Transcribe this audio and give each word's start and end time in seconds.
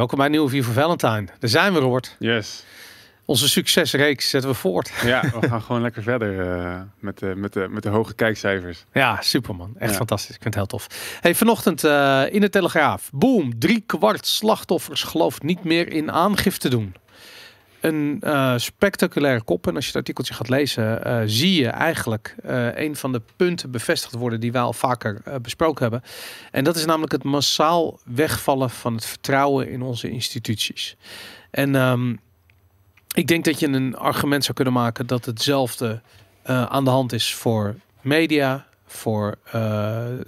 Welkom 0.00 0.18
bij 0.18 0.28
Nieuwe 0.28 0.48
Vier 0.48 0.64
voor 0.64 0.74
Valentine. 0.74 1.24
Daar 1.38 1.50
zijn 1.50 1.72
we, 1.72 1.78
Robert. 1.78 2.16
Yes. 2.18 2.64
Onze 3.24 3.48
succesreeks 3.48 4.30
zetten 4.30 4.50
we 4.50 4.56
voort. 4.56 4.92
Ja, 5.04 5.20
we 5.40 5.48
gaan 5.48 5.62
gewoon 5.62 5.82
lekker 5.82 6.02
verder 6.02 6.58
uh, 6.58 6.80
met, 6.98 7.18
de, 7.18 7.32
met, 7.36 7.52
de, 7.52 7.66
met 7.70 7.82
de 7.82 7.88
hoge 7.88 8.14
kijkcijfers. 8.14 8.84
Ja, 8.92 9.18
superman. 9.20 9.74
Echt 9.78 9.96
fantastisch. 9.96 10.34
Ik 10.34 10.42
vind 10.42 10.54
het 10.54 10.70
heel 10.70 10.78
tof. 10.78 10.86
Hey, 11.20 11.34
vanochtend 11.34 11.84
uh, 11.84 12.22
in 12.30 12.40
de 12.40 12.48
Telegraaf. 12.48 13.10
Boom, 13.12 13.58
drie 13.58 13.82
kwart 13.86 14.26
slachtoffers 14.26 15.02
gelooft 15.02 15.42
niet 15.42 15.64
meer 15.64 15.92
in 15.92 16.10
aangifte 16.12 16.68
doen 16.68 16.94
een 17.80 18.20
uh, 18.24 18.54
spectaculaire 18.56 19.42
kop. 19.42 19.66
En 19.66 19.74
als 19.74 19.84
je 19.84 19.90
het 19.90 19.98
artikeltje 19.98 20.34
gaat 20.34 20.48
lezen, 20.48 21.06
uh, 21.06 21.20
zie 21.24 21.62
je 21.62 21.68
eigenlijk 21.68 22.36
uh, 22.46 22.76
een 22.76 22.96
van 22.96 23.12
de 23.12 23.22
punten 23.36 23.70
bevestigd 23.70 24.14
worden 24.14 24.40
die 24.40 24.52
wij 24.52 24.62
al 24.62 24.72
vaker 24.72 25.22
besproken 25.42 25.82
hebben. 25.82 26.02
En 26.50 26.64
dat 26.64 26.76
is 26.76 26.84
namelijk 26.84 27.12
het 27.12 27.24
massaal 27.24 27.98
wegvallen 28.04 28.70
van 28.70 28.94
het 28.94 29.04
vertrouwen 29.04 29.70
in 29.70 29.82
onze 29.82 30.10
instituties. 30.10 30.96
En 31.50 31.74
um, 31.74 32.20
ik 33.14 33.26
denk 33.26 33.44
dat 33.44 33.60
je 33.60 33.66
een 33.66 33.96
argument 33.96 34.42
zou 34.44 34.54
kunnen 34.54 34.74
maken 34.74 35.06
dat 35.06 35.24
hetzelfde 35.24 36.00
aan 36.42 36.84
de 36.84 36.90
hand 36.90 37.12
is 37.12 37.34
voor 37.34 37.74
media, 38.00 38.66
voor 38.86 39.38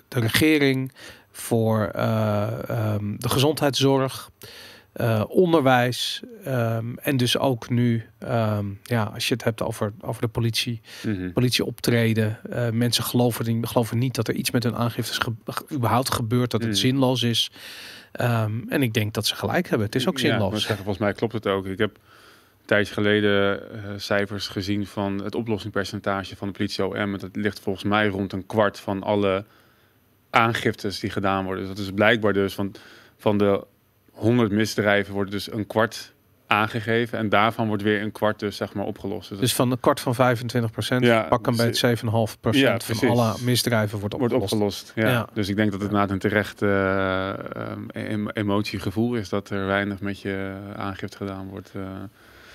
de 0.09 0.21
regering, 0.21 0.93
voor 1.33 1.81
um, 1.81 3.17
de 3.19 3.29
gezondheidszorg. 3.29 4.31
Uh, 4.97 5.25
onderwijs 5.29 6.23
um, 6.47 6.99
en 6.99 7.17
dus 7.17 7.39
ook 7.39 7.71
nu, 7.71 8.05
um, 8.23 8.81
ja, 8.83 9.03
als 9.03 9.29
je 9.29 9.35
het 9.35 9.45
hebt 9.45 9.63
over, 9.63 9.93
over 10.01 10.23
de 10.23 10.29
politie, 10.29 10.81
mm 11.07 11.15
-hmm. 11.15 11.33
politie 11.33 11.65
optreden. 11.65 12.39
Uh, 12.51 12.71
mensen 12.71 13.05
geloven, 13.05 13.67
geloven 13.67 13.99
niet 13.99 14.15
dat 14.15 14.29
er 14.29 14.35
iets 14.35 14.51
met 14.51 14.63
hun 14.63 14.77
aangiftes 14.77 15.19
ge 15.19 15.33
überhaupt 15.73 16.13
gebeurt, 16.13 16.51
dat 16.51 16.61
het 16.61 16.71
mm. 16.71 16.77
zinloos 16.77 17.23
is. 17.23 17.51
Um, 18.21 18.65
en 18.69 18.83
ik 18.83 18.93
denk 18.93 19.15
dat 19.15 19.27
ze 19.27 19.35
gelijk 19.35 19.69
hebben. 19.69 19.87
Het 19.87 19.97
is 19.97 20.09
ook 20.09 20.19
zinloos. 20.19 20.53
Ja, 20.53 20.59
zeggen, 20.59 20.77
volgens 20.77 20.99
mij 20.99 21.13
klopt 21.13 21.33
het 21.33 21.47
ook. 21.47 21.67
Ik 21.67 21.79
heb 21.79 21.95
een 21.95 22.67
tijdje 22.67 22.95
geleden 22.95 23.63
uh, 23.75 23.81
cijfers 23.97 24.49
gezien 24.49 24.87
van 24.87 25.23
het 25.23 25.35
oplossingspercentage 25.35 26.37
van 26.37 26.49
de 26.49 26.55
politie 26.55 26.87
OM. 26.87 27.19
Dat 27.19 27.37
ligt 27.37 27.61
volgens 27.61 27.85
mij 27.85 28.07
rond 28.07 28.33
een 28.33 28.47
kwart 28.47 28.81
van 28.81 29.03
alle 29.03 29.45
aangiftes 30.31 31.01
die 31.01 31.11
gedaan 31.11 31.45
worden. 31.45 31.67
Dus 31.67 31.77
dat 31.77 31.85
is 31.85 31.93
blijkbaar 31.93 32.33
dus 32.33 32.55
van, 32.55 32.75
van 33.17 33.39
de 33.39 33.65
100 34.13 34.51
misdrijven 34.51 35.15
wordt 35.15 35.31
dus 35.31 35.53
een 35.53 35.67
kwart 35.67 36.13
aangegeven. 36.47 37.19
En 37.19 37.29
daarvan 37.29 37.69
wordt 37.69 37.83
weer 37.83 38.03
een 38.03 38.13
kwart 38.13 38.39
dus 38.39 38.57
zeg 38.57 38.75
maar 38.75 38.85
opgelost. 38.85 39.29
Dus, 39.29 39.39
dus 39.39 39.55
van 39.55 39.71
een 39.71 39.81
kwart 39.81 40.01
van 40.01 40.15
25 40.15 40.71
procent, 40.71 41.05
ja, 41.05 41.23
pak 41.23 41.47
een 41.47 41.57
beetje 41.57 41.97
7,5 41.97 42.03
procent 42.41 42.85
van 42.85 43.09
alle 43.09 43.35
misdrijven 43.41 43.99
wordt 43.99 44.15
opgelost. 44.15 44.39
Wordt 44.39 44.53
opgelost 44.53 44.93
ja. 44.95 45.09
ja. 45.09 45.29
Dus 45.33 45.49
ik 45.49 45.57
denk 45.57 45.71
dat 45.71 45.81
het 45.81 45.91
inderdaad 45.91 46.15
een 46.15 46.19
terecht 46.19 46.63
uh, 46.63 47.33
emotiegevoel 48.33 49.15
is 49.15 49.29
dat 49.29 49.51
er 49.51 49.67
weinig 49.67 50.01
met 50.01 50.21
je 50.21 50.55
aangifte 50.77 51.17
gedaan 51.17 51.49
wordt. 51.49 51.73
Uh, 51.77 51.83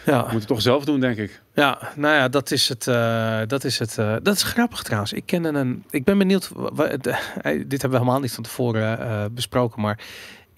ja. 0.08 0.22
Moet 0.22 0.34
het 0.34 0.48
toch 0.48 0.62
zelf 0.62 0.86
doen, 0.86 1.00
denk 1.00 1.18
ik. 1.18 1.42
Ja, 1.54 1.80
nou 1.96 2.16
ja, 2.16 2.28
dat 2.28 2.52
is 2.52 2.70
het. 2.70 2.88
Uh, 2.88 3.40
dat 3.48 3.64
is 3.64 3.80
het. 3.80 3.98
Uh, 4.00 4.16
dat 4.24 4.36
is 4.36 4.44
grappig 4.44 4.84
trouwens. 4.84 5.14
Ik 5.14 5.26
ken 5.26 5.56
een. 5.56 5.84
Ik 5.90 6.04
ben 6.04 6.18
benieuwd. 6.18 6.50
dit 6.54 7.12
hebben 7.44 7.90
we 7.90 7.98
helemaal 7.98 8.20
niet 8.20 8.32
van 8.32 8.44
tevoren 8.44 9.00
uh, 9.00 9.26
besproken, 9.32 9.82
maar 9.82 10.00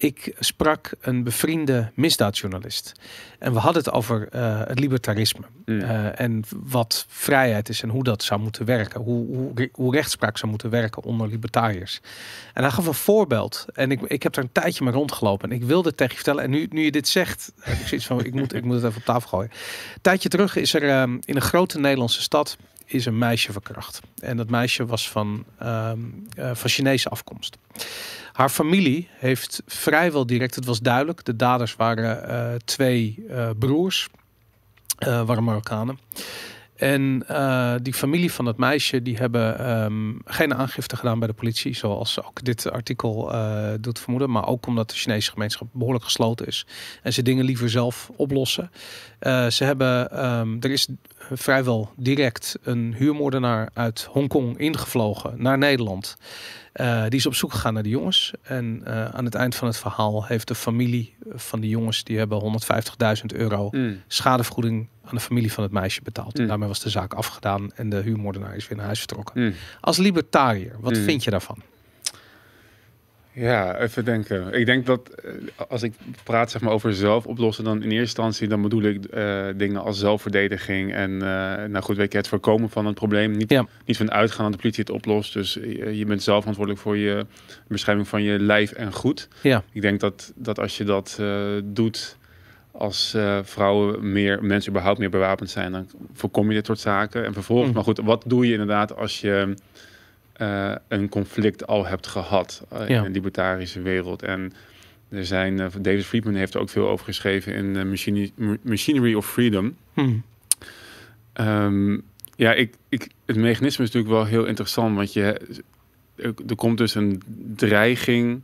ik 0.02 0.34
sprak 0.38 0.90
een 1.00 1.22
bevriende 1.22 1.92
misdaadjournalist. 1.94 2.92
En 3.38 3.52
we 3.52 3.58
hadden 3.58 3.82
het 3.82 3.92
over 3.92 4.28
uh, 4.34 4.60
het 4.64 4.78
libertarisme. 4.78 5.44
Mm. 5.64 5.80
Uh, 5.80 6.20
en 6.20 6.44
wat 6.64 7.04
vrijheid 7.08 7.68
is 7.68 7.82
en 7.82 7.88
hoe 7.88 8.04
dat 8.04 8.22
zou 8.22 8.40
moeten 8.40 8.64
werken. 8.64 9.00
Hoe, 9.00 9.26
hoe, 9.26 9.70
hoe, 9.72 9.94
rechtspraak 9.94 10.38
zou 10.38 10.50
moeten 10.50 10.70
werken 10.70 11.02
onder 11.02 11.28
libertariërs. 11.28 12.00
En 12.54 12.62
hij 12.62 12.72
gaf 12.72 12.86
een 12.86 12.94
voorbeeld. 12.94 13.66
En 13.72 13.90
ik, 13.90 14.00
ik 14.00 14.22
heb 14.22 14.36
er 14.36 14.42
een 14.42 14.52
tijdje 14.52 14.84
mee 14.84 14.92
rondgelopen. 14.92 15.50
En 15.50 15.56
ik 15.56 15.62
wilde 15.62 15.88
het 15.88 15.96
tegen 15.96 16.14
je 16.14 16.22
vertellen. 16.22 16.44
En 16.44 16.50
nu, 16.50 16.66
nu 16.70 16.84
je 16.84 16.90
dit 16.90 17.08
zegt, 17.08 17.52
heb 17.60 17.78
ik 17.78 17.86
zoiets 17.86 18.06
van, 18.06 18.24
ik 18.24 18.34
moet, 18.34 18.54
ik 18.54 18.64
moet 18.64 18.74
het 18.74 18.84
even 18.84 18.96
op 18.96 19.04
tafel 19.04 19.28
gooien. 19.28 19.50
Een 19.94 20.00
tijdje 20.00 20.28
terug 20.28 20.56
is 20.56 20.74
er 20.74 21.00
um, 21.00 21.18
in 21.24 21.36
een 21.36 21.42
grote 21.42 21.78
Nederlandse 21.78 22.22
stad 22.22 22.56
is 22.92 23.06
een 23.06 23.18
meisje 23.18 23.52
verkracht. 23.52 24.00
En 24.18 24.36
dat 24.36 24.50
meisje 24.50 24.86
was 24.86 25.10
van, 25.10 25.44
um, 25.62 26.26
uh, 26.38 26.50
van 26.54 26.70
Chinese 26.70 27.08
afkomst. 27.08 27.56
Haar 28.40 28.48
familie 28.48 29.08
heeft 29.18 29.62
vrijwel 29.66 30.26
direct, 30.26 30.54
het 30.54 30.64
was 30.64 30.80
duidelijk, 30.80 31.24
de 31.24 31.36
daders 31.36 31.76
waren 31.76 32.30
uh, 32.30 32.54
twee 32.64 33.24
uh, 33.28 33.50
broers, 33.58 34.08
uh, 34.98 35.22
waren 35.22 35.44
Marokkanen. 35.44 35.98
En 36.76 37.24
die 37.82 37.94
familie 37.94 38.32
van 38.32 38.46
het 38.46 38.56
meisje, 38.56 39.02
die 39.02 39.16
hebben 39.16 39.70
um, 39.82 40.20
geen 40.24 40.54
aangifte 40.54 40.96
gedaan 40.96 41.18
bij 41.18 41.28
de 41.28 41.34
politie, 41.34 41.74
zoals 41.74 42.22
ook 42.22 42.44
dit 42.44 42.70
artikel 42.70 43.32
doet 43.80 43.98
vermoeden. 43.98 44.30
Maar 44.30 44.46
ook 44.46 44.66
omdat 44.66 44.90
de 44.90 44.96
Chinese 44.96 45.30
gemeenschap 45.30 45.68
behoorlijk 45.72 46.04
gesloten 46.04 46.46
is. 46.46 46.66
En 47.02 47.12
ze 47.12 47.22
dingen 47.22 47.44
liever 47.44 47.70
zelf 47.70 48.10
oplossen. 48.16 48.70
ze 49.48 49.64
hebben, 49.64 50.24
um, 50.26 50.56
er 50.60 50.70
is 50.70 50.88
vrijwel 51.32 51.92
direct 51.96 52.58
een 52.62 52.94
huurmoordenaar 52.94 53.70
uit 53.74 54.08
Hongkong 54.10 54.58
ingevlogen 54.58 55.42
naar 55.42 55.58
Nederland. 55.58 56.16
Uh, 56.74 57.02
die 57.02 57.18
is 57.18 57.26
op 57.26 57.34
zoek 57.34 57.52
gegaan 57.52 57.74
naar 57.74 57.82
de 57.82 57.88
jongens. 57.88 58.32
En 58.42 58.82
uh, 58.86 59.04
aan 59.04 59.24
het 59.24 59.34
eind 59.34 59.54
van 59.54 59.68
het 59.68 59.76
verhaal 59.76 60.24
heeft 60.24 60.48
de 60.48 60.54
familie 60.54 61.14
van 61.34 61.60
die 61.60 61.70
jongens... 61.70 62.04
die 62.04 62.18
hebben 62.18 62.62
150.000 63.18 63.36
euro 63.36 63.68
mm. 63.70 64.02
schadevergoeding 64.06 64.88
aan 65.04 65.14
de 65.14 65.20
familie 65.20 65.52
van 65.52 65.62
het 65.62 65.72
meisje 65.72 66.02
betaald. 66.02 66.34
Mm. 66.34 66.40
En 66.40 66.48
daarmee 66.48 66.68
was 66.68 66.80
de 66.80 66.90
zaak 66.90 67.14
afgedaan 67.14 67.72
en 67.74 67.88
de 67.88 67.96
huurmoordenaar 67.96 68.56
is 68.56 68.68
weer 68.68 68.76
naar 68.76 68.86
huis 68.86 68.98
vertrokken. 68.98 69.42
Mm. 69.42 69.54
Als 69.80 69.96
libertariër, 69.96 70.76
wat 70.80 70.98
vind 70.98 71.24
je 71.24 71.30
daarvan? 71.30 71.62
Ja, 73.40 73.78
even 73.78 74.04
denken. 74.04 74.52
Ik 74.52 74.66
denk 74.66 74.86
dat 74.86 75.08
eh, 75.08 75.32
als 75.68 75.82
ik 75.82 75.92
praat 76.24 76.50
zeg 76.50 76.60
maar, 76.60 76.72
over 76.72 76.94
zelf 76.94 77.26
oplossen, 77.26 77.64
dan 77.64 77.76
in 77.76 77.82
eerste 77.82 78.00
instantie 78.00 78.48
dan 78.48 78.62
bedoel 78.62 78.82
ik 78.82 79.06
uh, 79.14 79.46
dingen 79.56 79.82
als 79.82 79.98
zelfverdediging 79.98 80.94
en 80.94 81.10
uh, 81.10 81.20
nou 81.68 81.80
goed, 81.80 81.96
weet 81.96 82.12
je, 82.12 82.18
het 82.18 82.28
voorkomen 82.28 82.70
van 82.70 82.86
het 82.86 82.94
probleem. 82.94 83.36
Niet, 83.36 83.50
ja. 83.50 83.66
niet 83.84 83.96
van 83.96 84.10
uitgaan 84.10 84.44
dat 84.44 84.52
de 84.52 84.58
politie 84.58 84.84
het 84.84 84.92
oplost. 84.92 85.32
Dus 85.32 85.54
je, 85.54 85.96
je, 85.96 86.04
bent 86.04 86.22
zelf 86.22 86.38
verantwoordelijk 86.38 86.82
voor 86.82 86.96
je 86.96 87.26
bescherming 87.68 88.08
van 88.08 88.22
je 88.22 88.38
lijf 88.38 88.72
en 88.72 88.92
goed. 88.92 89.28
Ja. 89.42 89.62
Ik 89.72 89.82
denk 89.82 90.00
dat, 90.00 90.32
dat 90.34 90.58
als 90.58 90.76
je 90.76 90.84
dat 90.84 91.22
doet 91.64 92.16
als 92.72 93.16
vrouwen 93.42 94.12
meer, 94.12 94.44
mensen 94.44 94.70
überhaupt 94.70 94.98
meer 94.98 95.10
bewapend 95.10 95.50
zijn, 95.50 95.72
dan 95.72 95.86
voorkom 96.12 96.48
je 96.48 96.54
dit 96.54 96.66
soort 96.66 96.80
zaken. 96.80 97.24
En 97.24 97.32
vervolgens, 97.32 97.68
mm. 97.68 97.74
maar 97.74 97.84
goed, 97.84 98.00
wat 98.04 98.24
doe 98.26 98.46
je 98.46 98.52
inderdaad 98.52 98.96
als 98.96 99.20
je 99.20 99.54
uh, 100.42 100.74
een 100.88 101.08
conflict 101.08 101.66
al 101.66 101.86
hebt 101.86 102.06
gehad 102.06 102.66
uh, 102.72 102.88
ja. 102.88 102.96
in 102.96 103.02
de 103.02 103.10
libertarische 103.10 103.82
wereld. 103.82 104.22
En 104.22 104.52
er 105.08 105.26
zijn, 105.26 105.58
uh, 105.58 105.66
David 105.80 106.04
Friedman 106.04 106.34
heeft 106.34 106.54
er 106.54 106.60
ook 106.60 106.68
veel 106.68 106.88
over 106.88 107.04
geschreven 107.04 107.54
in 107.54 107.88
Machinery, 107.88 108.32
Machinery 108.62 109.14
of 109.14 109.30
Freedom. 109.30 109.76
Hmm. 109.92 110.22
Um, 111.34 112.02
ja, 112.36 112.52
ik, 112.52 112.74
ik, 112.88 113.08
het 113.26 113.36
mechanisme 113.36 113.84
is 113.84 113.90
natuurlijk 113.90 114.14
wel 114.14 114.24
heel 114.24 114.44
interessant, 114.44 114.96
want 114.96 115.12
je, 115.12 115.40
er 116.46 116.56
komt 116.56 116.78
dus 116.78 116.94
een 116.94 117.22
dreiging 117.56 118.42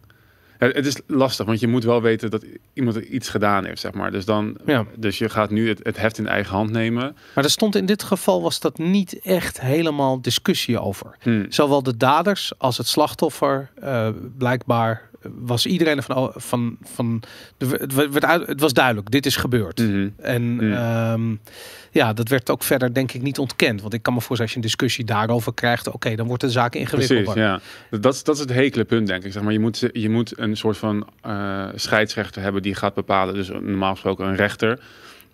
het 0.58 0.86
is 0.86 1.00
lastig, 1.06 1.46
want 1.46 1.60
je 1.60 1.66
moet 1.66 1.84
wel 1.84 2.02
weten 2.02 2.30
dat 2.30 2.44
iemand 2.72 2.96
iets 2.96 3.28
gedaan 3.28 3.64
heeft, 3.64 3.80
zeg 3.80 3.92
maar. 3.92 4.10
Dus, 4.10 4.24
dan, 4.24 4.56
ja. 4.66 4.84
dus 4.96 5.18
je 5.18 5.28
gaat 5.28 5.50
nu 5.50 5.68
het, 5.68 5.80
het 5.82 5.96
heft 5.96 6.18
in 6.18 6.26
eigen 6.26 6.54
hand 6.54 6.70
nemen. 6.70 7.16
Maar 7.34 7.44
er 7.44 7.50
stond 7.50 7.76
in 7.76 7.86
dit 7.86 8.02
geval 8.02 8.42
was 8.42 8.60
dat 8.60 8.78
niet 8.78 9.20
echt 9.20 9.60
helemaal 9.60 10.20
discussie 10.20 10.80
over. 10.80 11.16
Hmm. 11.20 11.46
Zowel 11.48 11.82
de 11.82 11.96
daders 11.96 12.52
als 12.58 12.78
het 12.78 12.86
slachtoffer 12.86 13.70
uh, 13.82 14.08
blijkbaar 14.38 15.08
was 15.34 15.66
iedereen 15.66 16.02
van, 16.02 16.32
van, 16.34 16.76
van 16.82 17.22
de, 17.56 17.66
het, 17.66 17.94
werd 17.94 18.24
uit, 18.24 18.46
het 18.46 18.60
was 18.60 18.72
duidelijk, 18.72 19.10
dit 19.10 19.26
is 19.26 19.36
gebeurd. 19.36 19.78
Mm 19.78 20.12
En 20.16 20.42
mm. 20.42 20.72
Um, 20.72 21.40
ja, 21.90 22.12
dat 22.12 22.28
werd 22.28 22.50
ook 22.50 22.62
verder 22.62 22.94
denk 22.94 23.12
ik 23.12 23.22
niet 23.22 23.38
ontkend. 23.38 23.80
Want 23.80 23.94
ik 23.94 24.02
kan 24.02 24.14
me 24.14 24.20
voorstellen 24.20 24.42
als 24.44 24.52
je 24.52 24.56
een 24.56 24.76
discussie 24.76 25.04
daarover 25.04 25.54
krijgt, 25.54 25.88
oké, 25.88 26.14
dan 26.14 26.26
wordt 26.26 26.42
de 26.42 26.50
zaak 26.50 26.74
ingewikkeld. 26.74 27.24
Precies, 27.24 27.42
ja. 27.42 27.60
Dat, 27.90 28.20
dat 28.24 28.34
is 28.34 28.40
het 28.40 28.52
hekele 28.52 28.84
punt, 28.84 29.06
denk 29.06 29.24
ik. 29.24 29.32
Zeg 29.32 29.42
maar, 29.42 29.52
je, 29.52 29.60
moet, 29.60 29.88
je 29.92 30.10
moet 30.10 30.38
een 30.38 30.56
soort 30.56 30.76
van 30.76 31.08
uh, 31.26 31.68
scheidsrechter 31.74 32.42
hebben 32.42 32.62
die 32.62 32.74
gaat 32.74 32.94
bepalen. 32.94 33.34
Dus 33.34 33.48
normaal 33.48 33.92
gesproken 33.92 34.26
een 34.26 34.36
rechter. 34.36 34.80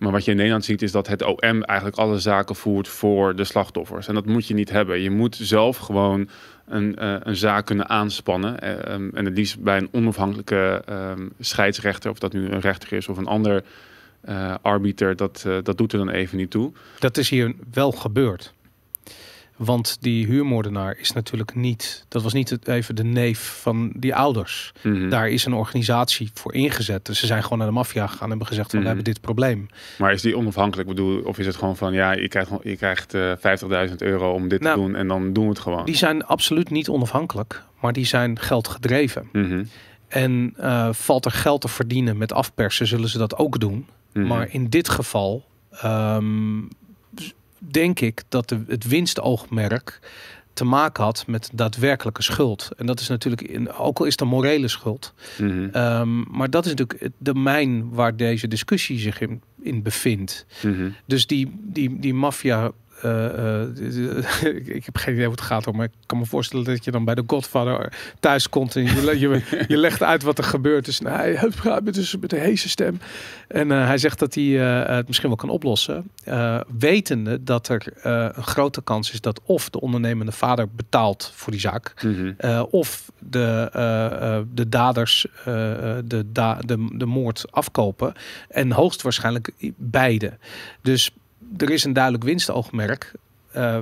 Maar 0.03 0.13
wat 0.13 0.25
je 0.25 0.31
in 0.31 0.37
Nederland 0.37 0.65
ziet 0.65 0.83
is 0.83 0.93
dat 0.93 1.07
het 1.07 1.23
OM 1.23 1.63
eigenlijk 1.63 1.99
alle 1.99 2.19
zaken 2.19 2.55
voert 2.55 2.89
voor 2.89 3.37
de 3.37 3.45
slachtoffers. 3.45 4.09
En 4.09 4.15
dat 4.15 4.27
moet 4.27 4.47
je 4.47 4.55
niet 4.55 4.71
hebben. 4.71 5.01
Je 5.01 5.11
moet 5.11 5.37
zelf 5.37 5.77
gewoon 5.77 6.29
een, 6.67 6.97
uh, 7.03 7.17
een 7.21 7.37
zaak 7.37 7.67
kunnen 7.67 7.89
aanspannen. 7.89 8.65
Uh, 8.65 8.95
um, 8.95 9.11
en 9.15 9.25
het 9.25 9.37
liefst 9.37 9.61
bij 9.61 9.79
een 9.79 9.89
onafhankelijke 9.93 10.83
um, 10.91 11.33
scheidsrechter, 11.41 12.11
of 12.11 12.19
dat 12.19 12.33
nu 12.33 12.49
een 12.49 12.61
rechter 12.61 12.93
is 12.93 13.09
of 13.09 13.17
een 13.17 13.27
ander 13.27 13.65
uh, 14.29 14.55
arbiter, 14.63 15.17
dat, 15.17 15.47
dat 15.63 15.79
doet 15.79 15.93
er 15.93 15.99
dan 15.99 16.11
even 16.11 16.37
niet 16.37 16.51
toe. 16.51 16.73
Dat 16.99 17.17
is 17.17 17.29
hier 17.29 17.55
wel 17.73 17.93
gebeurd. 17.93 18.53
Want 19.65 19.97
die 20.01 20.27
huurmoordenaar 20.27 20.97
is 20.99 21.13
natuurlijk 21.13 21.55
niet, 21.55 22.05
dat 22.09 22.23
was 22.23 22.33
niet 22.33 22.69
even 22.69 22.97
de 22.97 23.05
neef 23.05 23.59
van 23.63 23.93
die 23.97 24.15
ouders. 24.15 24.73
Mm 24.83 24.95
-hmm. 24.95 25.09
Daar 25.09 25.29
is 25.29 25.45
een 25.45 25.55
organisatie 25.55 26.31
voor 26.35 26.55
ingezet. 26.55 27.07
Dus 27.07 27.19
ze 27.19 27.27
zijn 27.27 27.43
gewoon 27.43 27.59
naar 27.59 27.67
de 27.67 27.73
maffia 27.75 28.07
gegaan 28.07 28.23
en 28.23 28.29
hebben 28.29 28.47
gezegd 28.47 28.71
van 28.71 28.79
mm 28.79 28.85
-hmm. 28.85 28.95
we 28.95 29.03
hebben 29.03 29.15
dit 29.15 29.23
probleem. 29.23 29.67
Maar 29.99 30.13
is 30.13 30.23
die 30.23 30.37
onafhankelijk? 30.37 30.89
bedoel, 30.89 31.21
of 31.23 31.39
is 31.39 31.47
het 31.47 31.57
gewoon 31.57 31.77
van 31.77 31.93
ja, 31.93 32.13
je 32.13 32.29
krijgt, 32.29 32.51
je 32.63 32.77
krijgt 32.77 33.15
uh, 33.15 33.33
50.000 33.89 33.95
euro 33.97 34.33
om 34.33 34.49
dit 34.49 34.61
nou, 34.61 34.75
te 34.75 34.81
doen 34.81 34.97
en 34.97 35.09
dan 35.09 35.33
doen 35.33 35.45
we 35.45 35.51
het 35.51 35.59
gewoon? 35.59 35.85
Die 35.85 35.97
zijn 35.97 36.25
absoluut 36.25 36.71
niet 36.71 36.89
onafhankelijk, 36.89 37.63
maar 37.81 37.93
die 37.93 38.07
zijn 38.07 38.39
geldgedreven. 38.39 39.29
Mm 39.33 39.49
-hmm. 39.49 39.69
En 40.09 40.55
uh, 40.61 40.89
valt 40.93 41.25
er 41.25 41.31
geld 41.31 41.61
te 41.61 41.69
verdienen 41.69 42.17
met 42.17 42.33
afpersen, 42.33 42.87
zullen 42.87 43.09
ze 43.09 43.19
dat 43.19 43.37
ook 43.37 43.61
doen. 43.61 43.87
Mhm. 44.13 44.27
Maar 44.27 44.49
in 44.51 44.69
dit 44.69 44.89
geval 44.89 45.45
um, 45.85 46.69
denk 47.71 48.01
ik 48.01 48.23
dat 48.29 48.49
de, 48.49 48.61
het 48.67 48.87
winstoogmerk 48.87 50.01
te 50.53 50.65
maken 50.65 51.05
had 51.05 51.25
met 51.27 51.51
daadwerkelijke 51.53 52.23
schuld. 52.23 52.71
En 52.77 52.87
dat 52.87 53.01
is 53.01 53.09
natuurlijk, 53.09 53.43
in, 53.43 53.73
ook 53.73 53.99
al 53.99 54.05
is 54.05 54.13
het 54.13 54.21
een 54.21 54.29
morele 54.29 54.69
schuld. 54.69 55.15
Mm 55.39 55.71
maar 56.31 56.51
dat 56.51 56.65
is 56.65 56.71
natuurlijk 56.71 57.01
het 57.01 57.13
domein 57.19 57.91
waar 57.91 58.17
deze 58.17 58.49
discussie 58.49 58.99
zich 58.99 59.21
in, 59.21 59.43
in 59.63 59.83
bevindt. 59.83 60.47
Mm 60.63 60.95
Dus 61.07 61.27
die, 61.27 61.59
die, 61.61 61.99
die 61.99 62.15
maffia 62.15 62.71
uh, 63.07 63.67
ik 64.65 64.85
heb 64.85 64.97
geen 64.97 65.15
idee 65.15 65.25
hoe 65.25 65.35
het 65.35 65.45
gaat 65.45 65.65
hoor, 65.65 65.77
maar 65.77 65.87
ik 65.87 65.93
kan 66.07 66.19
me 66.19 66.27
voorstellen 66.27 66.65
dat 66.65 66.85
je 66.85 66.91
dan 66.91 67.05
bij 67.05 67.15
de 67.15 67.23
Godfather 67.27 67.93
thuis 68.21 68.49
komt 68.49 68.77
en 68.77 68.83
je, 68.83 69.19
je, 69.19 69.43
je 69.69 69.77
legt 69.77 70.03
uit 70.03 70.23
wat 70.23 70.39
er 70.39 70.45
gebeurt. 70.45 70.85
Dus 70.85 71.01
nou, 71.01 71.35
hij 71.35 71.49
praat 71.49 71.85
met, 71.85 71.95
dus 71.95 72.17
met 72.17 72.33
een 72.33 72.41
heese 72.41 72.69
stem. 72.69 73.01
En 73.49 73.69
uh, 73.69 73.87
hij 73.87 73.99
zegt 73.99 74.19
dat 74.19 74.35
hij 74.35 74.45
het 74.45 75.07
misschien 75.07 75.29
wel 75.29 75.37
kan 75.37 75.49
oplossen. 75.49 76.11
wetende 76.79 77.43
dat 77.43 77.69
er 77.69 77.87
een 78.03 78.43
grote 78.43 78.83
kans 78.83 79.13
is 79.13 79.21
dat 79.21 79.41
of 79.45 79.71
de 79.71 79.81
ondernemende 79.81 80.33
vader 80.33 80.69
betaalt 80.69 81.33
voor 81.35 81.53
die 81.53 81.61
zaak, 81.61 82.03
mm 82.03 82.15
-hmm. 82.15 82.67
of 82.71 83.11
de, 83.19 84.45
de 84.55 84.69
daders 84.69 85.27
de, 85.45 86.25
da 86.27 86.55
de, 86.55 86.89
de 86.93 87.07
moord 87.07 87.45
afkopen. 87.51 88.13
En 88.49 88.73
hoogstwaarschijnlijk 88.73 89.53
beide. 89.77 90.33
Dus 90.83 91.11
er 91.57 91.71
is 91.71 91.85
een 91.85 91.93
duidelijk 91.93 92.25
winstoogmerk. 92.25 93.13
Uh, 93.57 93.79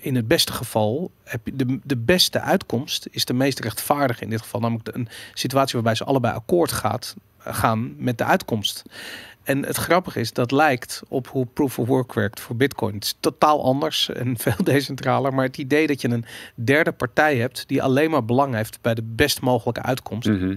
in 0.00 0.14
het 0.14 0.28
beste 0.28 0.52
geval 0.52 1.10
heb 1.24 1.40
je 1.44 1.56
de, 1.56 1.78
de 1.84 1.96
beste 1.96 2.40
uitkomst 2.40 3.06
is 3.10 3.24
de 3.24 3.34
meest 3.34 3.60
rechtvaardige 3.60 4.24
in 4.24 4.30
dit 4.30 4.40
geval. 4.40 4.60
Namelijk 4.60 4.88
een 4.92 5.08
situatie 5.34 5.74
waarbij 5.74 5.94
ze 5.94 6.04
allebei 6.04 6.34
akkoord 6.34 6.72
gaat, 6.72 7.16
gaan 7.38 7.94
met 7.96 8.18
de 8.18 8.24
uitkomst. 8.24 8.84
En 9.42 9.64
het 9.64 9.76
grappige 9.76 10.20
is, 10.20 10.32
dat 10.32 10.50
lijkt 10.50 11.02
op 11.08 11.28
hoe 11.28 11.46
proof 11.46 11.78
of 11.78 11.86
work 11.86 12.12
werkt 12.12 12.40
voor 12.40 12.56
Bitcoin. 12.56 12.94
Het 12.94 13.04
is 13.04 13.16
totaal 13.20 13.64
anders 13.64 14.08
en 14.08 14.38
veel 14.38 14.64
decentraler. 14.64 15.34
Maar 15.34 15.44
het 15.44 15.58
idee 15.58 15.86
dat 15.86 16.00
je 16.00 16.08
een 16.08 16.24
derde 16.54 16.92
partij 16.92 17.36
hebt 17.36 17.64
die 17.68 17.82
alleen 17.82 18.10
maar 18.10 18.24
belang 18.24 18.54
heeft 18.54 18.78
bij 18.80 18.94
de 18.94 19.02
best 19.02 19.40
mogelijke 19.40 19.82
uitkomst. 19.82 20.28
Mhm. 20.28 20.56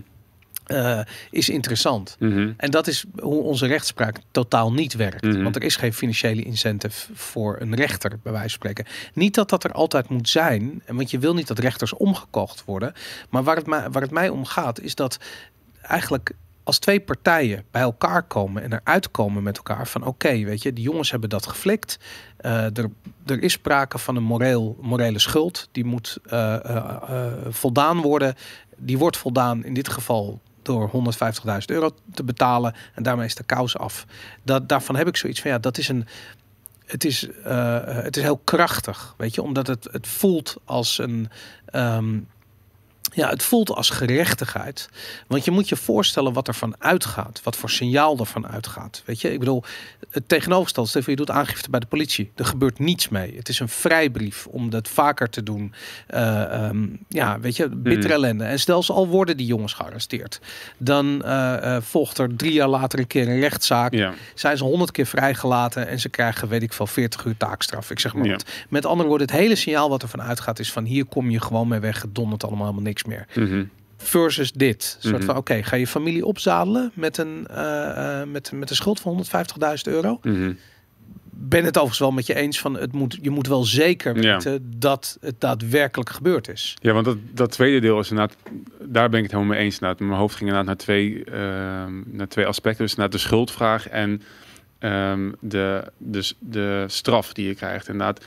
Uh, 0.72 1.00
is 1.30 1.50
interessant. 1.50 2.16
Mhm. 2.20 2.52
En 2.58 2.72
dat 2.72 2.88
is 2.88 3.06
hoe 3.20 3.42
onze 3.42 3.66
rechtspraak 3.66 4.18
totaal 4.32 4.74
niet 4.74 4.94
werkt. 4.94 5.24
Mhm. 5.24 5.44
Want 5.44 5.56
er 5.56 5.64
is 5.64 5.76
geen 5.76 5.94
financiële 5.94 6.44
incentive 6.44 7.10
voor 7.14 7.58
een 7.60 7.76
rechter, 7.76 8.20
bij 8.24 8.32
wijze 8.32 8.50
van 8.50 8.50
spreken. 8.50 8.86
Niet 9.14 9.36
dat 9.36 9.50
dat 9.50 9.64
er 9.64 9.72
altijd 9.72 10.10
moet 10.10 10.30
zijn, 10.30 10.84
want 10.88 11.12
je 11.12 11.20
wil 11.20 11.34
niet 11.34 11.48
dat 11.48 11.60
rechters 11.60 11.94
omgekocht 11.94 12.66
worden. 12.66 12.94
Maar 13.30 13.44
waar 13.44 13.56
het, 13.56 13.68
mij, 13.68 13.90
waar 13.90 14.02
het 14.02 14.12
mij 14.12 14.30
om 14.30 14.46
gaat, 14.46 14.80
is 14.80 14.96
dat 14.96 15.18
eigenlijk 15.82 16.34
als 16.64 16.80
twee 16.80 17.00
partijen 17.00 17.64
bij 17.72 17.82
elkaar 17.82 18.24
komen 18.24 18.64
en 18.64 18.74
eruit 18.74 19.12
komen 19.12 19.44
met 19.44 19.58
elkaar 19.58 19.88
van 19.88 20.06
oké, 20.06 20.44
weet 20.44 20.62
je, 20.62 20.74
die 20.74 20.84
jongens 20.84 21.12
hebben 21.12 21.30
dat 21.30 21.48
geflikt. 21.48 22.00
Uh, 22.42 22.78
er, 22.78 22.90
er 23.26 23.44
is 23.44 23.54
sprake 23.54 23.98
van 23.98 24.16
een 24.16 24.24
moreel, 24.24 24.78
morele 24.82 25.20
schuld. 25.20 25.70
Die 25.72 25.86
moet 25.86 26.18
uh, 26.34 26.58
voldaan 27.50 28.02
worden. 28.02 28.36
Die 28.78 28.98
wordt 28.98 29.18
voldaan 29.18 29.64
in 29.66 29.74
dit 29.74 29.90
geval 29.90 30.42
door 30.62 30.92
150.000 31.46 31.58
euro 31.66 31.92
te 32.14 32.24
betalen. 32.24 32.76
En 32.94 33.04
daarmee 33.04 33.26
is 33.26 33.36
de 33.36 33.44
kous 33.44 33.78
af. 33.78 34.06
Dat, 34.44 34.70
daarvan 34.70 34.96
heb 34.96 35.08
ik 35.08 35.18
zoiets 35.18 35.42
van 35.42 35.52
ja, 35.52 35.60
dat 35.60 35.78
is 35.78 35.88
een. 35.88 36.08
Het 36.86 37.06
is, 37.06 37.28
uh, 37.46 37.80
het 37.84 38.18
is 38.18 38.24
heel 38.24 38.42
krachtig, 38.44 39.14
weet 39.18 39.36
je, 39.36 39.42
omdat 39.42 39.68
het, 39.68 39.88
het 39.92 40.08
voelt 40.08 40.56
als 40.66 40.98
een. 40.98 41.30
Um, 41.74 42.28
ja, 43.14 43.30
het 43.30 43.44
voelt 43.44 43.72
als 43.72 43.90
gerechtigheid. 43.90 44.90
Want 45.28 45.46
je 45.46 45.52
moet 45.52 45.70
je 45.70 45.76
voorstellen 45.76 46.34
wat 46.34 46.48
er 46.48 46.54
van 46.54 46.76
uitgaat. 46.78 47.42
Wat 47.44 47.56
voor 47.56 47.70
signaal 47.70 48.18
er 48.18 48.26
van 48.26 48.48
uitgaat. 48.48 49.04
Weet 49.06 49.22
je, 49.22 49.34
ik 49.34 49.40
bedoel, 49.40 49.64
het 50.10 50.28
tegenovergestelde. 50.28 50.90
Stel 50.90 51.02
je 51.06 51.16
doet 51.16 51.30
aangifte 51.30 51.70
bij 51.70 51.80
de 51.80 51.86
politie. 51.86 52.32
Er 52.36 52.46
gebeurt 52.46 52.80
niets 52.80 53.10
mee. 53.10 53.36
Het 53.36 53.50
is 53.50 53.60
een 53.60 53.70
vrijbrief 53.70 54.48
om 54.48 54.70
dat 54.70 54.88
vaker 54.88 55.30
te 55.30 55.44
doen. 55.44 55.74
Uh, 56.10 56.68
um, 56.70 57.00
ja, 57.10 57.40
weet 57.40 57.56
je, 57.56 57.70
bittere 57.70 58.14
hmm. 58.14 58.24
ellende. 58.24 58.44
En 58.44 58.60
stel 58.60 58.84
ze 58.84 58.94
al 58.94 59.08
worden 59.08 59.38
die 59.38 59.46
jongens 59.46 59.74
gearresteerd. 59.74 60.40
Dan 60.78 61.22
uh, 61.26 61.78
volgt 61.82 62.18
er 62.18 62.36
drie 62.36 62.54
jaar 62.54 62.68
later 62.68 63.00
een 63.00 63.08
keer 63.08 63.28
een 63.28 63.40
rechtszaak. 63.40 63.94
Ja. 63.94 64.14
Zijn 64.36 64.58
ze 64.58 64.64
honderd 64.64 64.92
keer 64.92 65.06
vrijgelaten. 65.06 65.88
En 65.88 66.00
ze 66.00 66.10
krijgen, 66.10 66.48
weet 66.48 66.64
ik 66.64 66.74
veel, 66.74 66.88
40 66.88 67.26
uur 67.26 67.38
taakstraf. 67.38 67.92
Ik 67.92 68.00
zeg 68.00 68.14
maar 68.14 68.26
ja. 68.26 68.38
Met 68.70 68.86
andere 68.86 69.10
woorden, 69.10 69.28
het 69.28 69.36
hele 69.36 69.56
signaal 69.56 69.90
wat 69.90 70.02
er 70.02 70.08
van 70.08 70.22
uitgaat 70.22 70.60
is 70.60 70.72
van 70.72 70.86
hier 70.86 71.06
kom 71.06 71.30
je 71.30 71.42
gewoon 71.42 71.68
mee 71.68 71.80
weg. 71.80 72.02
Het 72.02 72.16
dondert 72.16 72.44
allemaal 72.44 72.66
helemaal 72.66 72.84
niks 72.86 73.01
meer. 73.06 73.26
Mhm. 73.36 73.64
Versus 73.98 74.52
dit. 74.52 74.98
soort 75.00 75.18
mhm. 75.18 75.26
van, 75.26 75.38
oké, 75.38 75.64
ga 75.64 75.76
je 75.76 75.88
familie 75.88 76.26
opzadelen 76.26 76.92
met 76.94 77.18
een, 77.18 77.48
uh, 77.52 78.24
met, 78.24 78.52
met 78.52 78.70
een 78.70 78.76
schuld 78.76 79.00
van 79.00 79.26
150.000 79.58 79.82
euro? 79.84 80.20
Mm 80.24 80.58
Ben 81.44 81.64
het 81.64 81.76
overigens 81.76 82.00
wel 82.00 82.12
met 82.12 82.26
je 82.26 82.36
eens 82.36 82.60
van 82.60 82.78
het 82.78 82.92
moet, 82.92 83.18
je 83.22 83.30
moet 83.30 83.48
wel 83.48 83.64
zeker 83.64 84.14
weten 84.14 84.74
dat 84.78 85.18
het 85.22 85.36
daadwerkelijk 85.40 86.10
gebeurd 86.10 86.50
is. 86.50 86.78
Ja, 86.82 86.94
want 86.94 87.06
dat, 87.06 87.18
dat 87.32 87.52
tweede 87.52 87.80
deel 87.80 88.00
is 88.00 88.10
inderdaad, 88.10 88.38
daar 88.80 89.10
ben 89.10 89.18
ik 89.18 89.24
het 89.24 89.34
helemaal 89.34 89.56
mee 89.56 89.64
eens. 89.64 89.74
Inderdaad. 89.74 90.00
Mijn 90.00 90.20
hoofd 90.20 90.36
ging 90.36 90.50
inderdaad 90.50 90.76
naar 90.76 90.86
twee, 90.86 91.24
ehm, 91.24 92.02
naar 92.06 92.28
twee 92.28 92.46
aspecten. 92.46 92.86
Dus 92.86 92.96
naar 92.96 93.10
de 93.10 93.18
schuldvraag 93.18 93.90
en 93.90 94.22
um, 94.80 95.36
de, 95.40 95.84
dus 95.98 96.36
de 96.40 96.84
straf 96.88 97.34
die 97.34 97.48
je 97.48 97.56
krijgt. 97.56 97.88
Inderdaad, 97.88 98.26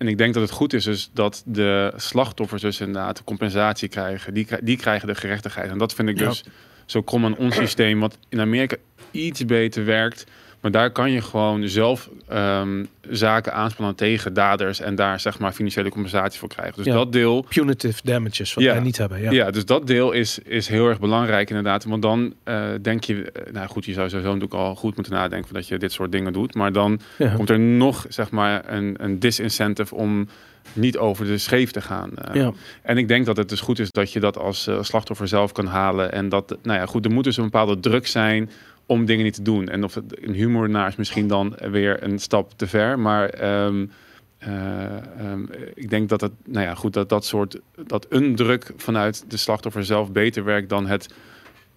en 0.00 0.08
ik 0.08 0.18
denk 0.18 0.34
dat 0.34 0.42
het 0.42 0.52
goed 0.52 0.72
is 0.72 0.84
dus 0.84 1.10
dat 1.12 1.42
de 1.46 1.92
slachtoffers 1.96 2.62
dus 2.62 2.80
inderdaad 2.80 3.24
compensatie 3.24 3.88
krijgen. 3.88 4.34
Die, 4.34 4.46
die 4.62 4.76
krijgen 4.76 5.08
de 5.08 5.14
gerechtigheid. 5.14 5.70
En 5.70 5.78
dat 5.78 5.94
vind 5.94 6.08
ik 6.08 6.18
dus 6.18 6.44
zo 6.86 7.02
krom 7.02 7.24
aan 7.24 7.36
ons 7.36 7.54
systeem, 7.54 8.00
wat 8.00 8.18
in 8.28 8.40
Amerika 8.40 8.76
iets 9.10 9.44
beter 9.44 9.84
werkt. 9.84 10.26
Maar 10.60 10.70
daar 10.70 10.90
kan 10.90 11.10
je 11.10 11.20
gewoon 11.20 11.68
zelf 11.68 12.08
um, 12.32 12.88
zaken 13.08 13.52
aanspannen 13.54 13.94
tegen 13.94 14.34
daders 14.34 14.80
en 14.80 14.94
daar 14.94 15.20
zeg 15.20 15.38
maar 15.38 15.52
financiële 15.52 15.88
compensatie 15.88 16.38
voor 16.38 16.48
krijgen. 16.48 16.84
Dus 16.84 16.92
dat 16.92 17.12
deel. 17.12 17.46
Punitive 17.48 18.00
damages, 18.04 18.54
wat 18.54 18.64
wij 18.64 18.80
niet 18.80 18.96
hebben. 18.96 19.20
Ja. 19.20 19.30
ja, 19.30 19.50
dus 19.50 19.64
dat 19.64 19.86
deel 19.86 20.12
is, 20.12 20.38
is 20.38 20.68
heel 20.68 20.88
erg 20.88 21.00
belangrijk 21.00 21.48
inderdaad. 21.48 21.84
Want 21.84 22.02
dan 22.02 22.34
uh, 22.44 22.64
denk 22.82 23.04
je, 23.04 23.14
uh, 23.14 23.52
nou 23.52 23.68
goed, 23.68 23.84
je 23.84 23.92
zou 23.92 24.08
sowieso 24.08 24.32
natuurlijk 24.32 24.60
al 24.60 24.74
goed 24.74 24.94
moeten 24.94 25.12
nadenken 25.12 25.54
dat 25.54 25.68
je 25.68 25.78
dit 25.78 25.92
soort 25.92 26.12
dingen 26.12 26.32
doet. 26.32 26.54
Maar 26.54 26.72
dan 26.72 27.00
komt 27.36 27.50
er 27.50 27.60
nog 27.60 28.06
zeg 28.08 28.30
maar 28.30 28.72
een, 28.72 28.94
een 28.98 29.18
disincentive 29.18 29.94
om 29.94 30.28
niet 30.72 30.98
over 30.98 31.26
de 31.26 31.38
scheef 31.38 31.70
te 31.70 31.80
gaan. 31.80 32.10
Uh, 32.28 32.34
ja. 32.34 32.52
En 32.82 32.98
ik 32.98 33.08
denk 33.08 33.26
dat 33.26 33.36
het 33.36 33.48
dus 33.48 33.60
goed 33.60 33.78
is 33.78 33.90
dat 33.90 34.12
je 34.12 34.20
dat 34.20 34.38
als 34.38 34.68
uh, 34.68 34.82
slachtoffer 34.82 35.28
zelf 35.28 35.52
kan 35.52 35.66
halen. 35.66 36.12
En 36.12 36.28
dat, 36.28 36.56
nou 36.62 36.78
ja, 36.78 36.86
goed, 36.86 37.04
er 37.04 37.10
moet 37.10 37.24
dus 37.24 37.36
een 37.36 37.44
bepaalde 37.44 37.80
druk 37.80 38.06
zijn 38.06 38.50
om 38.90 39.04
dingen 39.04 39.24
niet 39.24 39.34
te 39.34 39.42
doen. 39.42 39.68
En 39.68 39.84
of 39.84 39.94
het 39.94 40.26
een 40.26 40.34
humor 40.34 40.86
is 40.86 40.96
misschien 40.96 41.28
dan 41.28 41.56
weer 41.70 42.02
een 42.02 42.18
stap 42.18 42.52
te 42.56 42.66
ver. 42.66 42.98
Maar 42.98 43.54
um, 43.64 43.90
ik 45.74 45.90
denk 45.90 46.08
dat 46.08 46.20
het, 46.20 46.32
nou 46.44 46.66
ja, 46.66 46.74
goed, 46.74 46.92
dat 46.92 47.08
dat 47.08 47.24
soort, 47.24 47.60
dat 47.86 48.06
een 48.08 48.34
druk 48.34 48.72
vanuit 48.76 49.24
de 49.28 49.36
slachtoffer 49.36 49.84
zelf 49.84 50.12
beter 50.12 50.44
werkt 50.44 50.68
dan 50.68 50.86
het 50.86 51.14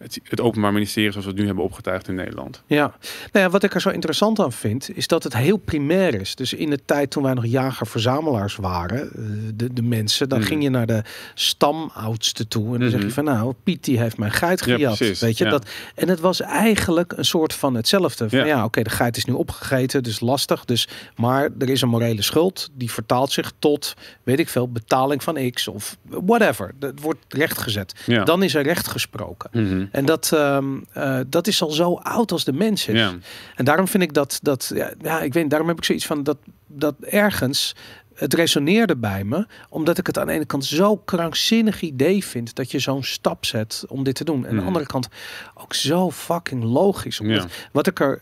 het, 0.03 0.19
het, 0.23 0.41
Openbaar 0.41 0.73
Ministerie 0.73 1.11
zoals 1.11 1.25
we 1.25 1.31
het 1.31 1.39
nu 1.39 1.45
hebben 1.45 1.63
opgetuigd 1.63 2.07
in 2.07 2.15
Nederland. 2.15 2.61
Ja, 2.65 2.95
nou 3.31 3.45
ja, 3.45 3.49
wat 3.49 3.63
ik 3.63 3.73
er 3.73 3.81
zo 3.81 3.89
interessant 3.89 4.39
aan 4.39 4.51
vind, 4.51 4.97
is 4.97 5.07
dat 5.07 5.23
het 5.23 5.37
heel 5.37 5.57
primair 5.57 6.13
is. 6.13 6.35
Dus 6.35 6.53
in 6.53 6.69
de 6.69 6.79
tijd 6.85 7.11
toen 7.11 7.23
wij 7.23 7.33
nog 7.33 7.45
jager-verzamelaars 7.45 8.55
waren, 8.55 8.99
eh, 8.99 9.23
de, 9.55 9.73
de 9.73 9.81
mensen, 9.81 10.29
dan 10.29 10.39
mhm. 10.39 10.47
ging 10.47 10.63
je 10.63 10.69
naar 10.69 10.85
de 10.85 11.03
stamoudste 11.33 12.47
toe 12.47 12.73
en 12.73 12.79
dan 12.79 12.89
zeg 12.89 12.99
je 12.99 13.05
mhm. 13.05 13.15
van 13.15 13.23
nou, 13.23 13.53
Piet 13.63 13.83
die 13.83 13.99
heeft 13.99 14.17
mijn 14.17 14.31
geit 14.31 14.61
gejat. 14.61 14.97
Ja, 14.97 15.13
weet 15.19 15.37
je, 15.37 15.45
dat, 15.45 15.69
en 15.95 16.09
het 16.09 16.19
was 16.19 16.41
eigenlijk 16.41 17.13
een 17.17 17.25
soort 17.25 17.53
van 17.53 17.75
hetzelfde. 17.75 18.29
Van, 18.29 18.45
ja, 18.45 18.63
oké, 18.63 18.81
de 18.81 18.89
geit 18.89 19.17
is 19.17 19.25
nu 19.25 19.33
opgegeten, 19.33 20.03
dus 20.03 20.19
lastig. 20.19 20.65
Dus, 20.65 20.87
maar 21.15 21.49
er 21.59 21.69
is 21.69 21.81
een 21.81 21.89
morele 21.89 22.21
schuld, 22.21 22.69
die 22.73 22.91
vertaalt 22.91 23.31
zich 23.31 23.51
tot, 23.59 23.93
weet 24.23 24.39
ik 24.39 24.49
veel, 24.49 24.69
betaling 24.69 25.23
van 25.23 25.51
X 25.51 25.67
of 25.67 25.97
whatever. 26.03 26.71
Het 26.79 27.01
wordt 27.01 27.19
rechtgezet. 27.29 27.93
Ja. 28.05 28.23
Dan 28.23 28.43
is 28.43 28.55
er 28.55 28.63
recht 28.63 28.87
gesproken. 28.87 29.49
Mm 29.53 29.91
en 29.93 30.05
dat, 30.05 30.31
ehm, 30.33 30.65
eh, 30.93 31.19
dat 31.27 31.47
is 31.47 31.61
al 31.61 31.69
zo 31.69 31.93
oud 31.93 32.31
als 32.31 32.43
de 32.43 32.53
mens 32.53 32.87
is. 32.87 32.99
Ja. 32.99 33.13
En 33.55 33.65
daarom 33.65 33.87
vind 33.87 34.03
ik 34.03 34.13
dat, 34.13 34.39
dat 34.41 34.71
ja, 34.75 34.93
ja, 35.01 35.21
ik 35.21 35.33
weet, 35.33 35.49
daarom 35.49 35.67
heb 35.67 35.77
ik 35.77 35.83
zoiets 35.83 36.05
van 36.05 36.23
dat, 36.23 36.37
dat 36.67 36.95
ergens 36.99 37.75
het 38.13 38.33
resoneerde 38.33 38.95
bij 38.95 39.23
me, 39.23 39.47
omdat 39.69 39.97
ik 39.97 40.07
het 40.07 40.17
aan 40.17 40.27
de 40.27 40.33
ene 40.33 40.45
kant 40.45 40.65
zo 40.65 40.97
krankzinnig 40.97 41.81
idee 41.81 42.25
vind 42.25 42.55
dat 42.55 42.71
je 42.71 42.79
zo'n 42.79 43.03
stap 43.03 43.45
zet 43.45 43.85
om 43.87 44.03
dit 44.03 44.15
te 44.15 44.23
doen. 44.23 44.37
En 44.37 44.43
aan 44.43 44.49
de 44.49 44.57
hmm. 44.57 44.67
andere 44.67 44.85
kant 44.85 45.07
ook 45.55 45.73
zo 45.73 46.11
fucking 46.11 46.63
logisch. 46.63 47.19
Omdat, 47.19 47.47
Wat 47.71 47.87
ik 47.87 47.99
er 47.99 48.21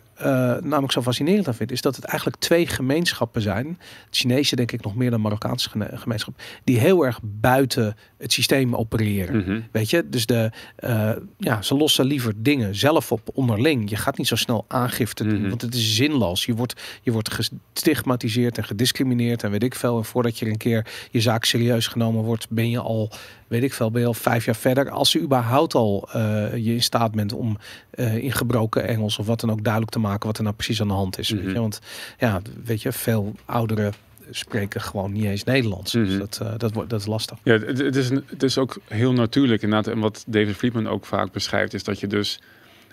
namelijk 0.63 0.91
zo 0.91 1.01
fascinerend 1.01 1.47
aan 1.47 1.53
vind, 1.53 1.71
is 1.71 1.81
dat 1.81 1.95
het 1.95 2.05
eigenlijk 2.05 2.39
twee 2.41 2.67
gemeenschappen 2.67 3.41
zijn. 3.41 3.67
Het 4.05 4.15
Chinese 4.17 4.55
denk 4.55 4.71
ik 4.71 4.83
nog 4.83 4.95
meer 4.95 5.09
dan 5.11 5.21
Marokkaanse 5.21 5.69
gemeenschap. 5.93 6.41
Die 6.63 6.79
heel 6.79 7.05
erg 7.05 7.19
buiten 7.23 7.95
het 8.17 8.33
systeem 8.33 8.75
opereren. 8.75 9.37
Mhm. 9.37 9.59
Weet 9.71 9.89
je, 9.89 10.09
dus 10.09 10.25
de, 10.25 10.51
uh, 10.79 11.11
ja, 11.37 11.61
ze 11.61 11.75
lossen 11.75 12.05
liever 12.05 12.33
dingen 12.35 12.75
zelf 12.75 13.11
op 13.11 13.29
onderling. 13.33 13.89
Je 13.89 13.95
gaat 13.95 14.17
niet 14.17 14.27
zo 14.27 14.35
snel 14.35 14.65
aangifte 14.67 15.23
doen, 15.23 15.39
Mhm. 15.39 15.49
want 15.49 15.61
het 15.61 15.75
is 15.75 15.95
zinloos. 15.95 16.45
Je 16.45 16.55
wordt, 16.55 16.81
je 17.01 17.11
wordt 17.11 17.31
gestigmatiseerd 17.73 18.57
en 18.57 18.63
gediscrimineerd 18.63 19.43
en 19.43 19.51
weet 19.51 19.63
ik 19.63 19.75
veel. 19.75 19.97
En 19.97 20.05
voordat 20.05 20.39
je 20.39 20.45
een 20.45 20.57
keer 20.57 20.85
je 21.11 21.21
zaak 21.21 21.43
serieus 21.45 21.87
genomen 21.87 22.23
wordt, 22.23 22.49
ben 22.49 22.69
je 22.69 22.79
al, 22.79 23.11
weet 23.47 23.63
ik 23.63 23.73
veel, 23.73 23.91
ben 23.91 24.01
je 24.01 24.07
al 24.07 24.13
vijf 24.13 24.45
jaar 24.45 24.55
verder. 24.55 24.89
Als 24.89 25.11
je 25.11 25.21
überhaupt 25.21 25.75
al 25.75 26.09
uh, 26.15 26.55
je 26.55 26.73
in 26.73 26.83
staat 26.83 27.11
bent 27.11 27.33
om 27.33 27.57
uh, 27.95 28.17
in 28.17 28.31
gebroken 28.31 28.87
Engels 28.87 29.17
of 29.19 29.25
wat 29.25 29.39
dan 29.39 29.51
ook 29.51 29.63
duidelijk 29.63 29.91
te 29.91 29.99
maken 29.99 30.10
wat 30.19 30.37
er 30.37 30.43
nou 30.43 30.55
precies 30.55 30.81
aan 30.81 30.87
de 30.87 30.93
hand 30.93 31.17
is. 31.19 31.29
weet 31.29 31.43
Mhm. 31.43 31.53
je? 31.53 31.59
Want 31.59 31.79
ja, 32.19 32.41
weet 32.63 32.81
je, 32.81 32.91
veel 32.91 33.35
ouderen 33.45 33.93
spreken 34.29 34.81
gewoon 34.81 35.11
niet 35.11 35.25
eens 35.25 35.43
Nederlands. 35.43 35.91
Dus 35.91 36.17
dat, 36.17 36.39
uh, 36.41 36.53
dat, 36.57 36.73
wordt, 36.73 36.89
dat 36.89 36.99
is 36.99 37.05
lastig. 37.05 37.37
Ja, 37.43 37.53
het, 37.53 37.77
het, 37.77 37.95
is 37.95 38.09
een, 38.09 38.23
het 38.25 38.43
is 38.43 38.57
ook 38.57 38.77
heel 38.87 39.13
natuurlijk 39.13 39.61
inderdaad. 39.61 39.93
En 39.93 39.99
wat 39.99 40.23
David 40.27 40.55
Friedman 40.55 40.87
ook 40.87 41.05
vaak 41.05 41.31
beschrijft, 41.31 41.73
is 41.73 41.83
dat 41.83 41.99
je 41.99 42.07
dus... 42.07 42.39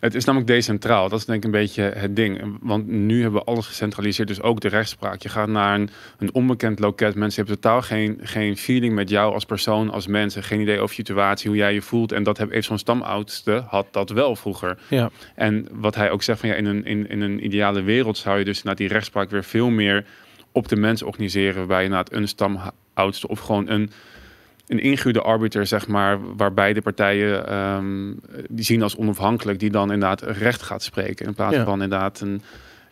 Het 0.01 0.15
is 0.15 0.25
namelijk 0.25 0.51
decentraal. 0.51 1.09
Dat 1.09 1.19
is 1.19 1.25
denk 1.25 1.39
ik 1.39 1.45
een 1.45 1.61
beetje 1.61 1.83
het 1.83 2.17
ding. 2.17 2.59
Want 2.61 2.87
nu 2.87 3.23
hebben 3.23 3.41
we 3.41 3.47
alles 3.47 3.67
gecentraliseerd. 3.67 4.29
Dus 4.29 4.43
ook 4.43 4.61
de 4.61 4.69
rechtspraak. 4.69 5.23
Je 5.23 5.29
gaat 5.29 5.49
naar 5.49 5.75
een, 5.75 5.91
een 6.19 6.35
onbekend 6.35 6.79
loket. 6.79 7.15
Mensen 7.15 7.45
hebben 7.45 7.61
totaal 7.61 7.83
geen, 7.83 8.19
geen 8.23 8.57
feeling 8.57 8.95
met 8.95 9.09
jou 9.09 9.35
als 9.35 9.45
persoon, 9.45 9.91
als 9.91 10.07
mensen. 10.07 10.43
Geen 10.43 10.61
idee 10.61 10.81
over 10.81 10.95
situatie, 10.95 11.49
hoe 11.49 11.59
jij 11.59 11.75
je 11.75 11.83
voelt. 11.83 12.13
En 12.13 12.23
dat 12.23 12.39
heeft 12.39 12.67
zo'n 12.67 12.79
stamoudste 12.79 13.65
had 13.67 13.87
dat 13.91 14.11
wel 14.11 14.37
vroeger. 14.37 14.79
Ja. 14.89 15.11
En 15.35 15.69
wat 15.73 15.95
hij 15.95 16.11
ook 16.11 16.23
zegt 16.23 16.41
van 16.41 16.49
ja, 16.49 16.55
in 16.55 16.65
een, 16.65 16.85
in, 16.85 17.09
in 17.09 17.21
een 17.21 17.45
ideale 17.45 17.83
wereld 17.83 18.19
zou 18.19 18.39
je 18.39 18.45
dus 18.45 18.63
naar 18.63 18.77
die 18.77 18.89
rechtspraak 18.89 19.31
weer 19.31 19.45
veel 19.45 19.71
meer 19.71 20.05
op 20.53 20.69
de 20.69 20.77
mens 20.77 21.03
organiseren. 21.03 21.57
Waarbij 21.57 21.83
je 21.83 21.89
naar 21.89 22.07
een 22.11 22.29
stamoudste 22.29 23.29
of 23.29 23.41
gewoon 23.41 23.69
een 23.69 23.91
een 24.69 24.81
ingehuurde 24.81 25.23
arbiter, 25.23 25.67
zeg 25.67 25.87
maar, 25.87 26.37
waarbij 26.37 26.73
de 26.73 26.83
partijen 26.83 27.55
um, 27.57 28.21
die 28.49 28.65
zien 28.65 28.83
als 28.83 28.97
onafhankelijk, 28.97 29.59
die 29.59 29.71
dan 29.71 29.93
inderdaad 29.93 30.23
recht 30.23 30.63
gaat 30.63 30.83
spreken. 30.83 31.27
In 31.27 31.35
plaats 31.35 31.57
Ja. 31.57 31.65
van 31.65 31.83
inderdaad 31.83 32.21
een, 32.21 32.43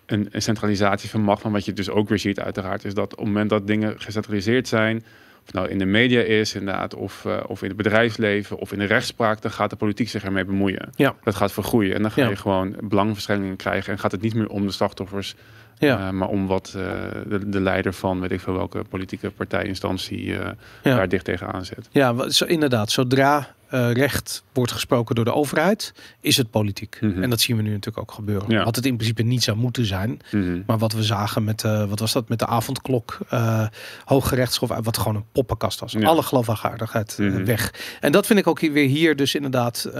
een, 0.06 0.28
een 0.30 0.42
centralisatie 0.42 1.10
van 1.10 1.20
macht. 1.20 1.42
Van 1.42 1.52
wat 1.52 1.64
je 1.64 1.72
dus 1.72 1.90
ook 1.90 2.08
weer 2.08 2.18
ziet, 2.18 2.40
uiteraard, 2.40 2.84
is 2.84 2.94
dat 2.94 3.12
op 3.12 3.18
het 3.18 3.26
moment 3.26 3.50
dat 3.50 3.66
dingen 3.66 3.94
gecentraliseerd 4.00 4.68
zijn, 4.68 5.04
of 5.46 5.52
nou 5.52 5.68
in 5.68 5.78
de 5.78 5.84
media 5.84 6.20
is, 6.20 6.54
inderdaad, 6.54 6.94
of, 6.94 7.24
uh, 7.26 7.36
of 7.46 7.62
in 7.62 7.68
het 7.68 7.76
bedrijfsleven, 7.76 8.58
of 8.58 8.72
in 8.72 8.78
de 8.78 8.84
rechtspraak, 8.84 9.42
dan 9.42 9.50
gaat 9.50 9.70
de 9.70 9.76
politiek 9.76 10.08
zich 10.08 10.24
ermee 10.24 10.44
bemoeien. 10.44 10.88
Ja. 10.94 11.14
Dat 11.22 11.34
gaat 11.34 11.52
vergroeien. 11.52 11.94
En 11.94 12.02
dan 12.02 12.10
ga 12.10 12.22
Ja. 12.22 12.28
je 12.28 12.36
gewoon 12.36 12.76
belangenverstrengelingen 12.82 13.56
krijgen. 13.56 13.92
En 13.92 13.98
gaat 13.98 14.12
het 14.12 14.20
niet 14.20 14.34
meer 14.34 14.48
om 14.48 14.66
de 14.66 14.72
slachtoffers 14.72 15.34
Ja. 15.78 15.98
uh, 15.98 16.10
maar 16.10 16.28
om 16.28 16.46
wat 16.46 16.74
uh, 16.76 16.82
de, 17.26 17.48
de, 17.48 17.60
leider 17.60 17.92
van, 17.92 18.20
weet 18.20 18.30
ik 18.30 18.40
veel 18.40 18.52
welke 18.54 18.84
politieke 18.88 19.30
partijinstantie 19.30 20.24
uh, 20.26 20.38
Ja. 20.82 20.96
daar 20.96 21.08
dicht 21.08 21.24
tegenaan 21.24 21.64
zet. 21.64 21.88
Ja, 21.90 22.28
zo, 22.28 22.44
inderdaad. 22.44 22.90
Zodra 22.90 23.48
uh, 23.70 23.92
recht 23.92 24.44
wordt 24.52 24.72
gesproken 24.72 25.14
door 25.14 25.24
de 25.24 25.32
overheid, 25.32 25.92
is 26.20 26.36
het 26.36 26.50
politiek. 26.50 26.98
Mhm. 27.00 27.22
En 27.22 27.30
dat 27.30 27.40
zien 27.40 27.56
we 27.56 27.62
nu 27.62 27.70
natuurlijk 27.70 27.98
ook 27.98 28.12
gebeuren. 28.12 28.50
Ja. 28.50 28.64
Wat 28.64 28.76
het 28.76 28.86
in 28.86 28.96
principe 28.96 29.22
niet 29.22 29.42
zou 29.42 29.56
moeten 29.56 29.86
zijn. 29.86 30.20
Mhm. 30.30 30.62
Maar 30.66 30.78
wat 30.78 30.92
we 30.92 31.02
zagen 31.02 31.44
met, 31.44 31.62
uh, 31.62 31.84
wat 31.84 31.98
was 31.98 32.12
dat, 32.12 32.28
met 32.28 32.38
de 32.38 32.46
avondklok, 32.46 33.18
uh, 33.32 33.66
hooggerechtshof, 34.04 34.70
uh, 34.70 34.78
wat 34.82 34.98
gewoon 34.98 35.16
een 35.16 35.24
poppenkast 35.32 35.80
was. 35.80 35.92
Ja. 35.92 36.06
Alle 36.06 36.22
geloofwaardigheid 36.22 37.18
Mhm. 37.18 37.44
weg. 37.44 37.74
En 38.00 38.12
dat 38.12 38.26
vind 38.26 38.38
ik 38.38 38.46
ook 38.46 38.60
hier, 38.60 38.72
weer 38.72 38.88
hier 38.88 39.16
dus 39.16 39.34
inderdaad 39.34 39.90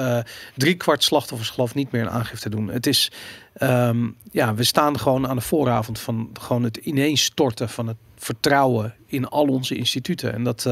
drie 0.57 0.75
kwart 0.75 1.05
slachtoffers 1.05 1.51
geloof 1.51 1.75
niet 1.75 1.93
meer 1.93 2.03
een 2.03 2.11
aangifte 2.11 2.49
doen. 2.49 2.69
Het 2.69 2.87
is, 2.87 3.13
um, 3.61 4.17
ja, 4.31 4.55
we 4.55 4.65
staan 4.65 4.99
gewoon 4.99 5.29
aan 5.29 5.37
de 5.37 5.43
vooravond 5.43 5.99
van 5.99 6.31
gewoon 6.41 6.63
het 6.63 6.77
ineenstorten 6.77 7.69
van 7.69 7.87
het 7.87 7.97
vertrouwen 8.17 8.95
in 9.07 9.29
al 9.29 9.47
onze 9.47 9.77
instituten. 9.77 10.33
En 10.33 10.45
dat, 10.45 10.67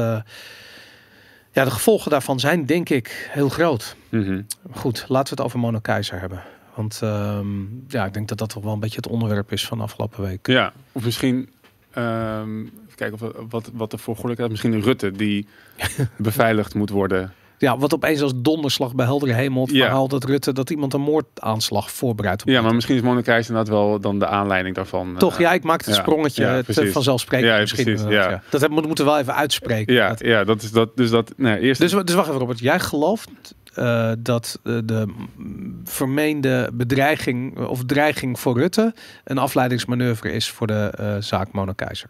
ja, 1.55 1.63
de 1.63 1.71
gevolgen 1.71 2.11
daarvan 2.11 2.39
zijn 2.39 2.65
denk 2.65 2.89
ik 2.89 3.29
heel 3.31 3.49
groot. 3.49 3.95
Mhm. 4.09 4.41
Goed, 4.71 5.05
laten 5.07 5.35
we 5.35 5.41
het 5.41 5.49
over 5.49 5.59
Mono 5.59 5.79
Keizer 5.79 6.19
hebben. 6.19 6.43
Want 6.73 6.99
um, 7.03 7.85
ja, 7.87 8.05
ik 8.05 8.13
denk 8.13 8.27
dat 8.27 8.37
dat 8.37 8.49
toch 8.49 8.63
wel 8.63 8.73
een 8.73 8.79
beetje 8.79 8.95
het 8.95 9.07
onderwerp 9.07 9.51
is 9.51 9.65
van 9.65 9.81
afgelopen 9.81 10.23
week. 10.23 10.47
Ja, 10.47 10.73
of 10.91 11.03
misschien 11.03 11.49
um, 11.97 12.61
even 12.61 12.95
kijken 12.95 13.13
of, 13.21 13.49
wat, 13.49 13.69
wat 13.73 13.91
de 13.91 13.97
volgorde 13.97 14.49
Misschien 14.49 14.81
Rutte 14.81 15.11
die 15.11 15.47
beveiligd 16.17 16.73
moet 16.73 16.89
worden. 16.89 17.33
Ja, 17.57 17.77
wat 17.77 17.93
opeens 17.93 18.21
als 18.21 18.31
donderslag 18.35 18.95
bij 18.95 19.05
heldere 19.05 19.33
hemel 19.33 19.61
het 19.65 19.71
Ja. 19.75 19.81
verhaal 19.85 20.07
dat 20.07 20.23
Rutte 20.23 20.53
dat 20.53 20.69
iemand 20.69 20.93
een 20.93 21.01
moordaanslag 21.01 21.91
voorbereidt. 21.91 22.41
Ja, 22.45 22.61
maar 22.61 22.75
misschien 22.75 22.95
is 22.95 23.23
Keijs 23.23 23.47
inderdaad 23.47 23.73
wel 23.73 23.99
dan 23.99 24.19
de 24.19 24.27
aanleiding 24.27 24.75
daarvan. 24.75 25.15
Toch, 25.17 25.33
eh, 25.33 25.39
ja, 25.39 25.53
ik 25.53 25.63
maakte 25.63 25.89
het 25.89 25.95
ja, 25.97 26.01
sprongetje 26.01 26.43
ja, 26.43 26.61
te 26.61 26.91
vanzelfsprekend 26.91 27.51
Ja, 27.51 27.59
misschien. 27.59 27.83
precies, 27.83 28.01
inderdaad, 28.03 28.41
ja. 28.51 28.59
Dat 28.59 28.69
moeten 28.69 29.05
we 29.05 29.11
wel 29.11 29.19
even 29.19 29.35
uitspreken. 29.35 29.93
Ja, 29.93 30.07
Dat- 30.09 30.19
ja, 30.19 30.43
dat 30.43 30.61
is 30.61 30.71
dat. 30.71 30.97
Dus 30.97 31.09
dat. 31.09 31.33
Nee, 31.37 31.59
eerst. 31.59 31.81
Dus, 31.81 31.91
dus 31.91 32.13
wacht 32.13 32.27
even 32.27 32.39
Robert, 32.39 32.59
jij 32.59 32.79
gelooft 32.79 33.29
eh, 33.73 34.11
dat 34.19 34.59
eh, 34.63 34.77
de 34.83 35.13
vermeende 35.83 36.69
bedreiging 36.73 37.57
of 37.67 37.85
dreiging 37.85 38.39
voor 38.39 38.57
Rutte 38.59 38.93
een 39.23 39.37
afleidingsmanoeuvre 39.37 40.31
is 40.31 40.49
voor 40.49 40.67
de 40.67 40.91
eh, 40.97 41.15
zaak 41.19 41.51
Mona 41.51 41.73
Keizer. 41.73 42.09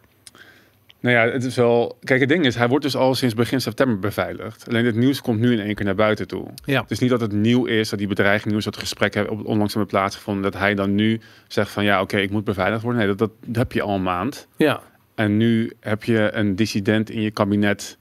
Nou 1.00 1.14
ja, 1.16 1.32
het 1.32 1.44
is 1.44 1.56
wel. 1.56 1.98
Kijk, 2.04 2.20
het 2.20 2.28
ding 2.28 2.44
is, 2.44 2.54
hij 2.54 2.68
wordt 2.68 2.84
dus 2.84 2.96
al 2.96 3.14
sinds 3.14 3.34
begin 3.34 3.60
september 3.60 3.98
beveiligd. 3.98 4.68
Alleen 4.68 4.84
het 4.84 4.94
nieuws 4.96 5.20
komt 5.20 5.40
nu 5.40 5.52
in 5.52 5.60
één 5.60 5.74
keer 5.74 5.84
naar 5.84 5.94
buiten 5.94 6.26
toe. 6.28 6.46
Ja. 6.64 6.80
Het 6.80 6.90
is 6.90 6.98
niet 6.98 7.10
dat 7.10 7.20
het 7.20 7.32
nieuw 7.32 7.64
is, 7.64 7.88
dat 7.88 7.98
die 7.98 8.08
bedreiging 8.08 8.50
nieuws, 8.50 8.64
dat 8.64 9.28
op- 9.28 9.46
onlangs 9.46 9.74
hebben 9.74 9.90
plaatsgevonden, 9.90 10.42
dat 10.42 10.60
hij 10.60 10.74
dan 10.74 10.94
nu 10.94 11.20
zegt 11.48 11.70
van 11.70 11.84
ja, 11.84 12.00
oké, 12.00 12.16
ik 12.16 12.30
moet 12.30 12.44
beveiligd 12.44 12.82
worden. 12.82 13.00
Nee, 13.06 13.14
dat, 13.14 13.30
dat 13.44 13.56
heb 13.56 13.72
je 13.72 13.82
al 13.82 13.94
een 13.94 14.02
maand. 14.02 14.48
Ja, 14.56 14.80
En 15.14 15.36
nu 15.36 15.72
heb 15.80 16.04
je 16.04 16.30
een 16.32 16.56
dissident 16.56 17.10
in 17.10 17.20
je 17.20 17.30
kabinet 17.30 17.98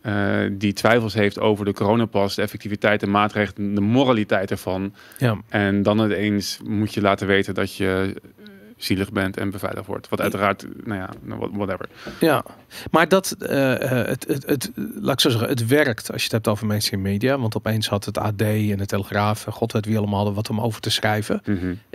eh, 0.00 0.38
die 0.52 0.72
twijfels 0.72 1.14
heeft 1.14 1.40
over 1.40 1.64
de 1.64 1.72
coronapas, 1.72 2.34
de 2.34 2.42
effectiviteit, 2.42 3.00
de 3.00 3.06
maatregelen, 3.06 3.74
de 3.74 3.80
moraliteit 3.80 4.50
ervan. 4.50 4.94
ja. 5.18 5.40
En 5.48 5.82
dan 5.82 6.00
ineens 6.00 6.60
moet 6.64 6.94
je 6.94 7.00
laten 7.00 7.26
weten 7.26 7.54
dat 7.54 7.74
je 7.76 8.14
zielig 8.76 9.12
bent 9.12 9.36
en 9.36 9.50
beveiligd 9.50 9.86
wordt. 9.86 10.08
Wat 10.08 10.20
uiteraard, 10.20 10.66
nou 10.84 11.00
ja, 11.00 11.10
nou, 11.22 11.48
whatever. 11.52 11.88
Ja, 12.20 12.44
maar 12.90 13.08
dat, 13.08 13.30
eh, 13.32 14.00
eh, 14.00 14.06
het, 14.06 14.24
het, 14.28 14.46
het, 14.46 14.70
laat 15.00 15.12
ik 15.12 15.20
zo 15.20 15.30
zeggen, 15.30 15.48
het 15.48 15.66
werkt 15.66 16.06
als 16.12 16.16
je 16.18 16.22
het 16.24 16.32
hebt 16.32 16.48
over 16.48 16.66
mainstream 16.66 17.02
media. 17.02 17.38
Want 17.38 17.56
opeens 17.56 17.88
had 17.88 18.04
het 18.04 18.18
AD 18.18 18.40
en 18.40 18.76
de 18.76 18.86
Telegraaf, 18.86 19.46
en 19.46 19.52
god 19.52 19.72
weet 19.72 19.86
wie 19.86 19.96
allemaal 19.98 20.16
hadden 20.16 20.34
wat 20.34 20.50
om 20.50 20.60
over 20.60 20.80
te 20.80 20.90
schrijven. 20.90 21.42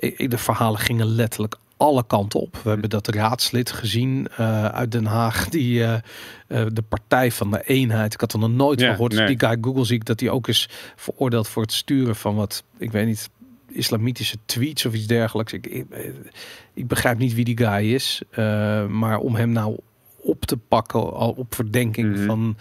I- 0.04 0.28
De 0.28 0.38
verhalen 0.38 0.80
gingen 0.80 1.06
letterlijk 1.06 1.56
alle 1.78 2.04
kanten 2.08 2.40
op. 2.40 2.58
We 2.64 2.70
hebben 2.70 2.90
dat 2.90 3.08
raadslid 3.08 3.72
gezien 3.72 4.28
eh, 4.38 4.66
uit 4.66 4.92
Den 4.92 5.06
Haag, 5.06 5.50
die 5.50 5.80
de 6.48 6.84
partij 6.90 7.32
van 7.32 7.52
de 7.52 7.62
eenheid. 7.66 8.14
Ik 8.14 8.20
had 8.20 8.34
er 8.34 8.40
nog 8.40 8.50
nooit 8.52 8.80
Ja, 8.80 8.86
van 8.86 8.96
gehoord. 8.96 9.14
nee. 9.14 9.28
Die 9.36 9.40
guy 9.48 9.58
Google 9.62 9.86
zie 9.86 9.96
ik 9.96 10.06
dat 10.06 10.20
hij 10.20 10.30
ook 10.30 10.48
is 10.48 10.70
veroordeeld 10.96 11.48
voor 11.48 11.62
het 11.62 11.72
sturen 11.74 12.16
van 12.16 12.36
wat, 12.36 12.64
ik 12.78 12.92
weet 12.92 13.06
niet, 13.06 13.30
islamitische 13.74 14.38
tweets 14.46 14.86
of 14.86 14.94
iets 14.94 15.08
dergelijks. 15.08 15.54
Ik, 15.54 15.86
ik, 16.74 16.88
begrijp 16.88 17.18
niet 17.18 17.34
wie 17.34 17.46
die 17.46 17.58
guy 17.58 17.94
is, 17.94 18.22
eh, 18.30 18.88
maar 18.88 19.18
om 19.18 19.36
hem 19.36 19.52
nou 19.52 19.78
op 20.22 20.46
te 20.46 20.58
pakken 20.58 21.14
al 21.14 21.32
op 21.38 21.56
verdenking 21.56 22.16
Mhm. 22.16 22.26
van 22.26 22.56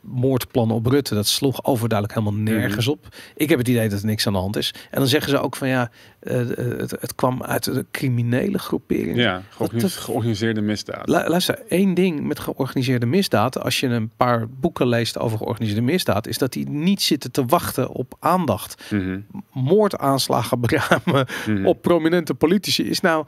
moordplan 0.00 0.70
op 0.70 0.86
Rutte, 0.86 1.14
dat 1.14 1.26
sloeg 1.26 1.64
overduidelijk 1.64 2.18
helemaal 2.18 2.40
nergens 2.42 2.88
op. 2.88 3.08
Ik 3.36 3.48
heb 3.48 3.58
het 3.58 3.68
idee 3.68 3.88
dat 3.88 4.00
er 4.00 4.06
niks 4.06 4.26
aan 4.26 4.32
de 4.32 4.38
hand 4.38 4.56
is. 4.56 4.74
En 4.90 4.98
dan 4.98 5.06
zeggen 5.08 5.30
ze 5.30 5.38
ook 5.38 5.56
van 5.56 5.68
ja, 5.68 5.90
eh, 6.20 6.36
het, 6.56 6.90
het 7.00 7.14
kwam 7.14 7.42
uit 7.42 7.64
de 7.64 7.86
criminele 7.90 8.58
groepering. 8.58 9.16
Ja, 9.16 9.42
georganiseerde 9.80 10.60
misdaad. 10.60 11.08
Lu- 11.08 11.28
luister, 11.28 11.62
één 11.68 11.94
ding 11.94 12.20
met 12.20 12.38
georganiseerde 12.38 13.06
misdaad, 13.06 13.60
als 13.60 13.80
je 13.80 13.86
een 13.86 14.10
paar 14.16 14.48
boeken 14.48 14.88
leest 14.88 15.18
over 15.18 15.38
georganiseerde 15.38 15.82
misdaad, 15.82 16.26
is 16.26 16.38
dat 16.38 16.52
die 16.52 16.68
niet 16.68 17.02
zitten 17.02 17.30
te 17.32 17.44
wachten 17.44 17.88
op 17.88 18.16
aandacht. 18.18 18.82
Mhm, 18.90 19.20
Moordaanslagen 19.52 20.60
beramen 20.60 21.26
mhm. 21.46 21.66
op 21.66 21.82
prominente 21.82 22.34
politici 22.34 22.82
is 22.88 23.00
nou, 23.00 23.26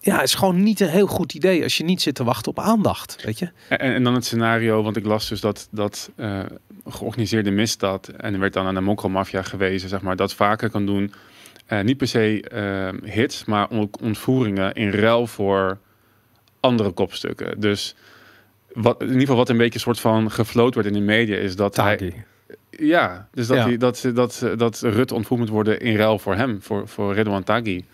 ja, 0.00 0.22
is 0.22 0.34
gewoon 0.34 0.62
niet 0.62 0.80
een 0.80 0.88
heel 0.88 1.06
goed 1.06 1.34
idee 1.34 1.62
als 1.62 1.76
je 1.76 1.84
niet 1.84 2.02
zit 2.02 2.14
te 2.14 2.24
wachten 2.24 2.50
op 2.50 2.58
aandacht, 2.58 3.24
weet 3.24 3.38
je? 3.38 3.48
En, 3.68 3.78
en 3.78 4.02
dan 4.04 4.14
het 4.14 4.24
scenario, 4.24 4.82
want 4.82 4.96
ik 4.96 5.04
las 5.04 5.28
dus 5.28 5.40
dat, 5.40 5.68
dat 5.70 6.10
eh, 6.16 6.40
georganiseerde 6.86 7.50
misdaad, 7.50 8.08
en 8.08 8.34
er 8.34 8.40
werd 8.40 8.52
dan 8.52 8.66
aan 8.66 8.74
de 8.74 8.80
mokromafia 8.80 9.42
gewezen, 9.42 9.88
zeg 9.88 10.00
maar, 10.02 10.16
dat 10.16 10.34
vaker 10.34 10.70
kan 10.70 10.86
doen. 10.86 11.12
eh, 11.66 11.80
niet 11.80 11.96
per 11.96 12.08
se 12.08 12.42
eh, 12.42 13.10
hits, 13.12 13.44
maar 13.44 13.68
on- 13.68 13.90
ontvoeringen 14.00 14.74
in 14.74 14.90
ruil 14.90 15.26
voor 15.26 15.78
andere 16.60 16.90
kopstukken. 16.90 17.60
Dus 17.60 17.94
wat, 18.72 19.00
in 19.00 19.06
ieder 19.06 19.20
geval 19.20 19.36
wat 19.36 19.48
een 19.48 19.56
beetje 19.56 19.74
een 19.74 19.80
soort 19.80 20.00
van 20.00 20.30
gefloot 20.30 20.74
wordt 20.74 20.88
in 20.88 20.94
de 20.94 21.00
media, 21.00 21.36
is 21.36 21.56
dat 21.56 21.76
hij... 21.76 21.96
Taghi. 21.96 22.12
Ja, 22.70 23.28
dus 23.32 23.46
dat, 23.46 23.56
Ja. 23.56 23.62
Hij, 23.64 23.76
dat, 23.76 24.10
dat, 24.14 24.46
dat 24.56 24.80
Rutte 24.80 25.14
ontvoerd 25.14 25.40
moet 25.40 25.48
worden 25.48 25.80
in 25.80 25.96
ruil 25.96 26.18
voor 26.18 26.34
hem, 26.34 26.62
voor, 26.62 26.88
voor 26.88 27.14
Redouan 27.14 27.44
Taghi. 27.44 27.84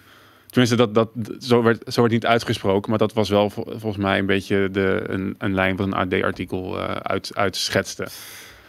Tenminste, 0.55 0.77
dat, 0.77 0.95
dat, 0.95 1.09
zo, 1.41 1.63
werd, 1.63 1.93
zo 1.93 2.01
werd 2.01 2.13
niet 2.13 2.27
uitgesproken, 2.27 2.91
maar 2.91 2.99
dat 2.99 3.13
was 3.13 3.29
wel 3.29 3.51
vol- 3.51 3.67
volgens 3.69 3.97
mij 4.05 4.19
een 4.19 4.27
beetje 4.27 4.69
de, 4.71 5.05
een, 5.07 5.35
een 5.39 5.55
lijn 5.55 5.77
wat 5.77 5.87
een 5.87 5.95
AD-artikel 5.95 6.81
eh 6.81 6.91
uit, 6.97 7.31
uitschetste. 7.35 8.07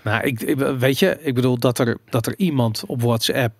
Nou, 0.03 0.23
ik, 0.23 0.39
weet 0.79 0.99
je, 0.99 1.17
ik 1.21 1.33
bedoel 1.33 1.57
dat 1.57 1.79
er, 1.79 1.97
dat 2.09 2.25
er 2.25 2.33
iemand 2.37 2.83
op 2.87 3.01
WhatsApp 3.01 3.53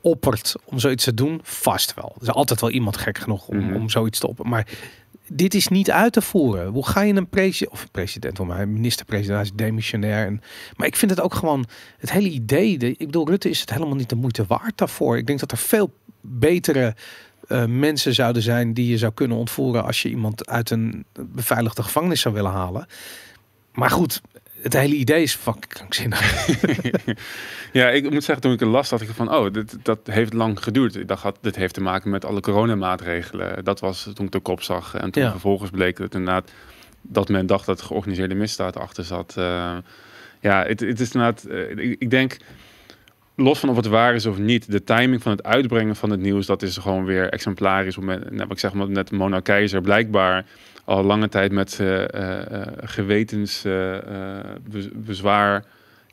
oppert 0.00 0.54
om 0.64 0.78
zoiets 0.78 1.04
te 1.04 1.14
doen, 1.14 1.40
vast 1.42 1.94
wel. 1.94 2.12
Er 2.16 2.22
is 2.22 2.28
altijd 2.30 2.60
wel 2.60 2.70
iemand 2.70 2.96
gek 2.96 3.18
genoeg 3.18 3.46
om, 3.48 3.56
Mhm. 3.56 3.74
om 3.74 3.88
zoiets 3.90 4.18
te 4.18 4.26
opperen. 4.28 4.50
Maar 4.50 4.66
dit 5.28 5.54
is 5.54 5.68
niet 5.68 5.90
uit 5.90 6.12
te 6.12 6.22
voeren. 6.22 6.66
Hoe 6.66 6.86
ga 6.86 7.00
je 7.02 7.14
een 7.14 7.28
president, 7.28 7.72
of 7.72 7.90
president, 7.90 8.40
of 8.40 8.48
een 8.48 8.72
minister-president, 8.72 9.44
is 9.44 9.52
demissionair. 9.54 10.26
En, 10.26 10.40
maar 10.76 10.86
ik 10.86 10.96
vind 10.96 11.10
het 11.10 11.20
ook 11.20 11.34
gewoon, 11.34 11.64
het 11.98 12.12
hele 12.12 12.28
idee, 12.28 12.78
de, 12.78 12.90
ik 12.90 12.98
bedoel, 13.06 13.28
Rutte 13.28 13.50
is 13.50 13.60
het 13.60 13.70
helemaal 13.70 13.96
niet 13.96 14.08
de 14.08 14.16
moeite 14.16 14.44
waard 14.46 14.78
daarvoor. 14.78 15.16
Ik 15.16 15.26
denk 15.26 15.40
dat 15.40 15.50
er 15.52 15.58
veel 15.58 15.92
betere 16.20 16.94
eh, 17.52 17.64
mensen 17.64 18.14
zouden 18.14 18.42
zijn 18.42 18.74
die 18.74 18.88
je 18.90 18.98
zou 18.98 19.12
kunnen 19.12 19.36
ontvoeren 19.36 19.84
als 19.84 20.02
je 20.02 20.08
iemand 20.08 20.46
uit 20.46 20.70
een 20.70 21.04
beveiligde 21.20 21.82
gevangenis 21.82 22.20
zou 22.20 22.34
willen 22.34 22.50
halen. 22.50 22.86
Maar 23.72 23.90
goed, 23.90 24.20
het 24.62 24.72
hele 24.72 24.94
idee 24.94 25.22
is 25.22 25.34
fucking 25.34 25.66
krankzinnig. 25.66 26.20
Ja, 27.72 27.88
ik 27.90 28.02
moet 28.10 28.24
zeggen, 28.24 28.40
toen 28.40 28.52
ik 28.52 28.60
het 28.60 28.68
las, 28.68 28.88
dacht 28.88 29.02
ik 29.02 29.08
van, 29.10 29.34
oh, 29.34 29.52
dit, 29.52 29.76
dat 29.82 29.98
heeft 30.04 30.32
lang 30.32 30.62
geduurd. 30.62 30.96
Ik 30.96 31.08
dacht, 31.08 31.36
dit 31.40 31.56
heeft 31.56 31.74
te 31.74 31.80
maken 31.80 32.10
met 32.10 32.24
alle 32.24 32.40
coronamaatregelen. 32.40 33.64
Dat 33.64 33.80
was 33.80 34.10
toen 34.14 34.26
ik 34.26 34.32
de 34.32 34.40
kop 34.40 34.62
zag. 34.62 34.94
En 34.94 35.10
toen 35.10 35.22
Ja. 35.22 35.30
vervolgens 35.30 35.70
bleek 35.70 35.98
het 35.98 36.14
inderdaad 36.14 36.50
dat 37.02 37.28
men 37.28 37.46
dacht 37.46 37.66
dat 37.66 37.82
georganiseerde 37.82 38.34
misdaad 38.34 38.76
achter 38.76 39.04
zat. 39.04 39.34
Eh, 39.36 39.76
ja, 40.40 40.64
het, 40.66 40.80
het 40.80 41.00
is 41.00 41.12
inderdaad, 41.12 41.44
eh, 41.44 41.70
ik, 41.70 41.96
ik 41.98 42.10
denk, 42.10 42.36
los 43.36 43.58
van 43.58 43.68
of 43.68 43.76
het 43.76 43.86
waar 43.86 44.14
is 44.14 44.26
of 44.26 44.38
niet, 44.38 44.70
de 44.70 44.84
timing 44.84 45.22
van 45.22 45.32
het 45.32 45.42
uitbrengen 45.42 45.96
van 45.96 46.10
het 46.10 46.20
nieuws, 46.20 46.46
dat 46.46 46.62
is 46.62 46.76
gewoon 46.76 47.04
weer 47.04 47.28
exemplarisch. 47.28 47.96
Nou, 47.96 48.46
ik 48.48 48.58
zeg 48.58 48.72
maar 48.72 48.90
net 48.90 49.10
Mona 49.10 49.40
Keizer 49.40 49.80
blijkbaar 49.80 50.44
al 50.84 51.02
lange 51.02 51.28
tijd 51.28 51.52
met 51.52 51.80
gewetensbezwaar 52.80 55.64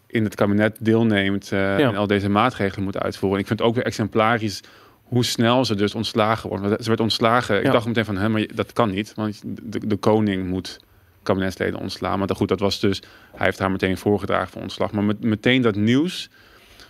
in 0.08 0.24
het 0.24 0.36
kabinet 0.36 0.78
deelneemt 0.80 1.52
eh, 1.52 1.60
Ja. 1.60 1.78
en 1.90 1.96
al 1.96 2.08
deze 2.08 2.30
maatregelen 2.30 2.84
moet 2.84 2.98
uitvoeren. 2.98 3.38
En 3.38 3.42
ik 3.42 3.48
vind 3.48 3.60
het 3.60 3.68
ook 3.68 3.76
weer 3.76 3.86
exemplarisch 3.86 4.62
hoe 5.04 5.26
snel 5.26 5.66
ze 5.66 5.76
dus 5.76 5.96
ontslagen 5.96 6.50
wordt. 6.50 6.84
Ze 6.84 6.88
werd 6.88 7.00
ontslagen. 7.00 7.58
Ik 7.66 7.72
dacht 7.72 7.88
meteen 7.88 8.06
van, 8.06 8.18
hè, 8.18 8.30
maar 8.30 8.46
dat 8.56 8.74
kan 8.74 8.90
niet, 8.90 9.14
want 9.16 9.42
de, 9.46 9.88
de 9.88 9.96
koning 9.96 10.48
moet 10.48 10.80
kabinetsleden 11.24 11.80
ontslaan. 11.80 12.20
Maar 12.20 12.30
goed, 12.36 12.48
dat 12.48 12.60
was 12.60 12.80
dus, 12.80 13.02
hij 13.36 13.46
heeft 13.46 13.60
haar 13.60 13.72
meteen 13.72 13.98
voorgedragen 13.98 14.50
voor 14.50 14.62
ontslag. 14.62 14.92
Maar 14.92 15.04
met, 15.04 15.24
meteen 15.24 15.62
dat 15.62 15.76
nieuws 15.76 16.30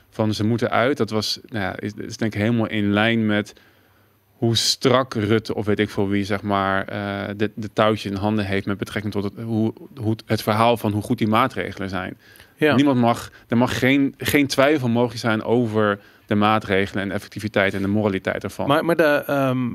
van 0.10 0.34
ze 0.34 0.44
moeten 0.46 0.70
uit, 0.70 0.98
dat 0.98 1.10
was, 1.10 1.40
nou 1.46 1.64
ja, 1.64 1.80
is, 1.80 1.92
is 1.98 2.18
denk 2.18 2.34
ik 2.34 2.40
helemaal 2.42 2.68
in 2.68 2.92
lijn 2.94 3.26
met 3.26 3.54
hoe 4.38 4.56
strak 4.56 5.14
Rutte 5.14 5.56
of 5.56 5.66
weet 5.66 5.80
ik 5.80 5.90
veel 5.90 6.08
wie 6.10 6.24
zeg 6.24 6.42
maar 6.42 6.86
eh, 6.88 7.34
de, 7.38 7.52
de 7.56 7.70
touwtje 7.74 8.10
in 8.10 8.16
handen 8.16 8.46
heeft 8.46 8.66
met 8.66 8.78
betrekking 8.78 9.14
tot 9.14 9.24
het, 9.24 9.34
hoe, 9.44 9.74
hoe 10.00 10.10
het- 10.12 10.24
het 10.26 10.42
verhaal 10.42 10.78
van 10.78 10.92
hoe 10.92 11.02
goed 11.02 11.18
die 11.18 11.28
maatregelen 11.28 11.90
zijn. 11.90 12.18
Ja. 12.56 12.76
Niemand 12.76 13.00
mag, 13.00 13.32
er 13.48 13.58
mag 13.58 13.80
geen, 13.80 14.14
geen 14.18 14.48
twijfel 14.48 14.90
mogelijk 14.90 15.20
zijn 15.20 15.44
over 15.44 16.00
de 16.26 16.36
maatregelen 16.36 17.04
en 17.04 17.10
de 17.10 17.16
effectiviteit 17.16 17.74
en 17.74 17.82
de 17.82 17.88
moraliteit 17.88 18.44
ervan. 18.44 18.68
Maar, 18.68 18.86
maar 18.86 18.96
de, 18.96 19.24
ehm, 19.28 19.68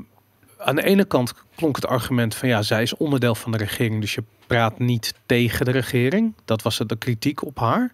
aan 0.57 0.75
de 0.75 0.83
ene 0.83 1.05
kant 1.05 1.33
klonk 1.55 1.75
het 1.75 1.87
argument 1.87 2.35
van 2.35 2.49
ja, 2.49 2.61
zij 2.61 2.81
is 2.81 2.97
onderdeel 2.97 3.35
van 3.35 3.51
de 3.51 3.57
regering, 3.57 4.01
dus 4.01 4.15
je 4.15 4.23
praat 4.47 4.79
niet 4.79 5.13
tegen 5.25 5.65
de 5.65 5.71
regering. 5.71 6.33
Dat 6.45 6.61
was 6.61 6.77
de 6.85 6.97
kritiek 6.97 7.43
op 7.45 7.59
haar. 7.59 7.93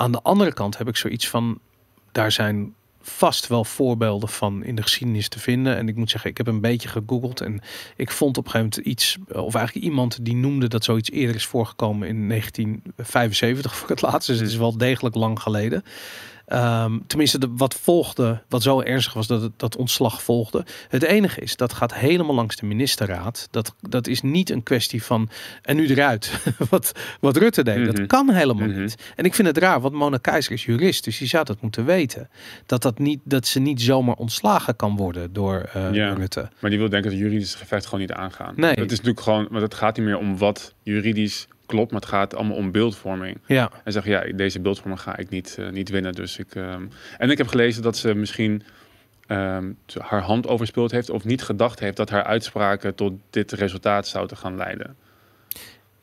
Aan 0.00 0.12
de 0.12 0.22
andere 0.22 0.52
kant 0.52 0.78
heb 0.78 0.88
ik 0.88 0.96
zoiets 0.96 1.28
van, 1.28 1.58
daar 2.12 2.32
zijn 2.32 2.74
vast 3.00 3.46
wel 3.46 3.64
voorbeelden 3.64 4.28
van 4.28 4.64
in 4.64 4.74
de 4.74 4.82
geschiedenis 4.82 5.28
te 5.28 5.38
vinden. 5.38 5.76
En 5.76 5.88
ik 5.88 5.96
moet 5.96 6.10
zeggen, 6.10 6.30
ik 6.30 6.36
heb 6.36 6.46
een 6.46 6.60
beetje 6.60 6.88
gegoogeld 6.88 7.40
en 7.40 7.60
ik 7.96 8.10
vond 8.10 8.38
op 8.38 8.44
een 8.44 8.50
gegeven 8.50 8.72
moment 8.76 8.92
iets, 8.92 9.18
of 9.28 9.54
eigenlijk 9.54 9.86
iemand 9.86 10.24
die 10.24 10.36
noemde 10.36 10.68
dat 10.68 10.84
zoiets 10.84 11.10
eerder 11.10 11.34
is 11.34 11.46
voorgekomen 11.46 12.08
in 12.08 12.28
1975 12.28 13.76
voor 13.76 13.88
het 13.88 14.02
laatst. 14.02 14.28
Dus 14.28 14.38
het 14.38 14.48
is 14.48 14.56
wel 14.56 14.76
degelijk 14.76 15.14
lang 15.14 15.40
geleden. 15.40 15.84
Ehm, 16.48 16.98
tenminste, 17.06 17.38
de, 17.38 17.48
wat 17.56 17.74
volgde, 17.74 18.42
wat 18.48 18.62
zo 18.62 18.80
ernstig 18.80 19.12
was 19.12 19.26
dat 19.26 19.42
het, 19.42 19.52
dat 19.56 19.76
ontslag 19.76 20.22
volgde. 20.22 20.64
Het 20.88 21.02
enige 21.02 21.40
is, 21.40 21.56
dat 21.56 21.72
gaat 21.72 21.94
helemaal 21.94 22.34
langs 22.34 22.56
de 22.56 22.66
ministerraad. 22.66 23.48
Dat, 23.50 23.74
dat 23.80 24.06
is 24.06 24.20
niet 24.22 24.50
een 24.50 24.62
kwestie 24.62 25.02
van 25.02 25.28
en 25.62 25.76
nu 25.76 25.86
eruit. 25.88 26.32
wat, 26.70 26.92
wat 27.20 27.36
Rutte 27.36 27.62
deed, 27.64 27.76
Mhm. 27.78 27.86
dat 27.94 28.06
kan 28.06 28.30
helemaal 28.30 28.68
Mhm. 28.68 28.80
niet. 28.80 28.94
En 29.16 29.24
ik 29.24 29.34
vind 29.34 29.48
het 29.48 29.58
raar, 29.58 29.80
want 29.80 29.94
Mona 29.94 30.16
Keizer 30.16 30.52
is 30.52 30.64
jurist, 30.64 31.04
dus 31.04 31.18
die 31.18 31.28
zou 31.28 31.44
dat 31.44 31.60
moeten 31.60 31.84
weten. 31.84 32.28
Dat, 32.66 32.82
dat, 32.82 32.98
niet, 32.98 33.20
dat 33.24 33.46
ze 33.46 33.60
niet 33.60 33.82
zomaar 33.82 34.14
ontslagen 34.16 34.76
kan 34.76 34.96
worden 34.96 35.32
door 35.32 35.68
eh, 35.72 35.92
Ja. 35.92 36.12
Rutte. 36.12 36.48
Maar 36.58 36.70
die 36.70 36.78
wil 36.78 36.88
denk 36.88 37.04
ik 37.04 37.10
het 37.10 37.20
juridische 37.20 37.58
gevecht 37.58 37.84
gewoon 37.84 38.00
niet 38.00 38.12
aangaan. 38.12 38.52
Nee. 38.56 38.70
Het 38.70 38.78
is 38.92 38.96
natuurlijk 38.98 39.20
gewoon, 39.20 39.46
want 39.50 39.62
het 39.62 39.74
gaat 39.74 39.96
niet 39.96 40.06
meer 40.06 40.18
om 40.18 40.38
wat 40.38 40.74
juridisch 40.82 41.46
klopt, 41.68 41.90
maar 41.90 42.00
het 42.00 42.10
gaat 42.10 42.34
allemaal 42.34 42.56
om 42.56 42.72
beeldvorming. 42.72 43.38
Ja, 43.46 43.70
En 43.84 43.92
zeggen, 43.92 44.12
ja, 44.12 44.32
deze 44.36 44.60
beeldvorming 44.60 45.00
ga 45.00 45.16
ik 45.16 45.28
niet, 45.28 45.56
eh, 45.58 45.68
niet 45.68 45.88
winnen. 45.88 46.12
Dus 46.12 46.38
ik, 46.38 46.54
ehm, 46.54 46.86
En 47.18 47.30
ik 47.30 47.38
heb 47.38 47.46
gelezen 47.46 47.82
dat 47.82 47.96
ze 47.96 48.14
misschien 48.14 48.62
ehm, 49.26 49.72
haar 49.98 50.22
hand 50.22 50.46
overspeeld 50.46 50.90
heeft 50.90 51.10
of 51.10 51.24
niet 51.24 51.42
gedacht 51.42 51.78
heeft 51.78 51.96
dat 51.96 52.10
haar 52.10 52.24
uitspraken 52.24 52.94
tot 52.94 53.12
dit 53.30 53.52
resultaat 53.52 54.06
zouden 54.06 54.36
gaan 54.36 54.56
leiden. 54.56 54.96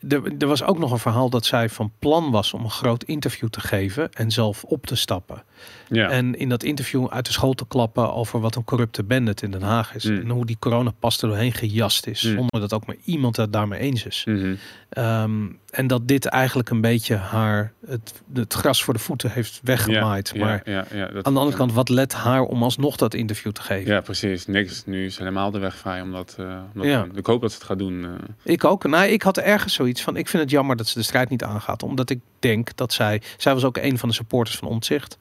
er, 0.08 0.22
er 0.38 0.46
was 0.46 0.62
ook 0.62 0.78
nog 0.78 0.90
een 0.90 0.98
verhaal 0.98 1.30
dat 1.30 1.44
zij 1.44 1.68
van 1.68 1.92
plan 1.98 2.30
was 2.30 2.52
om 2.52 2.64
een 2.64 2.70
groot 2.70 3.02
interview 3.02 3.48
te 3.48 3.60
geven 3.60 4.12
en 4.12 4.30
zelf 4.30 4.64
op 4.64 4.86
te 4.86 4.96
stappen. 4.96 5.42
Ja. 5.88 6.08
En 6.10 6.34
in 6.38 6.48
dat 6.48 6.62
interview 6.62 7.06
uit 7.10 7.26
de 7.26 7.32
school 7.32 7.52
te 7.54 7.66
klappen 7.68 8.14
over 8.14 8.40
wat 8.40 8.54
een 8.54 8.64
corrupte 8.64 9.02
bandit 9.02 9.42
in 9.42 9.50
Den 9.50 9.62
Haag 9.62 9.94
is. 9.94 10.04
Mm. 10.04 10.20
En 10.20 10.28
hoe 10.30 10.46
die 10.46 10.56
coronapas 10.58 11.22
er 11.22 11.28
doorheen 11.28 11.52
gejast 11.52 12.06
is. 12.06 12.22
Mm. 12.22 12.34
Zonder 12.34 12.60
dat 12.60 12.72
ook 12.72 12.86
maar 12.86 12.96
iemand 13.04 13.36
het 13.36 13.52
daarmee 13.52 13.80
eens 13.80 14.04
is. 14.04 14.22
Mhm. 14.28 14.54
Ehm, 14.88 15.46
en 15.70 15.86
dat 15.86 16.08
dit 16.08 16.24
eigenlijk 16.26 16.70
een 16.70 16.80
beetje 16.80 17.14
haar 17.16 17.72
het, 17.86 18.22
het 18.34 18.54
gras 18.54 18.82
voor 18.84 18.94
de 18.94 19.00
voeten 19.00 19.30
heeft 19.30 19.60
weggemaaid. 19.62 20.30
Ja, 20.34 20.44
maar 20.44 20.60
ja, 20.64 20.84
ja, 20.94 21.06
dat- 21.06 21.24
aan 21.24 21.32
de 21.32 21.38
andere 21.38 21.56
kant, 21.58 21.72
wat 21.72 21.88
let 21.88 22.12
haar 22.14 22.40
om 22.42 22.62
alsnog 22.62 22.96
dat 22.96 23.14
interview 23.14 23.52
te 23.52 23.60
geven? 23.62 23.92
Ja, 23.92 24.00
precies. 24.00 24.46
Niks. 24.46 24.82
Nu 24.86 25.04
is 25.04 25.18
helemaal 25.18 25.50
de 25.50 25.58
weg 25.58 25.76
vrij 25.76 26.00
om 26.00 26.12
dat, 26.12 26.34
eh, 26.38 26.44
om 26.46 26.80
dat 26.80 26.84
Ja. 26.84 27.02
te 27.02 27.08
doen. 27.08 27.16
Ik 27.18 27.26
hoop 27.26 27.40
dat 27.40 27.50
ze 27.50 27.56
het 27.56 27.66
gaat 27.66 27.78
doen. 27.78 28.04
eh. 28.04 28.10
Ik 28.42 28.64
ook. 28.64 28.84
Nou, 28.86 29.06
ik 29.06 29.22
had 29.22 29.38
ergens 29.38 29.74
zoiets 29.74 30.02
van. 30.02 30.16
Ik 30.16 30.28
vind 30.28 30.42
het 30.42 30.52
jammer 30.52 30.76
dat 30.76 30.86
ze 30.88 30.98
de 30.98 31.04
strijd 31.04 31.28
niet 31.30 31.42
aangaat. 31.44 31.82
Omdat 31.82 32.10
ik 32.10 32.20
denk 32.38 32.76
dat 32.76 32.92
zij. 32.92 33.22
Zij 33.36 33.54
was 33.54 33.64
ook 33.64 33.76
een 33.76 33.98
van 33.98 34.08
de 34.08 34.14
supporters 34.14 34.56
van 34.56 34.68
Omtzigt. 34.68 35.18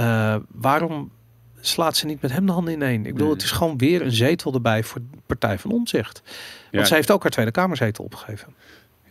Eh, 0.00 0.36
waarom 0.48 1.10
slaat 1.60 1.96
ze 1.96 2.06
niet 2.06 2.22
met 2.22 2.32
hem 2.32 2.46
de 2.46 2.52
handen 2.52 2.74
ineen? 2.74 3.06
Ik 3.06 3.12
bedoel, 3.12 3.30
het 3.30 3.42
is 3.42 3.50
gewoon 3.50 3.78
weer 3.78 4.02
een 4.02 4.12
zetel 4.12 4.54
erbij 4.54 4.82
voor 4.82 5.00
de 5.00 5.18
Partij 5.26 5.58
van. 5.58 5.86
Ja, 5.90 6.02
Want 6.70 6.86
zij 6.86 6.96
heeft 6.96 7.10
ook 7.10 7.22
haar 7.22 7.30
Tweede 7.30 7.50
Kamerzetel 7.50 8.04
opgegeven. 8.04 8.54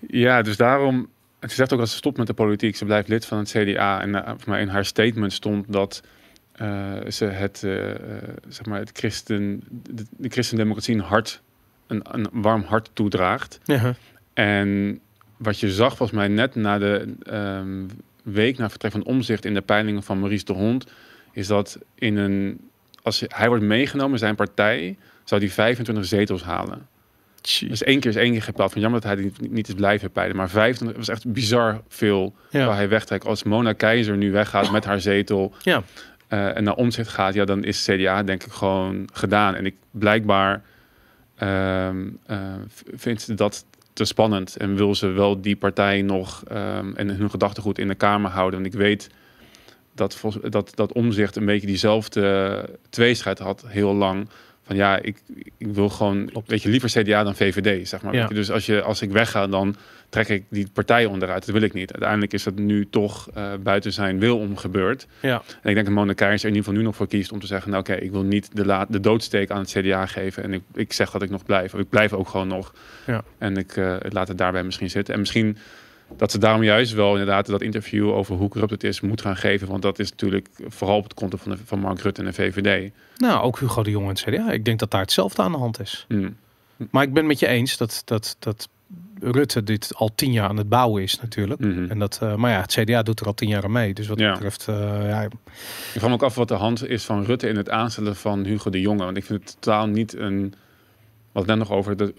Ja, 0.08 0.42
dus 0.42 0.58
daarom. 0.58 1.10
Ze 1.42 1.56
zegt 1.56 1.74
ook 1.74 1.80
dat 1.80 1.90
ze 1.90 1.96
stopt 1.96 2.18
met 2.18 2.28
de 2.28 2.34
politiek. 2.34 2.76
Ze 2.76 2.86
blijft 2.86 3.08
lid 3.08 3.26
van 3.26 3.38
het 3.38 3.50
CDA. 3.50 4.02
En 4.02 4.24
voor 4.40 4.50
mij 4.50 4.62
in 4.62 4.68
haar 4.68 4.86
statement 4.86 5.34
stond 5.34 5.66
dat 5.72 6.02
eh, 6.52 6.94
ze 7.08 7.26
het, 7.26 7.64
eh, 7.64 7.72
zeg 8.48 8.66
maar, 8.66 8.80
het 8.80 8.92
christen, 8.94 9.64
de, 9.70 10.06
de 10.18 10.30
christendemocratie 10.30 10.96
een 10.96 11.02
hart, 11.02 11.42
een, 11.88 12.02
een 12.12 12.28
warm 12.32 12.64
hart 12.64 12.90
toedraagt. 12.94 13.60
Ja. 13.64 13.96
En 14.34 15.00
wat 15.38 15.60
je 15.60 15.72
zag, 15.72 15.98
volgens 15.98 16.18
mij 16.20 16.28
net 16.28 16.56
na 16.56 16.78
de 16.78 17.14
ehm, 17.24 17.86
week 18.24 18.58
na 18.58 18.70
vertrek 18.70 18.92
van 18.92 19.04
omzicht 19.04 19.46
in 19.46 19.54
de 19.54 19.62
peilingen 19.62 20.04
van 20.04 20.20
Maurice 20.20 20.46
de 20.46 20.54
Hond, 20.54 20.86
is 21.32 21.48
dat 21.48 21.78
in 21.96 22.18
een, 22.18 22.60
als 23.02 23.24
hij 23.28 23.48
wordt 23.48 23.64
meegenomen, 23.64 24.20
zijn 24.20 24.36
partij, 24.36 24.98
zou 25.24 25.42
die 25.42 25.52
25 25.52 26.06
zetels 26.06 26.44
halen. 26.44 26.88
Dus 27.68 27.84
één 27.84 28.00
keer 28.00 28.10
is 28.10 28.16
één 28.16 28.32
keer 28.32 28.42
gepeld. 28.42 28.72
Van 28.72 28.82
jammer 28.82 29.02
dat 29.02 29.12
hij 29.14 29.22
niet, 29.24 29.52
niet 29.52 29.68
is 29.68 29.74
blijven 29.74 30.12
peilen. 30.12 30.36
Maar 30.36 30.50
25 30.50 30.98
was 30.98 31.08
echt 31.10 31.32
bizar 31.32 31.82
veel 31.88 32.36
Ja. 32.50 32.66
waar 32.66 32.76
hij 32.76 32.90
wegtrekt. 32.90 33.26
Als 33.26 33.44
Mona 33.44 33.74
Keizer 33.74 34.18
nu 34.18 34.32
weggaat 34.32 34.72
met 34.72 34.86
haar 34.86 35.02
zetel 35.02 35.54
Ja. 35.62 35.84
eh, 36.28 36.58
en 36.58 36.64
naar 36.64 36.76
omzicht 36.76 37.10
gaat, 37.10 37.34
ja, 37.34 37.46
dan 37.46 37.64
is 37.64 37.84
CDA 37.86 38.24
denk 38.24 38.44
ik 38.44 38.52
gewoon 38.52 39.10
gedaan. 39.14 39.56
En 39.56 39.66
ik 39.66 39.76
blijkbaar 39.92 40.62
ehm 41.36 42.08
eh, 42.26 42.38
v- 42.68 42.82
vindt 42.94 43.22
ze 43.22 43.34
dat 43.34 43.66
te 44.00 44.06
spannend 44.06 44.58
en 44.58 44.76
wil 44.76 44.96
ze 44.96 45.08
wel 45.08 45.42
die 45.42 45.56
partij 45.56 46.02
nog 46.02 46.44
ehm, 46.48 46.92
en 46.96 47.10
hun 47.10 47.30
gedachtegoed 47.30 47.80
in 47.80 47.88
de 47.88 47.96
Kamer 47.96 48.32
houden. 48.32 48.60
En 48.60 48.66
ik 48.66 48.74
weet 48.74 49.10
dat, 49.94 50.22
dat, 50.50 50.72
dat 50.76 50.94
omzicht 50.94 51.36
een 51.36 51.46
beetje 51.46 51.68
diezelfde 51.68 52.66
tweestrijd 52.90 53.40
had 53.40 53.64
heel 53.68 53.94
lang. 53.94 54.30
Van 54.70 54.78
ja, 54.78 55.00
ik, 55.02 55.22
ik 55.58 55.68
wil 55.68 55.90
gewoon, 55.90 56.26
Klopt. 56.26 56.50
weet 56.50 56.62
je, 56.62 56.70
liever 56.70 56.90
CDA 56.90 57.24
dan 57.24 57.36
VVD, 57.36 57.88
zeg 57.88 58.02
maar. 58.02 58.14
Ja. 58.14 58.28
Dus 58.28 58.52
als, 58.52 58.66
je, 58.66 58.82
als 58.82 59.02
ik 59.02 59.12
wegga, 59.12 59.48
dan 59.48 59.76
trek 60.10 60.28
ik 60.28 60.44
die 60.50 60.68
partij 60.74 61.06
onderuit. 61.06 61.46
Dat 61.46 61.56
wil 61.56 61.64
ik 61.64 61.74
niet. 61.74 61.92
Uiteindelijk 61.92 62.34
is 62.34 62.44
dat 62.44 62.56
nu 62.56 62.88
toch 62.90 63.30
eh, 63.34 63.54
buiten 63.64 63.94
zijn 63.94 64.20
wil 64.20 64.38
om 64.38 64.58
gebeurd. 64.58 65.08
Ja. 65.20 65.42
En 65.62 65.70
ik 65.70 65.76
denk 65.76 65.96
dat 65.96 66.16
Keizer 66.16 66.26
er 66.26 66.32
in 66.32 66.56
ieder 66.56 66.64
geval 66.64 66.74
nu 66.74 66.82
nog 66.82 66.96
voor 66.96 67.08
kiest 67.08 67.32
om 67.32 67.40
te 67.40 67.48
zeggen... 67.48 67.72
nou 67.72 67.84
oké, 67.84 67.94
ik 67.94 68.12
wil 68.12 68.24
niet 68.24 68.50
de, 68.54 68.86
de 68.90 69.00
doodsteek 69.00 69.52
aan 69.52 69.60
het 69.60 69.70
CDA 69.70 70.06
geven. 70.06 70.44
En 70.44 70.54
ik, 70.54 70.62
ik 70.74 70.94
zeg 70.94 71.12
dat 71.12 71.22
ik 71.22 71.30
nog 71.30 71.46
blijf. 71.46 71.74
Of 71.74 71.80
ik 71.80 71.90
blijf 71.90 72.14
ook 72.14 72.28
gewoon 72.28 72.48
nog. 72.48 72.74
Ja. 73.06 73.24
En 73.38 73.58
ik 73.58 73.78
eh, 73.78 73.96
laat 74.10 74.28
het 74.28 74.38
daarbij 74.38 74.64
misschien 74.64 74.90
zitten. 74.90 75.14
En 75.14 75.20
misschien 75.20 75.58
dat 76.18 76.32
ze 76.32 76.38
daarom 76.38 76.64
juist 76.64 76.94
wel 76.94 77.12
inderdaad 77.12 77.46
dat 77.46 77.62
interview 77.62 78.10
over 78.12 78.36
hoe 78.36 78.50
corrupt 78.50 78.72
het 78.72 78.84
is 78.84 79.02
moet 79.02 79.22
gaan 79.22 79.38
geven. 79.38 79.68
Want 79.68 79.82
dat 79.82 80.00
is 80.00 80.10
natuurlijk 80.10 80.48
vooral 80.68 80.98
op 80.98 81.04
het 81.04 81.14
konto 81.14 81.38
van, 81.38 81.52
de, 81.52 81.58
van 81.66 81.80
Mark 81.80 82.00
Rutte 82.02 82.22
en 82.22 82.28
de 82.28 82.34
VVD. 82.34 82.92
Nou, 83.18 83.42
ook 83.42 83.60
Hugo 83.60 83.84
de 83.84 83.90
Jong 83.90 84.04
en 84.04 84.12
het 84.12 84.22
CDA. 84.22 84.52
Ik 84.52 84.66
denk 84.66 84.80
dat 84.80 84.92
daar 84.92 85.02
hetzelfde 85.02 85.42
aan 85.42 85.52
de 85.52 85.58
hand 85.58 85.80
is. 85.80 86.06
Hmm. 86.08 86.36
Maar 86.92 87.04
ik 87.04 87.14
ben 87.14 87.26
met 87.26 87.40
je 87.40 87.48
eens 87.48 87.78
dat, 87.78 88.02
dat, 88.06 88.36
dat 88.40 88.70
Rutte 89.20 89.64
dit 89.64 89.92
al 89.96 90.10
tien 90.16 90.32
jaar 90.32 90.50
aan 90.50 90.58
het 90.58 90.70
bouwen 90.70 91.04
is 91.04 91.20
natuurlijk. 91.22 91.60
Mhm. 91.60 91.86
En 91.90 92.00
dat, 92.00 92.20
uh, 92.24 92.36
maar 92.36 92.52
ja, 92.52 92.62
het 92.62 92.72
CDA 92.72 93.04
doet 93.04 93.20
er 93.20 93.26
al 93.26 93.34
tien 93.34 93.50
jaar 93.50 93.64
aan 93.64 93.72
mee. 93.72 93.94
Dus 93.94 94.08
wat 94.08 94.20
Ja. 94.20 94.32
betreft, 94.32 94.66
uh, 94.70 94.76
ja, 95.08 95.22
Ik 95.24 95.32
vraag 95.92 96.08
me 96.08 96.14
ook 96.14 96.24
af 96.24 96.36
wat 96.36 96.48
de 96.48 96.54
hand 96.54 96.88
is 96.88 97.04
van 97.04 97.24
Rutte 97.24 97.48
in 97.48 97.56
het 97.58 97.70
aanstellen 97.70 98.16
van 98.16 98.46
Hugo 98.46 98.70
de 98.70 98.82
Jonge. 98.82 99.04
Want 99.04 99.18
ik 99.18 99.26
vind 99.26 99.40
het 99.44 99.58
totaal 99.60 99.88
niet 99.88 100.16
een... 100.18 100.54
Wat 101.32 101.46
net 101.46 101.58
nog 101.58 101.72
over... 101.72 101.98
Dat 101.98 102.12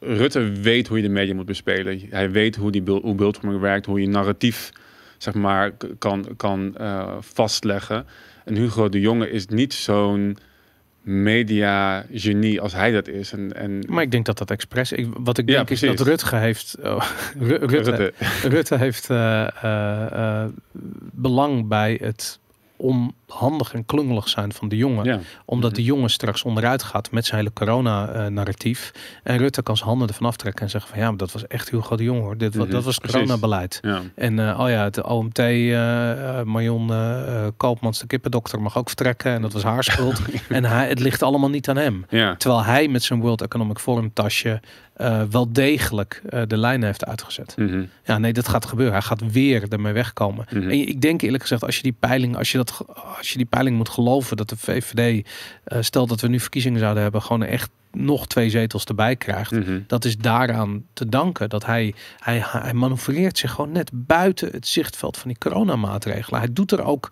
Rutte 0.00 0.40
weet 0.52 0.88
hoe 0.88 0.96
je 0.96 1.02
de 1.02 1.08
media 1.08 1.34
moet 1.34 1.46
bespelen. 1.46 2.00
Hij 2.10 2.30
weet 2.30 2.56
hoe, 2.56 2.70
die 2.70 2.82
beeld, 2.82 3.02
hoe 3.02 3.14
beeldvorming 3.14 3.60
werkt. 3.60 3.86
Hoe 3.86 4.00
je 4.00 4.08
narratief 4.08 4.70
zeg 5.18 5.34
maar, 5.34 5.72
kan, 5.98 6.26
kan 6.36 6.76
eh, 6.76 7.16
vastleggen. 7.20 8.06
En 8.44 8.54
Hugo 8.54 8.88
de 8.88 9.00
Jonge 9.00 9.30
is 9.30 9.46
niet 9.46 9.74
zo'n 9.74 10.36
media-genie 11.02 12.60
als 12.60 12.72
hij 12.72 12.90
dat 12.90 13.08
is. 13.08 13.32
En, 13.32 13.52
en 13.56 13.82
maar 13.88 14.02
ik 14.02 14.10
denk 14.10 14.26
dat 14.26 14.38
dat 14.38 14.50
expres. 14.50 14.92
Ik, 14.92 15.06
wat 15.18 15.38
ik 15.38 15.48
Ja, 15.48 15.54
denk 15.56 15.70
is 15.70 15.78
precies. 15.78 15.98
dat 15.98 16.06
Rutge 16.06 16.36
heeft. 16.36 16.76
oh, 16.82 17.04
Ru- 17.38 17.46
Rutte, 17.56 17.76
Rutte. 17.90 18.12
Rutte 18.48 18.76
heeft 18.76 19.10
eh, 19.10 19.48
eh, 19.62 20.48
belang 21.12 21.68
bij 21.68 21.98
het 22.02 22.38
onhandig 23.32 23.72
en 23.74 23.86
klungelig 23.86 24.28
zijn 24.28 24.52
van 24.52 24.68
de 24.68 24.76
jongen. 24.76 25.04
Ja. 25.04 25.18
Omdat 25.44 25.70
Mhm. 25.70 25.80
de 25.80 25.86
jongen 25.86 26.10
straks 26.10 26.42
onderuit 26.42 26.82
gaat 26.82 27.10
met 27.10 27.26
zijn 27.26 27.38
hele 27.38 27.52
corona-narratief. 27.52 28.92
en 29.22 29.36
Rutte 29.38 29.62
kan 29.62 29.76
zijn 29.76 29.88
handen 29.88 30.08
ervan 30.08 30.26
aftrekken 30.26 30.62
en 30.64 30.70
zeggen 30.70 30.90
van 30.90 30.98
ja, 31.00 31.08
maar 31.08 31.16
dat 31.16 31.32
was 31.32 31.46
echt 31.46 31.70
Hugo 31.70 31.96
de 31.96 32.02
Jong 32.02 32.20
hoor. 32.20 32.36
Dit, 32.36 32.54
wa- 32.54 32.62
Mhm, 32.62 32.72
dat 32.72 32.84
was 32.84 33.00
coronabeleid. 33.00 33.78
Ja. 33.82 34.00
En 34.14 34.38
eh, 34.48 34.60
oh 34.60 34.68
ja, 34.68 34.84
het 34.84 35.02
OMT, 35.02 35.38
eh, 35.38 36.42
Marion 36.42 36.90
eh, 36.90 37.44
eh, 37.44 37.52
Koopmans, 37.56 37.98
de 37.98 38.06
kippendokter, 38.06 38.60
mag 38.60 38.78
ook 38.78 38.86
vertrekken. 38.86 39.32
En 39.32 39.42
dat 39.42 39.52
was 39.52 39.62
haar 39.62 39.84
schuld. 39.84 40.20
en 40.48 40.64
hij, 40.64 40.88
het 40.88 41.00
ligt 41.00 41.22
allemaal 41.22 41.50
niet 41.50 41.68
aan 41.68 41.76
hem. 41.76 42.04
Ja. 42.08 42.36
Terwijl 42.36 42.64
hij 42.64 42.88
met 42.88 43.02
zijn 43.02 43.20
World 43.20 43.42
Economic 43.42 43.78
Forum 43.78 44.12
tasje 44.12 44.60
wel 45.30 45.52
degelijk 45.52 46.22
de 46.46 46.56
lijnen 46.56 46.86
heeft 46.86 47.04
uitgezet. 47.06 47.54
Mhm. 47.56 47.82
Ja, 48.04 48.18
nee, 48.18 48.32
dat 48.32 48.48
gaat 48.48 48.66
gebeuren. 48.66 48.92
Hij 48.94 49.02
gaat 49.02 49.32
weer 49.32 49.64
ermee 49.68 49.92
wegkomen. 49.92 50.46
Mhm. 50.50 50.62
En 50.62 50.70
ik 50.70 51.00
denk 51.00 51.22
eerlijk 51.22 51.42
gezegd, 51.42 51.64
als 51.64 51.76
je 51.76 51.82
die 51.82 51.96
peiling, 52.00 52.36
als 52.36 52.52
je 52.52 52.58
dat, 52.58 52.84
als 53.18 53.30
je 53.30 53.36
die 53.36 53.46
peiling 53.46 53.76
moet 53.76 53.88
geloven, 53.88 54.36
dat 54.36 54.48
de 54.48 54.56
VVD, 54.56 55.26
eh 55.64 55.78
stel 55.80 56.06
dat 56.06 56.20
we 56.20 56.28
nu 56.28 56.40
verkiezingen 56.40 56.80
zouden 56.80 57.02
hebben, 57.02 57.22
gewoon 57.22 57.42
echt 57.42 57.70
nog 57.92 58.26
twee 58.26 58.50
zetels 58.50 58.84
erbij 58.84 59.16
krijgt. 59.16 59.50
Mhm. 59.50 59.80
Dat 59.86 60.04
is 60.04 60.16
daaraan 60.16 60.84
te 60.92 61.08
danken 61.08 61.48
dat 61.48 61.66
hij, 61.66 61.94
hij, 62.18 62.42
hij 62.46 62.74
manoeuvreert 62.74 63.38
zich 63.38 63.50
gewoon 63.52 63.72
net 63.72 63.90
buiten 63.94 64.50
het 64.52 64.66
zichtveld 64.66 65.16
van 65.16 65.28
die 65.28 65.38
coronamaatregelen. 65.38 66.40
Hij 66.40 66.52
doet 66.52 66.72
er 66.72 66.84
ook 66.84 67.10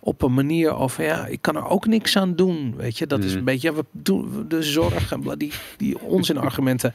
op 0.00 0.22
een 0.22 0.34
manier 0.34 0.74
over, 0.74 1.04
ja, 1.04 1.26
ik 1.26 1.42
kan 1.42 1.56
er 1.56 1.66
ook 1.66 1.86
niks 1.86 2.16
aan 2.16 2.36
doen. 2.36 2.74
Weet 2.76 2.98
je, 2.98 3.06
dat 3.06 3.18
is 3.24 3.28
Mhm. 3.30 3.38
een 3.38 3.44
beetje, 3.44 3.68
ja, 3.70 3.74
we 3.76 3.84
doen 3.92 4.44
de 4.48 4.62
zorg 4.62 5.12
en 5.12 5.20
bla, 5.20 5.36
die, 5.36 5.52
die 5.76 5.98
onzinargumenten 6.00 6.94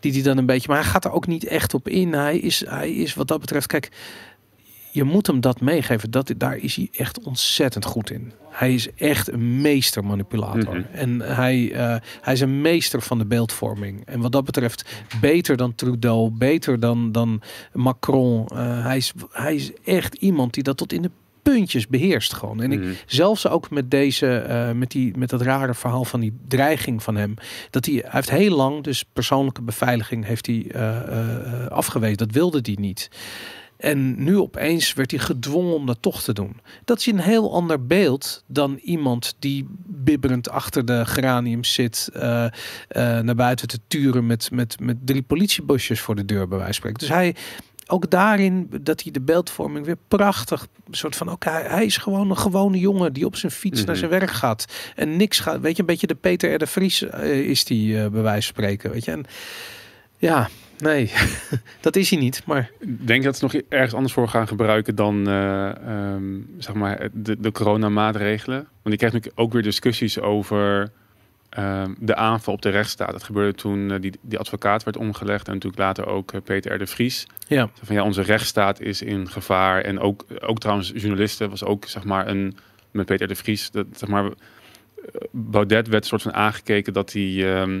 die 0.00 0.12
die 0.12 0.22
dan 0.22 0.38
een 0.38 0.46
beetje, 0.46 0.68
maar 0.68 0.80
hij 0.82 0.90
gaat 0.90 1.04
er 1.04 1.12
ook 1.12 1.26
niet 1.26 1.44
echt 1.44 1.74
op 1.74 1.88
in. 1.88 2.12
Hij 2.12 2.38
is, 2.38 2.64
hij 2.68 2.92
is 2.94 3.14
wat 3.14 3.28
dat 3.28 3.40
betreft, 3.40 3.66
kijk, 3.66 3.88
je 4.94 5.04
moet 5.04 5.26
hem 5.26 5.40
dat 5.40 5.60
meegeven. 5.60 6.10
Dat, 6.10 6.34
daar 6.36 6.56
is 6.56 6.76
hij 6.76 6.88
echt 6.92 7.22
ontzettend 7.22 7.84
goed 7.84 8.10
in. 8.10 8.32
Hij 8.50 8.74
is 8.74 8.92
echt 8.94 9.32
een 9.32 9.60
meester 9.60 10.04
manipulator. 10.04 10.76
Mhm. 10.76 10.82
En 10.92 11.20
hij, 11.20 11.72
eh, 11.72 11.96
hij 12.20 12.32
is 12.32 12.40
een 12.40 12.60
meester 12.60 13.02
van 13.02 13.18
de 13.18 13.26
beeldvorming. 13.26 14.06
En 14.06 14.20
wat 14.20 14.32
dat 14.32 14.44
betreft 14.44 14.84
beter 15.20 15.56
dan 15.56 15.74
Trudeau, 15.74 16.30
beter 16.30 16.80
dan, 16.80 17.12
dan 17.12 17.42
Macron. 17.72 18.46
Eh, 18.46 18.84
hij, 18.84 18.96
is, 18.96 19.12
hij 19.30 19.54
is 19.54 19.72
echt 19.84 20.14
iemand 20.14 20.54
die 20.54 20.62
dat 20.62 20.76
tot 20.76 20.92
in 20.92 21.02
de 21.02 21.10
puntjes 21.42 21.86
beheerst 21.86 22.32
gewoon. 22.34 22.62
En 22.62 22.72
ik, 22.72 22.80
Mhm. 22.80 22.92
zelfs 23.06 23.48
ook 23.48 23.70
met 23.70 23.90
deze, 23.90 24.36
eh, 24.36 24.70
met, 24.72 24.90
die, 24.90 25.16
met 25.16 25.30
dat 25.30 25.42
rare 25.42 25.74
verhaal 25.74 26.04
van 26.04 26.20
die 26.20 26.36
dreiging 26.48 27.02
van 27.02 27.16
hem. 27.16 27.34
Dat 27.70 27.84
hij, 27.86 27.94
hij 27.94 28.10
heeft 28.10 28.30
heel 28.30 28.56
lang, 28.56 28.82
dus 28.82 29.04
persoonlijke 29.12 29.62
beveiliging 29.62 30.24
heeft 30.26 30.46
hij 30.46 30.66
afgewezen. 31.68 32.16
Dat 32.16 32.30
wilde 32.32 32.58
hij 32.62 32.76
niet. 32.80 33.10
En 33.84 34.24
nu 34.24 34.38
opeens 34.38 34.92
werd 34.92 35.10
hij 35.10 35.20
gedwongen 35.20 35.74
om 35.74 35.86
dat 35.86 35.98
toch 36.00 36.22
te 36.22 36.32
doen. 36.32 36.60
Dat 36.84 36.98
is 36.98 37.06
een 37.06 37.18
heel 37.20 37.52
ander 37.52 37.86
beeld 37.86 38.44
dan 38.46 38.78
iemand 38.82 39.34
die 39.38 39.66
bibberend 39.86 40.48
achter 40.50 40.84
de 40.84 41.06
geraniums 41.06 41.72
zit, 41.72 42.10
eh, 42.12 42.44
eh, 42.44 42.50
naar 43.20 43.34
buiten 43.34 43.68
te 43.68 43.78
turen 43.88 44.26
met, 44.26 44.50
met, 44.50 44.80
met 44.80 44.96
drie 45.04 45.22
politiebusjes 45.22 46.00
voor 46.00 46.14
de 46.14 46.24
deur, 46.24 46.48
bij 46.48 46.58
wijze 46.58 46.64
van 46.64 46.74
spreken. 46.74 46.98
Dus 46.98 47.08
hij, 47.08 47.34
ook 47.86 48.10
daarin, 48.10 48.70
dat 48.80 49.02
hij 49.02 49.12
de 49.12 49.20
beeldvorming 49.20 49.86
weer 49.86 49.98
prachtig, 50.08 50.66
een 50.86 50.94
soort 50.94 51.16
van, 51.16 51.30
oké, 51.30 51.50
hij, 51.50 51.62
hij 51.62 51.84
is 51.84 51.96
gewoon 51.96 52.30
een 52.30 52.38
gewone 52.38 52.78
jongen 52.78 53.12
die 53.12 53.26
op 53.26 53.36
zijn 53.36 53.52
fiets 53.52 53.78
naar 53.84 53.96
Mhm. 53.96 53.98
zijn 53.98 54.10
werk 54.10 54.30
gaat 54.30 54.64
en 54.96 55.16
niks 55.16 55.38
gaat. 55.38 55.60
Weet 55.60 55.74
je, 55.76 55.80
een 55.80 55.86
beetje 55.86 56.06
de 56.06 56.14
Peter 56.14 56.54
R. 56.54 56.58
de 56.58 56.66
Vries 56.66 57.02
eh, 57.02 57.38
is 57.38 57.64
die, 57.64 58.02
eh, 58.02 58.08
bij 58.08 58.22
wijze 58.22 58.52
van 58.52 58.62
spreken, 58.62 58.90
weet 58.90 59.04
je. 59.04 59.10
En 59.10 59.24
ja, 60.18 60.48
nee, 60.78 61.12
dat 61.80 61.96
is 61.96 62.10
hij 62.10 62.18
niet, 62.18 62.42
maar... 62.46 62.70
Denk 62.80 63.20
je 63.20 63.26
dat 63.26 63.36
ze 63.36 63.44
nog 63.44 63.54
ergens 63.68 63.94
anders 63.94 64.12
voor 64.12 64.28
gaan 64.28 64.48
gebruiken 64.48 64.94
dan 64.94 65.28
eh, 65.28 65.68
ehm, 65.68 66.40
zeg 66.58 66.74
maar 66.74 67.08
de, 67.12 67.40
de 67.40 67.52
coronamaatregelen? 67.52 68.56
Want 68.56 68.68
je 68.82 68.96
krijgt 68.96 69.14
natuurlijk 69.14 69.40
ook 69.40 69.52
weer 69.52 69.62
discussies 69.62 70.20
over 70.20 70.90
ehm, 71.48 71.94
de 71.98 72.14
aanval 72.14 72.54
op 72.54 72.62
de 72.62 72.68
rechtsstaat. 72.68 73.12
Dat 73.12 73.22
gebeurde 73.22 73.54
toen 73.54 73.90
eh, 73.90 74.00
die, 74.00 74.12
die 74.20 74.38
advocaat 74.38 74.82
werd 74.82 74.96
omgelegd 74.96 75.46
en 75.46 75.52
natuurlijk 75.52 75.82
later 75.82 76.06
ook 76.06 76.32
eh, 76.32 76.40
Peter 76.44 76.74
R. 76.74 76.78
de 76.78 76.86
Vries. 76.86 77.26
Ja, 77.48 77.68
Van 77.82 77.96
ja, 77.96 78.02
onze 78.02 78.22
rechtsstaat 78.22 78.80
is 78.80 79.02
in 79.02 79.30
gevaar. 79.30 79.80
En 79.80 79.98
ook, 79.98 80.24
ook 80.40 80.58
trouwens, 80.58 80.92
journalisten 80.94 81.50
was 81.50 81.64
ook 81.64 81.84
zeg 81.86 82.04
maar 82.04 82.28
een 82.28 82.56
met 82.90 83.06
Peter 83.06 83.26
R. 83.26 83.28
de 83.28 83.34
Vries. 83.34 83.70
Dat, 83.70 83.86
zeg 83.92 84.08
maar, 84.08 84.30
Baudet 85.30 85.88
werd 85.88 86.06
soort 86.06 86.22
van 86.22 86.34
aangekeken 86.34 86.92
dat 86.92 87.12
hij 87.12 87.54
ehm, 87.54 87.80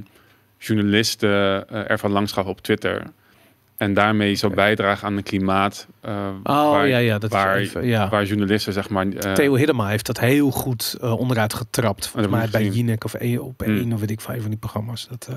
journalisten 0.66 1.68
eh, 1.68 1.90
ervan 1.90 2.10
langs 2.10 2.32
gaf 2.32 2.46
op 2.46 2.60
Twitter. 2.60 3.02
En 3.76 3.94
daarmee 3.94 4.34
zou 4.34 4.52
Oké. 4.52 4.60
bijdragen 4.62 5.06
aan 5.06 5.16
een 5.16 5.22
klimaat 5.22 5.86
eh, 6.00 6.28
oh 6.42 6.70
waar, 6.70 6.88
ja, 6.88 6.98
ja, 6.98 7.18
dat 7.18 7.30
waar, 7.30 7.60
is 7.60 7.68
even, 7.68 7.86
ja. 7.86 8.08
waar 8.08 8.24
journalisten 8.24 8.72
zeg 8.72 8.88
maar. 8.88 9.08
eh, 9.08 9.32
Theo 9.32 9.54
Hiddema 9.54 9.86
heeft 9.88 10.06
dat 10.06 10.20
heel 10.20 10.50
goed 10.50 10.96
onderuit 11.00 11.54
getrapt. 11.54 12.06
Volgens 12.06 12.32
mij 12.34 12.48
bij. 12.52 12.68
Jinek 12.68 13.04
of 13.04 13.14
e 13.18 13.36
op 13.38 13.60
Hmm. 13.64 13.76
één 13.76 13.92
of 13.92 14.00
weet 14.00 14.10
ik 14.10 14.20
vijf 14.20 14.40
van 14.40 14.50
die 14.50 14.58
programma's. 14.58 15.06
Dat, 15.10 15.28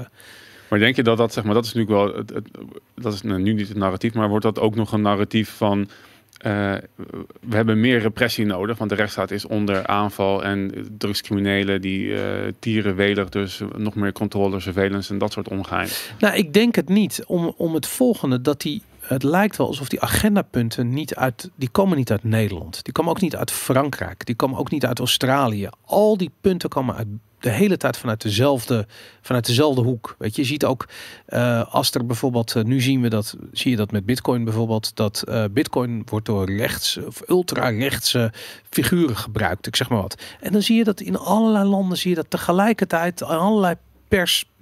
Maar 0.70 0.80
denk 0.80 0.96
je 0.96 1.04
dat 1.04 1.18
dat 1.18 1.34
zeg 1.34 1.44
maar 1.44 1.54
dat 1.54 1.66
is 1.66 1.74
natuurlijk 1.74 2.00
wel 2.10 2.18
het, 2.18 2.30
het- 2.34 2.50
dat 2.96 3.14
is 3.14 3.22
nou, 3.22 3.42
nu 3.42 3.54
niet 3.54 3.68
het 3.68 3.78
narratief, 3.78 4.14
maar 4.14 4.30
wordt 4.30 4.44
dat 4.46 4.60
ook 4.60 4.76
nog 4.76 4.92
een 4.92 5.02
narratief 5.02 5.50
van 5.58 5.90
eh, 6.38 6.76
we 7.40 7.56
hebben 7.56 7.80
meer 7.80 8.00
repressie 8.00 8.46
nodig, 8.46 8.78
want 8.78 8.90
de 8.90 8.96
rechtsstaat 8.96 9.32
is 9.32 9.46
onder 9.46 9.86
aanval 9.86 10.44
en 10.44 10.88
drugscriminelen 10.98 11.82
die 11.82 12.16
eh 12.16 12.54
tieren 12.60 12.96
welig, 12.96 13.30
dus 13.30 13.62
nog 13.76 13.96
meer 13.96 14.12
controle, 14.12 14.60
surveillance 14.60 15.14
en 15.14 15.18
dat 15.18 15.32
soort 15.32 15.48
omgaan. 15.48 15.88
Nou, 16.20 16.36
ik 16.36 16.54
denk 16.54 16.76
het 16.76 16.90
niet. 16.90 17.24
Om, 17.26 17.54
om 17.58 17.74
het 17.74 17.88
volgende, 17.88 18.42
dat 18.42 18.62
die. 18.62 18.82
Het 19.08 19.24
lijkt 19.24 19.58
wel 19.58 19.68
alsof 19.68 19.88
die 19.88 20.02
agendapunten 20.02 20.90
niet 20.90 21.16
uit. 21.16 21.50
Die 21.56 21.70
komen 21.70 21.98
niet 21.98 22.12
uit 22.12 22.24
Nederland. 22.24 22.84
Die 22.84 22.94
komen 22.94 23.12
ook 23.12 23.22
niet 23.22 23.36
uit 23.36 23.52
Frankrijk. 23.52 24.26
Die 24.26 24.36
komen 24.36 24.58
ook 24.58 24.72
niet 24.72 24.86
uit 24.86 25.00
Australië. 25.00 25.70
Al 25.86 26.18
die 26.18 26.32
punten 26.42 26.70
komen 26.70 26.96
uit 26.96 27.08
de 27.40 27.50
hele 27.50 27.78
tijd 27.78 27.98
vanuit 27.98 28.22
dezelfde, 28.22 28.88
vanuit 29.22 29.46
dezelfde 29.46 29.82
hoek. 29.82 30.16
Weet 30.18 30.36
je, 30.36 30.42
je 30.42 30.48
ziet 30.48 30.66
ook 30.66 30.88
eh, 31.26 31.74
als 31.74 31.92
er 31.92 32.06
bijvoorbeeld, 32.06 32.56
eh, 32.56 32.64
nu 32.64 32.82
zien 32.82 33.02
we 33.02 33.10
dat, 33.10 33.36
zie 33.52 33.72
je 33.72 33.78
dat 33.78 33.92
met 33.92 34.06
Bitcoin 34.06 34.44
bijvoorbeeld, 34.44 34.96
dat 34.96 35.22
eh, 35.22 35.44
Bitcoin 35.52 36.02
wordt 36.06 36.26
door 36.26 36.52
rechts 36.56 36.98
of 36.98 37.22
ultra-rechtse 37.28 38.32
figuren 38.70 39.18
gebruikt. 39.18 39.68
Ik 39.68 39.76
zeg 39.76 39.90
maar 39.90 40.02
wat. 40.02 40.22
En 40.40 40.52
dan 40.52 40.62
zie 40.62 40.78
je 40.78 40.84
dat 40.84 41.00
in 41.00 41.18
allerlei 41.18 41.66
landen 41.66 41.98
zie 41.98 42.10
je 42.10 42.16
dat 42.16 42.30
tegelijkertijd 42.30 43.22
allerlei 43.22 43.76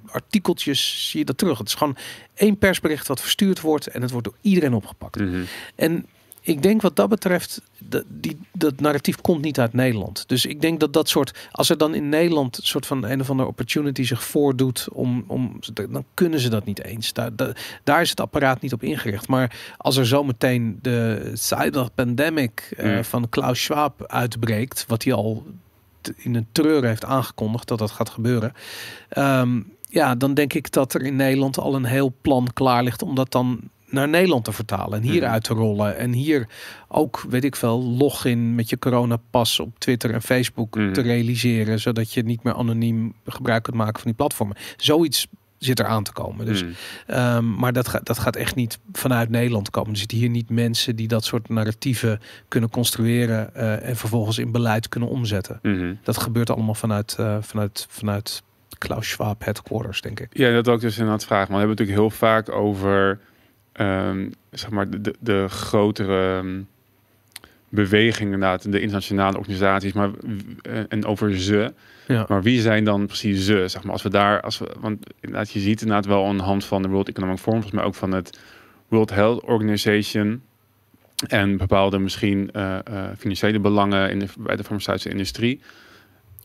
persartikeltjes 0.05 1.09
zie 1.09 1.19
je 1.19 1.25
dat 1.25 1.37
terug. 1.37 1.57
Het 1.57 1.67
is 1.67 1.73
gewoon 1.73 1.97
één 2.33 2.57
persbericht 2.57 3.07
wat 3.07 3.21
verstuurd 3.21 3.61
wordt 3.61 3.87
en 3.87 4.01
het 4.01 4.11
wordt 4.11 4.25
door 4.25 4.37
iedereen 4.41 4.73
opgepakt. 4.73 5.19
Mhm. 5.19 5.43
En 5.75 6.05
ik 6.41 6.61
denk 6.61 6.81
wat 6.81 6.95
dat 6.95 7.09
betreft, 7.09 7.61
dat, 7.77 8.03
die, 8.07 8.37
dat 8.51 8.79
narratief 8.79 9.21
komt 9.21 9.41
niet 9.41 9.59
uit 9.59 9.73
Nederland. 9.73 10.23
Dus 10.27 10.45
ik 10.45 10.61
denk 10.61 10.79
dat 10.79 10.93
dat 10.93 11.09
soort, 11.09 11.47
als 11.51 11.69
er 11.69 11.77
dan 11.77 11.95
in 11.95 12.09
Nederland 12.09 12.57
een 12.57 12.65
soort 12.65 12.85
van 12.85 13.03
een 13.03 13.21
of 13.21 13.29
andere 13.29 13.49
opportunity 13.49 14.03
zich 14.03 14.23
voordoet, 14.23 14.87
om, 14.91 15.23
om, 15.27 15.59
dan 15.73 16.05
kunnen 16.13 16.39
ze 16.39 16.49
dat 16.49 16.65
niet 16.65 16.83
eens. 16.83 17.13
Daar, 17.13 17.35
daar, 17.35 17.79
daar 17.83 18.01
is 18.01 18.09
het 18.09 18.19
apparaat 18.19 18.61
niet 18.61 18.73
op 18.73 18.83
ingericht. 18.83 19.27
Maar 19.27 19.73
als 19.77 19.97
er 19.97 20.05
zometeen 20.05 20.79
de 20.81 21.31
cyber 21.33 21.89
pandemic 21.95 22.73
eh, 22.77 22.95
Mm. 22.95 23.03
van 23.03 23.29
Klaus 23.29 23.63
Schwab 23.63 24.05
uitbreekt, 24.05 24.85
wat 24.87 25.03
hij 25.03 25.13
al 25.13 25.45
in 26.15 26.35
een 26.35 26.47
treur 26.51 26.83
heeft 26.83 27.05
aangekondigd 27.05 27.67
dat 27.67 27.79
dat 27.79 27.91
gaat 27.91 28.09
gebeuren. 28.09 28.53
Ehm, 29.09 29.61
ja, 29.95 30.15
dan 30.15 30.33
denk 30.33 30.53
ik 30.53 30.71
dat 30.71 30.93
er 30.93 31.01
in 31.01 31.15
Nederland 31.15 31.57
al 31.59 31.75
een 31.75 31.85
heel 31.85 32.13
plan 32.21 32.47
klaar 32.53 32.83
ligt 32.83 33.01
om 33.01 33.15
dat 33.15 33.31
dan 33.31 33.59
naar 33.89 34.07
Nederland 34.09 34.43
te 34.45 34.51
vertalen 34.51 35.01
en 35.01 35.07
hier 35.07 35.21
Mhm. 35.21 35.31
uit 35.31 35.43
te 35.43 35.53
rollen. 35.53 35.97
En 35.97 36.11
hier 36.13 36.47
ook, 36.87 37.25
weet 37.29 37.43
ik 37.43 37.55
veel, 37.55 37.83
login 37.83 38.55
met 38.55 38.69
je 38.69 38.79
coronapas 38.79 39.59
op 39.59 39.79
Twitter 39.79 40.11
en 40.13 40.21
Facebook 40.21 40.75
Mhm. 40.75 40.93
te 40.93 41.01
realiseren, 41.01 41.79
zodat 41.79 42.13
je 42.13 42.23
niet 42.23 42.43
meer 42.43 42.53
anoniem 42.53 43.13
gebruik 43.25 43.63
kunt 43.63 43.75
maken 43.75 43.95
van 43.95 44.05
die 44.05 44.13
platformen. 44.15 44.55
Zoiets 44.77 45.27
zit 45.57 45.79
er 45.79 45.85
aan 45.85 46.03
te 46.03 46.11
komen. 46.11 46.45
Dus, 46.45 46.63
Mhm. 46.63 46.71
ehm, 47.07 47.53
maar 47.55 47.73
dat, 47.73 47.87
gaat 47.87 48.05
dat 48.05 48.19
gaat 48.19 48.35
echt 48.35 48.55
niet 48.55 48.79
vanuit 48.91 49.29
Nederland 49.29 49.69
komen. 49.69 49.91
Er 49.91 49.97
zitten 49.97 50.17
hier 50.17 50.29
niet 50.29 50.49
mensen 50.49 50.95
die 50.95 51.07
dat 51.07 51.23
soort 51.25 51.49
narratieven 51.49 52.19
kunnen 52.47 52.69
construeren 52.69 53.55
eh, 53.55 53.89
en 53.89 53.95
vervolgens 53.95 54.37
in 54.37 54.51
beleid 54.51 54.89
kunnen 54.89 55.09
omzetten. 55.09 55.59
Dat 56.03 56.17
gebeurt 56.17 56.49
allemaal 56.49 56.73
vanuit, 56.75 57.15
eh, 57.19 57.37
vanuit, 57.41 57.85
vanuit 57.89 58.43
Klaus 58.77 59.09
Schwab 59.09 59.43
headquarters, 59.43 60.01
denk 60.01 60.19
ik. 60.19 60.27
Ja, 60.31 60.51
dat 60.51 60.67
ook 60.67 60.81
dus 60.81 60.97
inderdaad 60.97 61.25
vragen. 61.25 61.51
Maar 61.51 61.61
we 61.61 61.67
hebben 61.67 61.85
het 61.85 61.87
natuurlijk 61.87 62.19
heel 62.19 62.29
vaak 62.29 62.49
over 62.49 63.19
ehm, 63.71 64.29
zeg 64.51 64.69
maar 64.69 64.89
de, 64.89 65.15
de, 65.19 65.45
grotere 65.47 66.37
ehm, 66.37 66.61
bewegingen, 67.69 68.33
inderdaad, 68.33 68.71
de 68.71 68.79
internationale 68.79 69.37
organisaties, 69.37 69.93
maar 69.93 70.09
eh, 70.61 70.79
en 70.87 71.05
over 71.05 71.39
ze. 71.39 71.73
Ja. 72.07 72.25
Maar 72.27 72.43
wie 72.43 72.61
zijn 72.61 72.83
dan 72.83 73.05
precies 73.05 73.45
ze? 73.45 73.63
Zeg 73.67 73.83
maar, 73.83 73.91
als 73.91 74.03
we 74.03 74.09
daar, 74.09 74.41
als 74.41 74.57
we, 74.57 74.75
want 74.79 75.07
inderdaad, 75.19 75.51
je 75.51 75.59
ziet 75.59 75.81
inderdaad 75.81 76.05
wel 76.05 76.25
aan 76.25 76.37
de 76.37 76.43
hand 76.43 76.65
van 76.65 76.81
de 76.81 76.87
World 76.87 77.07
Economic 77.07 77.37
Forum, 77.37 77.61
volgens 77.61 77.81
mij 77.81 77.89
ook 77.89 77.95
van 77.95 78.11
het 78.11 78.39
World 78.87 79.09
Health 79.09 79.41
Organization 79.43 80.41
en 81.27 81.57
bepaalde 81.57 81.99
misschien 81.99 82.49
uh, 82.55 82.77
uh, 82.91 83.03
financiële 83.17 83.59
belangen 83.59 84.09
in 84.09 84.19
de, 84.19 84.27
bij 84.37 84.55
de 84.55 84.63
farmaceutische 84.63 85.09
industrie. 85.09 85.61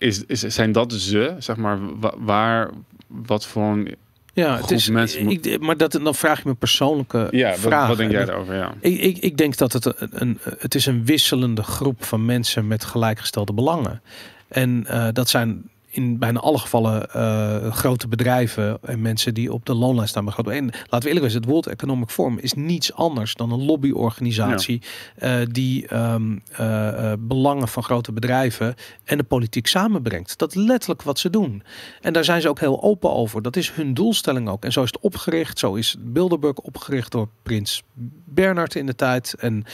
Is, 0.00 0.24
is, 0.24 0.40
zijn 0.40 0.72
dat 0.72 0.92
ze, 0.92 1.34
zeg 1.38 1.56
maar, 1.56 1.78
waar, 2.18 2.70
wat 3.06 3.46
voor 3.46 3.64
een 3.64 3.96
ja, 4.32 4.56
het 4.56 4.70
is, 4.70 4.88
mensen 4.88 5.28
ik, 5.28 5.60
maar 5.60 5.76
dat, 5.76 5.92
dan 5.92 6.14
vraag 6.14 6.42
je 6.42 6.48
me 6.48 6.54
persoonlijke 6.54 7.28
ja, 7.30 7.54
vraag. 7.54 7.88
Wat, 7.88 7.96
denk 7.96 8.10
jij 8.10 8.24
daarover? 8.24 8.54
Ja. 8.54 8.74
Ik, 8.80 9.00
ik, 9.00 9.18
ik 9.18 9.36
denk 9.36 9.56
dat 9.56 9.72
het 9.72 9.94
een, 10.10 10.38
het 10.58 10.74
is 10.74 10.86
een 10.86 11.04
wisselende 11.04 11.62
groep 11.62 12.04
van 12.04 12.24
mensen 12.24 12.66
met 12.66 12.84
gelijkgestelde 12.84 13.52
belangen. 13.52 14.02
En 14.48 14.86
uh, 14.90 15.08
dat 15.12 15.28
zijn 15.28 15.69
in 15.90 16.18
bijna 16.18 16.40
alle 16.40 16.58
gevallen 16.58 17.08
uh, 17.16 17.72
grote 17.72 18.08
bedrijven 18.08 18.78
en 18.82 19.02
mensen 19.02 19.34
die 19.34 19.52
op 19.52 19.66
de 19.66 19.74
loonlijst 19.74 20.10
staan. 20.10 20.28
En 20.28 20.64
laten 20.64 21.00
we 21.00 21.06
eerlijk 21.06 21.30
zijn, 21.30 21.42
het 21.42 21.50
World 21.50 21.66
Economic 21.66 22.10
Forum 22.10 22.38
is 22.38 22.52
niets 22.52 22.94
anders 22.94 23.34
dan 23.34 23.52
een 23.52 23.64
lobbyorganisatie 23.64 24.82
ja. 25.18 25.40
uh, 25.40 25.46
die 25.50 25.94
um, 25.94 26.42
uh, 26.60 27.12
belangen 27.18 27.68
van 27.68 27.82
grote 27.82 28.12
bedrijven 28.12 28.74
en 29.04 29.18
de 29.18 29.24
politiek 29.24 29.66
samenbrengt. 29.66 30.38
Dat 30.38 30.54
is 30.54 30.62
letterlijk 30.62 31.02
wat 31.02 31.18
ze 31.18 31.30
doen. 31.30 31.62
En 32.00 32.12
daar 32.12 32.24
zijn 32.24 32.40
ze 32.40 32.48
ook 32.48 32.60
heel 32.60 32.82
open 32.82 33.12
over. 33.12 33.42
Dat 33.42 33.56
is 33.56 33.70
hun 33.70 33.94
doelstelling 33.94 34.48
ook. 34.48 34.64
En 34.64 34.72
zo 34.72 34.82
is 34.82 34.90
het 34.92 35.00
opgericht. 35.00 35.58
Zo 35.58 35.74
is 35.74 35.96
Bilderberg 35.98 36.56
opgericht 36.56 37.12
door 37.12 37.28
Prins 37.42 37.82
Bernard 38.24 38.74
in 38.74 38.86
de 38.86 38.94
tijd. 38.94 39.34
En 39.38 39.64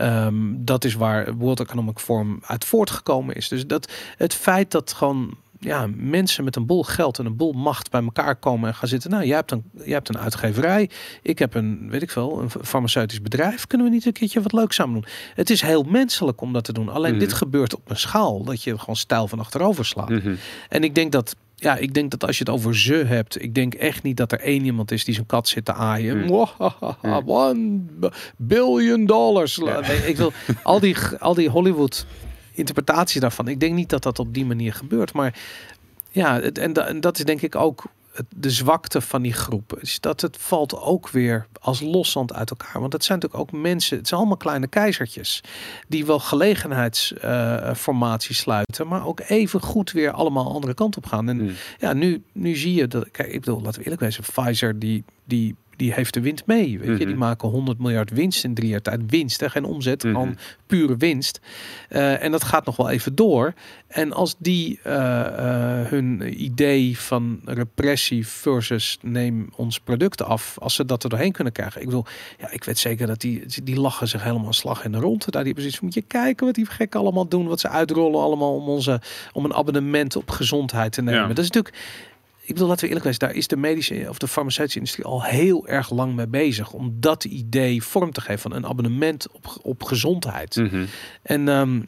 um, 0.00 0.64
dat 0.64 0.84
is 0.84 0.94
waar 0.94 1.34
World 1.34 1.60
Economic 1.60 1.98
Forum 1.98 2.38
uit 2.42 2.64
voortgekomen 2.64 3.34
is. 3.34 3.48
Dus 3.48 3.66
dat 3.66 3.92
het 4.16 4.34
feit 4.34 4.70
dat 4.70 4.92
gewoon 4.92 5.36
ja, 5.60 5.86
mensen 5.96 6.44
met 6.44 6.56
een 6.56 6.66
bol 6.66 6.82
geld 6.82 7.18
en 7.18 7.26
een 7.26 7.36
bol 7.36 7.52
macht 7.52 7.90
bij 7.90 8.02
elkaar 8.02 8.36
komen 8.36 8.68
en 8.68 8.74
gaan 8.74 8.88
zitten. 8.88 9.10
Nou, 9.10 9.24
jij 9.24 9.36
hebt 9.36 9.50
een, 9.50 9.64
jij 9.72 9.92
hebt 9.92 10.08
een 10.08 10.18
uitgeverij. 10.18 10.90
Ik 11.22 11.38
heb 11.38 11.54
een, 11.54 11.90
weet 11.90 12.02
ik 12.02 12.10
veel, 12.10 12.40
een 12.40 12.50
farmaceutisch 12.64 13.22
bedrijf. 13.22 13.66
Kunnen 13.66 13.86
we 13.86 13.92
niet 13.92 14.06
een 14.06 14.12
keertje 14.12 14.42
wat 14.42 14.52
leuks 14.52 14.76
samen 14.76 14.94
doen? 14.94 15.10
Het 15.34 15.50
is 15.50 15.60
heel 15.60 15.82
menselijk 15.82 16.40
om 16.40 16.52
dat 16.52 16.64
te 16.64 16.72
doen. 16.72 16.88
Alleen 16.88 17.18
dit 17.18 17.32
gebeurt 17.32 17.74
op 17.74 17.90
een 17.90 17.96
schaal 17.96 18.44
dat 18.44 18.62
je 18.62 18.78
gewoon 18.78 18.96
stijl 18.96 19.28
van 19.28 19.38
achterover 19.38 19.84
slaat. 19.84 20.10
En 20.68 20.84
ik 20.84 20.94
denk 20.94 21.12
dat 21.12 21.36
ja, 21.58 21.76
ik 21.76 21.94
denk 21.94 22.10
dat 22.10 22.26
als 22.26 22.38
je 22.38 22.44
het 22.44 22.52
over 22.52 22.76
ze 22.76 22.94
hebt, 22.94 23.42
ik 23.42 23.54
denk 23.54 23.74
echt 23.74 24.02
niet 24.02 24.16
dat 24.16 24.32
er 24.32 24.40
één 24.40 24.64
iemand 24.64 24.90
is 24.90 25.04
die 25.04 25.14
zijn 25.14 25.26
kat 25.26 25.48
zit 25.48 25.64
te 25.64 25.72
aaien. 25.72 26.16
Mm. 26.16 26.46
One 27.26 27.80
billion 28.36 29.06
dollars. 29.06 29.58
ik 30.06 30.16
wil 30.16 30.32
al 30.62 30.80
die, 30.80 30.96
al 31.18 31.34
die 31.34 31.48
Hollywood 31.48 32.06
interpretatie 32.56 33.20
daarvan. 33.20 33.48
Ik 33.48 33.60
denk 33.60 33.74
niet 33.74 33.90
dat 33.90 34.02
dat 34.02 34.18
op 34.18 34.34
die 34.34 34.46
manier 34.46 34.74
gebeurt. 34.74 35.12
Maar 35.12 35.38
ja, 36.10 36.40
het, 36.40 36.58
en, 36.58 36.72
en 36.72 37.00
dat 37.00 37.18
is 37.18 37.24
denk 37.24 37.42
ik 37.42 37.54
ook 37.54 37.84
de 38.36 38.50
zwakte 38.50 39.00
van 39.00 39.22
die 39.22 39.32
groep. 39.32 39.78
Is 39.80 40.00
dat 40.00 40.20
het 40.20 40.36
valt 40.40 40.80
ook 40.80 41.08
weer 41.08 41.46
als 41.60 41.80
loszand 41.80 42.32
uit 42.32 42.50
elkaar. 42.50 42.80
Want 42.80 42.92
het 42.92 43.04
zijn 43.04 43.18
natuurlijk 43.18 43.54
ook 43.54 43.60
mensen, 43.60 43.96
het 43.96 44.08
zijn 44.08 44.20
allemaal 44.20 44.38
kleine 44.38 44.66
keizertjes. 44.66 45.40
Die 45.88 46.06
wel 46.06 46.18
gelegenheidsformaties 46.18 48.36
uh, 48.36 48.42
sluiten. 48.42 48.88
Maar 48.88 49.06
ook 49.06 49.20
even 49.20 49.60
goed 49.60 49.92
weer 49.92 50.10
allemaal 50.10 50.52
andere 50.52 50.74
kant 50.74 50.96
op 50.96 51.06
gaan. 51.06 51.28
En 51.28 51.38
hmm. 51.38 51.52
ja, 51.78 51.92
nu, 51.92 52.22
nu 52.32 52.56
zie 52.56 52.74
je 52.74 52.86
dat. 52.86 53.10
Kijk, 53.10 53.28
ik 53.28 53.40
bedoel, 53.40 53.60
laten 53.60 53.82
we 53.82 53.90
eerlijk 53.90 54.12
zijn. 54.12 54.26
Pfizer 54.32 54.78
die, 54.78 55.04
die 55.24 55.56
die 55.76 55.92
heeft 55.92 56.14
de 56.14 56.20
wind 56.20 56.46
mee. 56.46 56.78
Weet 56.78 56.88
je? 56.88 56.96
Die 56.96 57.06
mhm. 57.06 57.18
maken 57.18 57.48
100 57.48 57.78
miljard 57.78 58.10
winst 58.10 58.44
in 58.44 58.54
drie 58.54 58.68
jaar 58.68 58.82
tijd. 58.82 59.00
Winst, 59.06 59.40
hè? 59.40 59.50
geen 59.50 59.64
omzet, 59.64 60.04
mm 60.04 60.14
gewoon 60.16 60.36
pure 60.66 60.96
winst. 60.96 61.40
Uh, 61.90 62.22
en 62.22 62.30
dat 62.30 62.44
gaat 62.44 62.66
nog 62.66 62.76
wel 62.76 62.90
even 62.90 63.14
door. 63.14 63.54
En 63.86 64.12
als 64.12 64.34
die 64.38 64.80
uh, 64.86 64.92
uh, 64.92 65.86
hun 65.86 66.42
idee 66.44 66.98
van 66.98 67.40
repressie 67.44 68.26
versus 68.26 68.98
neem 69.02 69.48
ons 69.56 69.80
product 69.80 70.22
af, 70.22 70.56
als 70.58 70.74
ze 70.74 70.84
dat 70.84 71.04
er 71.04 71.10
doorheen 71.10 71.32
kunnen 71.32 71.52
krijgen. 71.52 71.80
Ik 71.80 71.86
bedoel, 71.86 72.04
ja, 72.38 72.50
ik 72.50 72.64
weet 72.64 72.78
zeker 72.78 73.06
dat 73.06 73.20
die, 73.20 73.62
die 73.62 73.80
lachen 73.80 74.08
zich 74.08 74.22
helemaal 74.22 74.52
slag 74.52 74.84
in 74.84 74.92
de 74.92 74.98
rond. 74.98 75.30
Daar 75.32 75.44
die 75.44 75.54
precies 75.54 75.80
moet 75.80 75.94
je 75.94 76.02
kijken 76.02 76.46
wat 76.46 76.54
die 76.54 76.66
gek 76.66 76.94
allemaal 76.94 77.28
doen, 77.28 77.46
wat 77.46 77.60
ze 77.60 77.68
uitrollen 77.68 78.20
allemaal 78.20 78.54
om 78.54 78.68
onze 78.68 79.00
om 79.32 79.44
een 79.44 79.54
abonnement 79.54 80.16
op 80.16 80.30
gezondheid 80.30 80.92
te 80.92 81.02
nemen. 81.02 81.28
Dat 81.28 81.38
is 81.38 81.50
natuurlijk 81.50 81.74
ik 82.46 82.54
bedoel, 82.54 82.68
laten 82.68 82.88
we 82.88 82.94
eerlijk 82.94 83.14
zijn, 83.14 83.30
daar 83.30 83.38
is 83.38 83.46
de 83.46 83.56
medische 83.56 84.06
of 84.08 84.18
de 84.18 84.28
farmaceutische 84.28 84.78
industrie 84.78 85.06
al 85.06 85.22
heel 85.22 85.66
erg 85.66 85.90
lang 85.90 86.14
mee 86.14 86.26
bezig 86.26 86.72
om 86.72 86.96
dat 87.00 87.24
idee 87.24 87.82
vorm 87.82 88.12
te 88.12 88.20
geven 88.20 88.38
van 88.38 88.52
een 88.52 88.66
abonnement 88.66 89.30
op, 89.32 89.58
op 89.62 89.82
gezondheid. 89.82 90.56
Mhm. 90.56 90.84
En 91.22 91.48
ehm, 91.48 91.80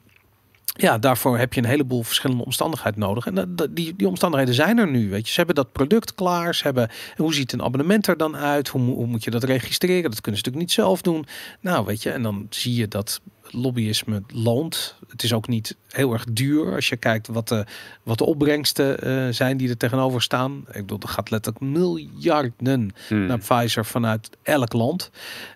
ja, 0.65 0.99
daarvoor 0.99 1.39
heb 1.39 1.53
je 1.53 1.61
een 1.61 1.67
heleboel 1.67 2.03
verschillende 2.03 2.45
omstandigheden 2.45 3.01
nodig. 3.01 3.27
En 3.27 3.35
dat, 3.35 3.77
die, 3.77 3.97
die 3.97 4.09
omstandigheden 4.09 4.55
zijn 4.55 4.79
er 4.79 4.91
nu. 4.91 5.11
Weet 5.11 5.27
je, 5.27 5.31
ze 5.31 5.37
hebben 5.37 5.55
dat 5.55 5.73
product 5.73 6.15
klaar. 6.15 6.55
Ze 6.55 6.63
hebben 6.63 6.91
hoe 7.17 7.35
ziet 7.35 7.53
een 7.53 7.63
abonnement 7.63 8.07
er 8.07 8.17
dan 8.17 8.37
uit? 8.37 8.69
Hoe, 8.69 8.83
hoe 8.83 9.07
moet 9.07 9.25
je 9.25 9.31
dat 9.31 9.45
registreren? 9.45 10.11
Dat 10.11 10.21
kunnen 10.21 10.41
ze 10.41 10.47
natuurlijk 10.47 10.65
niet 10.65 10.73
zelf 10.73 11.03
doen. 11.03 11.27
Nou, 11.61 11.87
weet 11.87 12.03
je, 12.03 12.11
en 12.11 12.23
dan 12.23 12.47
zie 12.51 12.75
je 12.75 12.89
dat 12.89 13.21
lobbyisme 13.51 14.23
loont. 14.27 14.95
Het 15.09 15.23
is 15.23 15.33
ook 15.33 15.49
niet 15.49 15.77
heel 15.89 16.13
erg 16.13 16.25
duur 16.25 16.75
als 16.75 16.89
je 16.89 16.97
kijkt 16.97 17.27
wat 17.27 17.49
de, 17.49 17.65
wat 18.03 18.19
de 18.19 18.25
opbrengsten 18.25 19.09
uh, 19.09 19.33
zijn 19.33 19.57
die 19.57 19.69
er 19.69 19.77
tegenover 19.77 20.23
staan. 20.23 20.65
Ik 20.67 20.81
bedoel, 20.81 20.99
er 21.03 21.09
gaat 21.09 21.31
letterlijk 21.31 21.65
miljarden 21.65 22.95
hmm. 23.09 23.27
naar 23.27 23.39
Pfizer 23.39 23.85
vanuit 23.85 24.31
elk 24.43 24.73
land. 24.73 25.11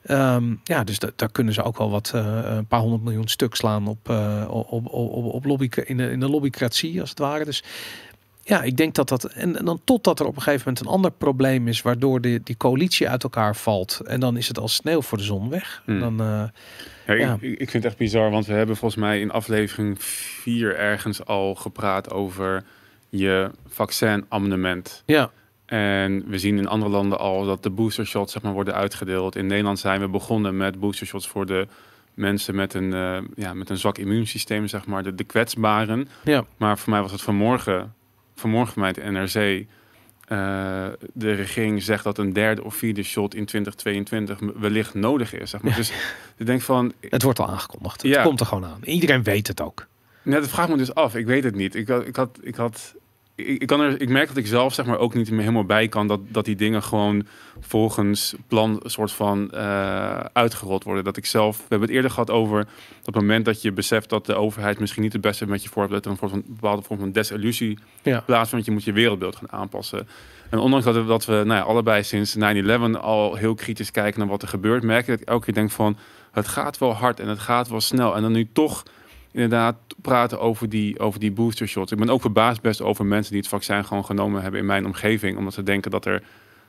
Um, 0.07 0.61
ja, 0.65 0.85
dus 0.85 0.99
daar 0.99 1.33
kunnen 1.33 1.55
ze 1.55 1.63
ook 1.63 1.79
wel 1.79 1.91
wat 1.91 2.13
uh, 2.15 2.39
een 2.45 2.67
paar 2.67 2.81
honderd 2.81 3.03
miljoen 3.03 3.29
stuk 3.29 3.55
slaan 3.55 3.87
op, 3.87 4.09
uh, 4.09 4.45
op, 4.49 4.73
op, 4.73 4.93
op, 4.93 5.25
op 5.25 5.45
lobby, 5.45 5.69
in, 5.85 5.97
de, 5.97 6.11
in 6.11 6.21
de 6.21 6.29
lobbycratie 6.29 7.01
als 7.01 7.11
het 7.11 7.19
ware. 7.19 7.45
Dus 7.45 7.63
ja, 8.45 8.63
ik 8.63 8.77
denk 8.77 8.95
dat 8.95 9.09
dat. 9.09 9.25
En, 9.25 9.59
en, 9.59 9.65
dan 9.65 9.81
totdat 9.85 10.21
er 10.21 10.27
op 10.27 10.37
een 10.37 10.43
gegeven 10.43 10.65
moment 10.67 10.87
een 10.87 10.93
ander 10.93 11.11
probleem 11.11 11.69
is, 11.69 11.83
waardoor 11.83 12.21
de, 12.21 12.41
die 12.45 12.57
coalitie 12.57 13.09
uit 13.09 13.23
elkaar 13.23 13.57
valt. 13.57 14.01
En 14.05 14.21
dan 14.21 14.37
is 14.37 14.49
het 14.49 14.59
als 14.59 14.75
sneeuw 14.75 15.03
voor 15.03 15.19
de 15.19 15.25
zon 15.25 15.49
weg. 15.49 15.83
Hmm. 15.85 16.01
Dan, 16.01 16.21
uh, 16.21 17.19
ja, 17.19 17.37
Ik, 17.41 17.59
ik, 17.59 17.71
vind 17.71 17.73
het 17.73 17.85
echt 17.85 17.97
bizar, 17.97 18.31
want 18.31 18.47
we 18.47 18.53
hebben 18.53 18.77
volgens 18.77 19.01
mij 19.01 19.21
in 19.21 19.31
aflevering 19.31 20.03
4 20.03 20.77
ergens 20.77 21.25
al 21.25 21.55
gepraat 21.55 22.11
over 22.11 22.65
je 23.09 23.51
vaccinabonnement. 23.69 25.03
Ja. 25.07 25.31
En 25.67 26.25
we 26.29 26.39
zien 26.39 26.59
in 26.59 26.69
andere 26.69 26.91
landen 26.91 27.19
al 27.19 27.45
dat 27.45 27.63
de 27.63 27.71
boostershots 27.71 28.33
zeg 28.33 28.43
maar, 28.43 28.53
worden 28.53 28.75
uitgedeeld. 28.75 29.37
In 29.37 29.47
Nederland 29.47 29.79
zijn 29.79 30.01
we 30.01 30.09
begonnen 30.09 30.57
met 30.57 30.81
boostershots 30.81 31.29
voor 31.29 31.47
de 31.47 31.67
mensen 32.15 32.55
met 32.55 32.75
een, 32.75 32.93
uh, 32.93 33.19
ja, 33.35 33.55
met 33.55 33.71
een 33.71 33.77
zwak 33.77 33.99
immuunsysteem, 33.99 34.67
zeg 34.67 34.87
maar, 34.87 35.03
de, 35.03 35.15
de 35.15 35.25
kwetsbaren. 35.25 36.09
Ja. 36.25 36.45
Maar 36.57 36.79
voor 36.79 36.91
mij 36.91 37.01
was 37.03 37.13
het 37.13 37.23
vanmorgen 37.23 37.95
vanmorgen 38.35 38.73
van 38.73 38.83
mij 38.83 39.11
NRC. 39.11 39.67
Uh, 40.29 40.87
de 41.13 41.33
regering 41.33 41.83
zegt 41.83 42.05
dat 42.05 42.19
een 42.19 42.33
derde 42.33 42.65
of 42.65 42.75
vierde 42.75 43.03
shot 43.03 43.35
in 43.35 43.45
2022 43.45 44.39
wellicht 44.61 44.95
nodig 44.95 45.35
is. 45.35 45.51
Zeg 45.51 45.63
maar. 45.63 45.77
Dus 45.83 45.93
ik 46.37 46.47
denk 46.47 46.61
van. 46.61 46.93
Het 47.11 47.23
wordt 47.23 47.39
al 47.39 47.49
aangekondigd. 47.49 48.03
Het 48.03 48.23
komt 48.23 48.41
er 48.41 48.47
gewoon 48.47 48.65
aan. 48.65 48.81
Iedereen 48.85 49.23
weet 49.23 49.47
het 49.47 49.61
ook. 49.61 49.87
Net, 50.23 50.41
dat 50.41 50.51
vraagt 50.51 50.69
me 50.69 50.77
dus 50.77 50.95
af. 50.95 51.15
Ik 51.15 51.27
weet 51.27 51.45
het 51.45 51.55
niet. 51.55 51.75
Ik 51.75 51.89
had, 51.89 52.07
ik 52.07 52.17
had, 52.17 52.39
ik 52.43 52.55
had 52.55 52.95
ik, 53.35 53.67
kan 53.67 53.81
er, 53.81 54.01
ik 54.01 54.09
merk 54.09 54.29
dat 54.29 54.37
ik 54.37 54.47
zelf 54.47 54.75
zeg 54.75 54.87
maar 54.87 54.99
ook 54.99 55.15
niet 55.15 55.31
meer 55.31 55.41
helemaal 55.41 55.65
bij 55.65 55.89
kan 55.89 56.07
dat, 56.07 56.21
dat 56.29 56.45
die 56.45 56.57
dingen 56.57 56.83
gewoon 56.83 57.27
volgens 57.61 58.35
plan 58.47 58.81
soort 58.85 59.13
van 59.13 59.51
uh, 59.55 60.19
uitgerold 60.33 60.85
worden. 60.85 61.05
Dat 61.05 61.17
ik 61.17 61.27
zelf, 61.27 61.57
we 61.57 61.65
hebben 61.69 61.89
het 61.89 61.97
eerder 61.97 62.11
gehad 62.11 62.31
over 62.31 62.67
dat 63.03 63.15
moment 63.15 63.45
dat 63.45 63.63
je 63.63 63.73
beseft 63.73 64.09
dat 64.09 64.27
de 64.27 64.35
overheid 64.35 64.79
misschien 64.79 65.03
niet 65.03 65.13
het 65.13 65.23
beste 65.23 65.47
met 65.47 65.63
je 65.63 65.69
voor 65.69 65.83
hebt, 65.83 65.95
dat 65.95 66.05
er 66.05 66.11
een, 66.11 66.17
vorm 66.17 66.31
van, 66.31 66.43
bepaalde 66.47 66.83
vorm 66.83 66.99
van 66.99 67.13
desillusie 67.13 67.79
ja. 68.03 68.21
plaatsvindt, 68.21 68.67
je 68.67 68.73
moet 68.73 68.85
je 68.85 68.93
wereldbeeld 68.93 69.37
gaan 69.37 69.53
aanpassen. 69.53 70.09
En 70.51 70.59
ondanks 70.59 70.85
dat 70.85 70.95
we, 70.95 71.05
dat 71.05 71.25
we 71.25 71.33
nou 71.33 71.49
ja, 71.49 71.61
allebei 71.61 72.03
sinds 72.03 72.37
9-11 72.37 72.41
al 73.01 73.35
heel 73.35 73.55
kritisch 73.55 73.91
kijken 73.91 74.21
naar 74.21 74.29
wat 74.29 74.43
er 74.43 74.49
gebeurt, 74.49 74.83
merk 74.83 75.01
ik 75.01 75.07
dat 75.07 75.21
ik 75.21 75.29
elke 75.29 75.45
keer 75.45 75.55
denk 75.55 75.71
van 75.71 75.97
het 76.33 76.49
gaat 76.49 76.79
wel 76.79 76.95
hard 76.95 77.21
en 77.21 77.29
het 77.29 77.39
gaat 77.39 77.69
wel 77.69 77.81
snel. 77.81 78.17
En 78.17 78.23
dan 78.23 78.33
nu 78.33 78.49
toch 78.53 78.83
inderdaad 79.33 79.77
praten 80.03 80.41
over 80.41 80.69
die, 80.69 80.99
over 80.99 81.21
die 81.21 81.33
booster 81.33 81.69
shots. 81.69 81.93
Ik 81.93 81.99
ben 81.99 82.11
ook 82.11 82.21
verbaasd 82.21 82.61
best 82.61 82.81
over 82.81 83.07
mensen 83.07 83.33
die 83.33 83.41
het 83.41 83.51
vaccin 83.51 83.85
gewoon 83.85 84.05
genomen 84.05 84.43
hebben 84.43 84.61
in 84.61 84.67
mijn 84.67 84.87
omgeving. 84.87 85.39
Omdat 85.39 85.55
ze 85.55 85.63
denken 85.63 85.91
dat, 85.91 86.07
er, 86.07 86.23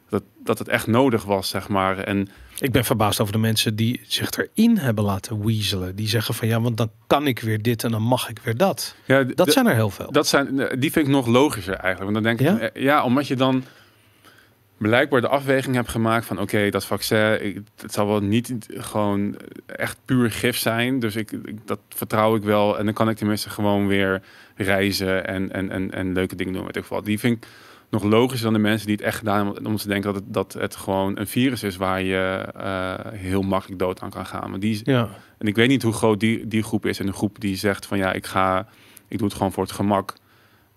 dat, 0.09 0.23
dat 0.43 0.59
het 0.59 0.67
echt 0.67 0.87
nodig 0.87 1.23
was, 1.23 1.49
zeg 1.49 1.69
maar. 1.69 1.97
En 1.97 2.29
ik 2.59 2.71
ben 2.71 2.85
verbaasd 2.85 3.19
over 3.19 3.33
de 3.33 3.39
mensen 3.39 3.75
die 3.75 4.01
zich 4.03 4.29
erin 4.31 4.77
hebben 4.77 5.03
laten 5.03 5.45
weaselen. 5.45 5.95
Die 5.95 6.07
zeggen 6.07 6.33
van 6.33 6.47
ja, 6.47 6.61
want 6.61 6.77
dan 6.77 6.91
kan 7.07 7.27
ik 7.27 7.39
weer 7.39 7.61
dit 7.61 7.83
en 7.83 7.91
dan 7.91 8.03
mag 8.03 8.29
ik 8.29 8.39
weer 8.43 8.57
dat. 8.57 8.95
Ja, 9.05 9.23
dat 9.23 9.51
zijn 9.51 9.67
er 9.67 9.75
heel 9.75 9.89
veel. 9.89 10.11
Dat 10.11 10.27
zijn, 10.27 10.55
die 10.55 10.91
vind 10.91 11.07
ik 11.07 11.13
nog 11.13 11.27
logischer 11.27 11.75
eigenlijk. 11.75 12.11
Want 12.11 12.25
dan 12.25 12.37
denk 12.37 12.55
ik, 12.55 12.73
ja, 12.73 12.81
ja 12.81 13.03
omdat 13.03 13.27
je 13.27 13.35
dan 13.35 13.63
blijkbaar 14.77 15.21
de 15.21 15.27
afweging 15.27 15.75
heb 15.75 15.87
gemaakt 15.87 16.25
van 16.25 16.39
oké, 16.39 16.69
dat 16.69 16.85
vaccin, 16.85 17.45
ik, 17.45 17.61
het 17.81 17.93
zal 17.93 18.07
wel 18.07 18.19
niet 18.19 18.53
gewoon 18.67 19.37
echt 19.65 19.97
puur 20.05 20.31
gif 20.31 20.57
zijn. 20.57 20.99
Dus 20.99 21.15
ik, 21.15 21.31
dat 21.65 21.79
vertrouw 21.89 22.35
ik 22.35 22.43
wel. 22.43 22.77
En 22.77 22.85
dan 22.85 22.93
kan 22.93 23.09
ik 23.09 23.17
tenminste 23.17 23.49
gewoon 23.49 23.87
weer 23.87 24.21
reizen 24.55 25.27
en, 25.27 25.51
en, 25.51 25.69
en, 25.69 25.91
en 25.91 26.13
leuke 26.13 26.35
dingen 26.35 26.53
doen. 26.53 26.65
Weet 26.65 26.75
ik 26.75 27.03
Die 27.03 27.19
vind 27.19 27.37
ik 27.37 27.47
nog 27.89 28.03
logischer 28.03 28.43
dan 28.43 28.53
de 28.53 28.67
mensen 28.67 28.87
die 28.87 28.95
het 28.95 29.05
echt 29.05 29.17
gedaan 29.17 29.45
hebben, 29.45 29.65
om 29.65 29.75
te 29.75 29.87
denken 29.87 30.13
dat 30.13 30.23
het, 30.23 30.33
dat 30.33 30.53
het 30.53 30.75
gewoon 30.75 31.19
een 31.19 31.27
virus 31.27 31.63
is 31.63 31.75
waar 31.75 32.01
je 32.01 32.45
uh, 32.57 32.93
heel 33.11 33.41
makkelijk 33.41 33.79
dood 33.79 34.01
aan 34.01 34.09
kan 34.09 34.25
gaan. 34.25 34.49
Maar 34.49 34.59
die, 34.59 34.81
ja. 34.83 35.09
En 35.37 35.47
ik 35.47 35.55
weet 35.55 35.67
niet 35.67 35.83
hoe 35.83 35.93
groot 35.93 36.19
die, 36.19 36.47
die 36.47 36.63
groep 36.63 36.85
is. 36.85 36.99
En 36.99 37.05
de 37.05 37.13
groep 37.13 37.39
die 37.39 37.55
zegt 37.55 37.85
van 37.85 37.97
ja, 37.97 38.13
ik 38.13 38.25
ga, 38.25 38.67
ik 39.07 39.17
doe 39.17 39.27
het 39.27 39.35
gewoon 39.37 39.51
voor 39.51 39.63
het 39.63 39.71
gemak. 39.71 40.13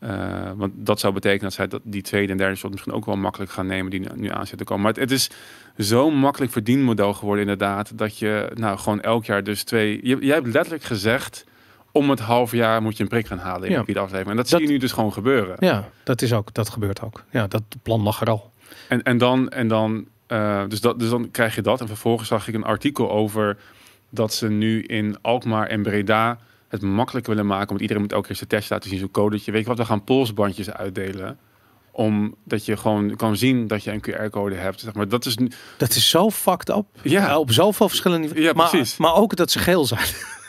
Uh, 0.00 0.50
want 0.56 0.72
dat 0.76 1.00
zou 1.00 1.12
betekenen 1.12 1.42
dat 1.42 1.52
zij 1.52 1.66
dat 1.66 1.80
die 1.84 2.02
tweede 2.02 2.32
en 2.32 2.38
derde 2.38 2.54
shot 2.54 2.70
misschien 2.70 2.92
ook 2.92 3.04
wel 3.04 3.16
makkelijk 3.16 3.50
gaan 3.50 3.66
nemen 3.66 3.90
die 3.90 4.12
nu 4.14 4.30
aan 4.30 4.46
zitten 4.46 4.66
komen. 4.66 4.82
Maar 4.82 4.92
het, 4.92 5.00
het 5.00 5.10
is 5.10 5.30
zo'n 5.76 6.14
makkelijk 6.14 6.52
verdienmodel 6.52 7.12
geworden 7.12 7.42
inderdaad, 7.42 7.98
dat 7.98 8.18
je 8.18 8.50
nou 8.54 8.78
gewoon 8.78 9.00
elk 9.00 9.24
jaar 9.24 9.44
dus 9.44 9.62
twee... 9.62 10.00
Je, 10.02 10.16
jij 10.20 10.34
hebt 10.34 10.46
letterlijk 10.46 10.84
gezegd, 10.84 11.44
om 11.92 12.10
het 12.10 12.20
half 12.20 12.52
jaar 12.52 12.82
moet 12.82 12.96
je 12.96 13.02
een 13.02 13.08
prik 13.08 13.26
gaan 13.26 13.38
halen 13.38 13.68
in 13.68 13.74
ja. 13.74 13.82
de 13.82 13.98
aflevering. 13.98 14.30
En 14.30 14.36
dat, 14.36 14.48
dat, 14.48 14.58
zie 14.58 14.66
je 14.68 14.72
nu 14.72 14.78
dus 14.78 14.92
gewoon 14.92 15.12
gebeuren. 15.12 15.56
Ja, 15.58 15.88
dat 16.04 16.22
is 16.22 16.32
ook, 16.32 16.54
dat 16.54 16.68
gebeurt 16.68 17.02
ook. 17.02 17.24
Ja, 17.30 17.46
dat 17.46 17.62
plan 17.82 18.02
lag 18.02 18.20
er 18.20 18.30
al. 18.30 18.52
En, 18.88 19.02
en 19.02 19.18
dan, 19.18 19.48
en 19.48 19.68
dan, 19.68 20.06
uh, 20.28 20.62
dus, 20.68 20.80
dat, 20.80 20.98
dus 20.98 21.10
dan 21.10 21.30
krijg 21.30 21.54
je 21.54 21.62
dat. 21.62 21.80
En 21.80 21.86
vervolgens 21.86 22.28
zag 22.28 22.48
ik 22.48 22.54
een 22.54 22.64
artikel 22.64 23.10
over 23.10 23.56
dat 24.10 24.34
ze 24.34 24.48
nu 24.48 24.82
in 24.82 25.16
Alkmaar 25.20 25.66
en 25.66 25.82
Breda 25.82 26.38
het 26.68 26.82
makkelijker 26.82 27.32
willen 27.32 27.48
maken. 27.48 27.68
Want 27.68 27.80
iedereen 27.80 28.02
moet 28.02 28.12
elke 28.12 28.26
keer 28.26 28.36
zijn 28.36 28.48
test 28.48 28.70
laten 28.70 28.90
zien, 28.90 28.98
zo'n 28.98 29.10
codetje. 29.10 29.52
Weet 29.52 29.62
je 29.62 29.68
wat, 29.68 29.78
we 29.78 29.84
gaan 29.84 30.04
polsbandjes 30.04 30.70
uitdelen 30.70 31.38
omdat 31.96 32.64
je 32.64 32.76
gewoon 32.76 33.16
kan 33.16 33.36
zien 33.36 33.66
dat 33.66 33.84
je 33.84 33.92
een 33.92 34.04
QR-code 34.10 34.54
hebt. 34.54 34.80
Zeg 34.80 34.94
maar. 34.94 35.08
dat, 35.08 35.26
is, 35.26 35.36
dat 35.76 35.94
is 35.94 36.10
zo 36.10 36.30
fucked 36.30 36.68
up. 36.68 36.84
Ja. 37.02 37.38
Op 37.38 37.52
zoveel 37.52 37.88
verschillende 37.88 38.40
Ja, 38.40 38.52
maar, 38.52 38.68
precies. 38.68 38.96
Maar 38.96 39.14
ook 39.14 39.36
dat 39.36 39.50
ze 39.50 39.58
geel 39.58 39.84
zijn. 39.84 40.06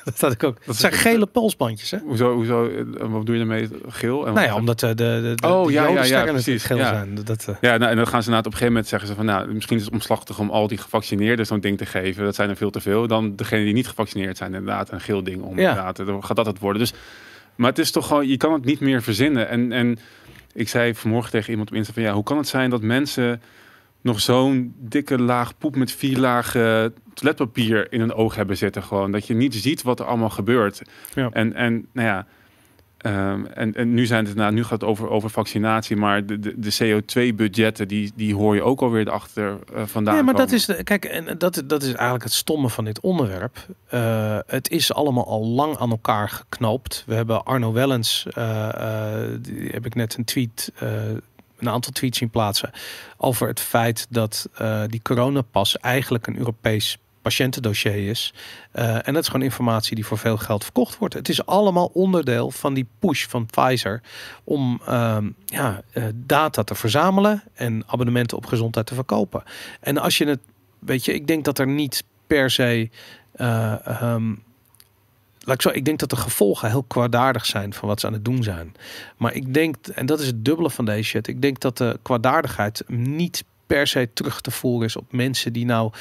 dat 0.12 0.20
had 0.20 0.32
ik 0.32 0.43
ook. 0.43 0.65
Dat 0.65 0.76
zijn 0.76 0.93
gele 0.93 1.26
polsbandjes, 1.26 1.91
hè? 1.91 1.98
Hoezo, 1.98 2.34
hoezo, 2.34 2.70
eh, 2.70 2.84
wat 3.10 3.26
doe 3.26 3.36
je 3.36 3.41
ermee? 3.41 3.70
Geel? 3.88 4.28
En 4.28 4.34
nou 4.34 4.46
ja, 4.46 4.56
omdat 4.56 4.80
de, 4.80 4.93
de, 4.93 5.34
de, 5.36 5.48
oh, 5.48 5.65
de 5.65 5.72
ja, 5.72 5.88
ja, 5.88 6.04
ja, 6.04 6.24
precies. 6.24 6.63
geel 6.63 6.78
ja. 6.78 6.88
zijn. 6.88 7.20
Dat, 7.24 7.46
uh... 7.50 7.56
Ja, 7.62 7.78
nou, 7.78 7.91
en 7.91 7.98
dan 7.98 8.08
gaan 8.08 8.24
ze 8.24 8.30
na 8.30 8.36
het 8.36 8.46
op 8.46 8.52
een 8.52 8.58
gegeven 8.58 8.74
moment 8.74 8.88
zeggen 8.88 9.10
ze 9.10 9.15
van, 9.15 9.26
nou, 9.26 9.54
misschien 9.54 9.78
is 9.78 9.84
het 9.84 9.93
omslachtig 9.93 10.39
om 10.39 10.50
al 10.50 10.67
die 10.67 10.78
gevaccineerden 10.78 11.46
zo'n 11.46 11.60
ding 11.60 11.78
te 11.78 11.86
geven. 11.86 12.24
Dat 12.24 12.36
zijn 12.36 12.50
er 12.50 12.56
veel 12.56 12.70
te 12.70 12.82
veel. 12.82 13.08
Dan 13.08 13.36
degene 13.36 13.63
die 13.63 13.74
niet 13.74 13.88
gevaccineerd 13.88 14.38
zijn, 14.38 14.54
inderdaad, 14.54 14.91
een 14.91 15.02
geel 15.02 15.24
ding 15.24 15.41
om. 15.41 15.60
Ja. 15.60 15.70
Inderdaad, 15.70 15.96
dan 15.96 16.24
gaat 16.24 16.36
dat 16.36 16.46
het 16.46 16.60
worden. 16.60 16.82
Dus, 16.82 16.93
maar 17.56 17.70
het 17.70 17.80
is 17.80 17.91
toch 17.91 18.08
gewoon, 18.08 18.28
je 18.28 18.38
kan 18.38 18.54
het 18.54 18.65
niet 18.65 18.80
meer 18.80 19.02
verzinnen. 19.02 19.50
En, 19.50 19.72
en 19.72 20.00
ik 20.54 20.70
zei 20.70 20.96
vanmorgen 20.96 21.32
tegen 21.32 21.50
iemand 21.50 21.70
op 21.70 21.76
Insta 21.76 21.93
van, 21.93 22.04
ja, 22.04 22.13
hoe 22.13 22.24
kan 22.24 22.38
het 22.38 22.48
zijn 22.48 22.70
dat 22.70 22.82
mensen 22.82 23.41
nog 24.01 24.19
zo'n 24.19 24.73
dikke 24.77 25.19
laag 25.19 25.57
poep 25.57 25.75
met 25.75 25.91
vier 25.91 26.17
lagen 26.17 26.93
toiletpapier 27.13 27.91
in 27.91 28.01
een 28.01 28.13
oog 28.13 28.36
hebben 28.36 28.57
zitten. 28.57 28.83
Gewoon 28.83 29.12
dat 29.12 29.27
je 29.27 29.33
niet 29.33 29.55
ziet 29.55 29.81
wat 29.81 29.99
er 29.99 30.05
allemaal 30.05 30.29
gebeurt. 30.29 30.81
Ja. 31.13 31.29
En, 31.31 31.53
en 31.53 31.88
nou 31.91 32.07
ja, 32.07 32.27
um, 33.01 33.45
en, 33.45 33.73
en 33.73 33.93
nu 33.93 34.05
zijn 34.05 34.25
het 34.25 34.36
nou, 34.36 34.53
nu 34.53 34.63
gaat 34.63 34.81
het 34.81 34.89
over, 34.89 35.10
over 35.10 35.29
vaccinatie, 35.29 35.95
maar 35.95 36.25
de, 36.25 36.39
de, 36.39 36.53
de 36.60 37.01
CO2-budgetten 37.01 37.88
die, 37.88 38.12
die 38.15 38.36
hoor 38.36 38.55
je 38.55 38.62
ook 38.63 38.81
alweer 38.81 39.07
erachter 39.07 39.60
uh, 39.73 39.81
vandaan. 39.86 40.15
Ja, 40.15 40.21
maar 40.21 40.33
komen. 40.33 40.49
dat 40.49 40.60
is 40.60 40.65
de, 40.65 40.83
kijk, 40.83 41.05
en 41.05 41.38
dat, 41.38 41.63
dat 41.65 41.81
is 41.81 41.93
eigenlijk 41.93 42.23
het 42.23 42.33
stomme 42.33 42.69
van 42.69 42.86
dit 42.86 42.99
onderwerp. 42.99 43.65
Uh, 43.93 44.38
het 44.47 44.69
is 44.69 44.93
allemaal 44.93 45.27
al 45.27 45.45
lang 45.45 45.77
aan 45.77 45.89
elkaar 45.89 46.29
geknoopt. 46.29 47.03
We 47.07 47.13
hebben 47.13 47.43
Arno 47.43 47.73
Wellens, 47.73 48.27
uh, 48.38 48.69
die 49.39 49.69
heb 49.69 49.86
ik 49.86 49.95
net 49.95 50.17
een 50.17 50.25
tweet 50.25 50.71
een 51.58 51.70
aantal 51.70 51.91
tweets 51.91 52.17
zien 52.17 52.30
plaatsen 52.30 52.72
over 53.17 53.48
het 53.48 53.60
feit 53.60 54.08
dat 54.10 54.50
uh, 54.62 54.84
die 54.88 55.02
coronapas 55.02 55.78
eigenlijk 55.78 56.28
een 56.28 56.38
Europees 56.38 56.98
patiëntendossier 57.22 58.10
is. 58.10 58.34
Uh, 58.74 59.08
en 59.08 59.13
dat 59.13 59.24
is 59.24 59.28
gewoon 59.28 59.46
informatie 59.46 59.96
die 59.96 60.06
voor 60.06 60.17
veel 60.17 60.38
geld 60.38 60.63
verkocht 60.63 60.98
wordt. 60.98 61.13
Het 61.13 61.30
is 61.30 61.46
allemaal 61.46 61.89
onderdeel 61.93 62.52
van 62.52 62.74
die 62.74 62.88
push 63.00 63.26
van 63.26 63.46
Pfizer 63.46 64.02
om 64.43 64.82
uh, 64.89 65.17
ja, 65.46 65.82
uh, 65.93 66.04
data 66.15 66.63
te 66.63 66.76
verzamelen 66.76 67.43
en 67.54 67.84
abonnementen 67.88 68.38
op 68.38 68.46
gezondheid 68.46 68.86
te 68.86 68.96
verkopen. 68.96 69.43
En 69.80 69.98
als 69.98 70.17
je 70.17 70.26
het, 70.26 70.39
weet 70.80 71.06
je, 71.06 71.13
ik 71.13 71.28
denk 71.28 71.46
dat 71.46 71.60
er 71.60 71.67
niet 71.67 72.04
per 72.28 72.52
se. 72.52 72.89
Um, 74.02 74.43
laat 75.47 75.55
ik 75.55 75.62
zo, 75.62 75.69
ik 75.69 75.86
denk 75.86 75.99
dat 75.99 76.10
de 76.10 76.15
gevolgen 76.15 76.69
heel 76.69 76.83
kwaadaardig 76.83 77.45
zijn 77.45 77.73
van 77.73 77.88
wat 77.88 77.99
ze 77.99 78.07
aan 78.07 78.13
het 78.13 78.25
doen 78.25 78.43
zijn. 78.43 78.75
Maar 79.17 79.33
ik 79.33 79.53
denk, 79.53 79.88
en 79.88 80.05
dat 80.05 80.19
is 80.19 80.27
het 80.27 80.45
dubbele 80.45 80.69
van 80.69 80.86
deze 80.86 81.03
shit, 81.03 81.27
ik 81.27 81.41
denk 81.41 81.60
dat 81.60 81.77
de 81.77 81.99
kwaadaardigheid 82.01 82.83
niet 82.88 83.43
per 83.67 83.88
se 83.88 84.10
terug 84.13 84.41
te 84.41 84.51
voeren 84.51 84.88
is 84.88 84.95
op 84.95 85.12
mensen 85.12 85.53
die 85.53 85.65
nou, 85.65 85.91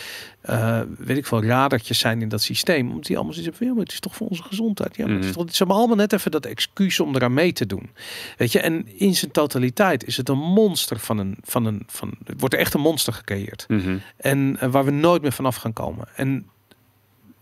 uh, 0.51 0.81
weet 0.99 1.17
ik 1.17 1.27
veel, 1.27 1.45
radertjes 1.45 1.99
zijn 1.99 2.23
in 2.23 2.29
dat 2.29 2.43
systeem. 2.43 2.89
Omdat 2.89 3.05
die 3.05 3.17
allemaal 3.17 3.35
zoiets 3.35 3.59
hebben 3.59 3.59
van, 3.59 3.67
ja, 3.67 3.73
maar 3.73 3.83
het 3.83 3.93
is 3.93 4.01
toch 4.01 4.17
voor 4.17 4.29
onze 4.29 4.43
gezondheid. 4.43 4.97
Ja, 4.97 5.07
maar 5.07 5.15
het 5.15 5.25
is 5.25 5.33
toch, 5.33 5.43
het 5.43 5.53
is 5.53 5.63
allemaal 5.63 5.97
net 5.97 6.13
even 6.13 6.31
dat 6.31 6.47
excuus 6.47 7.01
om 7.01 7.15
eraan 7.15 7.35
mee 7.35 7.53
te 7.53 7.67
doen. 7.67 7.91
Weet 8.37 8.53
je, 8.53 8.61
en 8.61 8.99
in 8.99 9.15
zijn 9.15 9.31
totaliteit 9.31 10.05
is 10.05 10.17
het 10.17 10.29
een 10.29 10.39
monster 10.39 10.99
van 10.99 11.19
een, 11.19 11.37
van 11.43 11.65
een, 11.65 11.83
van, 11.87 12.15
het 12.25 12.41
wordt 12.41 12.55
er 12.55 12.61
echt 12.61 12.75
een 12.75 12.81
monster 12.81 13.13
gecreëerd. 13.13 13.65
Mm 13.69 13.81
-hmm. 13.81 14.01
En 14.17 14.59
uh, 14.63 14.71
waar 14.71 14.85
we 14.85 14.91
nooit 14.91 15.23
meer 15.23 15.33
vanaf 15.33 15.57
gaan 15.57 15.73
komen. 15.73 16.09
En 16.17 16.47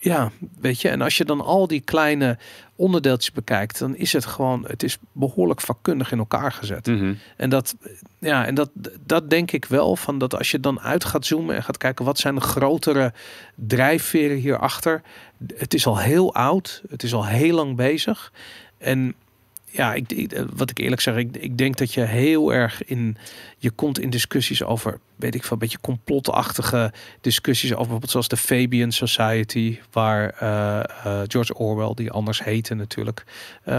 ja, 0.04 0.30
weet 0.60 0.80
je, 0.80 0.88
en 0.88 1.00
als 1.00 1.16
je 1.16 1.24
dan 1.24 1.40
al 1.40 1.66
die 1.66 1.80
kleine 1.80 2.38
onderdeeltjes 2.76 3.32
bekijkt, 3.32 3.78
dan 3.78 3.96
is 3.96 4.12
het 4.12 4.24
gewoon, 4.24 4.64
het 4.66 4.82
is 4.82 4.98
behoorlijk 5.12 5.60
vakkundig 5.60 6.12
in 6.12 6.18
elkaar 6.18 6.52
gezet. 6.52 6.86
Mm 6.86 6.98
-hmm. 6.98 7.18
En 7.36 7.50
dat, 7.50 7.74
ja, 8.18 8.46
en 8.46 8.54
dat, 8.54 8.70
dat 9.06 9.30
denk 9.30 9.52
ik 9.52 9.64
wel 9.64 9.96
van 9.96 10.18
dat 10.18 10.34
als 10.34 10.50
je 10.50 10.60
dan 10.60 10.80
uit 10.80 11.04
gaat 11.04 11.26
zoomen 11.26 11.54
en 11.54 11.62
gaat 11.62 11.76
kijken 11.76 12.04
wat 12.04 12.18
zijn 12.18 12.34
de 12.34 12.40
grotere 12.40 13.12
drijfveren 13.54 14.36
hierachter. 14.36 15.02
Het 15.54 15.74
is 15.74 15.86
al 15.86 15.98
heel 15.98 16.34
oud, 16.34 16.82
het 16.88 17.02
is 17.02 17.14
al 17.14 17.26
heel 17.26 17.54
lang 17.54 17.76
bezig. 17.76 18.32
En 18.78 19.14
ja, 19.76 19.94
ik, 19.94 20.12
ik, 20.12 20.44
wat 20.52 20.70
ik 20.70 20.78
eerlijk 20.78 21.00
zeg, 21.00 21.16
ik, 21.16 21.37
ik 21.37 21.58
denk 21.58 21.76
dat 21.76 21.94
je 21.94 22.00
heel 22.00 22.52
erg 22.52 22.84
in, 22.84 23.16
je 23.58 23.70
komt 23.70 23.98
in 23.98 24.10
discussies 24.10 24.62
over, 24.62 24.98
weet 25.16 25.34
ik 25.34 25.42
veel, 25.42 25.52
een 25.52 25.58
beetje 25.58 25.80
complotachtige 25.80 26.92
discussies 27.20 27.70
over 27.70 27.82
bijvoorbeeld 27.82 28.10
zoals 28.10 28.28
de 28.28 28.37
Fabian 28.37 28.92
Society, 28.92 29.78
waar 29.90 30.34
uh, 30.42 30.80
uh, 31.06 31.22
George 31.26 31.54
Orwell, 31.54 31.92
die 31.94 32.10
anders 32.10 32.44
heette 32.44 32.74
natuurlijk, 32.74 33.24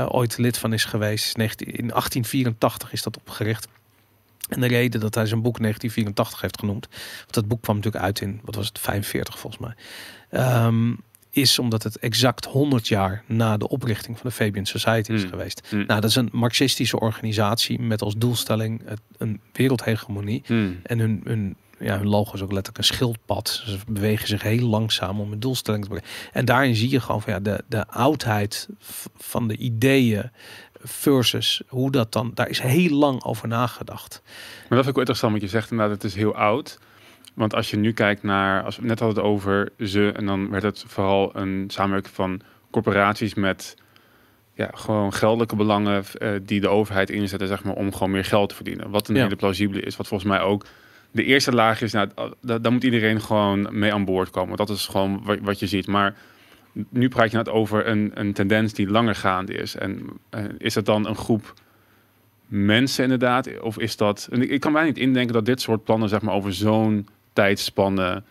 ooit 0.08 0.38
lid 0.38 0.58
van 0.58 0.73
is 0.73 0.86
geweest. 0.86 1.38
19, 1.38 1.67
in 1.67 1.88
1884 1.88 2.91
is 2.91 3.03
dat 3.03 3.17
opgericht. 3.17 3.67
En 4.49 4.62
de 4.62 4.67
reden 4.67 4.99
dat 4.99 5.15
hij 5.15 5.25
zijn 5.25 5.41
boek 5.41 5.60
1984 5.60 6.41
heeft 6.41 6.60
genoemd, 6.60 6.88
want 7.19 7.34
dat 7.34 7.47
boek 7.47 7.62
kwam 7.62 7.75
natuurlijk 7.75 8.03
uit 8.03 8.21
in, 8.21 8.41
wat 8.43 8.55
was 8.55 8.67
het, 8.67 8.79
45 8.79 9.39
volgens 9.39 9.62
mij. 9.62 9.75
Um, 10.65 10.99
is 11.36 11.60
omdat 11.60 11.84
het 11.84 11.98
exact 12.00 12.45
100 12.45 12.88
jaar 12.88 13.24
na 13.26 13.58
de 13.58 13.67
oprichting 13.67 14.17
van 14.19 14.30
de 14.30 14.36
Fabian 14.36 14.65
Society 14.65 15.12
is 15.12 15.24
Mm. 15.24 15.30
geweest. 15.30 15.67
Mm. 15.71 15.86
Nou, 15.88 16.02
dat 16.02 16.10
is 16.10 16.15
een 16.15 16.30
marxistische 16.32 17.00
organisatie 17.00 17.80
met 17.80 18.02
als 18.02 18.13
doelstelling 18.17 18.82
het, 18.86 19.00
een 19.17 19.41
wereldhegemonie. 19.54 20.43
Mm. 20.48 20.80
En 20.84 21.00
hun, 21.00 21.21
hun, 21.24 21.56
ja, 21.80 21.98
hun 21.98 22.08
logo 22.08 22.34
is 22.34 22.41
ook 22.41 22.52
letterlijk 22.52 22.78
een 22.78 22.95
schildpad. 22.95 23.62
Ze 23.65 23.78
bewegen 23.88 24.28
zich 24.28 24.41
heel 24.41 24.67
langzaam 24.67 25.19
om 25.19 25.32
een 25.32 25.39
doelstelling 25.39 25.84
te 25.84 25.89
bereiken. 25.89 26.15
En 26.32 26.45
daarin 26.45 26.76
zie 26.76 26.89
je 26.89 27.00
gewoon 27.00 27.21
van 27.21 27.34
ja, 27.34 27.39
de, 27.39 27.63
de 27.67 27.88
oudheid 27.88 28.67
van 29.17 29.48
de 29.48 29.58
ideeën 29.58 30.32
versus 30.84 31.62
hoe 31.67 31.91
dat 31.91 32.12
dan, 32.12 32.32
daar 32.34 32.50
is 32.50 32.60
heel 32.60 32.98
lang 32.98 33.24
over 33.24 33.48
nagedacht. 33.48 34.21
Maar 34.24 34.54
dat 34.56 34.69
vind 34.69 34.88
ik 34.88 34.93
wel 34.93 35.00
interessant 35.00 35.34
wat 35.34 35.41
je 35.41 35.48
zegt 35.48 35.71
inderdaad, 35.71 35.95
het 35.95 36.12
is 36.12 36.15
heel 36.15 36.36
oud. 36.36 36.80
Want 37.36 37.54
als 37.56 37.69
je 37.71 37.78
nu 37.78 37.91
kijkt 37.93 38.24
naar, 38.24 38.63
als 38.63 38.78
we 38.78 38.86
net 38.86 39.00
hadden 39.00 39.17
het 39.17 39.32
over 39.32 39.69
ze, 39.80 40.12
en 40.15 40.26
dan 40.26 40.50
werd 40.50 40.63
het 40.63 40.84
vooral 40.88 41.36
een 41.36 41.63
samenwerking 41.67 42.13
van 42.15 42.41
corporaties 42.71 43.34
met 43.34 43.76
ja, 44.54 44.69
gewoon 44.74 45.13
geldelijke 45.13 45.56
belangen 45.56 46.04
uh, 46.19 46.30
die 46.41 46.62
de 46.62 46.67
overheid 46.67 47.10
inzetten, 47.10 47.48
zeg 47.48 47.63
maar, 47.63 47.74
om 47.74 47.93
gewoon 47.93 48.12
meer 48.12 48.26
geld 48.26 48.50
te 48.50 48.56
verdienen. 48.56 48.89
Wat 48.89 49.08
een 49.08 49.15
Ja. 49.15 49.24
hele 49.24 49.36
plausibele 49.36 49.82
is. 49.82 49.95
Wat 49.95 50.08
volgens 50.08 50.30
mij 50.30 50.41
ook 50.41 50.65
de 51.12 51.24
eerste 51.24 51.52
laag 51.52 51.82
is, 51.82 51.91
nou, 51.93 52.10
da- 52.41 52.58
daar 52.60 52.71
moet 52.71 52.84
iedereen 52.84 53.21
gewoon 53.21 53.67
mee 53.71 53.93
aan 53.93 54.06
boord 54.06 54.30
komen. 54.30 54.58
Dat 54.58 54.69
is 54.69 54.86
gewoon 54.86 55.21
wat, 55.24 55.38
wat 55.41 55.60
je 55.60 55.67
ziet. 55.67 55.88
Maar 55.88 56.15
nu 56.89 57.10
praat 57.10 57.32
je 57.32 57.38
net 57.38 57.50
over 57.50 57.88
een, 57.88 58.12
een 58.13 58.34
tendens 58.34 58.74
die 58.74 58.89
langer 58.89 59.15
gaande 59.15 59.54
is. 59.54 59.76
En 59.76 60.02
uh, 60.36 60.43
is 60.58 60.74
dat 60.74 60.86
dan 60.86 61.08
een 61.08 61.15
groep 61.15 61.54
mensen 62.48 63.04
inderdaad? 63.04 63.60
Of 63.62 63.78
is 63.80 63.98
dat... 63.98 64.28
En 64.32 64.41
ik, 64.41 64.50
ik 64.50 64.60
kan 64.60 64.71
mij 64.71 64.86
niet 64.86 64.98
indenken 64.98 65.34
dat 65.34 65.45
dit 65.45 65.62
soort 65.62 65.84
plannen 65.84 66.10
zeg 66.10 66.21
maar, 66.21 66.34
over 66.34 66.54
zo'n 66.54 67.08
tijdspanne 67.36 68.24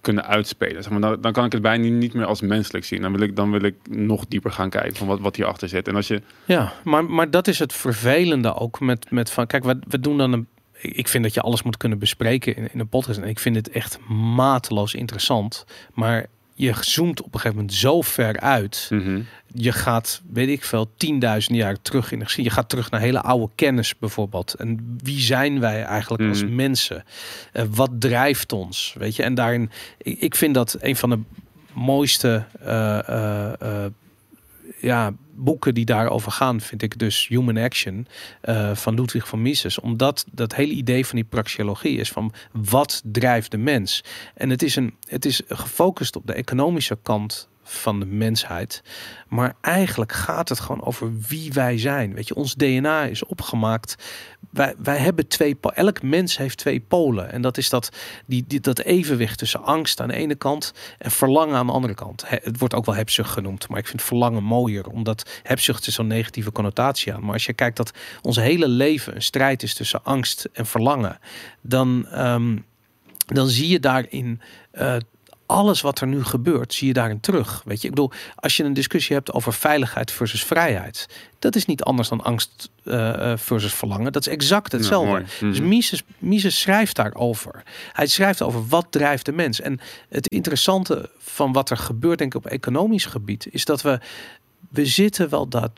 kunnen 0.00 0.26
uitspelen. 0.26 0.82
Zeg 0.82 0.92
maar, 0.92 1.00
dan, 1.00 1.20
dan 1.20 1.32
kan 1.32 1.44
ik 1.44 1.52
het 1.52 1.62
bijna 1.62 1.88
niet 1.88 2.14
meer 2.14 2.24
als 2.24 2.40
menselijk 2.40 2.84
zien. 2.84 3.02
Dan 3.02 3.12
wil 3.12 3.20
ik, 3.20 3.36
dan 3.36 3.50
wil 3.50 3.62
ik 3.62 3.74
nog 3.90 4.26
dieper 4.28 4.50
gaan 4.50 4.70
kijken 4.70 4.96
van 4.96 5.06
wat, 5.06 5.20
wat 5.20 5.36
hierachter 5.36 5.68
zit. 5.68 5.88
En 5.88 5.96
als 5.96 6.08
je... 6.08 6.22
Ja, 6.44 6.72
maar, 6.84 7.04
maar 7.04 7.30
dat 7.30 7.48
is 7.48 7.58
het 7.58 7.72
vervelende 7.72 8.54
ook 8.54 8.80
met, 8.80 9.10
met 9.10 9.30
van, 9.30 9.46
kijk, 9.46 9.64
we, 9.64 9.78
we 9.88 10.00
doen 10.00 10.18
dan 10.18 10.32
een 10.32 10.46
ik 10.80 11.08
vind 11.08 11.24
dat 11.24 11.34
je 11.34 11.40
alles 11.40 11.62
moet 11.62 11.76
kunnen 11.76 11.98
bespreken 11.98 12.56
in, 12.56 12.68
in 12.72 12.80
een 12.80 12.88
podcast. 12.88 13.18
En 13.18 13.28
ik 13.28 13.38
vind 13.38 13.56
het 13.56 13.70
echt 13.70 13.98
mateloos 14.08 14.94
interessant. 14.94 15.64
Maar 15.94 16.26
je 16.58 16.74
zoomt 16.80 17.20
op 17.20 17.26
een 17.34 17.40
gegeven 17.40 17.56
moment 17.56 17.74
zo 17.74 18.00
ver 18.02 18.40
uit. 18.40 18.86
Mm 18.90 19.00
-hmm. 19.02 19.26
Je 19.54 19.72
gaat, 19.72 20.22
weet 20.32 20.48
ik 20.48 20.64
veel, 20.64 20.90
10.000 20.90 20.96
jaar 21.46 21.82
terug 21.82 22.12
in 22.12 22.18
de 22.18 22.24
geschiedenis. 22.24 22.54
Je 22.54 22.60
gaat 22.60 22.68
terug 22.68 22.90
naar 22.90 23.00
hele 23.00 23.20
oude 23.22 23.52
kennis 23.54 23.98
bijvoorbeeld. 23.98 24.54
En 24.54 24.98
wie 25.02 25.20
zijn 25.20 25.60
wij 25.60 25.82
eigenlijk 25.82 26.22
Mhm. 26.22 26.30
als 26.30 26.44
mensen? 26.44 27.04
Uh, 27.52 27.62
wat 27.70 27.90
drijft 27.98 28.52
ons? 28.52 28.94
Weet 28.98 29.16
je, 29.16 29.22
en 29.22 29.34
daarin, 29.34 29.70
ik, 29.98 30.20
ik 30.20 30.34
vind 30.34 30.54
dat 30.54 30.76
een 30.80 30.96
van 30.96 31.10
de 31.10 31.18
mooiste 31.72 32.44
uh, 32.66 32.98
uh, 33.10 33.84
ja, 34.80 35.14
boeken 35.34 35.74
die 35.74 35.84
daarover 35.84 36.32
gaan, 36.32 36.60
vind 36.60 36.82
ik 36.82 36.98
dus 36.98 37.28
Human 37.28 37.56
Action 37.56 38.06
uh, 38.44 38.74
van 38.74 38.94
Ludwig 38.94 39.28
van 39.28 39.42
Mises. 39.42 39.80
Omdat 39.80 40.26
dat 40.32 40.54
hele 40.54 40.72
idee 40.72 41.06
van 41.06 41.16
die 41.16 41.24
praxeologie 41.24 41.98
is 41.98 42.10
van 42.10 42.32
wat 42.52 43.02
drijft 43.04 43.50
de 43.50 43.56
mens. 43.56 44.04
En 44.34 44.50
het 44.50 44.62
is, 44.62 44.76
een, 44.76 44.94
het 45.08 45.24
is 45.24 45.42
gefocust 45.48 46.16
op 46.16 46.26
de 46.26 46.32
economische 46.32 46.98
kant 47.02 47.48
van 47.68 48.00
de 48.00 48.06
mensheid. 48.06 48.82
Maar 49.28 49.54
eigenlijk 49.60 50.12
gaat 50.12 50.48
het 50.48 50.60
gewoon 50.60 50.84
over 50.84 51.18
wie 51.28 51.52
wij 51.52 51.78
zijn. 51.78 52.14
Weet 52.14 52.28
je, 52.28 52.34
ons 52.34 52.54
DNA 52.54 53.04
is 53.04 53.24
opgemaakt. 53.24 53.94
Wij, 54.50 54.74
wij 54.78 54.96
hebben 54.96 55.28
twee, 55.28 55.56
elk 55.60 56.02
mens 56.02 56.36
heeft 56.36 56.58
twee 56.58 56.80
polen. 56.80 57.32
En 57.32 57.42
dat 57.42 57.56
is 57.56 57.68
dat, 57.68 57.96
die, 58.26 58.44
die, 58.46 58.60
dat 58.60 58.78
evenwicht 58.78 59.38
tussen 59.38 59.62
angst 59.62 60.00
aan 60.00 60.08
de 60.08 60.14
ene 60.14 60.34
kant 60.34 60.72
en 60.98 61.10
verlangen 61.10 61.56
aan 61.56 61.66
de 61.66 61.72
andere 61.72 61.94
kant. 61.94 62.24
Het 62.26 62.58
wordt 62.58 62.74
ook 62.74 62.84
wel 62.84 62.94
hebzucht 62.94 63.30
genoemd, 63.30 63.68
maar 63.68 63.78
ik 63.78 63.86
vind 63.86 64.02
verlangen 64.02 64.42
mooier, 64.42 64.86
omdat 64.88 65.40
hebzucht 65.42 65.86
is 65.86 65.94
zo'n 65.94 66.06
negatieve 66.06 66.52
connotatie 66.52 67.14
aan. 67.14 67.24
Maar 67.24 67.32
als 67.32 67.46
je 67.46 67.52
kijkt 67.52 67.76
dat 67.76 67.90
ons 68.22 68.36
hele 68.36 68.68
leven 68.68 69.14
een 69.14 69.22
strijd 69.22 69.62
is 69.62 69.74
tussen 69.74 70.04
angst 70.04 70.48
en 70.52 70.66
verlangen, 70.66 71.18
dan, 71.60 72.06
um, 72.14 72.64
dan 73.26 73.48
zie 73.48 73.68
je 73.68 73.80
daarin 73.80 74.40
uh, 74.74 74.96
alles 75.46 75.80
wat 75.80 76.00
er 76.00 76.06
nu 76.06 76.24
gebeurt, 76.24 76.74
zie 76.74 76.86
je 76.86 76.92
daarin 76.92 77.20
terug. 77.20 77.62
Weet 77.64 77.80
je, 77.80 77.88
ik 77.88 77.94
bedoel, 77.94 78.10
als 78.34 78.56
je 78.56 78.64
een 78.64 78.74
discussie 78.74 79.16
hebt 79.16 79.32
over 79.32 79.52
veiligheid 79.52 80.10
versus 80.10 80.44
vrijheid, 80.44 81.08
dat 81.38 81.56
is 81.56 81.66
niet 81.66 81.82
anders 81.82 82.08
dan 82.08 82.22
angst 82.22 82.70
uh, 82.84 83.32
versus 83.36 83.74
verlangen. 83.74 84.12
Dat 84.12 84.26
is 84.26 84.32
exact 84.32 84.72
hetzelfde. 84.72 85.24
Dus 85.40 85.58
mhm. 85.58 85.68
Mises, 85.68 86.02
Mises 86.18 86.60
schrijft 86.60 86.96
daarover. 86.96 87.62
Hij 87.92 88.06
schrijft 88.06 88.42
over 88.42 88.66
wat 88.66 88.86
drijft 88.90 89.24
de 89.24 89.32
mens. 89.32 89.60
En 89.60 89.80
het 90.08 90.28
interessante 90.28 91.10
van 91.18 91.52
wat 91.52 91.70
er 91.70 91.76
gebeurt, 91.76 92.18
denk 92.18 92.34
ik, 92.34 92.44
op 92.44 92.50
economisch 92.50 93.04
gebied, 93.04 93.46
is 93.50 93.64
dat 93.64 93.82
we 93.82 94.00
we 94.70 94.86
zitten 94.86 95.28
wel, 95.28 95.48
dat, 95.48 95.70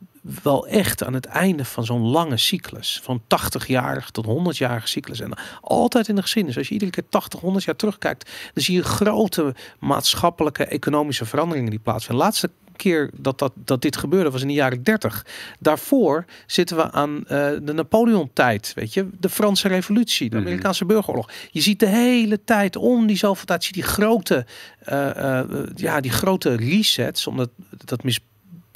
wel 0.42 0.66
echt 0.66 1.04
aan 1.04 1.14
het 1.14 1.26
einde 1.26 1.64
van 1.64 1.84
zo'n 1.84 2.06
lange 2.06 2.36
cyclus. 2.36 3.00
Van 3.02 3.22
80-jarig 3.22 4.10
tot 4.10 4.26
100-jarige 4.26 4.88
cyclus. 4.88 5.20
En 5.20 5.38
altijd 5.60 6.08
in 6.08 6.14
de 6.14 6.22
geschiedenis. 6.22 6.58
Als 6.58 6.66
je 6.66 6.72
iedere 6.72 6.90
keer 6.90 7.08
80, 7.08 7.40
100 7.40 7.64
jaar 7.64 7.76
terugkijkt. 7.76 8.30
Dan 8.54 8.62
zie 8.62 8.74
je 8.74 8.82
grote 8.82 9.54
maatschappelijke, 9.80 10.64
economische 10.64 11.24
veranderingen 11.24 11.70
die 11.70 11.78
plaatsvinden. 11.78 12.18
De 12.18 12.24
laatste 12.24 12.50
keer 12.78 13.10
dat, 13.14 13.38
dat, 13.38 13.52
dat 13.54 13.82
dit 13.82 13.96
gebeurde 13.96 14.30
was 14.30 14.42
in 14.42 14.48
de 14.48 14.54
jaren 14.54 14.82
30. 14.82 15.26
Daarvoor 15.58 16.24
zitten 16.46 16.76
we 16.76 16.90
aan 16.90 17.16
uh, 17.16 17.26
de 17.62 17.72
Napoleon-tijd, 17.72 18.72
weet 18.74 18.94
je, 18.94 19.08
de 19.20 19.28
Franse 19.28 19.68
Revolutie, 19.68 20.30
de 20.30 20.36
mhm. 20.36 20.44
Amerikaanse 20.44 20.84
burgeroorlog. 20.84 21.30
Je 21.50 21.60
ziet 21.60 21.80
de 21.80 21.86
hele 21.86 22.44
tijd 22.44 22.76
om 22.76 23.06
die 23.06 23.16
zoveel 23.16 23.44
tijd, 23.44 23.64
zie 23.64 23.72
die 23.72 23.82
grote, 23.82 24.46
uh, 24.88 25.10
uh, 25.16 25.40
ja, 25.74 26.00
die 26.00 26.10
grote 26.10 26.54
resets, 26.54 27.26
omdat 27.26 27.50
dat 27.84 28.02
mis 28.02 28.20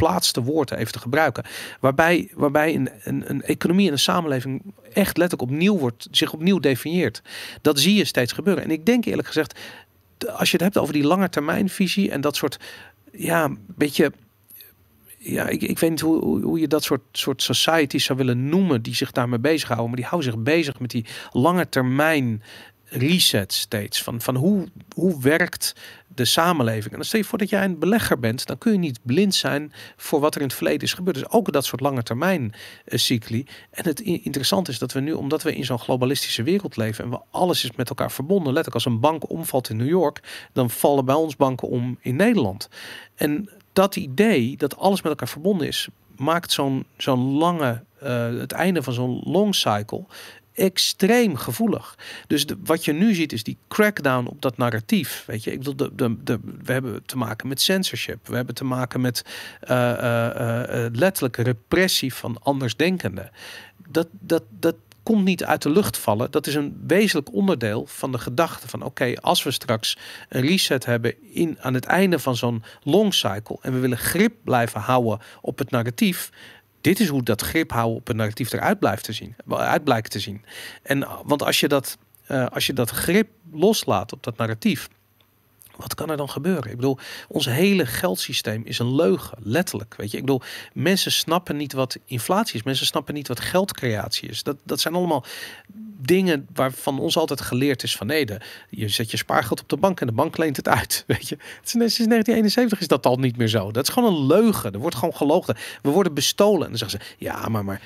geplaatste 0.03 0.43
woorden 0.43 0.79
even 0.79 0.93
te 0.93 0.99
gebruiken. 0.99 1.45
Waarbij, 1.81 2.31
waarbij 2.35 2.75
een, 2.75 2.89
een, 3.05 3.31
een 3.31 3.43
economie 3.43 3.87
en 3.87 3.93
een 3.93 3.99
samenleving 3.99 4.63
echt 4.93 5.17
letterlijk 5.17 5.51
opnieuw 5.51 5.79
wordt, 5.79 6.09
zich 6.11 6.33
opnieuw 6.33 6.59
definieert. 6.59 7.23
Dat 7.61 7.81
zie 7.81 7.95
je 7.95 8.05
steeds 8.05 8.33
gebeuren. 8.33 8.65
En 8.65 8.71
ik 8.71 8.87
denk 8.87 9.05
eerlijk 9.05 9.27
gezegd, 9.27 9.59
als 10.37 10.51
je 10.51 10.57
het 10.57 10.65
hebt 10.65 10.79
over 10.79 10.93
die 10.93 11.05
lange 11.05 11.29
termijnvisie 11.29 12.11
en 12.11 12.21
dat 12.21 12.37
soort, 12.37 12.59
ja, 13.13 13.51
beetje 13.67 14.13
ja, 15.19 15.49
ik, 15.49 15.63
ik 15.63 15.79
weet 15.79 15.91
niet 15.91 16.01
hoe, 16.01 16.43
hoe 16.43 16.61
je 16.61 16.69
dat 16.69 16.85
soort, 16.85 17.03
soort 17.13 17.43
societies 17.43 18.05
zou 18.05 18.19
willen 18.19 18.49
noemen 18.49 18.83
die 18.83 18.95
zich 18.95 19.13
daarmee 19.13 19.39
bezighouden. 19.39 19.87
Maar 19.87 19.97
die 19.97 20.07
houden 20.07 20.33
zich 20.33 20.43
bezig 20.43 20.81
met 20.81 20.91
die 20.91 21.07
lange 21.33 21.69
termijn 21.69 22.43
reset 22.93 23.53
steeds. 23.53 24.03
Van, 24.03 24.21
van 24.21 24.37
hoe, 24.37 24.69
hoe 24.95 25.21
werkt 25.21 25.75
de 26.15 26.25
samenleving. 26.25 26.91
En 26.91 26.97
dan 26.97 27.05
stel 27.05 27.21
je 27.21 27.27
voor 27.27 27.39
dat 27.39 27.49
jij 27.49 27.65
een 27.65 27.79
belegger 27.79 28.19
bent, 28.19 28.47
dan 28.47 28.59
kun 28.59 28.73
je 28.73 28.79
niet 28.79 28.99
blind 29.03 29.35
zijn 29.35 29.73
voor 29.97 30.21
wat 30.21 30.35
er 30.35 30.41
in 30.41 30.47
het 30.47 30.57
verleden 30.57 30.81
is 30.81 30.93
gebeurd. 30.93 31.17
Dus 31.17 31.31
ook 31.31 31.53
dat 31.53 31.65
soort 31.65 31.81
lange 31.81 32.03
termijn 32.03 32.43
uh, 32.43 32.99
cycli. 32.99 33.47
En 33.71 33.85
het 33.85 34.01
interessante 34.01 34.71
is 34.71 34.79
dat 34.79 34.93
we 34.93 35.01
nu, 35.01 35.13
omdat 35.13 35.43
we 35.43 35.55
in 35.55 35.65
zo'n 35.65 35.79
globalistische 35.79 36.43
wereld 36.43 36.77
leven 36.77 37.05
en 37.05 37.11
we 37.11 37.21
alles 37.31 37.65
is 37.65 37.73
met 37.73 37.89
elkaar 37.89 38.13
verbonden, 38.13 38.53
letterlijk 38.53 38.85
als 38.85 38.95
een 38.95 39.01
bank 39.01 39.31
omvalt 39.31 39.69
in 39.69 39.77
New 39.77 39.89
York, 39.89 40.49
dan 40.53 40.71
vallen 40.71 41.05
bij 41.05 41.15
ons 41.15 41.37
banken 41.37 41.69
om 41.69 41.99
in 42.01 42.17
Nederland. 42.17 42.69
En 43.15 43.51
dat 43.73 43.97
idee 43.97 44.57
dat 44.57 44.77
alles 44.77 45.03
met 45.03 45.11
elkaar 45.11 45.29
verbonden 45.29 45.67
is, 45.67 45.89
maakt 46.17 46.53
zo'n 46.53 46.87
zo'n 46.97 47.33
lange, 47.33 47.85
uh, 48.03 48.39
het 48.39 48.53
einde 48.53 48.83
van 48.83 48.93
zo'n 48.93 49.21
long 49.25 49.55
cycle 49.55 50.05
extreem 50.55 51.37
gevoelig. 51.37 51.99
Dus 52.27 52.47
de, 52.47 52.57
wat 52.65 52.85
je 52.85 52.93
nu 52.93 53.15
ziet 53.15 53.33
is 53.33 53.43
die 53.43 53.59
crackdown 53.69 54.27
op 54.27 54.43
dat 54.43 54.57
narratief. 54.57 55.25
Weet 55.27 55.45
je, 55.45 55.53
ik 55.53 55.59
bedoel, 55.59 55.77
de, 55.77 55.95
de, 55.95 56.23
de, 56.23 56.39
we 56.63 56.73
hebben 56.73 57.03
te 57.07 57.17
maken 57.17 57.49
met 57.49 57.61
censorship. 57.61 58.27
We 58.27 58.37
hebben 58.37 58.55
te 58.55 58.65
maken 58.65 59.01
met 59.01 59.25
uh, 59.71 59.79
uh, 59.79 60.87
letterlijke 60.93 61.43
repressie 61.43 62.15
van 62.15 62.39
andersdenkenden. 62.43 63.31
Dat, 63.89 64.09
dat, 64.11 64.43
dat 64.51 64.75
komt 65.03 65.25
niet 65.25 65.45
uit 65.45 65.63
de 65.63 65.71
lucht 65.71 65.99
vallen. 65.99 66.31
Dat 66.31 66.47
is 66.47 66.55
een 66.55 66.83
wezenlijk 66.87 67.33
onderdeel 67.33 67.87
van 67.87 68.13
de 68.13 68.19
gedachte 68.19 68.69
van 68.69 68.83
oké, 68.83 69.15
als 69.21 69.43
we 69.43 69.51
straks 69.51 69.99
een 70.29 70.41
reset 70.41 70.85
hebben 70.85 71.35
in, 71.35 71.57
aan 71.61 71.75
het 71.75 71.85
einde 71.85 72.19
van 72.19 72.37
zo'n 72.37 72.63
long 72.83 73.15
cycle 73.15 73.59
en 73.61 73.73
we 73.73 73.79
willen 73.79 73.99
grip 73.99 74.35
blijven 74.45 74.81
houden 74.81 75.19
op 75.41 75.59
het 75.59 75.71
narratief, 75.71 76.31
dit 76.83 77.01
is 77.01 77.09
hoe 77.09 77.23
dat 77.23 77.43
grip 77.43 77.71
houden 77.71 77.97
op 77.97 78.09
een 78.09 78.17
narratief 78.17 78.53
eruit 78.53 78.79
blijft 78.79 79.05
te 79.05 79.13
zien, 79.13 79.37
uit 79.49 79.85
blijkt 79.85 80.11
te 80.11 80.21
zien. 80.21 80.45
En 80.83 81.09
want 81.25 81.43
als 81.43 81.61
je 81.61 81.69
dat, 81.69 81.99
uh, 82.29 82.47
als 82.47 82.67
je 82.67 82.73
dat 82.73 82.91
grip 82.91 83.29
loslaat 83.53 84.13
op 84.13 84.23
dat 84.23 84.37
narratief, 84.37 84.89
wat 85.77 85.95
kan 85.95 86.11
er 86.11 86.17
dan 86.17 86.31
gebeuren? 86.31 86.71
Ik 86.71 86.77
bedoel, 86.77 86.99
ons 87.29 87.47
hele 87.47 87.87
geldsysteem 87.87 88.63
is 88.65 88.79
een 88.79 88.95
leugen, 88.95 89.39
letterlijk. 89.41 89.95
Weet 89.97 90.11
je, 90.11 90.17
ik 90.17 90.25
bedoel, 90.25 90.43
mensen 90.73 91.13
snappen 91.13 91.57
niet 91.57 91.73
wat 91.73 91.99
inflatie 92.05 92.55
is. 92.55 92.63
Mensen 92.63 92.87
snappen 92.87 93.15
niet 93.15 93.29
wat 93.29 93.41
geldcreatie 93.41 94.29
is. 94.29 94.43
Dat, 94.43 94.57
dat 94.65 94.81
zijn 94.81 94.95
allemaal 94.95 95.25
dingen 96.05 96.47
waarvan 96.55 96.99
ons 96.99 97.17
altijd 97.17 97.41
geleerd 97.41 97.83
is 97.83 97.97
van 97.97 98.07
nee, 98.07 98.27
de, 98.27 98.41
je 98.71 98.89
zet 98.89 99.11
je 99.11 99.17
spaargeld 99.17 99.61
op 99.61 99.69
de 99.69 99.77
bank 99.77 100.01
en 100.01 100.07
de 100.07 100.13
bank 100.13 100.37
leent 100.37 100.57
het 100.57 100.69
uit. 100.69 101.05
Weet 101.07 101.29
je, 101.29 101.37
sinds 101.63 101.97
1971 101.97 102.81
is 102.81 102.87
dat 102.87 103.07
al 103.07 103.17
niet 103.17 103.37
meer 103.37 103.49
zo. 103.49 103.71
Dat 103.71 103.89
is 103.89 103.95
gewoon 103.95 104.15
een 104.15 104.27
leugen. 104.27 104.73
Er 104.73 104.79
wordt 104.79 104.97
gewoon 104.97 105.15
gelogen. 105.15 105.57
We 105.83 105.91
worden 105.91 106.15
bestolen. 106.15 106.63
En 106.63 106.69
dan 106.69 106.79
zeggen 106.79 107.01
ze 107.01 107.15
ja, 107.19 107.49
maar 107.49 107.65
maar 107.65 107.81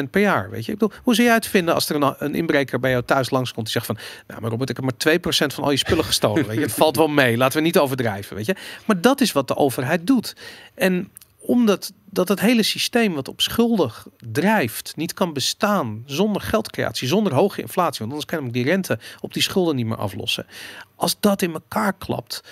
2% 0.00 0.10
per 0.10 0.20
jaar. 0.20 0.50
Weet 0.50 0.64
je, 0.64 0.72
ik 0.72 0.78
bedoel, 0.78 0.96
hoe 1.02 1.14
zou 1.14 1.26
je 1.26 1.32
uitvinden 1.32 1.74
als 1.74 1.88
er 1.88 1.96
een, 2.02 2.14
een 2.18 2.34
inbreker 2.34 2.80
bij 2.80 2.90
jou 2.90 3.04
thuis 3.04 3.30
langskomt 3.30 3.64
die 3.64 3.74
zegt 3.74 3.86
van 3.86 3.98
nou, 4.26 4.40
maar 4.40 4.50
Robert, 4.50 4.70
ik 4.70 4.76
heb 4.76 4.84
maar 4.84 5.18
2% 5.18 5.54
van 5.54 5.64
al 5.64 5.70
je 5.70 5.76
spullen 5.76 6.04
gestolen. 6.04 6.46
Weet 6.46 6.56
je, 6.56 6.62
het 6.62 6.72
valt 6.82 6.96
wel 6.96 7.08
mee. 7.08 7.36
Laten 7.36 7.58
we 7.58 7.64
niet 7.64 7.78
overdrijven. 7.78 8.36
Weet 8.36 8.46
je, 8.46 8.56
maar 8.84 9.00
dat 9.00 9.20
is 9.20 9.32
wat 9.32 9.48
de 9.48 9.56
overheid 9.56 10.06
doet. 10.06 10.36
En 10.74 11.10
omdat 11.42 11.92
dat 12.10 12.28
het 12.28 12.40
hele 12.40 12.62
systeem 12.62 13.14
wat 13.14 13.28
op 13.28 13.40
schuldig 13.40 14.06
drijft 14.32 14.92
niet 14.96 15.14
kan 15.14 15.32
bestaan 15.32 16.02
zonder 16.06 16.42
geldcreatie, 16.42 17.08
zonder 17.08 17.34
hoge 17.34 17.60
inflatie. 17.60 17.98
Want 17.98 18.10
anders 18.10 18.30
kan 18.30 18.46
ik 18.46 18.52
die 18.52 18.64
rente 18.64 18.98
op 19.20 19.32
die 19.32 19.42
schulden 19.42 19.76
niet 19.76 19.86
meer 19.86 19.96
aflossen. 19.96 20.46
Als 20.94 21.16
dat 21.20 21.42
in 21.42 21.52
elkaar 21.52 21.92
klapt, 21.92 22.42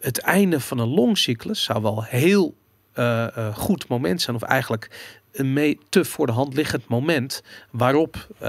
het 0.00 0.18
einde 0.18 0.60
van 0.60 0.78
een 0.78 0.88
longcyclus 0.88 1.62
zou 1.62 1.82
wel 1.82 2.02
heel 2.04 2.54
uh, 2.94 3.56
goed 3.56 3.88
moment 3.88 4.22
zijn. 4.22 4.36
Of 4.36 4.42
eigenlijk 4.42 5.14
een 5.32 5.52
mee 5.52 5.78
te 5.88 6.04
voor 6.04 6.26
de 6.26 6.32
hand 6.32 6.54
liggend 6.54 6.88
moment 6.88 7.42
waarop, 7.70 8.28
uh, 8.42 8.48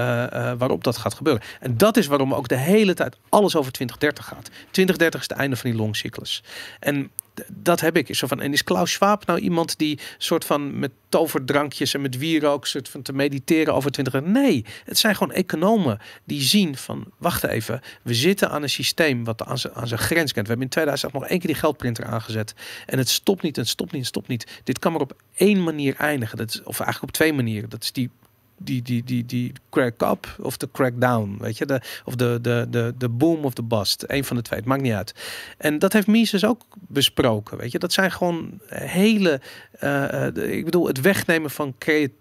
waarop 0.58 0.84
dat 0.84 0.96
gaat 0.96 1.14
gebeuren. 1.14 1.42
En 1.60 1.76
dat 1.76 1.96
is 1.96 2.06
waarom 2.06 2.34
ook 2.34 2.48
de 2.48 2.56
hele 2.56 2.94
tijd 2.94 3.16
alles 3.28 3.56
over 3.56 3.72
2030 3.72 4.24
gaat. 4.24 4.50
2030 4.70 5.20
is 5.20 5.28
het 5.28 5.38
einde 5.38 5.56
van 5.56 5.70
die 5.70 5.78
longcyclus. 5.78 6.42
En 6.80 7.10
dat 7.48 7.80
heb 7.80 7.96
ik. 7.96 8.14
Zo 8.14 8.26
van, 8.26 8.40
en 8.40 8.52
is 8.52 8.64
Klaus 8.64 8.92
Schwab 8.92 9.26
nou 9.26 9.38
iemand 9.38 9.78
die 9.78 9.98
soort 10.18 10.44
van 10.44 10.78
met 10.78 10.90
toverdrankjes 11.08 11.94
en 11.94 12.00
met 12.00 12.18
wierook 12.18 12.66
soort 12.66 12.88
van 12.88 13.02
te 13.02 13.12
mediteren 13.12 13.74
over 13.74 13.90
20 13.90 14.20
Nee, 14.20 14.64
het 14.84 14.98
zijn 14.98 15.16
gewoon 15.16 15.32
economen 15.32 15.98
die 16.24 16.42
zien 16.42 16.76
van, 16.76 17.12
wacht 17.18 17.44
even, 17.44 17.80
we 18.02 18.14
zitten 18.14 18.50
aan 18.50 18.62
een 18.62 18.70
systeem 18.70 19.24
wat 19.24 19.44
aan 19.44 19.58
zijn, 19.58 19.74
aan 19.74 19.88
zijn 19.88 20.00
grens 20.00 20.32
kent. 20.32 20.46
We 20.46 20.52
hebben 20.52 20.66
in 20.66 20.72
2008 20.72 21.14
nog 21.14 21.24
één 21.24 21.38
keer 21.38 21.50
die 21.50 21.60
geldprinter 21.60 22.04
aangezet 22.04 22.54
en 22.86 22.98
het 22.98 23.08
stopt 23.08 23.42
niet, 23.42 23.56
het 23.56 23.68
stopt 23.68 23.92
niet, 23.92 24.00
het 24.00 24.10
stopt 24.10 24.28
niet. 24.28 24.60
Dit 24.64 24.78
kan 24.78 24.92
maar 24.92 25.00
op 25.00 25.16
één 25.34 25.62
manier 25.62 25.94
eindigen. 25.96 26.36
Dat 26.36 26.48
is, 26.48 26.62
of 26.62 26.80
eigenlijk 26.80 27.02
op 27.02 27.10
twee 27.12 27.32
manieren. 27.32 27.68
Dat 27.68 27.82
is 27.82 27.92
die 27.92 28.10
die, 28.56 28.82
die, 28.82 29.04
die, 29.04 29.26
die 29.26 29.52
crack 29.70 30.02
up 30.02 30.36
of 30.40 30.56
de 30.56 30.68
crack 30.72 31.00
down, 31.00 31.36
weet 31.40 31.58
je, 31.58 31.66
de, 31.66 31.80
of 32.04 32.14
de, 32.14 32.38
de, 32.42 32.66
de, 32.70 32.94
de 32.98 33.08
boom 33.08 33.44
of 33.44 33.52
de 33.52 33.62
bust, 33.62 34.04
een 34.06 34.24
van 34.24 34.36
de 34.36 34.42
twee, 34.42 34.58
het 34.58 34.68
maakt 34.68 34.82
niet 34.82 34.92
uit. 34.92 35.14
En 35.58 35.78
dat 35.78 35.92
heeft 35.92 36.06
Mises 36.06 36.44
ook 36.44 36.62
besproken, 36.80 37.58
weet 37.58 37.72
je, 37.72 37.78
dat 37.78 37.92
zijn 37.92 38.12
gewoon 38.12 38.60
hele, 38.68 39.40
uh, 39.82 40.26
ik 40.56 40.64
bedoel, 40.64 40.86
het 40.86 41.00
wegnemen 41.00 41.50
van 41.50 41.74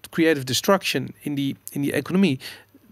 creative 0.10 0.44
destruction 0.44 1.16
in 1.20 1.36
die, 1.36 1.56
in 1.70 1.82
die 1.82 1.92
economie, 1.92 2.40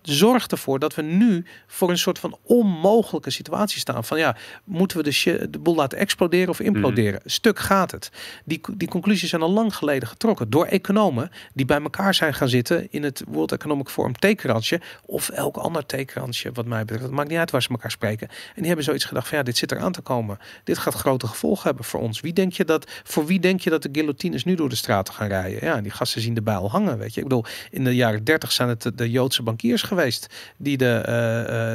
zorgt 0.02 0.52
ervoor 0.52 0.80
dat 0.80 0.96
we 0.96 1.02
nu 1.02 1.46
voor 1.68 1.90
een 1.90 1.98
soort 1.98 2.20
van 2.20 2.38
onmogelijke 2.44 3.30
situatie 3.30 3.80
staan. 3.80 4.04
Van 4.04 4.20
ja, 4.20 4.36
moeten 4.64 4.98
we 4.98 5.04
de, 5.04 5.50
de 5.50 5.60
boel 5.60 5.76
laten 5.76 5.98
exploderen 5.98 6.50
of 6.50 6.60
imploderen? 6.60 7.20
Mhm. 7.20 7.30
Stuk 7.30 7.60
gaat 7.60 7.92
het. 7.92 8.12
Die, 8.46 8.62
die 8.74 8.88
conclusies 8.88 9.30
zijn 9.30 9.42
al 9.42 9.52
lang 9.52 9.76
geleden 9.76 10.08
getrokken 10.08 10.50
door 10.50 10.66
economen 10.66 11.32
die 11.54 11.66
bij 11.66 11.82
elkaar 11.82 12.14
zijn 12.14 12.34
gaan 12.34 12.50
zitten 12.50 12.92
in 12.92 13.04
het 13.04 13.24
World 13.28 13.52
Economic 13.52 13.90
Forum 13.90 14.14
theekransje 14.20 14.82
of 15.06 15.30
elk 15.30 15.58
ander 15.58 15.86
theekransje 15.86 16.52
wat 16.52 16.66
mij 16.66 16.80
betreft. 16.80 17.04
Het 17.04 17.12
maakt 17.12 17.30
niet 17.30 17.38
uit 17.38 17.52
waar 17.52 17.62
ze 17.62 17.70
elkaar 17.70 17.92
spreken. 17.92 18.28
En 18.28 18.54
die 18.56 18.68
hebben 18.68 18.86
zoiets 18.86 19.06
gedacht 19.06 19.28
van 19.28 19.38
ja, 19.38 19.44
dit 19.44 19.58
zit 19.58 19.72
er 19.72 19.80
aan 19.80 19.92
te 19.92 20.02
komen. 20.02 20.38
Dit 20.64 20.78
gaat 20.78 20.94
grote 20.94 21.28
gevolgen 21.28 21.64
hebben 21.64 21.86
voor 21.86 22.00
ons. 22.00 22.22
Wie 22.22 22.34
denk 22.34 22.54
je 22.54 22.66
dat, 22.66 22.92
voor 23.04 23.26
wie 23.26 23.40
denk 23.40 23.62
je 23.62 23.70
dat 23.70 23.84
de 23.84 23.90
guillotines 23.92 24.44
nu 24.44 24.56
door 24.56 24.70
de 24.70 24.76
straten 24.76 25.14
gaan 25.14 25.28
rijden? 25.28 25.66
Ja, 25.66 25.82
die 25.82 25.92
gasten 25.92 26.22
zien 26.22 26.34
de 26.34 26.42
bijl 26.42 26.70
hangen, 26.70 26.98
weet 26.98 27.14
je. 27.14 27.22
Ik 27.22 27.28
bedoel, 27.28 27.46
in 27.70 27.84
de 27.84 27.96
jaren 27.96 28.24
30 28.24 28.52
zijn 28.52 28.70
het 28.70 28.92
de 28.96 29.10
Joodse 29.10 29.44
bankiers 29.44 29.84
geweest 29.92 30.28
die 30.58 30.78
de, 30.78 31.06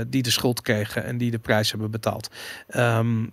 uh, 0.00 0.10
die 0.10 0.22
de 0.22 0.30
schuld 0.30 0.62
kregen 0.62 1.04
en 1.04 1.18
die 1.18 1.30
de 1.30 1.38
prijs 1.38 1.70
hebben 1.70 1.90
betaald. 1.90 2.30
Um, 2.76 3.32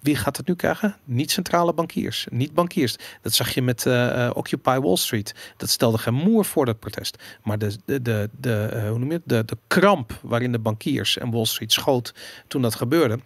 wie 0.00 0.16
gaat 0.16 0.36
het 0.36 0.46
nu 0.46 0.54
krijgen? 0.54 0.96
Niet 1.04 1.30
centrale 1.30 1.72
bankiers, 1.72 2.26
niet 2.30 2.54
bankiers. 2.54 2.96
Dat 3.22 3.32
zag 3.32 3.54
je 3.54 3.62
met 3.62 3.84
uh, 3.84 4.30
Occupy 4.34 4.78
Wall 4.78 4.96
Street. 4.96 5.34
Dat 5.56 5.68
stelde 5.68 5.98
geen 5.98 6.14
moer 6.14 6.44
voor 6.44 6.64
dat 6.64 6.78
protest. 6.78 7.22
Maar 7.42 7.58
de, 7.58 7.76
de, 7.84 8.02
de, 8.02 8.30
de, 8.40 8.86
hoe 8.88 8.98
noem 8.98 9.08
je 9.08 9.14
het? 9.14 9.22
De, 9.24 9.44
de 9.44 9.56
kramp 9.66 10.18
waarin 10.22 10.52
de 10.52 10.58
bankiers 10.58 11.18
en 11.18 11.30
Wall 11.30 11.44
Street 11.44 11.72
schoot 11.72 12.14
toen 12.46 12.62
dat 12.62 12.74
gebeurde 12.74 13.18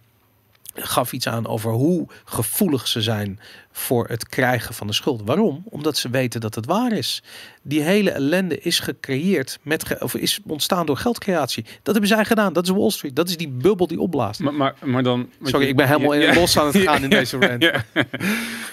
gaf 0.74 1.12
iets 1.12 1.28
aan 1.28 1.46
over 1.46 1.70
hoe 1.70 2.08
gevoelig 2.24 2.88
ze 2.88 3.02
zijn 3.02 3.40
voor 3.72 4.08
het 4.08 4.28
krijgen 4.28 4.74
van 4.74 4.86
de 4.86 4.92
schuld. 4.92 5.22
Waarom? 5.24 5.62
Omdat 5.64 5.96
ze 5.96 6.10
weten 6.10 6.40
dat 6.40 6.54
het 6.54 6.66
waar 6.66 6.92
is. 6.92 7.22
Die 7.62 7.82
hele 7.82 8.10
ellende 8.10 8.58
is 8.58 8.78
gecreëerd 8.78 9.58
met 9.62 10.00
of 10.00 10.14
is 10.14 10.40
ontstaan 10.46 10.86
door 10.86 10.96
geldcreatie. 10.96 11.64
Dat 11.64 11.92
hebben 11.94 12.06
zij 12.06 12.24
gedaan. 12.24 12.52
Dat 12.52 12.64
is 12.64 12.70
Wall 12.70 12.90
Street. 12.90 13.16
Dat 13.16 13.28
is 13.28 13.36
die 13.36 13.48
bubbel 13.48 13.86
die 13.86 14.00
opblaast. 14.00 14.40
Maar, 14.40 14.54
maar, 14.54 14.74
maar 14.84 15.02
dan. 15.02 15.30
Sorry, 15.42 15.66
ik 15.66 15.76
ben 15.76 15.86
helemaal 15.86 16.14
in 16.14 16.34
bos 16.34 16.58
aan 16.58 16.66
het 16.66 16.76
gaan 16.86 17.02
in 17.02 17.10
deze 17.10 17.38
rant. 17.38 17.62
Ja. 17.62 17.84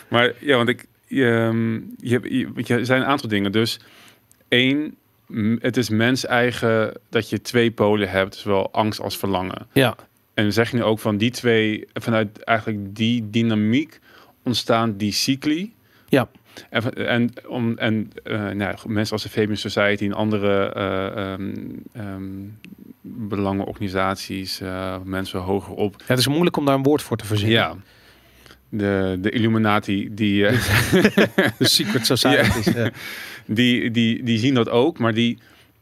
Maar 0.07 0.33
ja, 0.39 0.55
want 0.55 0.69
ik. 0.69 0.85
Je, 1.07 1.25
ehm, 1.25 1.73
je, 1.97 2.19
je, 2.55 2.75
je 2.75 2.85
zijn 2.85 3.01
een 3.01 3.07
aantal 3.07 3.29
dingen. 3.29 3.51
Dus 3.51 3.79
één, 4.47 4.95
het 5.59 5.77
is 5.77 5.89
mens 5.89 6.25
eigen 6.25 6.93
dat 7.09 7.29
je 7.29 7.41
twee 7.41 7.71
polen 7.71 8.09
hebt, 8.09 8.35
zowel 8.35 8.71
angst 8.71 9.01
als 9.01 9.17
verlangen. 9.17 9.67
Ja. 9.73 9.95
En 10.39 10.53
zeg 10.53 10.71
je 10.71 10.77
nu 10.77 10.83
ook 10.83 10.99
van 10.99 11.17
die 11.17 11.31
twee, 11.31 11.87
vanuit 11.93 12.43
eigenlijk 12.43 12.95
die 12.95 13.29
dynamiek 13.29 13.99
ontstaan 14.43 14.97
die 14.97 15.11
cycli. 15.11 15.73
Ja. 16.07 16.29
En, 16.69 16.93
en, 16.93 17.31
om, 17.47 17.77
en 17.77 18.11
uh, 18.23 18.49
nou, 18.49 18.75
mensen 18.85 19.13
als 19.13 19.23
de 19.23 19.29
Fabian 19.29 19.57
Society 19.57 20.05
en 20.05 20.13
andere 20.13 20.73
uh, 20.77 21.33
um, 21.33 21.83
um, 21.97 22.57
belangenorganisaties, 23.01 24.61
uh, 24.61 24.95
mensen 25.03 25.39
hoger 25.39 25.73
op. 25.73 25.95
Ja, 25.97 26.05
het 26.07 26.19
is 26.19 26.27
moeilijk 26.27 26.57
om 26.57 26.65
daar 26.65 26.75
een 26.75 26.83
woord 26.83 27.01
voor 27.01 27.17
te 27.17 27.25
verzinnen. 27.25 27.57
Ja. 27.57 27.75
De, 28.69 29.17
de 29.21 29.29
Illuminati, 29.29 30.09
die. 30.11 30.41
de 31.57 31.67
Secret 31.67 32.05
Society. 32.05 32.71
Ja. 32.79 32.91
Die, 33.45 33.91
die, 33.91 34.23
die 34.23 34.37
zien 34.37 34.53
dat 34.53 34.69
ook, 34.69 34.99
maar 34.99 35.13
die 35.13 35.37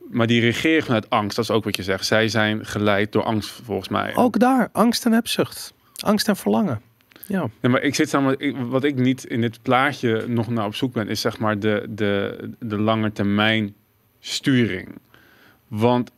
maar 0.09 0.27
die 0.27 0.41
regeren 0.41 0.83
vanuit 0.83 1.09
angst. 1.09 1.35
Dat 1.35 1.45
is 1.45 1.51
ook 1.51 1.63
wat 1.63 1.75
je 1.75 1.83
zegt. 1.83 2.05
Zij 2.05 2.27
zijn 2.27 2.65
geleid 2.65 3.11
door 3.11 3.23
angst, 3.23 3.49
volgens 3.49 3.89
mij. 3.89 4.15
Ook 4.15 4.39
daar, 4.39 4.69
angst 4.71 5.05
en 5.05 5.11
hebzucht. 5.11 5.73
Angst 5.95 6.27
en 6.27 6.35
verlangen. 6.35 6.81
Ja. 7.27 7.49
Nee, 7.61 7.71
maar 7.71 7.81
ik 7.81 7.95
zit 7.95 8.09
samen, 8.09 8.69
wat 8.69 8.83
ik 8.83 8.95
niet 8.95 9.23
in 9.23 9.41
dit 9.41 9.61
plaatje 9.61 10.25
nog 10.27 10.47
naar 10.47 10.65
op 10.65 10.75
zoek 10.75 10.93
ben, 10.93 11.07
is 11.07 11.21
zeg 11.21 11.39
maar 11.39 11.59
de, 11.59 11.85
de, 11.89 12.37
de 12.59 12.77
lange 12.77 13.11
termijn 13.11 13.75
sturing. 14.19 14.95
Want 15.67 16.11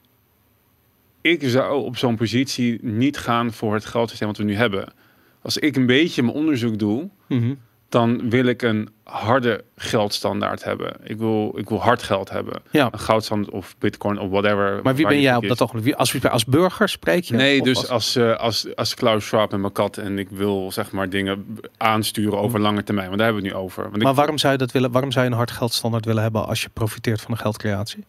ik 1.21 1.43
zou 1.43 1.83
op 1.83 1.97
zo'n 1.97 2.15
positie 2.15 2.79
niet 2.81 3.17
gaan 3.17 3.53
voor 3.53 3.73
het 3.73 3.85
geldsysteem 3.85 4.27
wat 4.27 4.37
we 4.37 4.43
nu 4.43 4.55
hebben. 4.55 4.93
Als 5.41 5.57
ik 5.57 5.75
een 5.75 5.85
beetje 5.85 6.23
mijn 6.23 6.35
onderzoek 6.35 6.79
doe, 6.79 7.09
mhm 7.27 7.53
dan 7.89 8.29
wil 8.29 8.45
ik 8.45 8.61
een 8.61 8.89
harde 9.09 9.63
geldstandaard 9.75 10.63
hebben. 10.63 10.95
Ik 11.03 11.17
wil, 11.17 11.53
ik 11.57 11.69
wil 11.69 11.81
hard 11.81 12.03
geld 12.03 12.29
hebben. 12.29 12.61
Ja. 12.71 12.87
Een 12.91 12.99
goudstand 12.99 13.49
of 13.49 13.75
bitcoin 13.77 14.19
of 14.19 14.29
whatever. 14.29 14.79
Maar 14.83 14.95
wie 14.95 15.07
ben 15.07 15.21
jij 15.21 15.35
op 15.35 15.47
dat 15.47 15.61
ogenblik? 15.61 15.93
Als, 15.93 16.25
als 16.25 16.45
burger 16.45 16.89
spreek 16.89 17.23
je? 17.23 17.35
Nee, 17.35 17.61
dus 17.61 17.77
als, 17.77 17.89
als, 17.89 18.17
uh, 18.17 18.35
als, 18.35 18.75
als 18.75 18.93
Klaus 18.93 19.25
Schwab 19.25 19.53
en 19.53 19.61
mijn 19.61 19.73
kat 19.73 19.97
en 19.97 20.19
ik 20.19 20.29
wil 20.29 20.71
zeg 20.71 20.91
maar 20.91 21.09
dingen 21.09 21.59
aansturen 21.77 22.39
over 22.39 22.57
hm. 22.57 22.63
lange 22.63 22.83
termijn. 22.83 23.07
Want 23.07 23.17
daar 23.17 23.27
hebben 23.27 23.43
we 23.45 23.49
het 23.49 23.57
nu 23.57 23.63
over. 23.65 23.89
Want 23.89 24.03
maar 24.03 24.13
waarom 24.13 24.37
zou 24.37 24.53
je 24.53 24.59
dat 24.59 24.71
willen? 24.71 24.91
Waarom 24.91 25.11
zou 25.11 25.25
je 25.25 25.31
een 25.31 25.37
hard 25.37 25.51
geldstandaard 25.51 26.05
willen 26.05 26.21
hebben 26.21 26.47
als 26.47 26.61
je 26.61 26.69
profiteert 26.69 27.21
van 27.21 27.31
de 27.31 27.39
geldcreatie? 27.39 28.05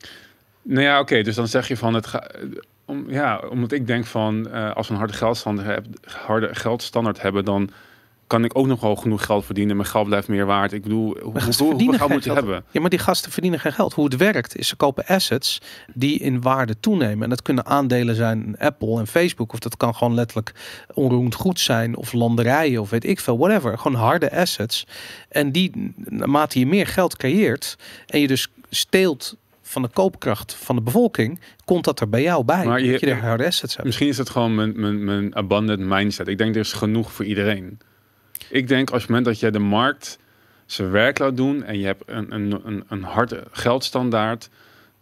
Nou 0.63 0.83
ja, 0.83 1.01
oké. 1.01 1.23
dus 1.23 1.35
dan 1.35 1.49
zeg 1.49 1.69
je 1.69 1.77
van 1.77 1.95
het 1.95 2.07
gaat 2.07 2.37
om, 2.91 3.05
ja, 3.11 3.41
omdat 3.51 3.73
ik 3.73 3.87
denk 3.87 4.07
van 4.07 4.49
uh, 4.53 4.73
als 4.73 4.87
we 4.87 4.93
een 4.93 4.99
harde 4.99 5.15
geldstandaard, 5.15 5.69
heb, 5.69 5.87
harde 6.27 6.55
geldstandaard 6.55 7.23
hebben, 7.23 7.45
dan 7.45 7.71
kan 8.31 8.45
ik 8.45 8.59
ook 8.59 8.67
nog 8.67 8.81
wel 8.81 8.97
genoeg 8.97 9.25
geld 9.25 9.45
verdienen. 9.45 9.77
Mijn 9.77 9.89
geld 9.89 10.07
blijft 10.07 10.29
meer 10.29 10.47
waard. 10.47 10.73
Ik 10.73 10.83
bedoel, 10.83 11.17
hoe, 11.23 11.33
hoeveel 11.43 11.93
geld 11.93 12.11
moet 12.11 12.25
je 12.25 12.33
hebben? 12.33 12.65
Ja, 12.71 12.81
maar 12.81 12.91
die 12.91 12.99
gasten 12.99 13.33
verdienen 13.33 13.61
geen 13.61 13.73
geld. 13.73 13.95
Hoe 13.95 14.05
het 14.05 14.17
werkt 14.17 14.57
is 14.57 14.69
ze 14.69 14.77
kopen 14.77 15.07
assets 15.07 15.61
die 15.95 16.19
in 16.19 16.41
waarde 16.41 16.81
toenemen. 16.81 17.23
En 17.23 17.29
dat 17.29 17.43
kunnen 17.43 17.67
aandelen 17.67 18.15
zijn 18.15 18.57
Apple 18.59 18.99
en 18.99 19.07
Facebook. 19.07 19.53
Of 19.53 19.59
dat 19.59 19.77
kan 19.77 19.95
gewoon 19.95 20.15
letterlijk 20.15 20.53
onroerend 20.95 21.35
goed 21.35 21.61
zijn. 21.61 21.97
Of 21.97 22.13
landerijen 22.13 22.81
of 22.81 22.91
weet 22.91 23.05
ik 23.05 23.21
veel. 23.21 23.39
Whatever. 23.39 23.79
Gewoon 23.79 24.01
harde 24.01 24.33
assets. 24.33 24.87
En 25.29 25.53
die, 25.53 25.95
naarmate 25.97 26.59
je 26.59 26.67
meer 26.67 26.87
geld 26.87 27.17
creëert 27.17 27.79
en 28.07 28.21
je 28.21 28.27
dus 28.27 28.49
steelt 28.71 29.37
van 29.63 29.83
de 29.83 29.89
koopkracht 29.89 30.55
van 30.55 30.77
de 30.77 30.83
bevolking, 30.83 31.41
komt 31.65 31.85
dat 31.85 32.01
er 32.01 32.09
bij 32.09 32.23
jou 32.23 32.45
bij. 32.45 32.65
Maar 32.65 32.81
je, 32.81 32.91
dat 32.91 33.01
je 33.01 33.07
de 33.07 33.15
harde 33.15 33.47
assets 33.47 33.75
hebt. 33.75 33.87
Misschien 33.87 34.09
is 34.09 34.19
het 34.19 34.31
gewoon 34.31 34.55
mijn, 34.55 34.81
mijn, 34.81 35.05
mijn 35.05 35.37
abundant 35.37 35.81
mindset. 35.81 36.29
Ik 36.29 36.39
denk 36.39 36.55
er 36.55 36.61
is 36.61 36.73
genoeg 36.73 37.13
voor 37.13 37.25
iedereen. 37.25 37.79
Ik 38.49 38.69
denk 38.69 38.91
als 38.91 39.01
het 39.01 39.09
moment 39.11 39.27
dat 39.27 39.41
je 39.41 39.51
de 39.51 39.59
markt 39.59 40.19
zijn 40.67 40.91
werk 40.91 41.19
laat 41.19 41.37
doen 41.37 41.63
en 41.63 41.79
je 41.79 41.87
hebt 41.87 42.03
een, 42.07 42.35
een, 42.35 42.61
een, 42.65 42.85
een 42.89 43.03
harde 43.03 43.45
geldstandaard, 43.51 44.49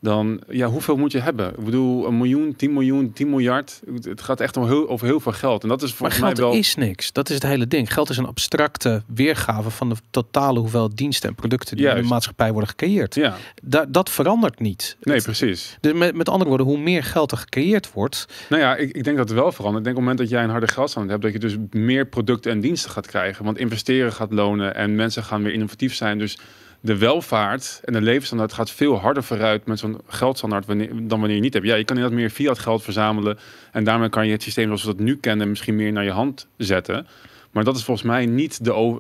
dan 0.01 0.41
ja, 0.49 0.67
hoeveel 0.67 0.97
moet 0.97 1.13
je 1.13 1.21
hebben? 1.21 1.49
Ik 1.49 1.65
bedoel, 1.65 2.07
een 2.07 2.17
miljoen, 2.17 2.57
10 2.57 2.73
miljoen, 2.73 3.13
10 3.13 3.31
miljard. 3.31 3.81
Het 4.01 4.23
gaat 4.23 4.41
echt 4.41 4.57
om 4.57 4.67
heel, 4.67 4.89
over 4.89 5.07
heel 5.07 5.21
veel 5.21 5.33
geld. 5.33 5.63
En 5.63 5.69
dat 5.69 5.83
is 5.83 5.93
volgens 5.95 6.19
maar 6.19 6.29
geld 6.29 6.41
mij 6.41 6.51
wel. 6.51 6.59
is 6.59 6.75
niks. 6.75 7.13
Dat 7.13 7.29
is 7.29 7.35
het 7.35 7.45
hele 7.45 7.67
ding. 7.67 7.93
Geld 7.93 8.11
is 8.11 8.17
een 8.17 8.27
abstracte 8.27 9.03
weergave 9.07 9.71
van 9.71 9.89
de 9.89 9.97
totale 10.11 10.59
hoeveelheid 10.59 10.97
diensten 10.97 11.29
en 11.29 11.35
producten 11.35 11.77
die 11.77 11.89
in 11.89 12.03
de 12.03 12.09
maatschappij 12.09 12.53
worden 12.53 12.69
gecreëerd. 12.69 13.15
Ja. 13.15 13.37
Da 13.63 13.87
dat 13.89 14.11
verandert 14.11 14.61
niet. 14.61 14.97
Nee, 15.01 15.23
precies. 15.23 15.77
Dus 15.81 15.93
met, 15.93 16.15
met 16.15 16.29
andere 16.29 16.49
woorden, 16.49 16.67
hoe 16.67 16.79
meer 16.79 17.05
geld 17.05 17.33
er 17.33 17.39
gecreëerd 17.39 17.93
wordt. 17.93 18.27
Nou 18.49 18.63
ja, 18.63 18.77
ik, 18.77 18.91
ik 18.93 19.05
denk 19.05 19.17
dat 19.17 19.29
het 19.29 19.39
wel 19.39 19.53
verandert. 19.53 19.79
Ik 19.79 19.85
denk 19.85 19.97
op 19.97 20.03
het 20.03 20.11
moment 20.13 20.19
dat 20.19 20.29
jij 20.29 20.43
een 20.43 20.51
harde 20.51 20.69
geldstand 20.69 21.11
hebt, 21.11 21.23
dat 21.23 21.33
je 21.33 21.39
dus 21.39 21.57
meer 21.71 22.07
producten 22.07 22.53
en 22.53 22.61
diensten 22.61 22.91
gaat 22.91 23.07
krijgen. 23.07 23.45
Want 23.45 23.59
investeren 23.59 24.13
gaat 24.13 24.33
lonen 24.33 24.75
en 24.75 24.95
mensen 24.95 25.23
gaan 25.23 25.43
weer 25.43 25.53
innovatief 25.53 25.95
zijn. 25.95 26.19
Dus 26.19 26.39
de 26.81 26.97
welvaart 26.97 27.81
en 27.85 27.93
de 27.93 28.01
levensstandaard 28.01 28.53
gaat 28.53 28.71
veel 28.71 28.99
harder 28.99 29.23
vooruit 29.23 29.67
met 29.67 29.79
zo'n 29.79 30.01
geldstandaard 30.07 30.67
wanneer, 30.67 30.89
dan 30.89 31.19
wanneer 31.19 31.37
je 31.37 31.43
niet 31.43 31.55
hebt. 31.55 31.67
Ja, 31.67 31.75
je 31.75 31.85
kan 31.85 31.97
inderdaad 31.97 32.21
meer 32.21 32.31
fiat 32.31 32.59
geld 32.59 32.83
verzamelen 32.83 33.39
en 33.73 33.85
daarmee 33.85 34.09
kan 34.09 34.27
je 34.27 34.33
het 34.33 34.43
systeem 34.43 34.67
zoals 34.67 34.85
we 34.85 34.89
dat 34.89 34.99
nu 34.99 35.17
kennen 35.17 35.49
misschien 35.49 35.77
meer 35.77 35.93
naar 35.93 36.05
je 36.05 36.11
hand 36.11 36.47
zetten. 36.57 37.07
Maar 37.51 37.65
dat 37.65 37.77
is 37.77 37.85
volgens 37.85 38.07
mij 38.07 38.27
niet 38.27 38.65
de, 38.65 38.99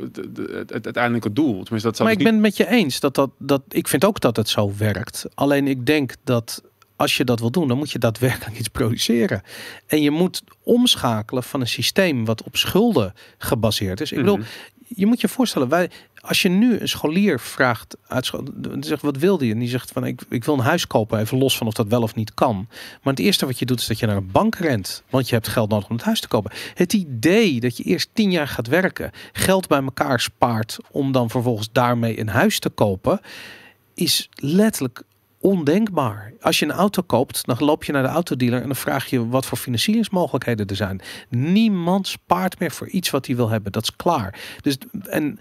het, 0.52 0.70
het, 0.70 0.84
uiteindelijke 0.84 1.32
doel. 1.32 1.62
Tenminste, 1.62 1.88
dat 1.88 1.98
maar 1.98 2.12
ik 2.12 2.18
ben 2.18 2.32
het 2.32 2.42
met 2.42 2.56
je 2.56 2.68
eens. 2.68 3.00
Dat, 3.00 3.14
dat, 3.14 3.30
dat, 3.38 3.62
ik 3.68 3.88
vind 3.88 4.04
ook 4.04 4.20
dat 4.20 4.36
het 4.36 4.48
zo 4.48 4.72
werkt. 4.76 5.26
Alleen 5.34 5.66
ik 5.66 5.86
denk 5.86 6.14
dat 6.24 6.62
als 6.96 7.16
je 7.16 7.24
dat 7.24 7.40
wil 7.40 7.50
doen, 7.50 7.68
dan 7.68 7.78
moet 7.78 7.90
je 7.90 7.98
daadwerkelijk 7.98 8.58
iets 8.58 8.68
produceren. 8.68 9.42
En 9.86 10.02
je 10.02 10.10
moet 10.10 10.42
omschakelen 10.62 11.42
van 11.42 11.60
een 11.60 11.68
systeem 11.68 12.24
wat 12.24 12.42
op 12.42 12.56
schulden 12.56 13.14
gebaseerd 13.38 14.00
is. 14.00 14.12
Ik 14.12 14.18
bedoel, 14.18 14.36
mhm. 14.36 14.46
je 14.86 15.06
moet 15.06 15.20
je 15.20 15.28
voorstellen, 15.28 15.68
wij, 15.68 15.90
als 16.28 16.42
je 16.42 16.48
nu 16.48 16.78
een 16.78 16.88
scholier 16.88 17.40
vraagt 17.40 17.96
uit 18.06 18.32
zegt 18.80 19.02
wat 19.02 19.16
wil 19.16 19.38
die? 19.38 19.52
En 19.52 19.58
die 19.58 19.68
zegt 19.68 19.90
van 19.90 20.04
ik, 20.04 20.22
ik 20.28 20.44
wil 20.44 20.54
een 20.54 20.60
huis 20.60 20.86
kopen, 20.86 21.18
even 21.18 21.38
los 21.38 21.56
van 21.56 21.66
of 21.66 21.72
dat 21.72 21.86
wel 21.86 22.02
of 22.02 22.14
niet 22.14 22.34
kan. 22.34 22.66
Maar 23.02 23.12
het 23.12 23.18
eerste 23.18 23.46
wat 23.46 23.58
je 23.58 23.66
doet 23.66 23.80
is 23.80 23.86
dat 23.86 23.98
je 23.98 24.06
naar 24.06 24.16
een 24.16 24.30
bank 24.32 24.54
rent, 24.54 25.02
want 25.10 25.28
je 25.28 25.34
hebt 25.34 25.48
geld 25.48 25.70
nodig 25.70 25.88
om 25.88 25.96
het 25.96 26.04
huis 26.04 26.20
te 26.20 26.28
kopen. 26.28 26.50
Het 26.74 26.92
idee 26.92 27.60
dat 27.60 27.76
je 27.76 27.82
eerst 27.82 28.08
tien 28.12 28.30
jaar 28.30 28.48
gaat 28.48 28.66
werken, 28.66 29.10
geld 29.32 29.68
bij 29.68 29.82
elkaar 29.82 30.20
spaart 30.20 30.78
om 30.90 31.12
dan 31.12 31.30
vervolgens 31.30 31.68
daarmee 31.72 32.20
een 32.20 32.28
huis 32.28 32.58
te 32.58 32.68
kopen, 32.68 33.20
is 33.94 34.28
letterlijk 34.34 35.02
ondenkbaar. 35.40 36.32
Als 36.40 36.58
je 36.58 36.64
een 36.64 36.72
auto 36.72 37.02
koopt, 37.02 37.46
dan 37.46 37.56
loop 37.58 37.84
je 37.84 37.92
naar 37.92 38.02
de 38.02 38.08
autodealer 38.08 38.60
en 38.60 38.66
dan 38.66 38.76
vraag 38.76 39.06
je 39.06 39.28
wat 39.28 39.46
voor 39.46 39.58
financieringsmogelijkheden 39.58 40.66
er 40.66 40.76
zijn. 40.76 41.00
Niemand 41.28 42.06
spaart 42.06 42.58
meer 42.58 42.70
voor 42.70 42.88
iets 42.88 43.10
wat 43.10 43.26
hij 43.26 43.36
wil 43.36 43.48
hebben. 43.48 43.72
Dat 43.72 43.82
is 43.82 43.96
klaar. 43.96 44.38
Dus 44.62 44.78
en 45.08 45.38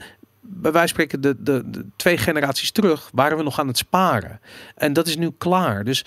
bij 0.49 0.71
wijze 0.71 0.95
van 0.95 1.05
spreken, 1.05 1.21
de, 1.21 1.43
de, 1.43 1.85
twee 1.95 2.17
generaties 2.17 2.71
terug 2.71 3.09
waren 3.13 3.37
we 3.37 3.43
nog 3.43 3.59
aan 3.59 3.67
het 3.67 3.77
sparen. 3.77 4.39
En 4.75 4.93
dat 4.93 5.07
is 5.07 5.17
nu 5.17 5.31
klaar. 5.37 5.83
Dus 5.83 6.05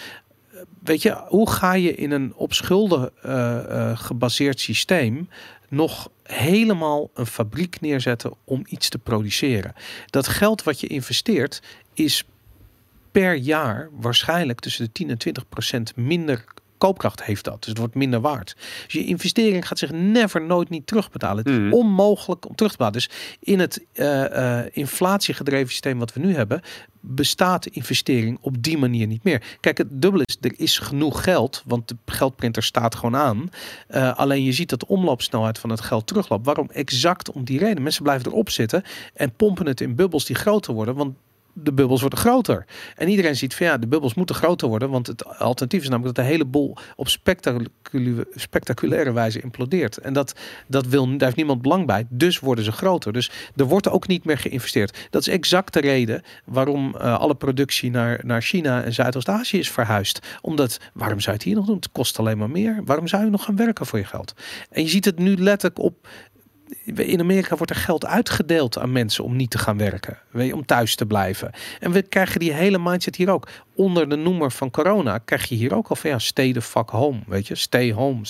weet 0.82 1.03
je, 1.03 1.22
hoe 1.26 1.51
ga 1.51 1.72
je 1.72 1.95
in 1.95 2.11
een 2.11 2.32
op 2.34 2.53
schulden 2.53 3.11
uh, 3.26 3.99
gebaseerd 3.99 4.61
systeem 4.61 5.28
nog 5.68 6.11
helemaal 6.22 7.11
een 7.14 7.26
fabriek 7.26 7.80
neerzetten 7.80 8.34
om 8.45 8.64
iets 8.68 8.88
te 8.88 8.99
produceren? 8.99 9.74
Dat 10.07 10.28
geld 10.28 10.62
wat 10.62 10.80
je 10.80 10.86
investeert 10.86 11.62
is 11.95 12.24
per 13.11 13.34
jaar 13.34 13.88
waarschijnlijk 13.93 14.61
tussen 14.61 14.84
de 14.84 14.93
10 14.93 15.11
en 15.11 15.18
20 15.18 15.49
procent 15.49 15.97
minder 15.97 16.45
koopkracht 16.80 17.24
heeft 17.24 17.44
dat. 17.44 17.58
Dus 17.58 17.68
het 17.68 17.78
wordt 17.78 17.94
minder 17.94 18.20
waard. 18.20 18.56
Dus 18.84 18.92
je 18.92 19.04
investering 19.04 19.66
gaat 19.68 19.78
zich 19.78 19.90
never 19.92 20.42
nooit 20.42 20.68
niet 20.68 20.86
terugbetalen. 20.86 21.44
Het 21.44 21.52
is 21.52 21.58
Mhm. 21.58 21.72
onmogelijk 21.72 22.48
om 22.48 22.54
terug 22.54 22.70
te 22.72 22.76
betalen. 22.76 23.00
Dus 23.00 23.10
in 23.40 23.58
het 23.58 23.84
eh, 23.92 24.58
eh, 24.60 24.66
inflatiegedreven 24.72 25.68
systeem 25.68 25.98
wat 25.98 26.12
we 26.12 26.20
nu 26.20 26.34
hebben, 26.34 26.60
bestaat 27.00 27.62
de 27.62 27.70
investering 27.70 28.38
op 28.40 28.62
die 28.62 28.78
manier 28.78 29.06
niet 29.06 29.24
meer. 29.24 29.42
Kijk, 29.60 29.78
het 29.78 29.86
dubbele 29.90 30.24
is, 30.26 30.36
er 30.40 30.54
is 30.56 30.78
genoeg 30.78 31.24
geld, 31.24 31.62
want 31.66 31.88
de 31.88 31.96
geldprinter 32.06 32.62
staat 32.62 32.94
gewoon 32.94 33.16
aan. 33.16 33.50
Eh, 33.86 34.16
alleen 34.16 34.44
je 34.44 34.52
ziet 34.52 34.68
dat 34.68 34.80
de 34.80 34.86
omloopsnelheid 34.88 35.58
van 35.58 35.70
het 35.70 35.80
geld 35.80 36.06
terugloopt. 36.06 36.46
Waarom? 36.46 36.70
Exact 36.70 37.30
om 37.32 37.44
die 37.44 37.58
reden. 37.58 37.82
Mensen 37.82 38.02
blijven 38.02 38.26
erop 38.30 38.50
zitten 38.50 38.82
en 39.14 39.32
pompen 39.32 39.66
het 39.66 39.80
in 39.80 39.94
bubbels 39.94 40.24
die 40.24 40.36
groter 40.36 40.74
worden, 40.74 40.94
want 40.94 41.14
de 41.53 41.72
bubbels 41.72 42.01
worden 42.01 42.18
groter. 42.18 42.66
En 42.96 43.09
iedereen 43.09 43.36
ziet 43.36 43.55
van 43.55 43.66
ja, 43.66 43.78
de 43.78 43.86
bubbels 43.86 44.14
moeten 44.14 44.34
groter 44.34 44.68
worden, 44.68 44.90
want 44.90 45.07
het 45.07 45.38
alternatief 45.38 45.82
is 45.82 45.88
namelijk 45.88 46.16
dat 46.16 46.24
de 46.24 46.30
hele 46.30 46.44
boel 46.44 46.76
op 46.96 47.09
spectaculaire, 47.09 48.26
spectaculaire 48.34 49.12
wijze 49.12 49.40
implodeert. 49.40 49.96
En 49.96 50.12
dat, 50.12 50.34
dat 50.68 50.86
wil, 50.86 51.07
daar 51.07 51.18
heeft 51.20 51.36
niemand 51.36 51.62
belang 51.62 51.86
bij. 51.86 52.07
Dus 52.09 52.38
worden 52.38 52.64
ze 52.64 52.72
groter. 52.72 53.12
Dus 53.12 53.30
er 53.57 53.64
wordt 53.64 53.88
ook 53.88 54.07
niet 54.07 54.24
meer 54.24 54.38
geïnvesteerd. 54.38 55.09
Dat 55.11 55.20
is 55.20 55.28
exact 55.28 55.72
de 55.72 55.80
reden 55.80 56.22
waarom 56.44 56.96
eh, 56.96 57.18
alle 57.18 57.34
productie 57.34 57.90
naar, 57.90 58.20
naar 58.22 58.42
China 58.42 58.82
en 58.82 58.92
Zuidoost-Azië 58.92 59.59
is 59.59 59.70
verhuisd. 59.70 60.38
Omdat, 60.40 60.78
waarom 60.92 61.20
zou 61.20 61.30
je 61.30 61.38
het 61.38 61.48
hier 61.48 61.57
nog 61.57 61.66
doen? 61.66 61.76
Het 61.76 61.92
kost 61.92 62.18
alleen 62.18 62.38
maar 62.38 62.51
meer. 62.51 62.82
Waarom 62.84 63.07
zou 63.07 63.24
je 63.24 63.30
nog 63.30 63.44
gaan 63.44 63.57
werken 63.57 63.86
voor 63.86 63.98
je 63.98 64.05
geld? 64.05 64.34
En 64.70 64.82
je 64.82 64.88
ziet 64.88 65.05
het 65.05 65.18
nu 65.18 65.36
letterlijk 65.36 65.78
op 65.78 66.09
in 66.95 67.20
Amerika 67.20 67.57
wordt 67.57 67.70
er 67.70 67.78
geld 67.78 68.07
uitgedeeld 68.07 68.78
aan 68.78 68.93
mensen 68.93 69.24
om 69.24 69.36
niet 69.36 69.51
te 69.51 69.59
gaan 69.59 69.78
werken. 69.78 70.18
Om 70.32 70.66
thuis 70.66 70.95
te 70.95 71.07
blijven. 71.07 71.51
En 71.80 71.93
we 71.93 72.03
krijgen 72.03 72.41
die 72.41 72.53
hele 72.53 72.78
mindset 72.78 73.16
hier 73.16 73.30
ook. 73.30 73.49
Onder 73.74 74.09
de 74.09 74.16
noemer 74.16 74.51
van 74.51 74.70
corona 74.70 75.18
krijg 75.18 75.49
je 75.49 75.55
hier 75.55 75.74
ook 75.74 75.88
al 75.88 75.97
van 75.97 76.11
ja, 76.11 76.18
stay 76.18 76.53
the 76.53 76.62
fuck 76.62 76.88
home. 76.88 77.18
Weet 77.26 77.47
je, 77.47 77.55
stay 77.55 77.93
home. 77.93 78.20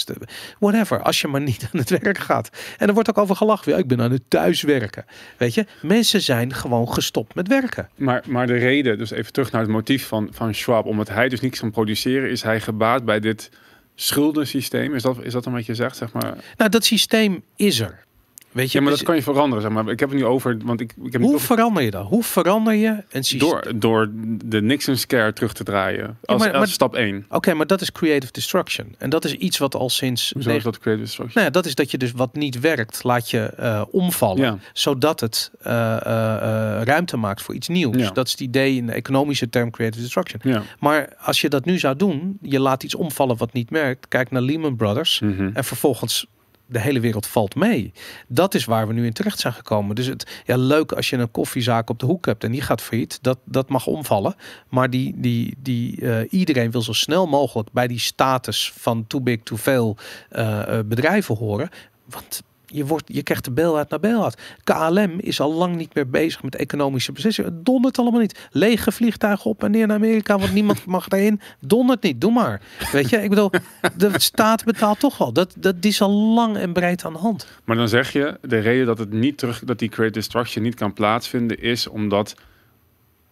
whatever. 0.58 1.02
Als 1.02 1.20
je 1.20 1.28
maar 1.28 1.40
niet 1.50 1.68
aan 1.72 1.80
het 1.80 1.90
werk 1.90 2.18
gaat. 2.18 2.50
En 2.78 2.88
er 2.88 2.94
wordt 2.94 3.08
ook 3.08 3.18
over 3.18 3.36
gelachen. 3.36 3.72
Ja, 3.72 3.78
ik 3.78 3.86
ben 3.86 4.00
aan 4.00 4.12
het 4.12 4.22
thuiswerken. 4.28 5.04
Weet 5.36 5.54
je, 5.54 5.66
mensen 5.82 6.20
zijn 6.20 6.54
gewoon 6.54 6.92
gestopt 6.92 7.34
met 7.34 7.48
werken. 7.48 7.88
Maar, 7.96 8.22
maar 8.26 8.46
de 8.46 8.56
reden, 8.56 8.98
dus 8.98 9.10
even 9.10 9.32
terug 9.32 9.52
naar 9.52 9.60
het 9.60 9.70
motief 9.70 10.06
van, 10.06 10.28
van 10.32 10.54
Schwab, 10.54 10.86
omdat 10.86 11.08
hij 11.08 11.28
dus 11.28 11.40
niets 11.40 11.60
kan 11.60 11.70
produceren, 11.70 12.30
is 12.30 12.42
hij 12.42 12.60
gebaat 12.60 13.04
bij 13.04 13.20
dit 13.20 13.50
schuldensysteem. 13.94 14.94
Is 14.94 15.02
dat, 15.02 15.22
is 15.22 15.32
dat 15.32 15.46
een 15.46 15.52
wat 15.52 15.66
je 15.66 15.74
zegt, 15.74 15.96
zeg 15.96 16.12
maar? 16.12 16.36
Nou, 16.56 16.70
dat 16.70 16.84
systeem 16.84 17.42
is 17.56 17.80
er. 17.80 18.04
Weet 18.52 18.72
je, 18.72 18.78
Ja, 18.78 18.84
maar 18.84 18.90
dat 18.90 18.98
dus 18.98 19.08
kan 19.08 19.16
je 19.16 19.22
veranderen, 19.22 19.62
zeg 19.62 19.72
maar. 19.72 19.92
Ik 19.92 20.00
heb 20.00 20.08
het 20.08 20.18
nu 20.18 20.24
over, 20.24 20.56
want 20.64 20.80
ik, 20.80 20.94
ik 21.02 21.12
heb 21.12 21.22
hoe 21.22 21.38
verander 21.38 21.82
je 21.82 21.90
dat? 21.90 22.06
Hoe 22.06 22.22
verander 22.22 22.74
je 22.74 23.04
een 23.10 23.24
systeem? 23.24 23.50
door, 23.50 23.72
door 23.74 24.10
de 24.44 24.62
Nixon 24.62 24.96
scare 24.96 25.32
terug 25.32 25.52
te 25.52 25.64
draaien. 25.64 26.18
Als, 26.24 26.38
maar- 26.38 26.48
als 26.48 26.58
maar- 26.58 26.68
stap 26.68 26.94
1. 26.94 27.26
Oké, 27.28 27.54
maar 27.54 27.66
dat 27.66 27.80
is 27.80 27.92
creative 27.92 28.32
destruction. 28.32 28.94
En 28.98 29.10
dat 29.10 29.24
is 29.24 29.34
iets 29.34 29.58
wat 29.58 29.74
al 29.74 29.90
sinds 29.90 30.30
Hoezo 30.32 30.50
is 30.50 30.62
dat 30.62 30.78
creative 30.78 31.04
destruction? 31.04 31.34
Nou 31.34 31.46
ja, 31.46 31.52
dat 31.52 31.66
is 31.66 31.74
dat 31.74 31.90
je 31.90 31.98
dus 31.98 32.12
wat 32.12 32.34
niet 32.34 32.60
werkt, 32.60 33.04
laat 33.04 33.30
je 33.30 33.40
eh, 33.40 33.82
omvallen. 33.90 34.42
Ja. 34.42 34.58
Zodat 34.72 35.20
het 35.20 35.50
eh, 35.62 35.96
eh, 35.96 36.82
ruimte 36.82 37.16
maakt 37.16 37.42
voor 37.42 37.54
iets 37.54 37.68
nieuws. 37.68 38.12
Dat 38.12 38.26
is 38.26 38.32
het 38.32 38.40
idee 38.40 38.76
in 38.76 38.86
de 38.86 38.92
economische 38.92 39.48
term 39.48 39.70
creative 39.70 40.02
destruction. 40.02 40.64
Maar 40.78 41.12
als 41.18 41.40
je 41.40 41.48
dat 41.48 41.64
nu 41.64 41.78
zou 41.78 41.96
doen, 41.96 42.38
je 42.42 42.60
laat 42.60 42.82
iets 42.82 42.94
omvallen 42.94 43.36
wat 43.36 43.52
niet 43.52 43.70
merkt. 43.70 44.08
Kijk 44.08 44.30
naar 44.30 44.42
Lehman 44.42 44.76
Brothers. 44.76 45.20
Mhm. 45.20 45.50
En 45.54 45.64
vervolgens 45.64 46.26
de 46.70 46.80
hele 46.80 47.00
wereld 47.00 47.26
valt 47.26 47.54
mee. 47.54 47.92
Dat 48.28 48.54
is 48.54 48.64
waar 48.64 48.86
we 48.86 48.92
nu 48.92 49.06
in 49.06 49.12
terecht 49.12 49.38
zijn 49.38 49.52
gekomen. 49.52 49.94
Dus 49.94 50.06
het 50.06 50.42
ja, 50.46 50.56
leuk 50.56 50.92
als 50.92 51.10
je 51.10 51.16
een 51.16 51.30
koffiezaak 51.30 51.90
op 51.90 51.98
de 51.98 52.06
hoek 52.06 52.26
hebt 52.26 52.44
en 52.44 52.52
die 52.52 52.60
gaat 52.60 52.82
failliet. 52.82 53.18
Dat, 53.22 53.38
dat 53.44 53.68
mag 53.68 53.86
omvallen. 53.86 54.34
Maar 54.68 54.90
die, 54.90 55.14
die, 55.16 55.56
die, 55.58 56.00
eh, 56.00 56.32
iedereen 56.32 56.70
wil 56.70 56.82
zo 56.82 56.92
snel 56.92 57.26
mogelijk 57.26 57.72
bij 57.72 57.86
die 57.86 57.98
status 57.98 58.72
van 58.76 59.06
too 59.06 59.20
big, 59.20 59.42
too 59.42 59.58
veel 59.58 59.96
eh, 60.28 60.78
eh, 60.78 60.86
bedrijven 60.86 61.36
horen. 61.36 61.68
Want 62.04 62.42
je, 62.72 62.86
wordt, 62.86 63.04
je 63.06 63.22
krijgt 63.22 63.44
de 63.44 63.50
bel 63.50 63.76
uit 63.76 63.90
naar 63.90 64.00
bel 64.00 64.24
uit. 64.24 64.38
KLM 64.64 65.18
is 65.18 65.40
al 65.40 65.52
lang 65.52 65.76
niet 65.76 65.94
meer 65.94 66.10
bezig 66.10 66.42
met 66.42 66.56
economische 66.56 67.12
beslissingen. 67.12 67.52
Het 67.52 67.64
dondert 67.64 67.98
allemaal 67.98 68.20
niet. 68.20 68.48
Lege 68.50 68.92
vliegtuigen 68.92 69.50
op 69.50 69.62
en 69.64 69.70
neer 69.70 69.86
naar 69.86 69.96
Amerika, 69.96 70.38
want 70.38 70.52
niemand 70.52 70.86
mag 70.96 71.08
daarin. 71.08 71.40
Dondert 71.60 72.02
niet, 72.02 72.20
doe 72.20 72.32
maar. 72.32 72.60
Weet 72.92 73.08
je, 73.08 73.22
ik 73.22 73.28
bedoel, 73.28 73.50
de 73.96 74.10
staat 74.20 74.64
betaalt 74.64 74.98
toch 75.00 75.18
wel. 75.18 75.32
Dat, 75.32 75.54
dat 75.58 75.82
die 75.82 75.90
is 75.90 76.00
al 76.00 76.10
lang 76.10 76.56
en 76.56 76.72
breed 76.72 77.04
aan 77.04 77.12
de 77.12 77.18
hand. 77.18 77.46
Maar 77.64 77.76
dan 77.76 77.88
zeg 77.88 78.12
je, 78.12 78.38
de 78.40 78.58
reden 78.58 78.86
dat 78.86 78.98
het 78.98 79.12
niet 79.12 79.38
terug, 79.38 79.62
dat 79.64 79.78
die 79.78 79.88
creative 79.88 80.18
destruction 80.18 80.64
niet 80.64 80.74
kan 80.74 80.92
plaatsvinden, 80.92 81.60
is 81.60 81.88
omdat 81.88 82.34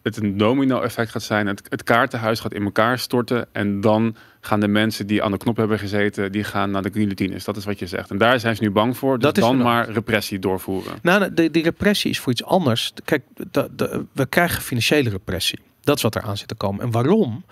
het 0.02 0.16
een 0.16 0.36
domino 0.36 0.80
effect 0.80 1.10
gaat 1.10 1.22
zijn. 1.22 1.46
Het, 1.46 1.62
het 1.68 1.82
kaartenhuis 1.82 2.40
gaat 2.40 2.54
in 2.54 2.64
elkaar 2.64 2.98
storten. 2.98 3.46
En 3.52 3.80
dan 3.80 4.16
gaan 4.40 4.60
de 4.60 4.68
mensen 4.68 5.06
die 5.06 5.22
aan 5.22 5.30
de 5.30 5.36
knop 5.38 5.56
hebben 5.56 5.78
gezeten, 5.78 6.32
die 6.32 6.44
gaan 6.44 6.70
naar 6.70 6.82
de 6.82 6.90
guillotines. 6.92 7.44
Dat 7.44 7.56
is 7.56 7.64
wat 7.64 7.78
je 7.78 7.86
zegt. 7.86 8.10
En 8.10 8.18
daar 8.18 8.40
zijn 8.40 8.56
ze 8.56 8.62
nu 8.62 8.70
bang 8.70 8.96
voor. 8.96 9.14
Dus 9.18 9.22
Dat 9.22 9.34
dan 9.34 9.56
maar 9.58 9.90
repressie 9.90 10.38
doorvoeren. 10.38 10.92
Nou, 11.02 11.34
de, 11.34 11.50
die 11.50 11.62
repressie 11.62 12.10
is 12.10 12.18
voor 12.20 12.32
iets 12.32 12.44
anders. 12.44 12.92
Kijk, 13.04 13.22
de, 13.50 13.70
de- 13.76 14.04
we 14.12 14.26
krijgen 14.26 14.62
financiële 14.62 15.10
repressie. 15.10 15.58
Dat 15.80 15.96
is 15.96 16.02
wat 16.02 16.14
er 16.14 16.22
aan 16.22 16.36
zit 16.36 16.48
te 16.48 16.54
komen. 16.54 16.84
En 16.84 16.90
waarom? 16.90 17.44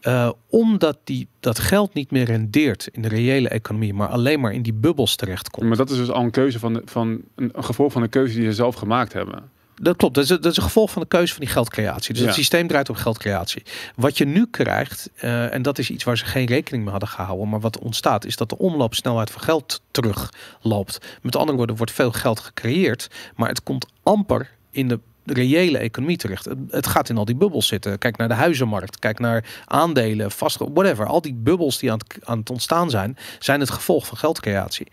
Eh, 0.00 0.30
omdat 0.48 0.98
die, 1.04 1.28
dat 1.40 1.58
geld 1.58 1.94
niet 1.94 2.10
meer 2.10 2.24
rendeert 2.24 2.88
in 2.92 3.02
de 3.02 3.08
reële 3.08 3.48
economie, 3.48 3.94
maar 3.94 4.08
alleen 4.08 4.40
maar 4.40 4.52
in 4.52 4.62
die 4.62 4.72
bubbels 4.72 5.16
terechtkomt. 5.16 5.66
Maar 5.68 5.76
dat 5.76 5.90
is 5.90 5.96
dus 5.96 6.10
al 6.10 6.22
een 6.22 6.30
keuze 6.30 6.58
van, 6.58 6.72
de, 6.74 6.82
van 6.84 7.08
een, 7.36 7.50
een 7.54 7.64
gevolg 7.64 7.92
van 7.92 8.02
de 8.02 8.08
keuze 8.08 8.34
die 8.34 8.44
ze 8.44 8.52
zelf 8.52 8.74
gemaakt 8.74 9.12
hebben. 9.12 9.50
Dat 9.82 9.96
klopt. 9.96 10.14
Dat 10.14 10.24
is, 10.24 10.30
dat 10.30 10.44
is 10.46 10.56
een 10.56 10.62
gevolg 10.62 10.90
van 10.90 11.02
de 11.02 11.08
keuze 11.08 11.32
van 11.34 11.42
die 11.44 11.52
geldcreatie. 11.52 12.12
Dus 12.12 12.22
Ja. 12.22 12.26
het 12.28 12.36
systeem 12.36 12.66
draait 12.68 12.88
op 12.88 12.96
geldcreatie. 12.96 13.62
Wat 13.96 14.18
je 14.18 14.24
nu 14.24 14.46
krijgt, 14.50 15.10
eh, 15.16 15.54
en 15.54 15.62
dat 15.62 15.78
is 15.78 15.90
iets 15.90 16.04
waar 16.04 16.18
ze 16.18 16.24
geen 16.24 16.46
rekening 16.46 16.82
mee 16.82 16.90
hadden 16.92 17.08
gehouden, 17.08 17.48
maar 17.48 17.60
wat 17.60 17.78
ontstaat, 17.78 18.24
is 18.24 18.36
dat 18.36 18.48
de 18.48 18.58
omloopsnelheid 18.58 19.30
van 19.30 19.42
geld 19.42 19.82
terugloopt. 19.90 20.98
Met 21.22 21.36
andere 21.36 21.56
woorden, 21.56 21.76
wordt 21.76 21.92
veel 21.92 22.12
geld 22.12 22.40
gecreëerd, 22.40 23.08
maar 23.36 23.48
het 23.48 23.62
komt 23.62 23.86
amper 24.02 24.50
in 24.70 24.88
de 24.88 25.00
reële 25.24 25.78
economie 25.78 26.16
terecht. 26.16 26.44
Het, 26.44 26.58
het 26.70 26.86
gaat 26.86 27.08
in 27.08 27.16
al 27.16 27.24
die 27.24 27.36
bubbels 27.36 27.66
zitten. 27.66 27.98
Kijk 27.98 28.16
naar 28.16 28.28
de 28.28 28.34
huizenmarkt, 28.34 28.98
kijk 28.98 29.18
naar 29.18 29.44
aandelen, 29.66 30.30
vast, 30.30 30.58
whatever. 30.58 31.06
Al 31.06 31.20
die 31.20 31.34
bubbels 31.34 31.78
die 31.78 31.92
aan 31.92 31.98
het, 31.98 32.24
aan 32.24 32.38
het 32.38 32.50
ontstaan 32.50 32.90
zijn, 32.90 33.16
zijn 33.38 33.60
het 33.60 33.70
gevolg 33.70 34.06
van 34.06 34.16
geldcreatie. 34.18 34.86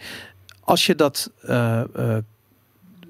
Als 0.63 0.85
je 0.85 0.95
dat 0.95 1.31
eh, 1.41 1.79
eh, 1.95 2.17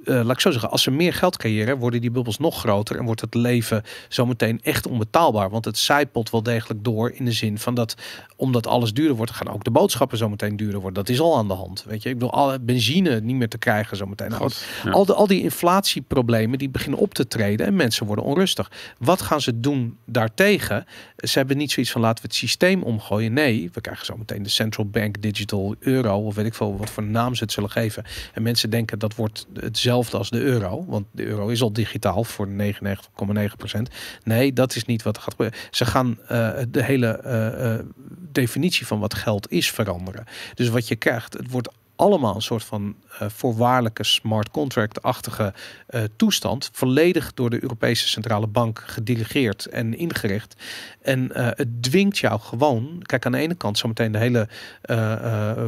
eh, 0.08 0.16
laat 0.16 0.32
ik 0.32 0.40
zo 0.40 0.52
zeggen, 0.52 0.72
als 0.72 0.84
ze 0.84 0.92
meer 0.92 1.14
geld 1.14 1.38
creëren, 1.38 1.78
worden 1.78 2.02
die 2.02 2.12
bubbels 2.12 2.38
nog 2.38 2.60
groter 2.60 2.98
en 2.98 3.06
wordt 3.06 3.22
het 3.22 3.34
leven 3.34 3.84
zometeen 4.10 4.60
echt 4.64 4.88
onbetaalbaar. 4.88 5.50
Want 5.50 5.66
het 5.66 5.78
zijpelt 5.78 6.30
wel 6.30 6.44
degelijk 6.44 6.84
door 6.84 7.12
in 7.12 7.26
de 7.26 7.32
zin 7.32 7.60
van 7.60 7.74
dat, 7.74 7.96
omdat 8.36 8.68
alles 8.68 8.94
duurder 8.94 9.16
wordt, 9.16 9.32
gaan 9.32 9.50
ook 9.50 9.64
de 9.64 9.72
boodschappen 9.72 10.18
zometeen 10.18 10.58
duurder 10.58 10.80
worden. 10.80 11.04
Dat 11.04 11.14
is 11.14 11.20
al 11.20 11.38
aan 11.38 11.48
de 11.48 11.54
hand. 11.54 11.84
Weet 11.88 12.04
je, 12.04 12.10
ik 12.10 12.16
bedoel, 12.16 12.34
alle 12.34 12.60
benzine 12.60 13.20
niet 13.22 13.36
meer 13.36 13.50
te 13.50 13.58
krijgen 13.58 13.98
zometeen. 13.98 14.30
Nou, 14.30 14.42
Gas, 14.42 14.64
ja. 14.84 14.92
al, 14.92 15.06
de, 15.06 15.14
al 15.14 15.28
die 15.28 15.42
inflatieproblemen 15.42 16.58
die 16.58 16.70
beginnen 16.70 17.00
op 17.00 17.14
te 17.14 17.28
treden 17.28 17.66
en 17.66 17.76
mensen 17.76 18.06
worden 18.06 18.26
onrustig. 18.26 18.72
Wat 18.98 19.22
gaan 19.22 19.42
ze 19.42 19.60
doen 19.60 19.98
daartegen? 20.06 20.86
Ze 21.18 21.38
hebben 21.38 21.58
niet 21.58 21.72
zoiets 21.72 21.92
van 21.92 22.02
laten 22.02 22.24
we 22.24 22.28
het 22.28 22.38
systeem 22.38 22.84
omgooien. 22.84 23.34
Nee, 23.34 23.70
we 23.74 23.82
krijgen 23.82 24.06
zo 24.06 24.18
meteen 24.18 24.44
de 24.44 24.50
central 24.50 24.86
bank 24.86 25.22
digital 25.22 25.76
euro 25.80 26.26
of 26.26 26.36
weet 26.36 26.46
ik 26.46 26.54
veel 26.54 26.78
wat 26.78 26.90
voor 26.90 27.04
naam 27.04 27.36
ze 27.36 27.44
het 27.44 27.52
zullen 27.52 27.70
geven. 27.70 28.04
En 28.34 28.42
mensen 28.42 28.70
denken 28.70 29.00
dat 29.00 29.16
wordt 29.16 29.48
hetzelfde 29.54 29.96
als 29.98 30.30
de 30.30 30.42
euro, 30.42 30.86
want 30.88 31.06
de 31.12 31.26
euro 31.26 31.48
is 31.48 31.62
al 31.62 31.74
digitaal 31.74 32.24
voor 32.24 32.48
99,9% 32.48 33.82
Nee, 34.24 34.54
dat 34.54 34.76
is 34.76 34.86
niet 34.86 35.04
wat 35.04 35.16
er 35.16 35.22
gaat 35.22 35.32
gebeuren. 35.32 35.60
Ze 35.72 35.86
gaan 35.86 36.18
eh, 36.28 36.52
de 36.70 36.84
hele 36.84 37.08
eh, 37.08 37.74
eh, 37.74 37.86
definitie 38.32 38.88
van 38.88 39.00
wat 39.00 39.14
geld 39.14 39.52
is 39.52 39.72
veranderen. 39.72 40.26
Dus 40.54 40.70
wat 40.70 40.88
je 40.88 40.96
krijgt, 40.96 41.34
het 41.34 41.52
wordt 41.52 41.70
allemaal 41.98 42.36
een 42.36 42.42
soort 42.42 42.64
van 42.64 42.96
eh, 43.20 43.30
voorwaardelijke 43.30 44.04
smart 44.04 44.52
contract-achtige 44.52 45.54
eh, 45.88 46.04
toestand, 46.16 46.70
volledig 46.74 47.34
door 47.34 47.50
de 47.50 47.62
Europese 47.62 48.08
Centrale 48.08 48.48
Bank 48.48 48.84
gedirigeerd 48.86 49.66
en 49.66 49.98
ingericht. 49.98 50.56
En 51.02 51.34
eh, 51.34 51.48
het 51.52 51.84
dwingt 51.84 52.18
jou 52.18 52.40
gewoon. 52.40 53.00
Kijk, 53.02 53.26
aan 53.26 53.32
de 53.32 53.38
ene 53.38 53.56
kant, 53.56 53.78
zometeen 53.78 54.12
de 54.12 54.18
hele 54.18 54.48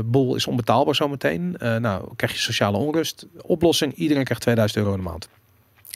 boel 0.05 0.35
is 0.35 0.47
onbetaalbaar 0.47 0.95
zometeen. 0.95 1.55
Nou, 1.59 2.15
krijg 2.15 2.33
je 2.33 2.39
sociale 2.39 2.77
onrust. 2.77 3.27
Oplossing: 3.41 3.93
iedereen 3.93 4.23
krijgt 4.23 4.41
2000 4.41 4.79
euro 4.79 4.91
in 4.91 5.03
de 5.03 5.09
maand. 5.09 5.29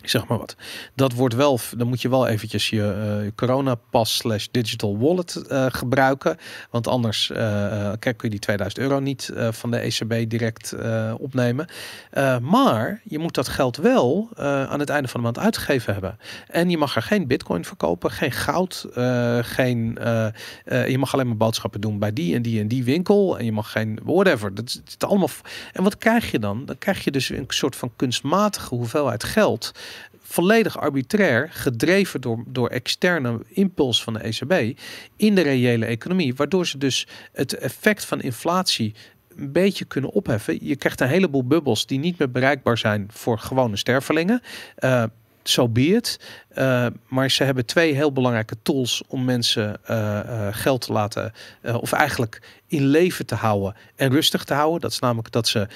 Zeg 0.03 0.27
maar 0.27 0.37
wat. 0.37 0.55
Dat 0.95 1.13
wordt 1.13 1.35
wel, 1.35 1.59
dan 1.77 1.87
moet 1.87 2.01
je 2.01 2.09
wel 2.09 2.27
eventjes 2.27 2.69
je 2.69 2.81
eh 2.83 3.31
coronapas 3.35 4.15
slash 4.15 4.47
digital 4.51 4.97
wallet 4.97 5.35
eh, 5.35 5.65
gebruiken. 5.69 6.37
Want 6.69 6.87
anders 6.87 7.31
eh, 7.31 7.37
kijk, 7.99 8.17
kun 8.17 8.17
je 8.17 8.29
die 8.29 8.39
2000 8.39 8.81
euro 8.81 8.99
niet 8.99 9.31
van 9.49 9.71
de 9.71 9.77
ECB 9.77 10.29
direct 10.29 10.75
opnemen. 11.17 11.67
Maar 12.41 13.01
je 13.03 13.19
moet 13.19 13.33
dat 13.33 13.47
geld 13.47 13.77
wel 13.77 14.29
aan 14.69 14.79
het 14.79 14.89
einde 14.89 15.07
van 15.07 15.19
de 15.19 15.25
maand 15.25 15.39
uitgegeven 15.39 15.93
hebben. 15.93 16.17
En 16.47 16.69
je 16.69 16.77
mag 16.77 16.95
er 16.95 17.01
geen 17.01 17.27
bitcoin 17.27 17.65
verkopen, 17.65 18.11
geen 18.11 18.31
goud, 18.31 18.87
geen, 19.41 19.97
je 20.65 20.95
mag 20.97 21.13
alleen 21.13 21.27
maar 21.27 21.37
boodschappen 21.37 21.81
doen 21.81 21.99
bij 21.99 22.13
die 22.13 22.35
en 22.35 22.41
die 22.41 22.59
en 22.59 22.67
die 22.67 22.83
winkel. 22.83 23.37
En 23.37 23.45
je 23.45 23.51
mag 23.51 23.71
geen 23.71 23.99
whatever. 24.03 24.55
Dat 24.55 24.81
is 24.85 24.97
allemaal. 24.97 25.29
En 25.71 25.83
wat 25.83 25.97
krijg 25.97 26.31
je 26.31 26.39
dan? 26.39 26.65
Dan 26.65 26.77
krijg 26.77 27.03
je 27.03 27.11
dus 27.11 27.29
een 27.29 27.45
soort 27.47 27.75
van 27.75 27.91
kunstmatige 27.95 28.75
hoeveelheid 28.75 29.23
geld 29.23 29.71
volledig 30.23 30.79
arbitrair, 30.79 31.49
gedreven 31.51 32.21
door, 32.21 32.43
door 32.47 32.69
externe 32.69 33.39
impuls 33.47 34.03
van 34.03 34.13
de 34.13 34.19
ECB 34.19 34.79
in 35.15 35.35
de 35.35 35.41
reële 35.41 35.85
economie. 35.85 36.35
Waardoor 36.35 36.67
ze 36.67 36.77
dus 36.77 37.07
het 37.31 37.53
effect 37.53 38.05
van 38.05 38.21
inflatie 38.21 38.93
een 39.37 39.51
beetje 39.51 39.85
kunnen 39.85 40.11
opheffen. 40.11 40.57
Je 40.61 40.75
krijgt 40.75 41.01
een 41.01 41.07
heleboel 41.07 41.43
bubbels 41.43 41.85
die 41.85 41.99
niet 41.99 42.17
meer 42.17 42.31
bereikbaar 42.31 42.77
zijn 42.77 43.07
voor 43.11 43.39
gewone 43.39 43.75
stervelingen. 43.75 44.41
Uh, 44.79 45.03
so 45.43 45.69
be. 45.69 46.01
Uh, 46.57 46.85
maar 47.07 47.31
ze 47.31 47.43
hebben 47.43 47.65
twee 47.65 47.93
heel 47.93 48.11
belangrijke 48.11 48.55
tools 48.63 49.03
om 49.07 49.25
mensen 49.25 49.79
uh, 49.89 50.19
uh, 50.25 50.47
geld 50.51 50.81
te 50.81 50.91
laten, 50.93 51.33
of 51.63 51.91
eigenlijk 51.91 52.61
in 52.67 52.85
leven 52.85 53.25
te 53.25 53.35
houden 53.35 53.75
en 53.95 54.11
rustig 54.11 54.43
te 54.43 54.53
houden. 54.53 54.81
Dat 54.81 54.91
is 54.91 54.99
namelijk 54.99 55.31
dat 55.31 55.47
ze, 55.47 55.67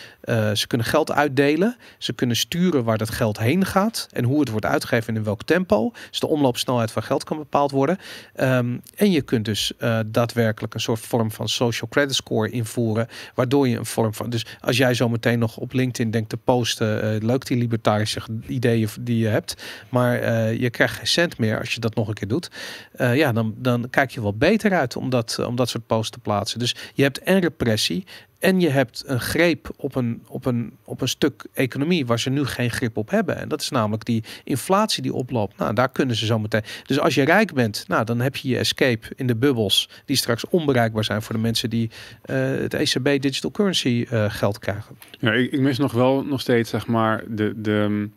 ze 0.53 0.67
kunnen 0.67 0.87
geld 0.87 1.11
uitdelen. 1.11 1.77
Ze 1.97 2.13
kunnen 2.13 2.35
sturen 2.35 2.83
waar 2.83 2.97
dat 2.97 3.09
geld 3.09 3.39
heen 3.39 3.65
gaat 3.65 4.07
en 4.11 4.23
hoe 4.23 4.39
het 4.39 4.49
wordt 4.49 4.65
uitgegeven 4.65 5.07
en 5.07 5.15
in 5.15 5.23
welk 5.23 5.43
tempo. 5.43 5.91
Dus 6.09 6.19
de 6.19 6.27
omloopsnelheid 6.27 6.91
van 6.91 7.03
geld 7.03 7.23
kan 7.23 7.37
bepaald 7.37 7.71
worden. 7.71 7.97
Um, 8.35 8.81
en 8.95 9.11
je 9.11 9.21
kunt 9.21 9.45
dus 9.45 9.71
daadwerkelijk 10.05 10.73
een 10.73 10.79
soort 10.79 10.99
vorm 10.99 11.31
van 11.31 11.49
social 11.49 11.89
credit 11.89 12.15
score 12.15 12.49
invoeren, 12.49 13.07
waardoor 13.35 13.67
je 13.67 13.77
een 13.77 13.85
vorm 13.85 14.13
van. 14.13 14.29
Dus 14.29 14.45
als 14.59 14.77
jij 14.77 14.93
zo 14.93 15.09
meteen 15.09 15.39
nog 15.39 15.57
op 15.57 15.73
LinkedIn 15.73 16.11
denkt 16.11 16.29
te 16.29 16.37
posten, 16.37 17.25
leuk 17.25 17.45
die 17.45 17.57
libertarische 17.57 18.21
ideeën 18.47 18.89
die 18.99 19.17
je 19.17 19.27
hebt, 19.27 19.63
maar 19.89 20.23
je 20.53 20.66
krijgt 20.69 20.95
geen 20.95 21.07
cent 21.07 21.37
meer 21.37 21.59
als 21.59 21.73
je 21.73 21.79
dat 21.79 21.95
nog 21.95 22.07
een 22.07 22.13
keer 22.13 22.27
doet. 22.27 22.49
ja, 22.97 23.31
dan, 23.31 23.55
dan 23.57 23.89
kijk 23.89 24.11
je 24.11 24.21
wel 24.21 24.33
beter 24.33 24.73
uit 24.73 24.95
om 24.95 25.09
dat, 25.09 25.39
om 25.45 25.55
dat 25.55 25.69
soort 25.69 25.87
posts 25.87 26.11
te 26.11 26.19
plaatsen. 26.19 26.59
Dus 26.59 26.75
je 26.93 27.03
hebt 27.03 27.19
en 27.19 27.39
repressie 27.39 28.05
en 28.39 28.59
je 28.59 28.69
hebt 28.69 29.03
een 29.05 29.19
greep 29.19 29.69
op 29.75 29.95
een, 29.95 30.23
op, 30.27 30.45
een, 30.45 30.73
op 30.83 31.01
een 31.01 31.07
stuk 31.07 31.45
economie 31.53 32.05
waar 32.05 32.19
ze 32.19 32.29
nu 32.29 32.45
geen 32.45 32.71
grip 32.71 32.97
op 32.97 33.09
hebben. 33.09 33.37
En 33.37 33.47
dat 33.49 33.61
is 33.61 33.69
namelijk 33.69 34.05
die 34.05 34.23
inflatie 34.43 35.03
die 35.03 35.13
oploopt. 35.13 35.57
Nou, 35.57 35.73
daar 35.73 35.89
kunnen 35.89 36.15
ze 36.15 36.25
zo 36.25 36.39
meteen. 36.39 36.63
Dus 36.85 36.99
als 36.99 37.15
je 37.15 37.23
rijk 37.23 37.53
bent, 37.53 37.85
nou, 37.87 38.05
dan 38.05 38.19
heb 38.19 38.35
je 38.35 38.49
je 38.49 38.57
escape 38.57 39.07
in 39.15 39.27
de 39.27 39.35
bubbels 39.35 39.89
die 40.05 40.15
straks 40.15 40.47
onbereikbaar 40.47 41.03
zijn 41.03 41.21
voor 41.21 41.35
de 41.35 41.41
mensen 41.41 41.69
die 41.69 41.89
uh, 42.25 42.35
het 42.37 42.73
ECB 42.73 43.21
digital 43.21 43.51
currency 43.51 44.05
geld 44.27 44.59
krijgen. 44.59 44.97
Ja, 45.19 45.31
ik, 45.33 45.51
ik 45.51 45.59
mis 45.59 45.77
nog 45.77 45.91
wel 45.91 46.23
nog 46.23 46.41
steeds, 46.41 46.69
zeg 46.69 46.87
maar, 46.87 47.23
de. 47.27 47.53
de 47.61 48.09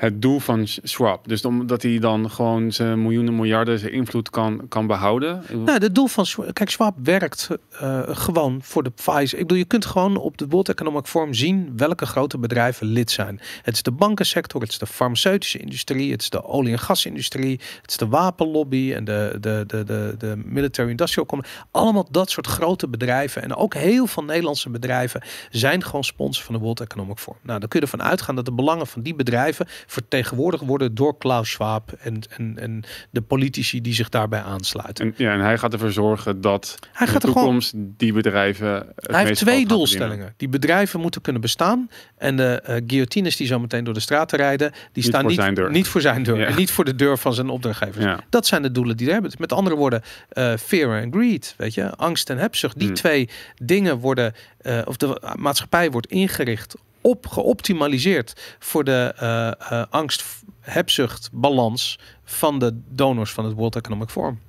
het 0.00 0.22
doel 0.22 0.38
van 0.38 0.66
Schwab. 0.66 1.28
Dus 1.28 1.44
omdat 1.44 1.82
hij 1.82 1.98
dan 1.98 2.30
gewoon 2.30 2.72
zijn 2.72 3.02
miljoenen 3.02 3.36
miljarden 3.36 3.78
zijn 3.78 3.92
invloed 3.92 4.30
kan, 4.30 4.68
kan 4.68 4.86
behouden. 4.86 5.42
Nou, 5.52 5.78
het 5.78 5.94
doel 5.94 6.06
van 6.06 6.26
kijk, 6.52 6.70
Schwab 6.70 6.94
werkt 7.02 7.48
uh, 7.82 8.00
gewoon 8.06 8.60
voor 8.62 8.82
de 8.82 8.90
Pfizer. 8.90 9.38
Ik 9.38 9.46
bedoel, 9.46 9.58
je 9.58 9.64
kunt 9.64 9.86
gewoon 9.86 10.16
op 10.16 10.38
de 10.38 10.46
World 10.46 10.68
Economic 10.68 11.06
Forum 11.06 11.34
zien 11.34 11.72
welke 11.76 12.06
grote 12.06 12.38
bedrijven 12.38 12.86
lid 12.86 13.10
zijn. 13.10 13.40
Het 13.62 13.74
is 13.74 13.82
de 13.82 13.90
bankensector, 13.90 14.60
het 14.60 14.70
is 14.70 14.78
de 14.78 14.86
farmaceutische 14.86 15.58
industrie, 15.58 16.12
het 16.12 16.22
is 16.22 16.30
de 16.30 16.44
olie- 16.44 16.72
en 16.72 16.78
gasindustrie, 16.78 17.60
het 17.80 17.90
is 17.90 17.96
de 17.96 18.08
wapenlobby 18.08 18.92
en 18.94 19.04
de, 19.04 19.36
de, 19.40 19.64
de, 19.66 19.84
de, 19.84 20.14
de 20.18 20.42
military 20.44 20.90
industrial 20.90 21.26
company. 21.26 21.52
Allemaal 21.70 22.06
dat 22.10 22.30
soort 22.30 22.46
grote 22.46 22.88
bedrijven 22.88 23.42
en 23.42 23.54
ook 23.54 23.74
heel 23.74 24.06
veel 24.06 24.24
Nederlandse 24.24 24.70
bedrijven 24.70 25.22
zijn 25.50 25.84
gewoon 25.84 26.04
sponsor 26.04 26.44
van 26.44 26.54
de 26.54 26.60
World 26.60 26.80
Economic 26.80 27.18
Forum. 27.18 27.40
Nou, 27.42 27.60
dan 27.60 27.68
kun 27.68 27.80
je 27.80 27.86
ervan 27.86 28.02
uitgaan 28.02 28.34
dat 28.34 28.44
de 28.44 28.52
belangen 28.52 28.86
van 28.86 29.02
die 29.02 29.14
bedrijven 29.14 29.66
vertegenwoordigd 29.90 30.64
worden 30.64 30.94
door 30.94 31.18
Klaus 31.18 31.50
Schwab 31.50 31.92
en, 31.92 32.20
en, 32.36 32.58
en 32.58 32.82
de 33.10 33.20
politici 33.20 33.80
die 33.80 33.94
zich 33.94 34.08
daarbij 34.08 34.42
aansluiten. 34.42 35.04
En, 35.04 35.14
ja, 35.16 35.32
en 35.32 35.40
hij 35.40 35.58
gaat 35.58 35.72
ervoor 35.72 35.92
zorgen 35.92 36.40
dat 36.40 36.78
hij 36.92 37.06
gaat 37.06 37.20
de 37.20 37.26
toekomst 37.26 37.70
gewoon, 37.70 37.94
die 37.96 38.12
bedrijven. 38.12 38.86
Hij 38.96 39.24
heeft 39.24 39.40
twee 39.40 39.66
doelstellingen. 39.66 40.34
Die 40.36 40.48
bedrijven 40.48 41.00
moeten 41.00 41.20
kunnen 41.20 41.42
bestaan 41.42 41.90
en 42.16 42.36
de 42.36 42.62
uh, 42.62 42.76
guillotines 42.86 43.36
die 43.36 43.46
zo 43.46 43.58
meteen 43.58 43.84
door 43.84 43.94
de 43.94 44.00
straten 44.00 44.38
rijden, 44.38 44.70
die 44.70 44.88
niet 44.92 45.04
staan 45.04 45.26
niet, 45.26 45.70
niet 45.70 45.88
voor 45.88 46.00
zijn 46.00 46.22
deur 46.22 46.38
ja. 46.38 46.46
en 46.46 46.56
niet 46.56 46.70
voor 46.70 46.84
de 46.84 46.94
deur 46.94 47.18
van 47.18 47.34
zijn 47.34 47.48
opdrachtgevers. 47.48 48.04
Ja. 48.04 48.20
Dat 48.28 48.46
zijn 48.46 48.62
de 48.62 48.72
doelen 48.72 48.96
die 48.96 49.06
hij 49.06 49.14
hebben. 49.14 49.32
Met 49.38 49.52
andere 49.52 49.76
woorden, 49.76 50.02
uh, 50.32 50.56
fear 50.56 51.02
and 51.02 51.14
greed, 51.14 51.54
weet 51.56 51.74
je, 51.74 51.96
angst 51.96 52.30
en 52.30 52.38
hebzucht. 52.38 52.78
Die 52.78 52.86
hmm. 52.86 52.96
twee 52.96 53.28
dingen 53.62 53.98
worden, 53.98 54.34
uh, 54.62 54.80
of 54.84 54.96
de 54.96 55.34
maatschappij 55.36 55.90
wordt 55.90 56.06
ingericht 56.06 56.76
op 57.00 57.26
geoptimaliseerd 57.26 58.56
voor 58.58 58.84
de 58.84 59.14
uh, 59.22 59.78
uh, 59.78 59.84
angst, 59.90 60.24
hebzucht, 60.60 61.28
balans 61.32 61.98
van 62.24 62.58
de 62.58 62.80
donors 62.88 63.32
van 63.32 63.44
het 63.44 63.54
World 63.54 63.76
Economic 63.76 64.08
Forum. 64.08 64.40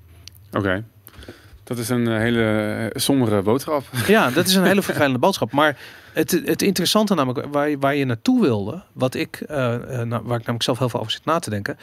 Oké. 0.52 0.84
Dat 1.64 1.78
is 1.78 1.90
een 1.90 2.08
hele 2.08 2.92
sombere 2.94 3.42
boodschap. 3.42 3.84
Ja, 4.08 4.30
dat 4.30 4.48
is 4.48 4.56
een 4.56 4.66
hele 4.66 4.82
vervelende 4.92 5.20
boodschap. 5.20 5.52
Maar 5.52 5.78
het, 6.14 6.32
het 6.46 6.62
interessante 6.62 7.16
namelijk, 7.16 7.48
waar, 7.52 7.80
waar 7.80 7.96
je 7.96 8.06
naartoe 8.06 8.42
wilde, 8.42 8.84
wat 8.94 9.16
ik, 9.16 9.42
uh, 9.42 9.58
nou, 9.58 10.08
waar 10.10 10.20
ik 10.20 10.28
namelijk 10.28 10.64
zelf 10.64 10.80
heel 10.80 10.90
veel 10.90 11.00
over 11.00 11.12
zit 11.12 11.26
na 11.26 11.40
te 11.40 11.50
denken. 11.50 11.78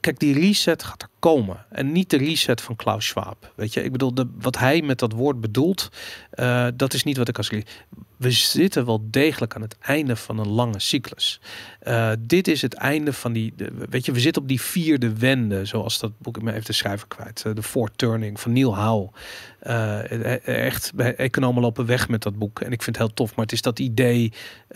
Kijk, 0.00 0.18
die 0.18 0.34
reset 0.34 0.82
gaat 0.82 1.02
er 1.02 1.08
komen. 1.18 1.64
En 1.70 1.92
niet 1.92 2.10
de 2.10 2.16
reset 2.16 2.60
van 2.60 2.76
Klaus 2.76 3.06
Schwab. 3.06 3.52
Weet 3.54 3.72
je, 3.72 3.82
ik 3.82 3.92
bedoel, 3.92 4.14
de, 4.14 4.28
wat 4.38 4.58
hij 4.58 4.82
met 4.82 4.98
dat 4.98 5.12
woord 5.12 5.40
bedoelt, 5.40 5.88
uh, 6.40 6.66
dat 6.74 6.94
is 6.94 7.04
niet 7.04 7.16
wat 7.16 7.28
ik 7.28 7.36
als 7.36 7.50
we 8.18 8.30
zitten 8.30 8.86
wel 8.86 9.06
degelijk 9.10 9.54
aan 9.54 9.62
het 9.62 9.76
einde 9.80 10.16
van 10.16 10.38
een 10.38 10.48
lange 10.48 10.80
cyclus. 10.80 11.40
Uh, 11.82 12.10
dit 12.18 12.48
is 12.48 12.62
het 12.62 12.74
einde 12.74 13.12
van 13.12 13.32
die, 13.32 13.54
weet 13.88 14.06
je, 14.06 14.12
we 14.12 14.20
zitten 14.20 14.42
op 14.42 14.48
die 14.48 14.60
vierde 14.60 15.18
wende, 15.18 15.64
zoals 15.64 15.98
dat 15.98 16.12
boek, 16.18 16.42
me 16.42 16.52
even 16.52 16.64
de 16.64 16.72
schrijver 16.72 17.08
kwijt, 17.08 17.44
uh, 17.46 17.54
de 17.54 17.62
Fourth 17.62 17.98
Turning 17.98 18.40
van 18.40 18.52
Neil 18.52 18.76
Howe. 18.76 19.10
Uh, 19.62 20.46
echt, 20.46 20.92
economen 20.96 21.62
lopen 21.62 21.86
weg 21.86 22.08
met 22.08 22.22
dat 22.22 22.38
boek 22.38 22.60
en 22.60 22.72
ik 22.72 22.82
vind 22.82 22.96
het 22.96 23.06
heel 23.06 23.14
tof, 23.14 23.34
maar 23.34 23.44
het 23.44 23.54
is 23.54 23.62
dat 23.62 23.78
idee, 23.78 24.32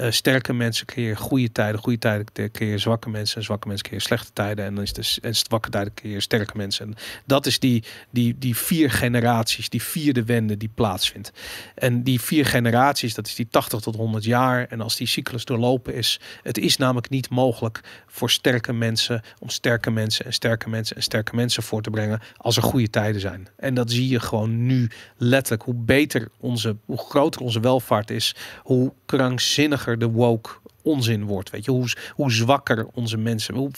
sterke 0.08 0.52
mensen 0.52 0.86
creëren 0.86 1.16
goede 1.16 1.52
tijden, 1.52 1.80
goede 1.80 1.98
tijden 1.98 2.50
creëren 2.52 2.80
zwakke 2.80 3.10
mensen 3.10 3.36
en 3.36 3.42
zwakke 3.42 3.68
mensen 3.68 3.86
creëren 3.86 4.06
slechte 4.06 4.32
tijden 4.32 4.64
en 4.64 4.74
dan 4.74 4.84
is 4.84 4.92
de 4.92 5.18
en 5.22 5.36
zwakke 5.36 5.70
tijden 5.70 5.94
creëren 5.94 6.22
sterke 6.22 6.56
mensen. 6.56 6.86
En 6.86 6.94
dat 7.26 7.46
is 7.46 7.58
die, 7.58 7.84
die, 8.10 8.38
die 8.38 8.56
vier 8.56 8.90
generaties, 8.90 9.68
die 9.68 9.82
vierde 9.82 10.24
wende 10.24 10.56
die 10.56 10.70
plaatsvindt. 10.74 11.32
En 11.74 12.02
die 12.02 12.20
vier 12.20 12.46
generaties, 12.46 13.14
dat 13.14 13.26
is 13.26 13.34
die 13.34 13.48
80 13.50 13.80
tot 13.80 13.96
100 13.96 14.24
jaar. 14.24 14.66
En 14.66 14.80
als 14.80 14.96
die 14.96 15.06
cyclus 15.06 15.44
doorlopen 15.44 15.94
is, 15.94 16.20
het 16.42 16.58
is 16.58 16.76
namelijk 16.76 17.08
niet 17.10 17.30
mogelijk 17.30 17.80
voor 18.06 18.30
sterke 18.30 18.72
mensen 18.72 19.22
om 19.38 19.48
sterke 19.48 19.90
mensen 19.90 20.24
en 20.24 20.32
sterke 20.32 20.68
mensen 20.68 20.96
en 20.96 21.02
sterke 21.02 21.34
mensen 21.34 21.62
voor 21.62 21.82
te 21.82 21.90
brengen 21.90 22.20
als 22.36 22.56
er 22.56 22.62
goede 22.62 22.90
tijden 22.90 23.20
zijn. 23.20 23.48
En 23.56 23.74
dat 23.74 23.90
zie 23.90 24.08
je 24.08 24.20
gewoon 24.20 24.66
nu 24.66 24.90
letterlijk. 25.16 25.62
Hoe 25.62 25.74
beter 25.74 26.28
onze, 26.40 26.76
hoe 26.84 26.98
groter 26.98 27.40
onze 27.40 27.60
welvaart 27.60 28.10
is, 28.10 28.34
hoe 28.62 28.92
krankzinniger 29.06 29.98
de 29.98 30.10
woke 30.10 30.50
onzin 30.82 31.24
wordt. 31.24 31.50
Weet 31.50 31.64
je, 31.64 31.70
hoe, 31.70 31.92
hoe 32.14 32.32
zwakker 32.32 32.86
onze 32.86 33.16
mensen, 33.16 33.54
hoe 33.54 33.70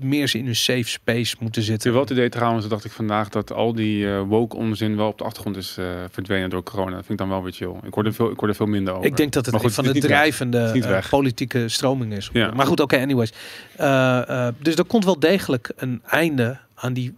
meer 0.00 0.28
ze 0.28 0.38
in 0.38 0.46
een 0.46 0.56
safe 0.56 0.88
space 0.88 1.36
moeten 1.38 1.62
zitten. 1.62 1.92
Wel 1.92 2.00
het 2.00 2.10
idee 2.10 2.28
trouwens, 2.28 2.68
dacht 2.68 2.84
ik 2.84 2.90
vandaag, 2.90 3.28
dat 3.28 3.52
al 3.52 3.74
die 3.74 4.04
uh, 4.04 4.20
woke 4.20 4.56
onzin 4.56 4.96
wel 4.96 5.08
op 5.08 5.18
de 5.18 5.24
achtergrond 5.24 5.56
is 5.56 5.76
uh, 5.78 5.86
verdwenen 6.10 6.50
door 6.50 6.62
corona. 6.62 6.90
Dat 6.90 7.06
vind 7.06 7.10
ik 7.10 7.18
dan 7.18 7.28
wel 7.28 7.42
weer 7.42 7.52
chill. 7.52 7.74
Ik 7.82 7.94
hoorde 7.94 8.12
veel, 8.12 8.30
ik 8.30 8.38
hoorde 8.38 8.54
veel 8.54 8.66
minder 8.66 8.94
over. 8.94 9.06
Ik 9.06 9.16
denk 9.16 9.32
dat 9.32 9.46
het 9.46 9.54
goed, 9.54 9.74
van 9.74 9.84
de 9.84 10.00
drijvende 10.00 10.72
uh, 10.74 11.08
politieke 11.10 11.68
stroming 11.68 12.12
is. 12.12 12.30
Ja. 12.32 12.50
Maar 12.50 12.66
goed, 12.66 12.80
oké, 12.80 12.94
okay, 12.94 13.02
anyways. 13.04 13.32
dus 14.62 14.74
er 14.74 14.84
komt 14.84 15.04
wel 15.04 15.18
degelijk 15.18 15.72
een 15.76 16.02
einde 16.04 16.58
aan 16.74 16.92
die 16.92 17.14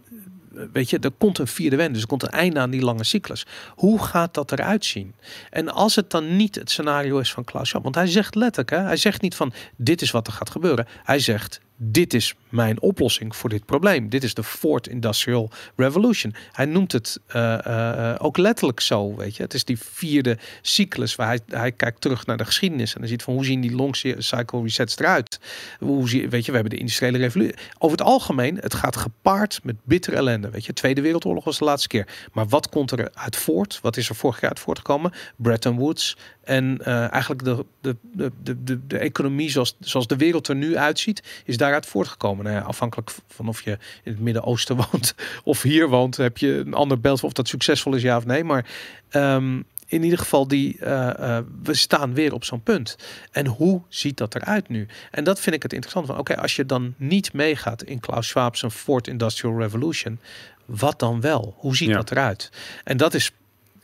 weet 0.73 0.89
je, 0.89 0.99
er 0.99 1.11
komt 1.11 1.37
een 1.37 1.47
vierde 1.47 1.75
wend, 1.75 1.93
dus 1.93 2.01
er 2.01 2.07
komt 2.07 2.23
een 2.23 2.29
einde 2.29 2.59
aan 2.59 2.69
die 2.69 2.81
lange 2.81 3.03
cyclus. 3.03 3.45
Hoe 3.75 4.03
gaat 4.03 4.33
dat 4.33 4.51
eruit 4.51 4.85
zien? 4.85 5.13
En 5.49 5.69
als 5.69 5.95
het 5.95 6.09
dan 6.09 6.35
niet 6.35 6.55
het 6.55 6.69
scenario 6.69 7.19
is 7.19 7.33
van 7.33 7.43
Klaus 7.43 7.67
Schwab, 7.67 7.83
want 7.83 7.95
hij 7.95 8.07
zegt 8.07 8.35
letterlijk, 8.35 8.69
hè, 8.69 8.77
hij 8.77 8.97
zegt 8.97 9.21
niet 9.21 9.35
van 9.35 9.53
dit 9.75 10.01
is 10.01 10.11
wat 10.11 10.27
er 10.27 10.33
gaat 10.33 10.49
gebeuren. 10.49 10.87
Hij 11.03 11.19
zegt 11.19 11.61
dit 11.77 12.13
is 12.13 12.35
mijn 12.49 12.81
oplossing 12.81 13.35
voor 13.35 13.49
dit 13.49 13.65
probleem. 13.65 14.09
Dit 14.09 14.23
is 14.23 14.33
de 14.33 14.43
Fourth 14.43 14.87
Industrial 14.87 15.49
Revolution. 15.75 16.33
Hij 16.51 16.65
noemt 16.65 16.91
het 16.91 17.19
uh, 17.35 17.57
uh, 17.67 18.15
ook 18.17 18.37
letterlijk 18.37 18.79
zo, 18.79 19.15
weet 19.15 19.35
je. 19.35 19.43
Het 19.43 19.53
is 19.53 19.63
die 19.63 19.79
vierde 19.79 20.37
cyclus 20.61 21.15
waar 21.15 21.27
hij, 21.27 21.39
hij 21.47 21.71
kijkt 21.71 22.01
terug 22.01 22.25
naar 22.25 22.37
de 22.37 22.45
geschiedenis 22.45 22.93
en 22.93 22.99
dan 22.99 23.09
ziet 23.09 23.23
van 23.23 23.33
hoe 23.33 23.45
zien 23.45 23.61
die 23.61 23.75
long 23.75 23.95
cycle 24.17 24.61
resets 24.61 24.97
eruit. 24.97 25.39
Hoe 25.79 26.09
zie, 26.09 26.29
weet 26.29 26.45
je, 26.45 26.51
we 26.51 26.57
hebben 26.57 26.75
de 26.75 26.79
industriële 26.79 27.17
revolutie. 27.17 27.55
Over 27.77 27.97
het 27.97 28.07
algemeen, 28.07 28.57
het 28.57 28.73
gaat 28.73 28.95
gepaard 28.95 29.59
met 29.63 29.75
bittere 29.83 30.15
ellende, 30.15 30.49
weet 30.49 30.65
je. 30.65 30.73
Tweede 30.73 31.01
Wereldoorlog 31.01 31.43
was 31.43 31.57
de 31.57 31.65
laatste 31.65 31.87
keer. 31.87 32.07
Maar 32.33 32.47
wat 32.47 32.69
komt 32.69 32.91
er 32.91 33.11
uit 33.13 33.35
voort? 33.35 33.79
Wat 33.81 33.97
is 33.97 34.09
er 34.09 34.15
vorig 34.15 34.41
jaar 34.41 34.49
uit 34.49 34.59
voortgekomen? 34.59 35.11
Bretton 35.35 35.75
Woods, 35.75 36.17
en 36.47 36.77
uh, 36.81 37.11
eigenlijk 37.11 37.43
de, 37.43 37.65
de, 37.81 37.95
de, 38.13 38.63
de, 38.63 38.87
de 38.87 38.97
economie 38.97 39.49
zoals, 39.49 39.75
zoals 39.79 40.07
de 40.07 40.15
wereld 40.15 40.47
er 40.47 40.55
nu 40.55 40.77
uitziet, 40.77 41.23
is 41.45 41.57
daaruit 41.57 41.85
voortgekomen. 41.85 42.36
Nou 42.43 42.55
ja, 42.55 42.61
afhankelijk 42.61 43.11
van 43.27 43.47
of 43.47 43.61
je 43.61 43.77
in 44.03 44.11
het 44.11 44.19
Midden-Oosten 44.19 44.75
woont 44.91 45.15
of 45.43 45.61
hier 45.61 45.89
woont, 45.89 46.17
heb 46.17 46.37
je 46.37 46.63
een 46.65 46.73
ander 46.73 46.99
beeld 46.99 47.23
of 47.23 47.33
dat 47.33 47.47
succesvol 47.47 47.95
is, 47.95 48.01
ja 48.01 48.17
of 48.17 48.25
nee. 48.25 48.43
Maar 48.43 48.65
um, 49.11 49.65
in 49.87 50.03
ieder 50.03 50.19
geval, 50.19 50.47
die, 50.47 50.77
uh, 50.79 51.09
uh, 51.19 51.39
we 51.63 51.73
staan 51.73 52.13
weer 52.13 52.33
op 52.33 52.43
zo'n 52.43 52.63
punt. 52.63 52.97
En 53.31 53.45
hoe 53.45 53.81
ziet 53.87 54.17
dat 54.17 54.35
eruit 54.35 54.69
nu? 54.69 54.87
En 55.11 55.23
dat 55.23 55.39
vind 55.39 55.55
ik 55.55 55.63
het 55.63 55.73
interessant 55.73 56.07
van. 56.07 56.17
Oké, 56.17 56.37
als 56.37 56.55
je 56.55 56.65
dan 56.65 56.93
niet 56.97 57.33
meegaat 57.33 57.83
in 57.83 57.99
Klaus 57.99 58.27
Schwab's 58.27 58.63
Fourth 58.69 59.07
Industrial 59.07 59.59
Revolution, 59.59 60.19
wat 60.65 60.99
dan 60.99 61.21
wel? 61.21 61.55
Hoe 61.57 61.75
ziet 61.75 61.87
ja. 61.87 61.95
dat 61.95 62.11
eruit? 62.11 62.51
En 62.83 62.97
dat 62.97 63.13
is, 63.13 63.31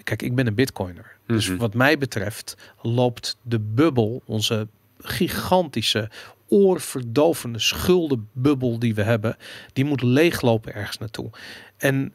kijk, 0.04 0.22
ik 0.22 0.36
ben 0.36 0.48
een 0.48 0.56
bitcoiner. 0.56 1.16
Dus 1.26 1.48
mhm. 1.48 1.58
wat 1.58 1.74
mij 1.74 1.98
betreft 1.98 2.58
loopt 2.82 3.38
de 3.42 3.60
bubbel, 3.60 4.22
onze 4.26 4.68
gigantische 5.00 6.10
oorverdovende 6.54 7.60
schuldenbubbel 7.60 8.80
die 8.80 8.96
we 8.96 9.04
hebben, 9.04 9.38
die 9.74 9.86
moet 9.86 10.02
leeglopen 10.02 10.74
ergens 10.74 10.98
naartoe. 10.98 11.30
En 11.78 12.14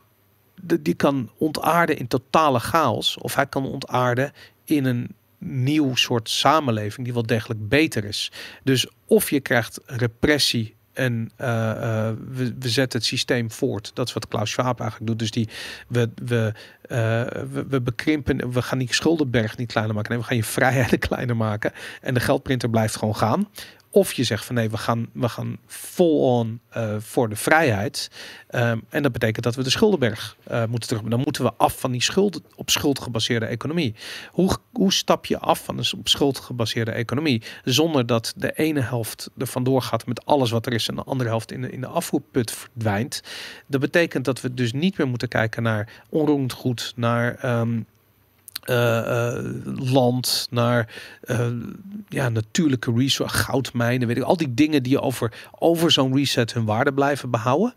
die 0.62 0.94
kan 0.94 1.30
ontaarden 1.38 1.96
in 1.96 2.06
totale 2.06 2.58
chaos, 2.58 3.18
of 3.18 3.34
hij 3.34 3.46
kan 3.46 3.64
ontaarden 3.64 4.32
in 4.64 4.84
een 4.84 5.14
nieuw 5.38 5.94
soort 5.94 6.28
samenleving 6.28 7.04
die 7.04 7.14
wel 7.14 7.26
degelijk 7.26 7.68
beter 7.68 8.04
is. 8.04 8.32
Dus 8.64 8.86
of 9.06 9.30
je 9.30 9.40
krijgt 9.40 9.80
repressie 9.86 10.76
en 10.92 11.30
uh, 11.40 11.46
uh, 11.48 12.10
we, 12.28 12.54
we, 12.58 12.68
zetten 12.68 12.98
het 12.98 13.08
systeem 13.08 13.50
voort. 13.50 13.90
Dat 13.94 14.06
is 14.06 14.12
wat 14.12 14.28
Klaus 14.28 14.50
Schwab 14.50 14.80
eigenlijk 14.80 15.10
doet. 15.10 15.18
Dus 15.18 15.30
die, 15.30 15.48
we, 15.88 16.10
we, 16.24 16.54
we, 16.88 17.64
we, 17.68 17.80
bekrimpen, 17.80 18.52
we 18.52 18.62
gaan 18.62 18.78
die 18.78 18.94
schuldenberg 18.94 19.56
niet 19.56 19.72
kleiner 19.72 19.94
maken. 19.94 20.10
Nee, 20.10 20.20
we 20.20 20.26
gaan 20.26 20.36
je 20.36 20.44
vrijheden 20.44 20.98
kleiner 21.08 21.36
maken. 21.36 21.72
En 22.00 22.14
de 22.14 22.20
geldprinter 22.20 22.70
blijft 22.70 22.96
gewoon 22.96 23.16
gaan. 23.16 23.48
Of 23.90 24.12
je 24.12 24.24
zegt 24.24 24.44
van 24.44 24.54
nee, 24.54 24.70
we 24.70 24.76
gaan, 24.76 25.08
we 25.12 25.28
gaan 25.28 25.58
vol 25.66 26.38
on 26.38 26.60
uh, 26.76 26.96
voor 26.98 27.28
de 27.28 27.36
vrijheid. 27.36 28.10
Um, 28.50 28.84
en 28.88 29.02
dat 29.02 29.12
betekent 29.12 29.44
dat 29.44 29.54
we 29.54 29.62
de 29.62 29.70
schuldenberg 29.70 30.36
uh, 30.50 30.64
moeten 30.64 30.88
terug. 30.88 31.02
Dan 31.02 31.20
moeten 31.20 31.42
we 31.42 31.52
af 31.56 31.80
van 31.80 31.90
die 31.90 32.02
schuld 32.02 32.40
op 32.54 32.70
schuld 32.70 33.00
gebaseerde 33.00 33.46
economie. 33.46 33.94
Hoe, 34.30 34.56
hoe 34.72 34.92
stap 34.92 35.26
je 35.26 35.38
af 35.38 35.64
van 35.64 35.78
een 35.78 35.84
op 35.98 36.08
schuld 36.08 36.38
gebaseerde 36.38 36.90
economie? 36.90 37.42
Zonder 37.64 38.06
dat 38.06 38.32
de 38.36 38.52
ene 38.52 38.80
helft 38.80 39.30
er 39.38 39.46
vandoor 39.46 39.82
gaat 39.82 40.06
met 40.06 40.24
alles 40.24 40.50
wat 40.50 40.66
er 40.66 40.72
is 40.72 40.88
en 40.88 40.94
de 40.94 41.04
andere 41.04 41.28
helft 41.28 41.52
in 41.52 41.60
de, 41.60 41.70
in 41.70 41.80
de 41.80 41.86
afvoerput 41.86 42.50
verdwijnt. 42.50 43.22
Dat 43.66 43.80
betekent 43.80 44.24
dat 44.24 44.40
we 44.40 44.54
dus 44.54 44.72
niet 44.72 44.98
meer 44.98 45.08
moeten 45.08 45.28
kijken 45.28 45.62
naar 45.62 46.02
onroerend 46.08 46.52
goed, 46.52 46.77
naar 46.96 47.58
um, 47.60 47.86
uh, 48.70 48.76
uh, 48.76 49.38
land, 49.92 50.46
naar 50.50 50.94
uh, 51.24 51.46
ja, 52.08 52.28
natuurlijke 52.28 52.92
resources, 52.96 53.40
goudmijnen, 53.40 54.08
weet 54.08 54.16
ik, 54.16 54.22
al 54.22 54.36
die 54.36 54.54
dingen 54.54 54.82
die 54.82 55.00
over, 55.00 55.48
over 55.58 55.90
zo'n 55.90 56.16
reset 56.16 56.52
hun 56.52 56.64
waarde 56.64 56.92
blijven 56.92 57.30
behouden. 57.30 57.74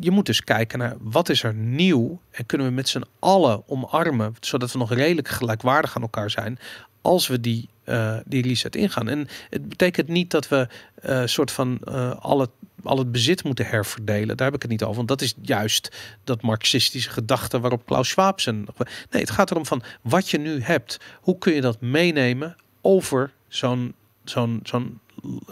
Je 0.00 0.10
moet 0.10 0.26
dus 0.26 0.44
kijken 0.44 0.78
naar 0.78 0.96
wat 1.00 1.28
is 1.28 1.42
er 1.42 1.54
nieuw 1.54 2.20
en 2.30 2.46
kunnen 2.46 2.66
we 2.66 2.72
met 2.72 2.88
z'n 2.88 3.04
allen 3.18 3.62
omarmen, 3.66 4.34
zodat 4.40 4.72
we 4.72 4.78
nog 4.78 4.92
redelijk 4.92 5.28
gelijkwaardig 5.28 5.96
aan 5.96 6.02
elkaar 6.02 6.30
zijn 6.30 6.58
als 7.02 7.26
we 7.26 7.40
die, 7.40 7.68
uh, 7.86 8.16
die 8.24 8.42
reset 8.42 8.76
ingaan. 8.76 9.08
En 9.08 9.28
het 9.50 9.68
betekent 9.68 10.08
niet 10.08 10.30
dat 10.30 10.48
we 10.48 10.68
uh, 11.08 11.22
soort 11.24 11.50
van 11.50 11.80
uh, 11.84 12.14
alle 12.18 12.48
al 12.82 12.98
het 12.98 13.12
bezit 13.12 13.44
moeten 13.44 13.66
herverdelen. 13.66 14.36
Daar 14.36 14.46
heb 14.46 14.54
ik 14.54 14.62
het 14.62 14.70
niet 14.70 14.82
over. 14.82 14.96
Want 14.96 15.08
dat 15.08 15.20
is 15.20 15.34
juist 15.42 15.96
dat 16.24 16.42
marxistische 16.42 17.10
gedachte 17.10 17.60
waarop 17.60 17.86
Klaus 17.86 18.08
Schwab 18.08 18.40
zijn. 18.40 18.66
Nee, 19.10 19.22
het 19.22 19.30
gaat 19.30 19.50
erom 19.50 19.66
van 19.66 19.82
wat 20.02 20.30
je 20.30 20.38
nu 20.38 20.60
hebt. 20.60 21.00
Hoe 21.20 21.38
kun 21.38 21.54
je 21.54 21.60
dat 21.60 21.80
meenemen 21.80 22.56
over 22.80 23.32
zo'n 23.48 23.94
zo'n 24.24 24.60
zo'n 24.62 25.00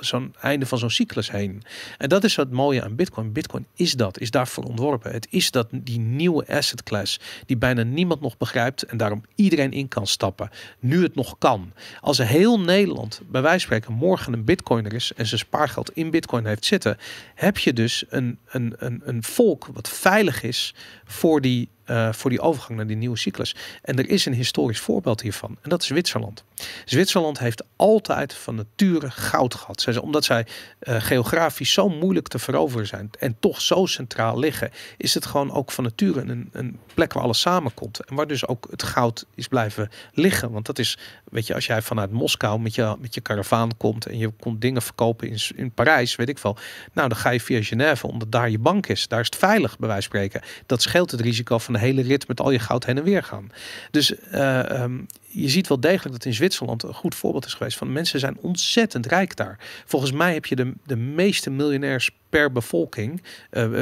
zo'n 0.01 0.35
einde 0.41 0.67
van 0.67 0.79
zo'n 0.79 0.91
cyclus 0.91 1.31
heen. 1.31 1.62
En 1.99 2.09
dat 2.09 2.25
is 2.25 2.37
het 2.37 2.51
mooie 2.51 2.83
aan 2.83 2.95
Bitcoin. 2.95 3.33
Bitcoin 3.33 3.67
is 3.75 3.93
dat, 3.93 4.19
is 4.19 4.31
daarvoor 4.31 4.65
ontworpen. 4.65 5.12
Het 5.12 5.27
is 5.31 5.51
dat 5.51 5.69
die 5.71 5.99
nieuwe 5.99 6.47
asset 6.47 6.83
class 6.83 7.21
die 7.47 7.57
bijna 7.57 7.83
niemand 7.83 8.21
nog 8.21 8.37
begrijpt 8.37 8.83
en 8.83 8.97
daarom 8.97 9.23
iedereen 9.35 9.73
in 9.73 9.89
kan 9.89 10.07
stappen. 10.07 10.51
Nu 10.79 11.03
het 11.03 11.15
nog 11.15 11.39
kan. 11.39 11.73
Als 12.01 12.19
heel 12.19 12.61
Nederland 12.61 13.21
bij 13.27 13.43
wijze 13.43 13.67
van 13.67 13.77
spreken 13.77 13.99
morgen 13.99 14.33
een 14.33 14.45
Bitcoiner 14.45 14.93
is 14.93 15.12
en 15.17 15.27
zijn 15.27 15.41
spaargeld 15.41 15.91
in 15.91 16.11
Bitcoin 16.11 16.47
heeft 16.47 16.65
zitten, 16.65 16.97
heb 17.35 17.59
je 17.59 17.73
dus 17.73 18.05
een, 18.09 18.39
een, 18.47 18.75
een, 18.79 19.03
een 19.05 19.23
volk 19.23 19.67
wat 19.73 19.89
veilig 19.89 20.43
is 20.43 20.75
voor 21.05 21.41
die 21.41 21.69
uh, 21.87 22.12
voor 22.12 22.30
die 22.30 22.41
overgang 22.41 22.76
naar 22.76 22.87
die 22.87 22.97
nieuwe 22.97 23.18
cyclus. 23.18 23.57
En 23.82 23.99
er 23.99 24.09
is 24.09 24.26
een 24.26 24.35
historisch 24.35 24.80
voorbeeld 24.80 25.20
hiervan. 25.20 25.57
En 25.62 25.70
dat 25.70 25.80
is 25.80 25.87
Zwitserland. 25.87 26.45
Zwitserland 26.85 27.39
heeft 27.39 27.64
altijd 27.76 28.35
van 28.35 28.55
nature 28.55 29.11
goud 29.11 29.55
gehad. 29.55 29.80
Zij, 29.80 29.97
omdat 29.97 30.24
zij 30.24 30.47
uh, 30.82 30.97
geografisch 31.01 31.72
zo 31.72 31.89
moeilijk 31.89 32.28
te 32.28 32.39
veroveren 32.39 32.87
zijn 32.87 33.11
en 33.18 33.37
toch 33.41 33.61
zo 33.61 33.87
centraal 33.87 34.39
liggen, 34.39 34.70
is 34.97 35.14
het 35.14 35.26
gewoon 35.26 35.53
ook 35.53 35.72
van 35.72 35.85
nature 35.85 36.20
een, 36.20 36.49
een 36.53 36.78
plek 36.95 37.12
waar 37.12 37.22
alles 37.22 37.41
samenkomt. 37.41 38.01
En 38.01 38.14
waar 38.14 38.26
dus 38.26 38.47
ook 38.47 38.66
het 38.70 38.82
goud 38.82 39.26
is 39.35 39.49
blijven 39.49 39.91
liggen. 40.12 40.51
Want 40.51 40.66
dat 40.66 40.78
is, 40.78 40.99
weet 41.24 41.47
je, 41.47 41.55
als 41.55 41.66
jij 41.66 41.82
vanuit 41.82 42.11
Moskou 42.11 42.61
met 42.61 42.74
je, 42.74 42.97
met 43.01 43.14
je 43.14 43.20
karavaan 43.20 43.76
komt 43.76 44.07
en 44.07 44.18
je 44.18 44.30
komt 44.41 44.61
dingen 44.61 44.82
verkopen 44.82 45.28
in, 45.28 45.39
in 45.55 45.72
Parijs, 45.72 46.16
weet 46.16 46.28
ik 46.28 46.39
wel. 46.39 46.57
Nou, 46.93 47.09
dan 47.09 47.18
ga 47.18 47.30
je 47.30 47.41
via 47.41 47.62
Genève, 47.62 48.07
omdat 48.07 48.32
daar 48.32 48.51
je 48.51 48.59
bank 48.59 48.87
is. 48.87 49.09
Daar 49.09 49.20
is 49.20 49.26
het 49.26 49.37
veilig, 49.37 49.78
bij 49.78 49.89
wijze 49.89 50.09
van 50.09 50.18
spreken. 50.18 50.49
Dat 50.66 50.82
scheelt 50.82 51.11
het 51.11 51.20
risico 51.20 51.59
van 51.59 51.74
hele 51.81 52.03
rit 52.03 52.29
met 52.29 52.41
al 52.41 52.51
je 52.51 52.59
goud 52.59 52.87
heen 52.87 52.99
en 52.99 53.05
weer 53.05 53.22
gaan. 53.22 53.51
Dus 53.91 54.14
uh, 54.33 54.83
um, 54.83 55.07
je 55.29 55.49
ziet 55.49 55.68
wel 55.68 55.81
degelijk 55.81 56.12
dat 56.12 56.25
in 56.25 56.35
Zwitserland 56.35 56.83
een 56.83 56.95
goed 56.95 57.14
voorbeeld 57.14 57.45
is 57.45 57.55
geweest 57.55 57.79
van 57.79 57.93
mensen 57.93 58.20
zijn 58.20 58.37
ontzettend 58.41 59.07
rijk 59.07 59.37
daar. 59.37 59.59
Volgens 59.85 60.12
mij 60.12 60.33
heb 60.35 60.47
je 60.47 60.57
de, 60.57 60.72
de 60.87 60.97
meeste 60.97 61.51
miljonairs 61.51 62.11
per 62.29 62.53
bevolking. 62.53 63.22
Uh, 63.51 63.81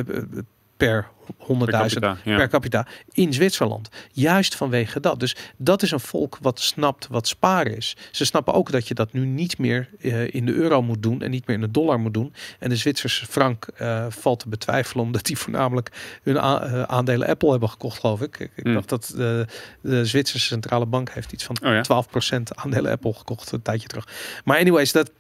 per 0.87 1.09
100.000 1.33 1.99
per, 2.01 2.21
ja. 2.25 2.37
per, 2.37 2.49
capita 2.49 2.87
in 3.13 3.33
Zwitserland. 3.33 3.89
Juist 4.13 4.55
vanwege 4.55 5.01
dat. 5.01 5.21
Dus 5.21 5.37
dat 5.57 5.83
is 5.83 5.91
een 5.91 6.01
volk 6.01 6.39
wat 6.41 6.61
snapt 6.61 7.07
wat 7.11 7.29
sparen 7.29 7.77
is. 7.77 7.97
Ze 8.11 8.25
snappen 8.25 8.55
ook 8.55 8.71
dat 8.71 8.89
je 8.89 8.95
dat 8.95 9.13
nu 9.13 9.27
niet 9.27 9.59
meer 9.59 9.89
uh, 9.99 10.35
in 10.35 10.47
de 10.47 10.53
euro 10.53 10.83
moet 10.83 11.03
doen 11.03 11.23
en 11.23 11.31
niet 11.31 11.47
meer 11.47 11.57
in 11.57 11.63
de 11.63 11.71
dollar 11.71 12.01
moet 12.01 12.15
doen. 12.15 12.33
En 12.59 12.69
de 12.69 12.77
Zwitserse 12.77 13.27
frank 13.27 13.69
uh, 13.81 14.07
valt 14.09 14.39
te 14.39 14.49
betwijfelen 14.49 15.05
omdat 15.05 15.25
die 15.25 15.39
voornamelijk 15.39 16.19
hun 16.23 16.35
uh, 16.35 16.83
aandelen 16.83 17.29
Apple 17.29 17.51
hebben 17.51 17.69
gekocht, 17.69 18.01
geloof 18.01 18.21
ik. 18.21 18.39
Ik, 18.39 18.51
ik 18.55 18.65
mm. 18.65 18.75
dacht 18.75 18.89
dat 18.89 19.13
de, 19.17 19.47
de, 19.81 20.05
Zwitserse 20.05 20.47
centrale 20.47 20.87
bank 20.87 21.11
heeft 21.11 21.33
iets 21.33 21.45
van 21.45 21.57
oh, 21.63 21.73
ja? 21.73 22.05
12% 22.39 22.43
aandelen 22.55 22.91
Apple 22.93 23.13
gekocht 23.13 23.53
een 23.53 23.63
tijdje 23.63 23.89
terug. 23.89 24.09
Maar 24.45 24.59
anyways, 24.59 24.93
dat 24.93 25.11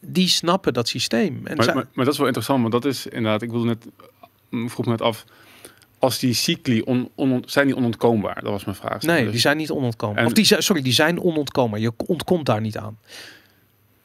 die 0.00 0.28
snappen 0.28 0.72
dat 0.72 0.88
systeem. 0.88 1.46
En 1.46 1.56
maar, 1.56 1.66
maar, 1.66 1.74
maar, 1.74 2.04
dat 2.04 2.12
is 2.12 2.18
wel 2.18 2.26
interessant, 2.26 2.60
want 2.60 2.72
dat 2.72 2.84
is 2.84 3.06
inderdaad, 3.06 3.42
ik 3.42 3.50
wilde 3.50 3.66
net 3.66 3.86
vroeg 4.52 4.84
me 4.84 4.90
net 4.90 5.02
af, 5.02 5.24
als 5.98 6.18
die 6.18 6.34
cycli 6.34 6.80
on, 6.80 7.10
on, 7.14 7.42
zijn 7.46 7.66
die 7.66 7.76
onontkoombaar? 7.76 8.40
Dat 8.42 8.52
was 8.52 8.64
mijn 8.64 8.76
vraag. 8.76 9.02
Nee, 9.02 9.22
dus. 9.22 9.30
die 9.32 9.40
zijn 9.40 9.56
niet 9.56 9.70
onontkoombaar. 9.70 10.20
En, 10.20 10.26
of 10.26 10.32
die, 10.32 10.62
sorry, 10.62 10.82
die 10.82 10.92
zijn 10.92 11.20
onontkoombaar. 11.20 11.80
Je 11.80 11.92
ontkomt 12.06 12.46
daar 12.46 12.60
niet 12.60 12.78
aan. 12.78 12.98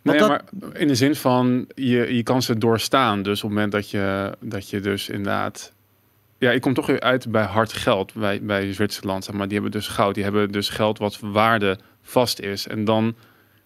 Nee, 0.01 0.17
dat... 0.17 0.27
maar 0.27 0.43
in 0.73 0.87
de 0.87 0.95
zin 0.95 1.15
van 1.15 1.67
je, 1.75 2.15
je 2.15 2.23
kan 2.23 2.41
ze 2.41 2.57
doorstaan. 2.57 3.23
Dus 3.23 3.43
op 3.43 3.49
het 3.49 3.57
moment 3.57 3.71
dat 3.71 3.89
je, 3.89 4.37
dat 4.39 4.69
je 4.69 4.79
dus 4.79 5.09
inderdaad. 5.09 5.73
Ja, 6.37 6.51
ik 6.51 6.61
kom 6.61 6.73
toch 6.73 6.85
weer 6.85 6.99
uit 6.99 7.31
bij 7.31 7.43
hard 7.43 7.73
geld 7.73 8.13
bij, 8.13 8.41
bij 8.41 8.73
Zwitserland. 8.73 9.23
Zeg 9.23 9.35
maar 9.35 9.47
die 9.47 9.53
hebben 9.53 9.71
dus 9.71 9.87
goud. 9.87 10.15
Die 10.15 10.23
hebben 10.23 10.51
dus 10.51 10.69
geld 10.69 10.97
wat 10.97 11.19
waarde 11.21 11.79
vast 12.01 12.39
is. 12.39 12.67
En 12.67 12.85
dan 12.85 13.15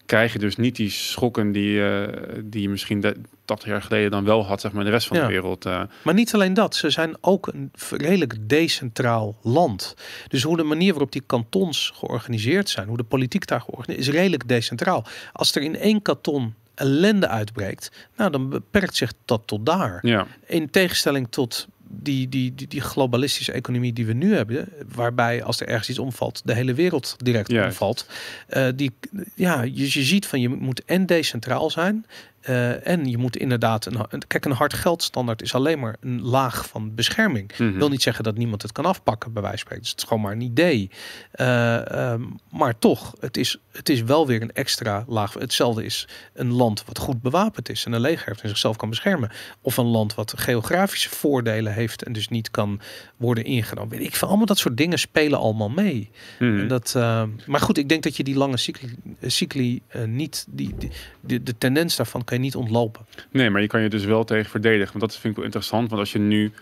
krijg 0.06 0.32
je 0.32 0.38
dus 0.38 0.56
niet 0.56 0.76
die 0.76 0.90
schokken 0.90 1.52
die, 1.52 1.78
uh, 1.78 2.08
die 2.44 2.62
je 2.62 2.68
misschien 2.68 3.00
de, 3.00 3.16
80 3.52 3.68
jaar 3.68 3.82
geleden 3.82 4.10
dan 4.10 4.24
wel 4.24 4.46
had, 4.46 4.60
zeg 4.60 4.72
maar, 4.72 4.80
in 4.80 4.86
de 4.86 4.92
rest 4.92 5.06
van 5.06 5.16
de 5.16 5.26
wereld. 5.26 5.66
Uh. 5.66 5.82
Maar 6.02 6.14
niet 6.14 6.34
alleen 6.34 6.54
dat, 6.54 6.74
ze 6.74 6.90
zijn 6.90 7.16
ook 7.20 7.46
een 7.46 7.70
redelijk 7.90 8.48
decentraal 8.48 9.36
land. 9.42 9.94
Dus 10.28 10.42
hoe 10.42 10.56
de 10.56 10.62
manier 10.62 10.90
waarop 10.90 11.12
die 11.12 11.22
kantons 11.26 11.92
georganiseerd 11.94 12.68
zijn, 12.68 12.88
hoe 12.88 12.96
de 12.96 13.02
politiek 13.02 13.46
daar 13.46 13.60
georganiseerd 13.60 14.06
is, 14.08 14.14
redelijk 14.14 14.48
decentraal. 14.48 15.04
Als 15.32 15.54
er 15.54 15.62
in 15.62 15.76
één 15.76 16.02
kanton 16.02 16.54
ellende 16.74 17.28
uitbreekt, 17.28 17.90
nou 18.16 18.30
dan 18.30 18.48
beperkt 18.48 18.96
zich 18.96 19.12
dat 19.24 19.42
tot 19.44 19.66
daar. 19.66 19.98
Ja. 20.02 20.26
In 20.46 20.70
tegenstelling 20.70 21.26
tot 21.30 21.66
die, 21.92 22.28
die, 22.28 22.54
die, 22.54 22.68
die, 22.68 22.80
globalistische 22.80 23.52
economie 23.52 23.92
die 23.92 24.06
we 24.06 24.12
nu 24.12 24.34
hebben, 24.34 24.68
waarbij 24.94 25.42
als 25.42 25.60
er 25.60 25.68
ergens 25.68 25.88
iets 25.88 25.98
omvalt, 25.98 26.42
de 26.44 26.54
hele 26.54 26.74
wereld 26.74 27.16
direct 27.18 27.52
omvalt. 27.52 28.06
Uh, 28.48 28.68
die, 28.74 28.90
ja, 29.34 29.62
je, 29.62 29.72
je 29.72 30.02
ziet 30.02 30.26
van 30.26 30.40
je 30.40 30.48
moet 30.48 30.84
en 30.84 31.06
decentraal 31.06 31.70
zijn 31.70 32.06
uh, 32.48 32.86
en 32.86 33.10
je 33.10 33.18
moet 33.18 33.36
inderdaad, 33.36 33.86
een, 33.86 34.26
kijk, 34.26 34.44
een 34.44 34.52
hard 34.52 34.74
geldstandaard 34.74 35.42
is 35.42 35.54
alleen 35.54 35.78
maar 35.78 35.96
een 36.00 36.22
laag 36.22 36.68
van 36.68 36.94
bescherming. 36.94 37.50
Mm 37.58 37.68
-hmm. 37.68 37.78
Wil 37.78 37.88
niet 37.88 38.02
zeggen 38.02 38.24
dat 38.24 38.36
niemand 38.36 38.62
het 38.62 38.72
kan 38.72 38.84
afpakken, 38.84 39.32
bij 39.32 39.42
wijze 39.42 39.58
van 39.58 39.66
spreken. 39.66 39.82
Dus 39.82 39.92
het 39.92 40.00
is 40.00 40.08
gewoon 40.08 40.22
maar 40.22 40.32
een 40.32 40.40
idee. 40.40 40.90
Uh, 41.34 42.10
um, 42.12 42.36
maar 42.50 42.78
toch, 42.78 43.14
het 43.20 43.36
is, 43.36 43.58
het 43.72 43.88
is 43.88 44.02
wel 44.02 44.26
weer 44.26 44.42
een 44.42 44.52
extra 44.52 45.04
laag. 45.06 45.34
Hetzelfde 45.34 45.84
is 45.84 46.08
een 46.34 46.52
land 46.52 46.84
wat 46.84 46.98
goed 46.98 47.22
bewapend 47.22 47.68
is 47.68 47.84
en 47.84 47.92
een 47.92 48.00
leger 48.00 48.26
heeft 48.26 48.40
en 48.40 48.48
zichzelf 48.48 48.76
kan 48.76 48.88
beschermen. 48.88 49.30
Of 49.60 49.76
een 49.76 49.86
land 49.86 50.14
wat 50.14 50.34
geografische 50.36 51.08
voordelen 51.08 51.72
heeft 51.72 52.02
en 52.02 52.12
dus 52.12 52.28
niet 52.28 52.50
kan 52.50 52.80
worden 53.16 53.44
ingenomen. 53.44 53.98
Weet 53.98 54.06
ik 54.06 54.16
van 54.16 54.28
allemaal 54.28 54.46
dat 54.46 54.58
soort 54.58 54.76
dingen 54.76 54.98
spelen 54.98 55.38
allemaal 55.38 55.70
mee. 55.70 56.10
Mm 56.38 56.48
-hmm. 56.48 56.60
en 56.60 56.68
dat, 56.68 56.94
uh, 56.96 57.22
maar 57.46 57.60
goed, 57.60 57.78
ik 57.78 57.88
denk 57.88 58.02
dat 58.02 58.16
je 58.16 58.24
die 58.24 58.36
lange 58.36 58.56
cycli, 58.56 58.94
cycli 59.20 59.82
niet, 60.06 60.46
die, 60.48 60.74
die, 60.78 60.90
de, 61.20 61.42
de 61.42 61.58
tendens 61.58 61.96
daarvan 61.96 62.24
kan 62.32 62.40
je 62.40 62.46
niet 62.46 62.56
ontlopen. 62.56 63.06
Nee, 63.30 63.50
maar 63.50 63.60
je 63.60 63.66
kan 63.66 63.82
je 63.82 63.88
dus 63.88 64.04
wel 64.04 64.24
tegen 64.24 64.50
verdedigen. 64.50 64.98
Want 64.98 65.00
dat 65.00 65.12
vind 65.12 65.24
ik 65.24 65.34
wel 65.34 65.44
interessant. 65.44 65.88
Want 65.88 66.00
als 66.00 66.12
je 66.12 66.18
nu, 66.18 66.52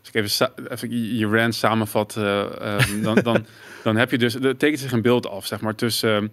als 0.00 0.08
ik 0.08 0.14
even, 0.14 0.52
even 0.68 1.16
je 1.16 1.26
rant 1.26 1.54
samenvat, 1.54 2.16
uh, 2.18 2.24
uh, 2.24 3.02
dan, 3.02 3.14
dan, 3.28 3.46
dan 3.82 3.96
heb 3.96 4.10
je 4.10 4.18
dus, 4.18 4.34
er 4.34 4.56
tekent 4.56 4.80
zich 4.80 4.92
een 4.92 5.02
beeld 5.02 5.26
af, 5.26 5.46
zeg 5.46 5.60
maar, 5.60 5.74
tussen 5.74 6.22
uh, 6.22 6.28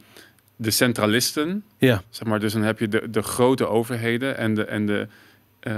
de 0.56 0.72
centralisten. 0.72 1.64
Ja. 1.78 2.02
Zeg 2.10 2.28
maar, 2.28 2.40
dus 2.40 2.54
dan 2.54 2.62
heb 2.62 2.80
je 2.80 2.88
de, 2.88 3.10
de 3.10 3.22
grote 3.22 3.68
overheden 3.68 4.38
en 4.38 4.54
de, 4.54 4.66
en 4.66 4.86
de, 4.86 5.08
uh, 5.68 5.74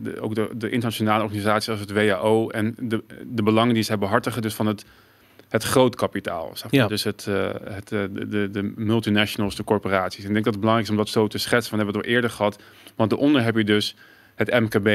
de, 0.00 0.20
ook 0.20 0.34
de, 0.34 0.48
de 0.54 0.70
internationale 0.70 1.22
organisaties 1.22 1.68
als 1.68 1.80
het 1.80 1.92
WHO 1.92 2.48
en 2.48 2.74
de, 2.78 3.02
de 3.26 3.42
belangen 3.42 3.74
die 3.74 3.82
ze 3.82 3.90
hebben 3.90 4.08
hartigen, 4.08 4.42
dus 4.42 4.54
van 4.54 4.66
het 4.66 4.84
het 5.50 5.62
groot 5.62 5.96
kapitaal. 5.96 6.50
Zeg 6.54 6.72
maar. 6.72 6.80
Ja. 6.80 6.86
Dus 6.86 7.04
het, 7.04 7.26
uh, 7.28 7.50
het, 7.64 7.88
de, 7.88 8.26
de, 8.28 8.50
de, 8.50 8.72
multinationals, 8.76 9.56
de 9.56 9.64
corporaties. 9.64 10.22
En 10.22 10.26
ik 10.26 10.32
denk 10.32 10.44
dat 10.44 10.54
het 10.54 10.62
belangrijk 10.62 10.90
is 10.90 10.98
om 10.98 11.04
dat 11.04 11.12
zo 11.12 11.26
te 11.26 11.38
schetsen. 11.38 11.70
Van 11.70 11.78
hebben 11.78 11.94
we 11.94 12.00
het 12.00 12.08
al 12.08 12.14
eerder 12.14 12.30
gehad. 12.30 12.62
Want 12.96 13.10
daaronder 13.10 13.42
heb 13.42 13.56
je 13.56 13.64
dus 13.64 13.96
het 14.34 14.50
MKB, 14.50 14.86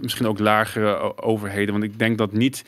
misschien 0.00 0.26
ook 0.26 0.38
lagere 0.38 1.22
overheden. 1.22 1.72
Want 1.72 1.84
ik 1.84 1.98
denk 1.98 2.18
dat 2.18 2.32
niet 2.32 2.64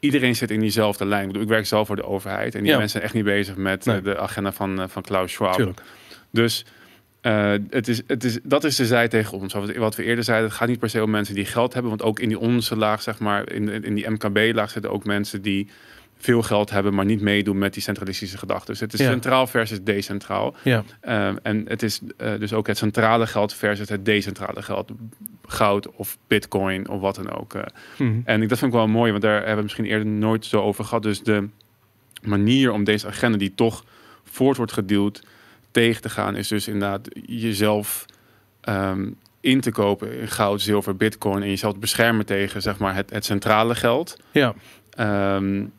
iedereen 0.00 0.36
zit 0.36 0.50
in 0.50 0.60
diezelfde 0.60 1.06
lijn. 1.06 1.20
Ik, 1.22 1.26
bedoel, 1.26 1.42
ik 1.42 1.48
werk 1.48 1.66
zelf 1.66 1.86
voor 1.86 1.96
de 1.96 2.04
overheid. 2.04 2.54
En 2.54 2.62
die 2.62 2.70
mensen 2.70 2.90
zijn 2.90 3.02
echt 3.02 3.14
niet 3.14 3.24
bezig 3.24 3.56
met 3.56 3.84
de 3.84 4.18
agenda 4.18 4.52
van, 4.52 4.90
van 4.90 5.02
Klaus 5.02 5.32
Schwab. 5.32 5.54
Tuurlijk. 5.54 5.82
Dus 6.30 6.64
uh, 7.22 7.52
het 7.70 7.88
is, 7.88 8.02
het 8.06 8.24
is, 8.24 8.38
dat 8.42 8.64
is 8.64 8.76
de 8.76 8.86
zij 8.86 9.08
tegen 9.08 9.38
ons. 9.38 9.54
Wat 9.76 9.96
we 9.96 10.04
eerder 10.04 10.24
zeiden, 10.24 10.48
het 10.48 10.56
gaat 10.56 10.68
niet 10.68 10.78
per 10.78 10.90
se 10.90 11.02
om 11.02 11.10
mensen 11.10 11.34
die 11.34 11.44
geld 11.44 11.72
hebben. 11.72 11.90
Want 11.90 12.02
ook 12.02 12.20
in 12.20 12.28
die 12.28 12.38
onderste 12.38 12.76
laag, 12.76 13.02
zeg 13.02 13.18
maar, 13.18 13.52
in, 13.52 13.84
in 13.84 13.94
die 13.94 14.10
MKB-laag 14.10 14.70
zitten 14.70 14.90
ook 14.90 15.04
mensen 15.04 15.42
die 15.42 15.68
veel 16.20 16.42
geld 16.42 16.70
hebben, 16.70 16.94
maar 16.94 17.04
niet 17.04 17.20
meedoen 17.20 17.58
met 17.58 17.72
die 17.74 17.82
centralistische 17.82 18.38
gedachten. 18.38 18.66
Dus 18.66 18.80
het 18.80 18.92
is 18.92 19.00
centraal 19.00 19.46
versus 19.46 19.82
decentraal. 19.82 20.54
Ja. 20.62 20.84
Uh, 21.02 21.28
en 21.42 21.64
het 21.68 21.82
is 21.82 22.00
uh, 22.18 22.38
dus 22.38 22.52
ook 22.52 22.66
het 22.66 22.78
centrale 22.78 23.26
geld 23.26 23.54
versus 23.54 23.88
het 23.88 24.04
decentrale 24.04 24.62
geld. 24.62 24.90
Goud 25.46 25.90
of 25.90 26.18
bitcoin 26.26 26.88
of 26.88 27.00
wat 27.00 27.14
dan 27.14 27.30
ook. 27.30 27.54
Mm 27.98 28.22
En 28.24 28.40
dat 28.40 28.58
vind 28.58 28.72
ik 28.72 28.78
wel 28.78 28.88
mooi, 28.88 29.10
want 29.10 29.22
daar 29.22 29.36
hebben 29.36 29.56
we 29.56 29.62
misschien 29.62 29.84
eerder 29.84 30.06
nooit 30.06 30.46
zo 30.46 30.60
over 30.60 30.84
gehad. 30.84 31.02
Dus 31.02 31.22
de 31.22 31.48
manier 32.22 32.72
om 32.72 32.84
deze 32.84 33.06
agenda 33.06 33.38
die 33.38 33.54
toch 33.54 33.84
voort 34.24 34.56
wordt 34.56 34.72
geduwd 34.72 35.22
tegen 35.70 36.02
te 36.02 36.10
gaan, 36.10 36.36
is 36.36 36.48
dus 36.48 36.66
inderdaad 36.66 37.08
jezelf 37.26 38.06
um, 38.68 39.16
in 39.40 39.60
te 39.60 39.70
kopen 39.70 40.18
in 40.18 40.28
goud, 40.28 40.60
zilver, 40.60 40.96
bitcoin 40.96 41.42
en 41.42 41.48
jezelf 41.48 41.72
te 41.72 41.78
beschermen 41.78 42.26
tegen 42.26 42.62
zeg 42.62 42.78
maar, 42.78 42.94
het, 42.94 43.10
het 43.10 43.24
centrale 43.24 43.74
geld. 43.74 44.16
Ja. 44.30 44.54
Um, 45.36 45.72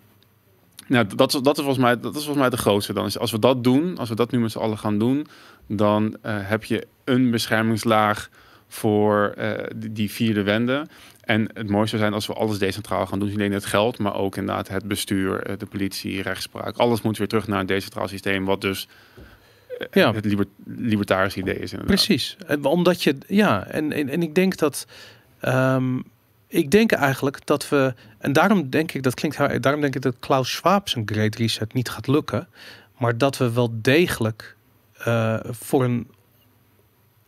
nou, 0.91 1.07
dat, 1.15 1.39
dat, 1.43 1.57
is 1.57 1.63
volgens 1.63 1.77
mij, 1.77 1.99
dat 1.99 2.15
is 2.15 2.23
volgens 2.23 2.37
mij 2.37 2.49
de 2.49 2.57
grootste. 2.57 2.93
Dan 2.93 3.05
is 3.05 3.17
als 3.17 3.31
we 3.31 3.39
dat 3.39 3.63
doen, 3.63 3.97
als 3.97 4.09
we 4.09 4.15
dat 4.15 4.31
nu 4.31 4.39
met 4.39 4.51
z'n 4.51 4.57
allen 4.57 4.77
gaan 4.77 4.99
doen, 4.99 5.27
dan 5.67 6.03
uh, 6.03 6.09
heb 6.23 6.63
je 6.63 6.87
een 7.03 7.31
beschermingslaag 7.31 8.29
voor 8.67 9.33
uh, 9.37 9.51
die, 9.75 9.91
die 9.91 10.11
vierde 10.11 10.43
wende. 10.43 10.87
En 11.21 11.49
het 11.53 11.69
mooiste 11.69 11.89
zou 11.89 12.01
zijn 12.01 12.13
als 12.13 12.27
we 12.27 12.33
alles 12.33 12.57
decentraal 12.57 13.05
gaan 13.05 13.19
doen. 13.19 13.27
Niet 13.27 13.37
alleen 13.37 13.51
het 13.51 13.65
geld, 13.65 13.97
maar 13.97 14.15
ook 14.15 14.37
inderdaad 14.37 14.67
het 14.67 14.87
bestuur, 14.87 15.43
eh, 15.43 15.57
de 15.57 15.65
politie, 15.65 16.21
rechtspraak. 16.21 16.77
Alles 16.77 17.01
moet 17.01 17.17
weer 17.17 17.27
terug 17.27 17.47
naar 17.47 17.59
een 17.59 17.65
decentraal 17.65 18.07
systeem, 18.07 18.45
wat 18.45 18.61
dus 18.61 18.87
ja. 19.91 20.13
het 20.13 20.25
liber, 20.25 20.45
libertarische 20.65 21.39
idee 21.39 21.59
is. 21.59 21.71
Inderdaad. 21.71 21.87
Precies. 21.87 22.37
Omdat 22.61 23.03
je, 23.03 23.15
ja, 23.27 23.65
en, 23.65 23.91
en, 23.91 24.09
en 24.09 24.21
ik 24.21 24.35
denk 24.35 24.57
dat. 24.57 24.87
Um, 25.45 26.03
ik 26.51 26.71
denk 26.71 26.91
eigenlijk 26.91 27.45
dat 27.45 27.69
we, 27.69 27.93
en 28.17 28.33
daarom 28.33 28.69
denk 28.69 28.91
ik, 28.91 29.03
dat 29.03 29.13
klinkt, 29.13 29.37
daarom 29.61 29.81
denk 29.81 29.95
ik 29.95 30.01
dat 30.01 30.15
Klaus 30.19 30.51
Schwab 30.51 30.89
zijn 30.89 31.09
Great 31.09 31.35
Reset 31.35 31.73
niet 31.73 31.89
gaat 31.89 32.07
lukken, 32.07 32.47
maar 32.97 33.17
dat 33.17 33.37
we 33.37 33.51
wel 33.51 33.69
degelijk 33.73 34.55
uh, 35.07 35.39
voor 35.43 35.83
een 35.83 36.07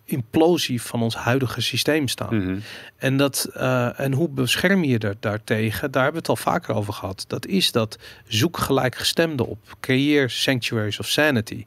implosie 0.06 0.82
van 0.82 1.02
ons 1.02 1.16
huidige 1.16 1.62
systeem 1.62 2.08
staan. 2.08 2.36
Mhm. 2.36 2.60
En, 3.04 3.18
dat, 3.18 3.50
uh, 3.58 4.00
en 4.00 4.14
hoe 4.14 4.30
bescherm 4.30 4.84
je 4.84 4.98
er 4.98 5.16
daartegen? 5.20 5.92
Daar 5.92 6.04
hebben 6.04 6.22
we 6.22 6.32
het 6.32 6.38
al 6.40 6.52
vaker 6.52 6.76
over 6.76 6.94
gehad. 6.94 7.26
Dat 7.28 7.46
is 7.46 7.72
dat 7.72 7.98
zoek 8.28 8.58
gelijkgestemde 8.58 9.46
op. 9.46 9.78
Creëer 9.80 10.30
sanctuaries 10.30 11.00
of 11.00 11.08
sanity. 11.08 11.66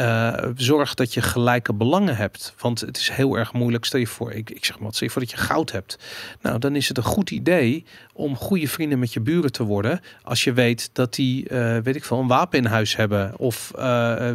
Uh, 0.00 0.34
zorg 0.54 0.94
dat 0.94 1.14
je 1.14 1.22
gelijke 1.22 1.74
belangen 1.74 2.16
hebt. 2.16 2.54
Want 2.58 2.80
het 2.80 2.96
is 2.96 3.08
heel 3.08 3.34
erg 3.34 3.52
moeilijk. 3.52 3.84
Stel 3.84 4.00
je 4.00 4.06
voor, 4.06 4.32
ik, 4.32 4.50
ik 4.50 4.64
zeg 4.64 4.78
maar 4.78 4.92
stel 4.92 5.06
je 5.06 5.12
voor 5.12 5.22
dat 5.22 5.30
je 5.30 5.36
goud 5.36 5.72
hebt. 5.72 5.98
Nou, 6.40 6.58
dan 6.58 6.76
is 6.76 6.88
het 6.88 6.96
een 6.96 7.02
goed 7.02 7.30
idee 7.30 7.84
om 8.12 8.36
goede 8.36 8.68
vrienden 8.68 8.98
met 8.98 9.12
je 9.12 9.20
buren 9.20 9.52
te 9.52 9.64
worden. 9.64 10.00
Als 10.22 10.44
je 10.44 10.52
weet 10.52 10.90
dat 10.92 11.14
die, 11.14 11.50
uh, 11.50 11.78
weet 11.78 11.96
ik 11.96 12.04
veel, 12.04 12.18
een 12.18 12.26
wapen 12.26 12.58
in 12.58 12.64
huis 12.64 12.96
hebben. 12.96 13.38
Of 13.38 13.72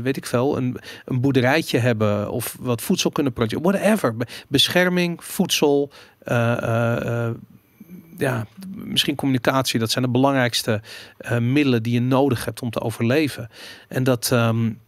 weet 0.01 0.17
ik 0.17 0.25
veel, 0.25 0.57
een, 0.57 0.77
een 1.05 1.21
boerderijtje 1.21 1.77
hebben. 1.77 2.31
Of 2.31 2.57
wat 2.59 2.81
voedsel 2.81 3.11
kunnen 3.11 3.33
produceren. 3.33 3.71
Whatever. 3.71 4.15
Bescherming, 4.47 5.23
voedsel. 5.23 5.91
Uh, 6.25 7.29
ja, 8.17 8.47
misschien 8.75 9.15
communicatie, 9.15 9.79
dat 9.79 9.91
zijn 9.91 10.03
de 10.03 10.09
belangrijkste 10.09 10.81
middelen 11.39 11.83
die 11.83 11.93
je 11.93 12.01
nodig 12.01 12.45
hebt 12.45 12.61
om 12.61 12.69
te 12.69 12.81
overleven. 12.81 13.49
En 13.87 14.03
dat, 14.03 14.31
um, 14.31 14.79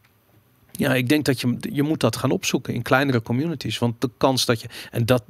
ja, 0.77 0.93
ik 0.93 1.09
denk 1.09 1.25
dat 1.25 1.41
je, 1.41 1.57
je 1.59 1.83
moet 1.83 1.99
dat 1.99 2.15
gaan 2.15 2.31
opzoeken 2.31 2.73
in 2.73 2.81
kleinere 2.81 3.21
communities. 3.21 3.77
Want 3.77 4.01
de 4.01 4.09
kans 4.17 4.45
dat 4.45 4.61
je, 4.61 4.67
en 4.91 5.05
dat, 5.05 5.23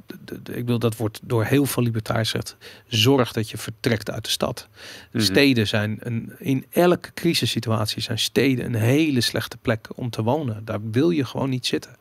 ik 0.52 0.66
wil 0.66 0.78
dat 0.78 0.96
wordt 0.96 1.20
door 1.22 1.44
heel 1.44 1.66
veel 1.66 1.82
libertariërs 1.82 2.30
gezegd, 2.30 2.56
zorg 2.86 3.32
dat 3.32 3.50
je 3.50 3.58
vertrekt 3.58 4.10
uit 4.10 4.24
de 4.24 4.30
stad. 4.30 4.68
Mhm. 5.12 5.24
Steden 5.24 5.66
zijn 5.66 5.96
een, 6.00 6.32
in 6.38 6.64
elke 6.70 7.10
crisissituatie 7.14 8.02
zijn 8.02 8.18
steden 8.18 8.64
een 8.64 8.74
hele 8.74 9.20
slechte 9.20 9.56
plek 9.56 9.88
om 9.94 10.10
te 10.10 10.22
wonen. 10.22 10.64
Daar 10.64 10.90
wil 10.90 11.10
je 11.10 11.24
gewoon 11.24 11.50
niet 11.50 11.66
zitten. 11.66 11.96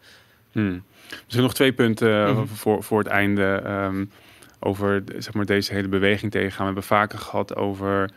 Hmm. 0.52 0.84
Misschien 1.10 1.44
nog 1.44 1.54
twee 1.54 1.74
punten 1.74 2.36
mm 2.36 2.48
voor, 2.48 2.84
voor 2.84 3.00
het 3.00 3.08
einde. 3.08 3.64
Um, 3.68 4.12
over 4.60 5.04
zeg 5.18 5.34
maar, 5.34 5.46
deze 5.46 5.74
hele 5.74 5.88
beweging 5.88 6.32
tegengaan. 6.32 6.60
We 6.60 6.66
hebben 6.66 6.84
vaker 6.84 7.20
gehad 7.20 7.56
over 7.56 8.10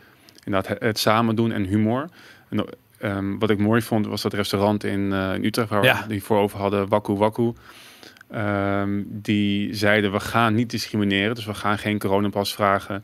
inderdaad, 0.43 0.67
het, 0.67 0.83
het 0.83 0.99
samen 0.99 1.35
doen 1.35 1.51
en 1.51 1.63
humor. 1.63 2.09
En, 2.49 2.65
um, 3.03 3.39
wat 3.39 3.49
ik 3.49 3.57
mooi 3.57 3.81
vond 3.81 4.07
was 4.07 4.21
dat 4.21 4.33
restaurant 4.33 4.83
in, 4.83 4.99
uh, 4.99 5.33
in 5.33 5.45
Utrecht 5.45 5.69
waar 5.69 5.83
ja. 5.83 6.01
we 6.01 6.07
die 6.07 6.23
voor 6.23 6.39
over 6.39 6.59
hadden, 6.59 6.87
Waku 6.87 7.13
Waku. 7.13 7.53
Um, 8.35 9.05
die 9.09 9.75
zeiden 9.75 10.11
we 10.11 10.19
gaan 10.19 10.53
niet 10.53 10.69
discrimineren, 10.69 11.35
dus 11.35 11.45
we 11.45 11.53
gaan 11.53 11.77
geen 11.77 11.99
coronapas 11.99 12.53
vragen. 12.53 13.03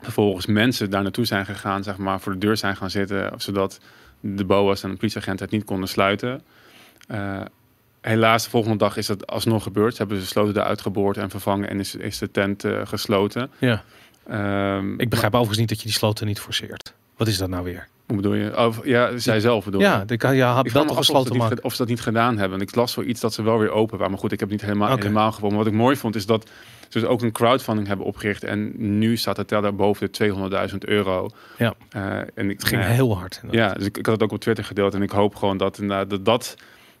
Vervolgens 0.00 0.46
mensen 0.46 0.90
daar 0.90 1.02
naartoe 1.02 1.24
zijn 1.24 1.46
gegaan, 1.46 1.82
zeg 1.82 1.96
maar, 1.96 2.20
voor 2.20 2.32
de 2.32 2.38
deur 2.38 2.56
zijn 2.56 2.76
gaan 2.76 2.90
zitten, 2.90 3.32
zodat 3.36 3.80
de 4.20 4.44
BOA's 4.44 4.82
en 4.82 4.90
de 4.90 4.96
politieagenten 4.96 5.44
het 5.44 5.54
niet 5.54 5.64
konden 5.64 5.88
sluiten. 5.88 6.42
Uh, 7.10 7.40
helaas, 8.00 8.44
de 8.44 8.50
volgende 8.50 8.76
dag 8.76 8.96
is 8.96 9.06
dat 9.06 9.26
alsnog 9.26 9.62
gebeurd. 9.62 9.92
Ze 9.92 9.98
hebben 9.98 10.18
de 10.18 10.24
sloten 10.24 10.62
eruit 10.62 10.80
geboord 10.80 11.16
en 11.16 11.30
vervangen 11.30 11.68
en 11.68 11.80
is, 11.80 11.94
is 11.94 12.18
de 12.18 12.30
tent 12.30 12.64
uh, 12.64 12.80
gesloten. 12.84 13.50
Ja. 13.58 13.82
Um, 14.76 15.00
ik 15.00 15.08
begrijp 15.08 15.32
overigens 15.32 15.58
niet 15.58 15.68
dat 15.68 15.78
je 15.78 15.84
die 15.84 15.92
sloten 15.92 16.26
niet 16.26 16.40
forceert. 16.40 16.94
Wat 17.16 17.28
is 17.28 17.38
dat 17.38 17.48
nou 17.48 17.64
weer? 17.64 17.88
Hoe 18.06 18.16
bedoel 18.16 18.34
je? 18.34 18.58
Of, 18.66 18.80
ja, 18.84 19.18
zij 19.18 19.40
zelf 19.40 19.64
bedoel 19.64 19.80
Ja, 19.80 20.04
ik 20.06 20.22
ja, 20.22 20.52
had 20.52 20.72
wel 20.72 20.84
nog 20.84 20.96
gesloten 20.96 21.40
of, 21.40 21.50
of 21.62 21.72
ze 21.72 21.78
dat 21.78 21.88
niet 21.88 22.00
gedaan 22.00 22.38
hebben. 22.38 22.58
En 22.58 22.66
ik 22.66 22.74
las 22.74 22.98
iets 22.98 23.20
dat 23.20 23.32
ze 23.32 23.42
wel 23.42 23.58
weer 23.58 23.70
open 23.70 23.96
waren. 23.96 24.12
Maar 24.12 24.20
goed, 24.20 24.32
ik 24.32 24.40
heb 24.40 24.50
niet 24.50 24.60
helemaal, 24.60 24.88
okay. 24.88 25.02
helemaal 25.02 25.32
gevonden. 25.32 25.58
Wat 25.58 25.66
ik 25.66 25.72
mooi 25.72 25.96
vond 25.96 26.16
is 26.16 26.26
dat 26.26 26.50
ze 26.88 26.98
dus 26.98 27.08
ook 27.08 27.22
een 27.22 27.32
crowdfunding 27.32 27.86
hebben 27.86 28.06
opgericht. 28.06 28.44
En 28.44 28.72
nu 28.98 29.16
staat 29.16 29.36
het 29.36 29.48
teller 29.48 29.74
boven 29.74 30.08
de 30.12 30.68
200.000 30.70 30.76
euro. 30.78 31.30
Ja, 31.58 31.74
uh, 31.96 32.02
en 32.34 32.50
ik, 32.50 32.58
het 32.58 32.64
ging 32.64 32.80
uh, 32.80 32.88
heel 32.88 33.18
hard. 33.18 33.40
Ja, 33.50 33.72
dus 33.72 33.86
ik, 33.86 33.98
ik, 33.98 34.06
had 34.06 34.14
het 34.14 34.24
ook 34.24 34.32
op 34.32 34.40
Twitter 34.40 34.64
gedeeld. 34.64 34.94
En 34.94 35.02
ik 35.02 35.10
hoop 35.10 35.34
gewoon 35.34 35.56
dat, 35.56 35.80
dat, 35.86 36.24
dat 36.24 36.56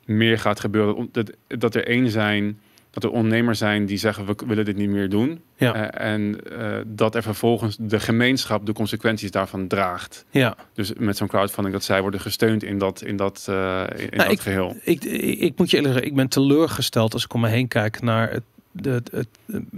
meer 0.08 0.38
gaat 0.38 0.60
gebeuren. 0.60 1.08
Dat, 1.12 1.30
dat 1.46 1.74
er 1.74 1.86
één 1.86 2.10
zijn, 2.10 2.60
dat 2.90 3.04
er 3.04 3.10
ondernemers 3.10 3.58
zijn 3.58 3.86
die 3.86 3.98
zeggen 3.98 4.26
we 4.26 4.34
willen 4.46 4.64
dit 4.64 4.76
niet 4.76 4.88
meer 4.88 5.08
doen. 5.08 5.40
Ja. 5.56 5.76
Uh, 5.76 6.12
en 6.12 6.38
uh, 6.52 6.76
dat 6.86 7.14
er 7.14 7.22
vervolgens 7.22 7.76
de 7.80 8.00
gemeenschap 8.00 8.66
de 8.66 8.72
consequenties 8.72 9.30
daarvan 9.30 9.66
draagt. 9.66 10.24
Ja. 10.30 10.56
Dus 10.74 10.92
met 10.98 11.16
zo'n 11.16 11.28
crowdfunding 11.28 11.74
dat 11.74 11.84
zij 11.84 12.00
worden 12.00 12.20
gesteund 12.20 12.62
in 12.62 12.78
dat, 12.78 13.02
in 13.02 13.16
dat, 13.16 13.46
uh, 13.50 13.54
in 13.96 14.08
nou, 14.10 14.16
dat 14.16 14.30
ik, 14.30 14.40
geheel. 14.40 14.76
Ik, 14.82 15.04
ik, 15.04 15.38
ik, 15.38 15.58
moet 15.58 15.70
je 15.70 15.76
eerlijk 15.76 15.94
zeggen, 15.94 16.10
ik 16.10 16.16
ben 16.16 16.28
teleurgesteld 16.28 17.12
als 17.12 17.24
ik 17.24 17.34
om 17.34 17.40
me 17.40 17.48
heen 17.48 17.68
kijk 17.68 18.00
naar 18.00 18.30
het 18.30 18.42
het, 18.82 19.10
het, 19.10 19.28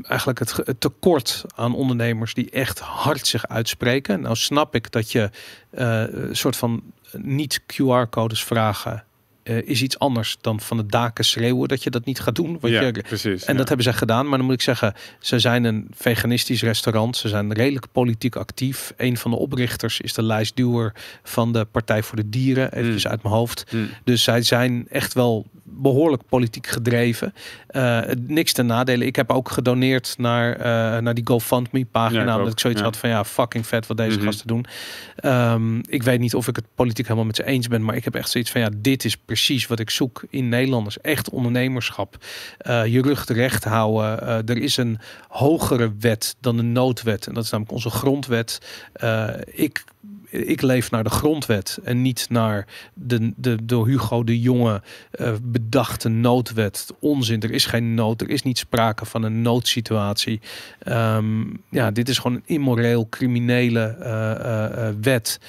eigenlijk 0.02 0.38
het, 0.38 0.56
het, 0.64 0.80
tekort 0.80 1.44
aan 1.54 1.74
ondernemers 1.74 2.34
die 2.34 2.50
echt 2.50 2.78
hard 2.78 3.26
zich 3.26 3.48
uitspreken. 3.48 4.20
Nou 4.20 4.36
snap 4.36 4.74
ik 4.74 4.92
dat 4.92 5.12
je 5.12 5.30
uh, 5.70 6.04
soort 6.32 6.56
van 6.56 6.82
niet 7.12 7.60
QR-codes 7.60 8.44
vragen 8.44 9.04
uh, 9.44 9.68
is 9.68 9.82
iets 9.82 9.98
anders 9.98 10.36
dan 10.40 10.60
van 10.60 10.76
de 10.76 10.86
daken 10.86 11.24
schreeuwen 11.24 11.68
dat 11.68 11.82
je 11.82 11.90
dat 11.90 12.04
niet 12.04 12.20
gaat 12.20 12.34
doen. 12.34 12.58
Want 12.60 12.72
ja, 12.72 12.80
je, 12.80 12.92
precies. 12.92 13.44
En 13.44 13.56
dat 13.56 13.68
hebben 13.68 13.86
ze 13.86 13.92
gedaan. 13.92 14.28
Maar 14.28 14.38
dan 14.38 14.46
moet 14.46 14.54
ik 14.54 14.62
zeggen, 14.62 14.94
ze 15.18 15.38
zijn 15.38 15.64
een 15.64 15.86
veganistisch 15.90 16.62
restaurant. 16.62 17.16
Ze 17.16 17.28
zijn 17.28 17.52
redelijk 17.52 17.86
politiek 17.92 18.36
actief. 18.36 18.92
Een 18.96 19.16
van 19.16 19.30
de 19.30 19.36
oprichters 19.36 20.00
is 20.00 20.12
de 20.12 20.22
lijstduwer 20.22 20.94
van 21.22 21.52
de 21.52 21.64
Partij 21.64 22.02
voor 22.02 22.16
de 22.16 22.28
Dieren. 22.28 22.72
Even 22.72 22.92
mm. 22.92 22.98
uit 23.02 23.22
mijn 23.22 23.34
hoofd. 23.34 23.72
Mm. 23.72 23.88
Dus 24.04 24.22
zij 24.22 24.42
zijn 24.42 24.86
echt 24.88 25.12
wel 25.12 25.46
behoorlijk 25.82 26.22
politiek 26.28 26.66
gedreven. 26.66 27.34
Uh, 27.70 28.00
niks 28.26 28.52
ten 28.52 28.66
nadelen. 28.66 29.06
Ik 29.06 29.16
heb 29.16 29.30
ook 29.30 29.50
gedoneerd 29.50 30.14
naar, 30.18 30.58
uh, 30.58 30.64
naar 31.02 31.14
die 31.14 31.26
GoFundMe 31.26 31.84
pagina. 31.84 32.24
Ja, 32.24 32.36
omdat 32.36 32.52
ik 32.52 32.60
zoiets 32.60 32.80
had 32.80 32.96
van 32.96 33.08
ja, 33.08 33.24
fucking 33.24 33.66
vet 33.66 33.86
wat 33.86 33.96
deze 33.96 34.10
mm 34.10 34.16
-hmm. 34.16 34.26
gasten 34.26 34.46
doen. 34.46 34.66
Um, 35.24 35.80
ik 35.88 36.02
weet 36.02 36.20
niet 36.20 36.34
of 36.34 36.48
ik 36.48 36.56
het 36.56 36.64
politiek 36.74 37.04
helemaal 37.04 37.26
met 37.26 37.36
ze 37.36 37.44
eens 37.44 37.68
ben. 37.68 37.84
Maar 37.84 37.96
ik 37.96 38.04
heb 38.04 38.14
echt 38.14 38.30
zoiets 38.30 38.50
van 38.50 38.60
ja, 38.60 38.68
dit 38.76 39.04
is 39.04 39.16
precies 39.16 39.66
wat 39.66 39.78
ik 39.78 39.90
zoek 39.90 40.22
in 40.30 40.48
Nederlanders. 40.48 41.00
Echt 41.00 41.30
ondernemerschap. 41.30 42.16
Uh, 42.66 42.86
je 42.86 43.02
rug 43.02 43.26
recht 43.26 43.64
houden. 43.64 44.46
er 44.46 44.58
is 44.58 44.76
een 44.76 44.98
hogere 45.28 45.92
wet 46.00 46.36
dan 46.40 46.56
de 46.56 46.62
noodwet. 46.62 47.26
En 47.26 47.34
dat 47.34 47.44
is 47.44 47.50
namelijk 47.50 47.74
onze 47.74 47.90
grondwet. 47.90 48.60
ik 49.46 49.84
ik 50.30 50.62
leef 50.62 50.90
naar 50.90 51.04
de 51.04 51.10
grondwet 51.10 51.78
en 51.84 52.02
niet 52.02 52.26
naar 52.28 52.66
de, 52.94 53.32
de 53.36 53.58
door 53.64 53.86
Hugo 53.86 54.24
de 54.24 54.40
Jonge 54.40 54.82
uh, 55.20 55.32
bedachte 55.42 56.08
noodwet. 56.08 56.86
Onzin, 56.98 57.42
er 57.42 57.50
is 57.50 57.66
geen 57.66 57.94
nood, 57.94 58.20
er 58.20 58.30
is 58.30 58.42
niet 58.42 58.58
sprake 58.58 59.04
van 59.04 59.22
een 59.22 59.42
noodsituatie. 59.42 60.40
Um, 60.88 61.62
ja, 61.70 61.90
dit 61.90 62.08
is 62.08 62.18
gewoon 62.18 62.36
een 62.36 62.42
immoreel, 62.46 63.06
criminele 63.08 63.96
uh, 64.00 64.86
uh, 64.86 64.94
wet. 65.00 65.40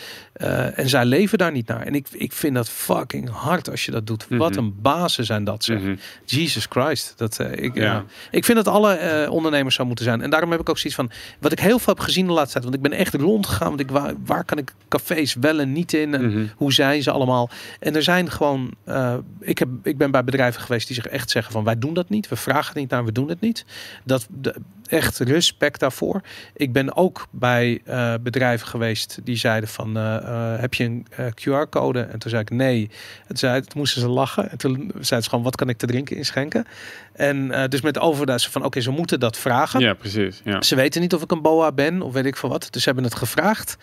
en 0.75 0.89
zij 0.89 1.05
leven 1.05 1.37
daar 1.37 1.51
niet 1.51 1.67
naar. 1.67 1.81
En 1.81 1.95
ik, 1.95 2.07
ik 2.11 2.33
vind 2.33 2.55
dat 2.55 2.69
fucking 2.69 3.29
hard 3.29 3.69
als 3.69 3.85
je 3.85 3.91
dat 3.91 4.07
doet. 4.07 4.25
Wat 4.29 4.49
mhm. 4.49 4.59
een 4.59 4.81
bazen 4.81 5.25
zijn 5.25 5.43
dat, 5.43 5.63
zeg. 5.63 5.81
Mm 5.81 5.99
Jesus 6.25 6.65
Christ. 6.69 7.13
Dat, 7.17 7.39
ik, 7.39 7.75
ja. 7.75 8.03
ik 8.31 8.45
vind 8.45 8.57
dat 8.57 8.67
alle 8.67 9.27
ondernemers 9.29 9.75
zou 9.75 9.87
moeten 9.87 10.05
zijn. 10.05 10.21
En 10.21 10.29
daarom 10.29 10.51
heb 10.51 10.59
ik 10.59 10.69
ook 10.69 10.77
zoiets 10.77 10.95
van, 10.95 11.11
wat 11.39 11.51
ik 11.51 11.59
heel 11.59 11.79
veel 11.79 11.93
heb 11.93 12.03
gezien 12.03 12.27
de 12.27 12.31
laatste 12.31 12.51
tijd, 12.51 12.63
want 12.63 12.75
ik 12.75 12.81
ben 12.89 12.99
echt 12.99 13.13
rondgegaan, 13.13 13.67
want 13.67 13.79
ik 13.79 13.91
waar, 13.91 14.13
waar 14.25 14.43
kan 14.43 14.57
ik 14.57 14.70
cafés 14.87 15.33
wel 15.33 15.59
en 15.59 15.71
niet 15.71 15.93
in 15.93 16.13
en 16.13 16.29
mhm. 16.29 16.45
hoe 16.55 16.73
zijn 16.73 17.03
ze 17.03 17.11
allemaal? 17.11 17.49
En 17.79 17.95
er 17.95 18.03
zijn 18.03 18.31
gewoon, 18.31 18.73
uh, 18.87 19.15
ik, 19.39 19.57
heb, 19.57 19.69
ik 19.83 19.97
ben 19.97 20.11
bij 20.11 20.23
bedrijven 20.23 20.61
geweest 20.61 20.87
die 20.87 20.95
zich 20.95 21.07
echt 21.07 21.29
zeggen 21.29 21.53
van 21.53 21.63
wij 21.63 21.79
doen 21.79 21.93
dat 21.93 22.09
niet, 22.09 22.27
we 22.27 22.35
vragen 22.35 22.79
niet 22.79 22.89
naar, 22.89 23.05
we 23.05 23.11
doen 23.11 23.29
het 23.29 23.41
niet. 23.41 23.65
Dat 24.03 24.27
de, 24.29 24.55
echt 24.91 25.19
respect 25.19 25.79
daarvoor. 25.79 26.21
Ik 26.53 26.73
ben 26.73 26.95
ook 26.95 27.27
bij 27.31 27.81
uh, 27.87 28.13
bedrijven 28.21 28.67
geweest 28.67 29.19
die 29.23 29.35
zeiden 29.35 29.69
van 29.69 29.97
uh, 29.97 30.15
heb 30.59 30.73
je 30.73 30.83
een 30.83 31.07
QR-code? 31.15 32.01
En 32.01 32.19
toen 32.19 32.29
zei 32.29 32.41
ik 32.41 32.49
nee. 32.49 32.89
En 33.27 33.37
zei, 33.37 33.61
toen 33.61 33.69
moesten 33.73 34.01
ze 34.01 34.07
lachen. 34.07 34.51
En 34.51 34.57
toen 34.57 34.75
zeiden 34.91 35.23
ze 35.23 35.29
gewoon 35.29 35.43
wat 35.43 35.55
kan 35.55 35.69
ik 35.69 35.77
te 35.77 35.85
drinken 35.85 36.15
inschenken? 36.15 36.65
En 37.13 37.67
dus 37.69 37.81
met 37.81 37.99
overduiding 37.99 38.51
van 38.51 38.65
oké, 38.65 38.81
ze 38.81 38.91
moeten 38.91 39.19
dat 39.19 39.37
vragen. 39.37 39.79
Ja, 39.79 39.93
precies. 39.93 40.41
Ja. 40.43 40.61
Ze 40.61 40.75
weten 40.75 41.01
niet 41.01 41.13
of 41.13 41.21
ik 41.21 41.31
een 41.31 41.41
boa 41.41 41.71
ben 41.71 42.01
of 42.01 42.13
weet 42.13 42.25
ik 42.25 42.37
veel 42.37 42.49
wat. 42.49 42.67
Dus 42.69 42.83
ze 42.83 42.89
hebben 42.89 43.05
het 43.05 43.15
gevraagd. 43.15 43.77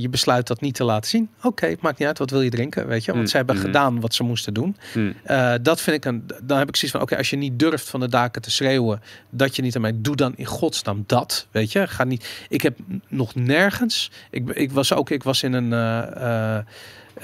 Je 0.00 0.06
besluit 0.10 0.46
dat 0.46 0.60
niet 0.60 0.74
te 0.74 0.84
laten 0.84 1.10
zien. 1.10 1.30
Oké, 1.42 1.66
het 1.66 1.80
maakt 1.80 1.98
niet 1.98 2.08
uit. 2.08 2.18
Wat 2.18 2.30
wil 2.30 2.40
je 2.40 2.50
drinken? 2.50 2.86
Weet 2.86 3.04
je? 3.04 3.10
Want 3.10 3.22
mm. 3.22 3.30
ze 3.30 3.36
hebben 3.36 3.56
mm. 3.56 3.62
gedaan 3.62 4.00
wat 4.00 4.14
ze 4.14 4.22
moesten 4.22 4.54
doen. 4.54 4.76
Mm. 4.94 5.14
dat 5.62 5.80
vind 5.80 5.96
ik 5.96 6.04
een. 6.04 6.26
Dan 6.42 6.58
heb 6.58 6.68
ik 6.68 6.76
zoiets 6.76 6.98
van: 6.98 7.00
oké, 7.06 7.16
als 7.16 7.30
je 7.30 7.36
niet 7.36 7.58
durft 7.58 7.90
van 7.90 8.00
de 8.00 8.08
daken 8.08 8.42
te 8.42 8.50
schreeuwen 8.50 9.02
dat 9.30 9.56
je 9.56 9.62
niet 9.62 9.74
aan 9.74 9.82
mij 9.82 9.93
doe, 10.02 10.16
dan 10.16 10.32
in 10.36 10.44
godsnaam 10.44 11.04
dat. 11.06 11.46
Weet 11.50 11.72
je? 11.72 11.86
Ga 11.86 12.04
niet. 12.04 12.44
Ik 12.48 12.62
heb 12.62 12.78
nog 13.08 13.34
nergens. 13.34 14.10
Ik, 14.30 14.50
ik 14.50 14.72
was 14.72 14.92
ook. 14.92 15.10
Ik 15.10 15.22
was 15.22 15.42
in 15.42 15.52
een. 15.52 15.70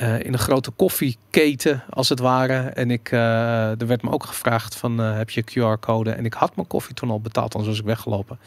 Uh, 0.01 0.19
in 0.19 0.33
een 0.33 0.39
grote 0.39 0.71
koffieketen 0.71 1.83
als 1.91 2.09
het 2.09 2.19
ware. 2.19 2.59
En 2.59 2.91
ik, 2.91 3.11
uh, 3.13 3.81
er 3.81 3.87
werd 3.87 4.03
me 4.03 4.11
ook 4.11 4.25
gevraagd 4.25 4.75
van 4.77 4.99
heb 4.99 5.31
je 5.31 5.45
QR-code? 5.45 6.11
En 6.11 6.25
ik 6.25 6.35
had 6.35 6.57
mijn 6.57 6.69
koffie 6.69 6.95
toen 6.95 7.11
al 7.11 7.21
betaald, 7.21 7.55
anders 7.55 7.71
was 7.71 7.81
ik 7.81 7.87
weggelopen. 7.87 8.39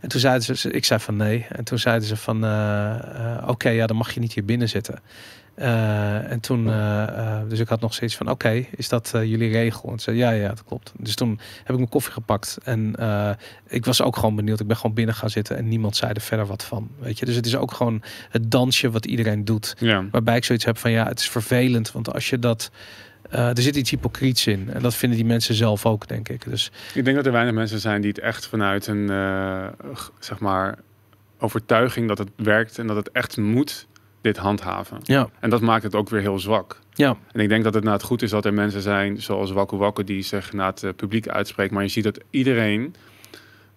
En 0.00 0.08
toen 0.08 0.20
zeiden 0.20 0.56
ze, 0.56 0.70
ik 0.70 0.84
zei 0.84 1.00
van 1.00 1.16
nee. 1.16 1.46
En 1.48 1.64
toen 1.64 1.78
zeiden 1.78 2.08
ze 2.08 2.16
van 2.16 2.36
oké, 3.46 3.68
ja, 3.68 3.86
dan 3.86 3.96
mag 3.96 4.14
je 4.14 4.20
niet 4.20 4.32
hier 4.32 4.44
binnen 4.44 4.68
zitten. 4.68 5.00
Uh, 5.58 6.30
en 6.30 6.40
toen, 6.40 6.66
uh, 6.66 7.40
dus 7.48 7.58
ik 7.58 7.68
had 7.68 7.80
nog 7.80 7.94
steeds 7.94 8.16
van, 8.16 8.30
oké, 8.30 8.64
is 8.76 8.88
dat 8.88 9.10
jullie 9.12 9.50
regel? 9.50 9.90
En 9.90 9.98
ze 9.98 10.04
zei, 10.04 10.16
ja, 10.16 10.30
ja, 10.30 10.48
dat 10.48 10.64
klopt. 10.64 10.92
Dus 10.98 11.14
toen 11.14 11.40
heb 11.58 11.68
ik 11.68 11.76
mijn 11.76 11.88
koffie 11.88 12.12
gepakt 12.12 12.58
en 12.64 12.94
ik 13.68 13.84
was 13.84 14.02
ook 14.02 14.16
gewoon 14.16 14.36
benieuwd. 14.36 14.60
Ik 14.60 14.66
ben 14.66 14.76
gewoon 14.76 14.94
binnen 14.94 15.14
gaan 15.14 15.30
zitten 15.30 15.56
en 15.56 15.68
niemand 15.68 15.96
zei 15.96 16.12
er 16.12 16.20
verder 16.20 16.46
wat 16.46 16.64
van, 16.64 16.90
weet 16.98 17.18
je. 17.18 17.24
Dus 17.24 17.34
het 17.34 17.46
is 17.46 17.56
ook 17.56 17.72
gewoon 17.72 18.02
het 18.30 18.50
dansje 18.50 18.90
wat 18.90 19.06
iedereen 19.06 19.44
doet. 19.44 19.74
Ja. 19.78 20.04
Waarbij 20.10 20.36
ik 20.36 20.44
zoiets 20.44 20.64
heb 20.64 20.78
van, 20.78 20.90
ja, 20.90 21.06
het 21.06 21.18
is 21.18 21.28
vervelend, 21.28 21.92
want 21.92 22.12
als 22.12 22.30
je 22.30 22.38
dat... 22.38 22.70
er 23.30 23.62
zit 23.62 23.76
iets 23.76 23.90
hypocriets 23.90 24.46
in. 24.46 24.70
En 24.72 24.82
dat 24.82 24.94
vinden 24.94 25.18
die 25.18 25.26
mensen 25.26 25.54
zelf 25.54 25.86
ook, 25.86 26.08
denk 26.08 26.28
ik. 26.28 26.44
Dus... 26.44 26.70
Ik 26.94 27.04
denk 27.04 27.16
dat 27.16 27.26
er 27.26 27.32
weinig 27.32 27.54
mensen 27.54 27.80
zijn 27.80 28.00
die 28.00 28.10
het 28.10 28.20
echt 28.20 28.46
vanuit 28.46 28.86
een, 28.86 29.06
zeg 30.18 30.38
maar, 30.38 30.78
overtuiging 31.38 32.08
dat 32.08 32.18
het 32.18 32.30
werkt 32.36 32.78
en 32.78 32.86
dat 32.86 32.96
het 32.96 33.10
echt 33.10 33.36
moet 33.36 33.86
dit 34.24 34.36
handhaven. 34.36 34.98
Ja. 35.02 35.28
En 35.40 35.50
dat 35.50 35.60
maakt 35.60 35.82
het 35.82 35.94
ook 35.94 36.08
weer 36.08 36.20
heel 36.20 36.38
zwak. 36.38 36.78
Ja. 36.92 37.16
En 37.32 37.40
ik 37.40 37.48
denk 37.48 37.64
dat 37.64 37.74
het 37.74 37.82
nou 37.82 37.96
het 37.96 38.04
goed 38.04 38.22
is 38.22 38.30
dat 38.30 38.44
er 38.44 38.54
mensen 38.54 38.80
zijn 38.80 39.22
zoals 39.22 39.50
Wakku 39.50 39.76
Wakku 39.76 40.04
die 40.04 40.22
zich 40.22 40.52
naar 40.52 40.66
het 40.66 40.82
uh, 40.82 40.90
publiek 40.96 41.28
uitspreekt. 41.28 41.72
Maar 41.72 41.82
je 41.82 41.88
ziet 41.88 42.04
dat 42.04 42.20
iedereen 42.30 42.94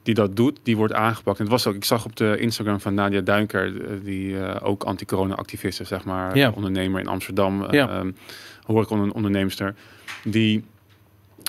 die 0.03 0.13
dat 0.13 0.35
doet, 0.35 0.59
die 0.63 0.77
wordt 0.77 0.93
aangepakt. 0.93 1.37
En 1.37 1.43
het 1.43 1.53
was 1.53 1.67
ook, 1.67 1.75
ik 1.75 1.83
zag 1.83 2.05
op 2.05 2.15
de 2.15 2.37
Instagram 2.39 2.79
van 2.79 2.93
Nadia 2.93 3.21
Duinker, 3.21 3.81
eh, 3.81 3.97
die 4.03 4.29
uh, 4.29 4.55
ook 4.61 4.83
anti-corona-activiste, 4.83 5.83
zeg 5.83 6.03
maar, 6.03 6.37
ja. 6.37 6.51
ondernemer 6.55 6.99
in 6.99 7.07
Amsterdam, 7.07 7.71
ja. 7.71 7.99
Um, 7.99 8.15
hoor 8.65 8.83
ik 8.83 8.89
een 8.89 9.13
onderneemster, 9.13 9.75
die 10.23 10.63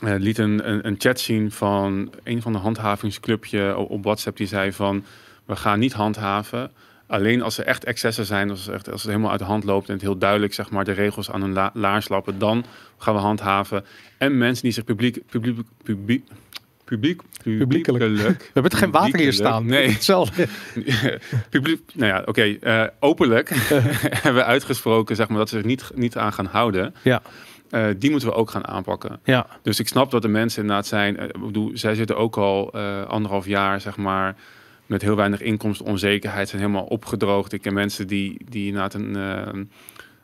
liet 0.02 0.38
een, 0.38 0.70
een, 0.70 0.86
een, 0.86 0.94
chat 0.98 1.20
zien 1.20 1.50
van 1.50 2.12
een 2.22 2.42
van 2.42 2.52
de 2.52 2.58
handhavingsclubje 2.58 3.76
op 3.76 4.04
WhatsApp, 4.04 4.36
die 4.36 4.46
zei 4.46 4.72
van, 4.72 5.04
we 5.44 5.56
gaan 5.56 5.78
niet 5.78 5.92
handhaven, 5.92 6.70
Alleen 7.08 7.42
als 7.42 7.58
er 7.58 7.64
echt 7.64 7.84
excessen 7.84 8.26
zijn, 8.26 8.50
als, 8.50 8.68
echt, 8.68 8.90
als 8.90 9.02
het 9.02 9.10
helemaal 9.10 9.30
uit 9.30 9.40
de 9.40 9.46
hand 9.46 9.64
loopt 9.64 9.86
en 9.86 9.92
het 9.92 10.02
heel 10.02 10.18
duidelijk 10.18 10.54
zeg 10.54 10.70
maar, 10.70 10.84
de 10.84 10.92
regels 10.92 11.30
aan 11.30 11.40
hun 11.40 11.52
la 11.52 11.70
laars 11.74 12.08
lappen, 12.08 12.38
dan 12.38 12.64
gaan 12.98 13.14
we 13.14 13.20
handhaven. 13.20 13.84
En 14.18 14.38
mensen 14.38 14.62
die 14.62 14.72
zich 14.72 14.84
publiek, 14.84 15.26
publiek, 15.26 15.58
publiek, 15.82 16.24
publiek, 16.84 17.22
publiekelijk. 17.42 18.02
We 18.38 18.50
hebben 18.52 18.62
het 18.62 18.74
geen 18.74 18.90
water 18.90 19.18
hier 19.18 19.32
staan. 19.32 19.66
Nee. 19.66 19.90
Hetzelfde. 19.90 20.46
publiek, 21.50 21.80
nou 21.94 22.12
ja, 22.12 22.18
oké. 22.18 22.28
Okay, 22.28 22.58
uh, 22.60 22.82
eh, 22.82 22.88
openlijk 23.00 23.48
hebben 24.22 24.34
we 24.34 24.44
uitgesproken 24.44 25.16
zeg 25.16 25.28
maar, 25.28 25.38
dat 25.38 25.48
ze 25.48 25.56
zich 25.56 25.64
niet, 25.64 25.90
niet 25.94 26.16
aan 26.16 26.32
gaan 26.32 26.46
houden. 26.46 26.94
Ja. 27.02 27.22
Uh, 27.70 27.86
die 27.96 28.10
moeten 28.10 28.28
we 28.28 28.34
ook 28.34 28.50
gaan 28.50 28.66
aanpakken. 28.66 29.20
Ja. 29.24 29.46
Dus 29.62 29.80
ik 29.80 29.88
snap 29.88 30.10
dat 30.10 30.22
de 30.22 30.28
mensen 30.28 30.60
inderdaad 30.62 30.86
zijn. 30.86 31.16
Uh, 31.16 31.22
ik 31.22 31.40
bedoel, 31.40 31.70
zij 31.74 31.94
zitten 31.94 32.16
ook 32.16 32.36
al 32.36 32.72
anderhalf 33.06 33.46
jaar, 33.46 33.80
zeg 33.80 33.96
maar 33.96 34.36
met 34.88 35.02
heel 35.02 35.16
weinig 35.16 35.40
inkomsten, 35.40 35.86
onzekerheid 35.86 36.48
zijn 36.48 36.60
helemaal 36.60 36.84
opgedroogd. 36.84 37.52
Ik 37.52 37.62
ken 37.62 37.74
mensen 37.74 38.06
die, 38.06 38.36
die 38.48 38.66
inderdaad 38.66 38.94
een, 38.94 39.16
uh, 39.16 39.62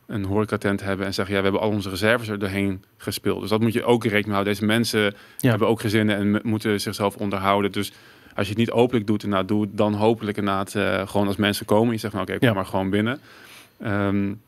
een 0.07 0.25
horecatent 0.25 0.81
hebben 0.81 1.05
en 1.05 1.13
zeggen... 1.13 1.33
ja, 1.35 1.39
we 1.39 1.47
hebben 1.47 1.67
al 1.67 1.75
onze 1.75 1.89
reserves 1.89 2.27
er 2.27 2.39
doorheen 2.39 2.83
gespeeld. 2.97 3.41
Dus 3.41 3.49
dat 3.49 3.61
moet 3.61 3.73
je 3.73 3.83
ook 3.83 4.03
rekening 4.03 4.31
houden. 4.31 4.53
Deze 4.53 4.65
mensen 4.65 5.13
hebben 5.39 5.67
ook 5.67 5.81
gezinnen 5.81 6.15
en 6.15 6.39
moeten 6.43 6.81
zichzelf 6.81 7.15
onderhouden. 7.15 7.71
Dus 7.71 7.91
als 8.35 8.45
je 8.45 8.51
het 8.51 8.59
niet 8.59 8.71
openlijk 8.71 9.07
doet, 9.07 9.25
nou, 9.25 9.45
doe 9.45 9.61
het 9.61 9.77
dan 9.77 9.93
hopelijk 9.93 10.37
inderdaad 10.37 10.73
uh, 10.75 11.07
gewoon 11.07 11.27
als 11.27 11.35
mensen 11.35 11.65
komen. 11.65 11.93
Je 11.93 11.99
zegt, 11.99 12.13
nou, 12.13 12.25
oké, 12.29 12.39
kom 12.39 12.55
maar 12.55 12.65
gewoon 12.65 12.89
binnen. 12.89 13.19
Um, 13.85 14.41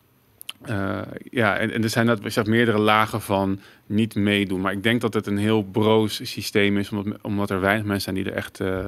uh, 0.66 1.00
ja, 1.30 1.58
en, 1.58 1.74
en, 1.74 1.84
er 1.84 1.90
zijn 1.90 2.06
dat 2.06 2.20
zeg, 2.26 2.46
meerdere 2.46 2.78
lagen 2.78 3.22
van 3.22 3.60
niet 3.86 4.16
meedoen. 4.16 4.62
Maar 4.62 4.72
ik 4.72 4.84
denk 4.84 5.02
dat 5.02 5.14
het 5.14 5.28
een 5.28 5.38
heel 5.38 5.64
broos 5.64 6.20
systeem 6.24 6.78
is, 6.78 6.90
omdat, 6.90 7.18
omdat 7.22 7.50
er 7.50 7.60
weinig 7.60 7.86
mensen 7.86 8.02
zijn 8.02 8.16
die 8.16 8.34
er 8.34 8.38
echt. 8.38 8.60
Uh, 8.60 8.86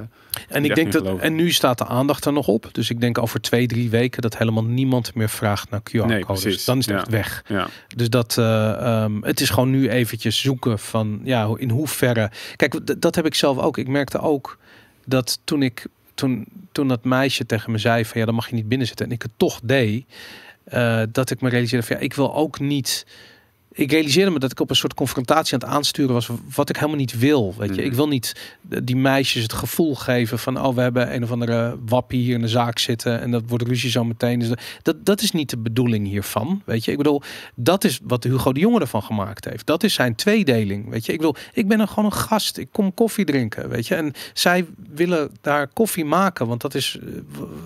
en 0.47 0.65
ik 0.65 0.75
denk 0.75 0.91
dat. 0.91 1.19
En 1.19 1.35
nu 1.35 1.51
staat 1.51 1.77
de 1.77 1.85
aandacht 1.85 2.25
er 2.25 2.33
nog 2.33 2.47
op. 2.47 2.69
Dus 2.71 2.89
ik 2.89 3.01
denk 3.01 3.17
over 3.17 3.41
twee, 3.41 3.67
drie 3.67 3.89
weken 3.89 4.21
dat 4.21 4.37
helemaal 4.37 4.63
niemand 4.63 5.15
meer 5.15 5.29
vraagt 5.29 5.69
naar 5.69 5.79
QR-codes. 5.79 6.43
Nee, 6.43 6.59
dan 6.65 6.77
is 6.77 6.85
het 6.85 6.95
echt 6.95 7.09
weg. 7.09 7.43
Ja. 7.47 7.67
Dus 7.95 8.09
dat. 8.09 8.35
Uh, 8.39 9.03
um, 9.03 9.23
het 9.23 9.41
is 9.41 9.49
gewoon 9.49 9.69
nu 9.69 9.89
eventjes 9.89 10.41
zoeken 10.41 10.79
van. 10.79 11.21
Ja, 11.23 11.49
in 11.57 11.69
hoeverre. 11.69 12.31
Kijk, 12.55 13.01
dat 13.01 13.15
heb 13.15 13.25
ik 13.25 13.35
zelf 13.35 13.57
ook. 13.57 13.77
Ik 13.77 13.87
merkte 13.87 14.19
ook 14.19 14.57
dat 15.05 15.39
toen 15.43 15.63
ik. 15.63 15.85
Toen, 16.13 16.45
toen 16.71 16.87
dat 16.87 17.03
meisje 17.03 17.45
tegen 17.45 17.71
me 17.71 17.77
zei 17.77 18.05
van 18.05 18.19
ja, 18.19 18.25
dan 18.25 18.35
mag 18.35 18.49
je 18.49 18.55
niet 18.55 18.67
binnen 18.67 18.87
zitten. 18.87 19.05
En 19.05 19.11
ik 19.11 19.21
het 19.21 19.31
toch 19.37 19.59
deed 19.63 20.05
dat 21.11 21.31
ik 21.31 21.41
me 21.41 21.49
realiseerde 21.49 21.85
van 21.85 21.95
ja, 21.95 22.01
ik 22.01 22.13
wil 22.13 22.35
ook 22.35 22.59
niet 22.59 23.05
ik 23.79 23.91
realiseerde 23.91 24.31
me 24.31 24.39
dat 24.39 24.51
ik 24.51 24.59
op 24.59 24.69
een 24.69 24.75
soort 24.75 24.93
confrontatie 24.93 25.53
aan 25.53 25.59
het 25.59 25.69
aansturen 25.69 26.13
was, 26.13 26.29
wat 26.55 26.69
ik 26.69 26.75
helemaal 26.75 26.97
niet 26.97 27.19
wil. 27.19 27.55
Weet 27.57 27.69
je, 27.69 27.81
mhm. 27.81 27.85
ik 27.85 27.93
wil 27.93 28.07
niet 28.07 28.57
die 28.83 28.95
meisjes 28.95 29.43
het 29.43 29.53
gevoel 29.53 29.95
geven 29.95 30.39
van, 30.39 30.61
oh, 30.61 30.75
we 30.75 30.81
hebben 30.81 31.13
een 31.13 31.23
of 31.23 31.31
andere 31.31 31.77
wappie 31.85 32.21
hier 32.21 32.33
in 32.33 32.41
de 32.41 32.47
zaak 32.47 32.79
zitten 32.79 33.21
en 33.21 33.31
dat 33.31 33.43
wordt 33.47 33.67
ruzie 33.67 33.89
zo 33.89 34.03
meteen. 34.03 34.39
Dus 34.39 34.49
dat, 34.81 35.05
dat 35.05 35.21
is 35.21 35.31
niet 35.31 35.49
de 35.49 35.57
bedoeling 35.57 36.07
hiervan. 36.07 36.61
Weet 36.65 36.85
je, 36.85 36.91
ik 36.91 36.97
bedoel, 36.97 37.21
dat 37.55 37.83
is 37.83 37.99
wat 38.03 38.23
Hugo 38.23 38.53
de 38.53 38.59
Jonge 38.59 38.79
ervan 38.79 39.03
gemaakt 39.03 39.45
heeft. 39.45 39.65
Dat 39.65 39.83
is 39.83 39.93
zijn 39.93 40.15
tweedeling. 40.15 40.89
Weet 40.89 41.05
je, 41.05 41.13
ik 41.13 41.21
wil, 41.21 41.35
ik 41.53 41.67
ben 41.67 41.79
er 41.79 41.87
gewoon 41.87 42.05
een 42.05 42.13
gast. 42.13 42.57
Ik 42.57 42.67
kom 42.71 42.93
koffie 42.93 43.25
drinken. 43.25 43.69
Weet 43.69 43.87
je, 43.87 43.95
en 43.95 44.13
zij 44.33 44.65
willen 44.93 45.31
daar 45.41 45.67
koffie 45.67 46.05
maken, 46.05 46.47
want 46.47 46.61
dat 46.61 46.75
is 46.75 46.97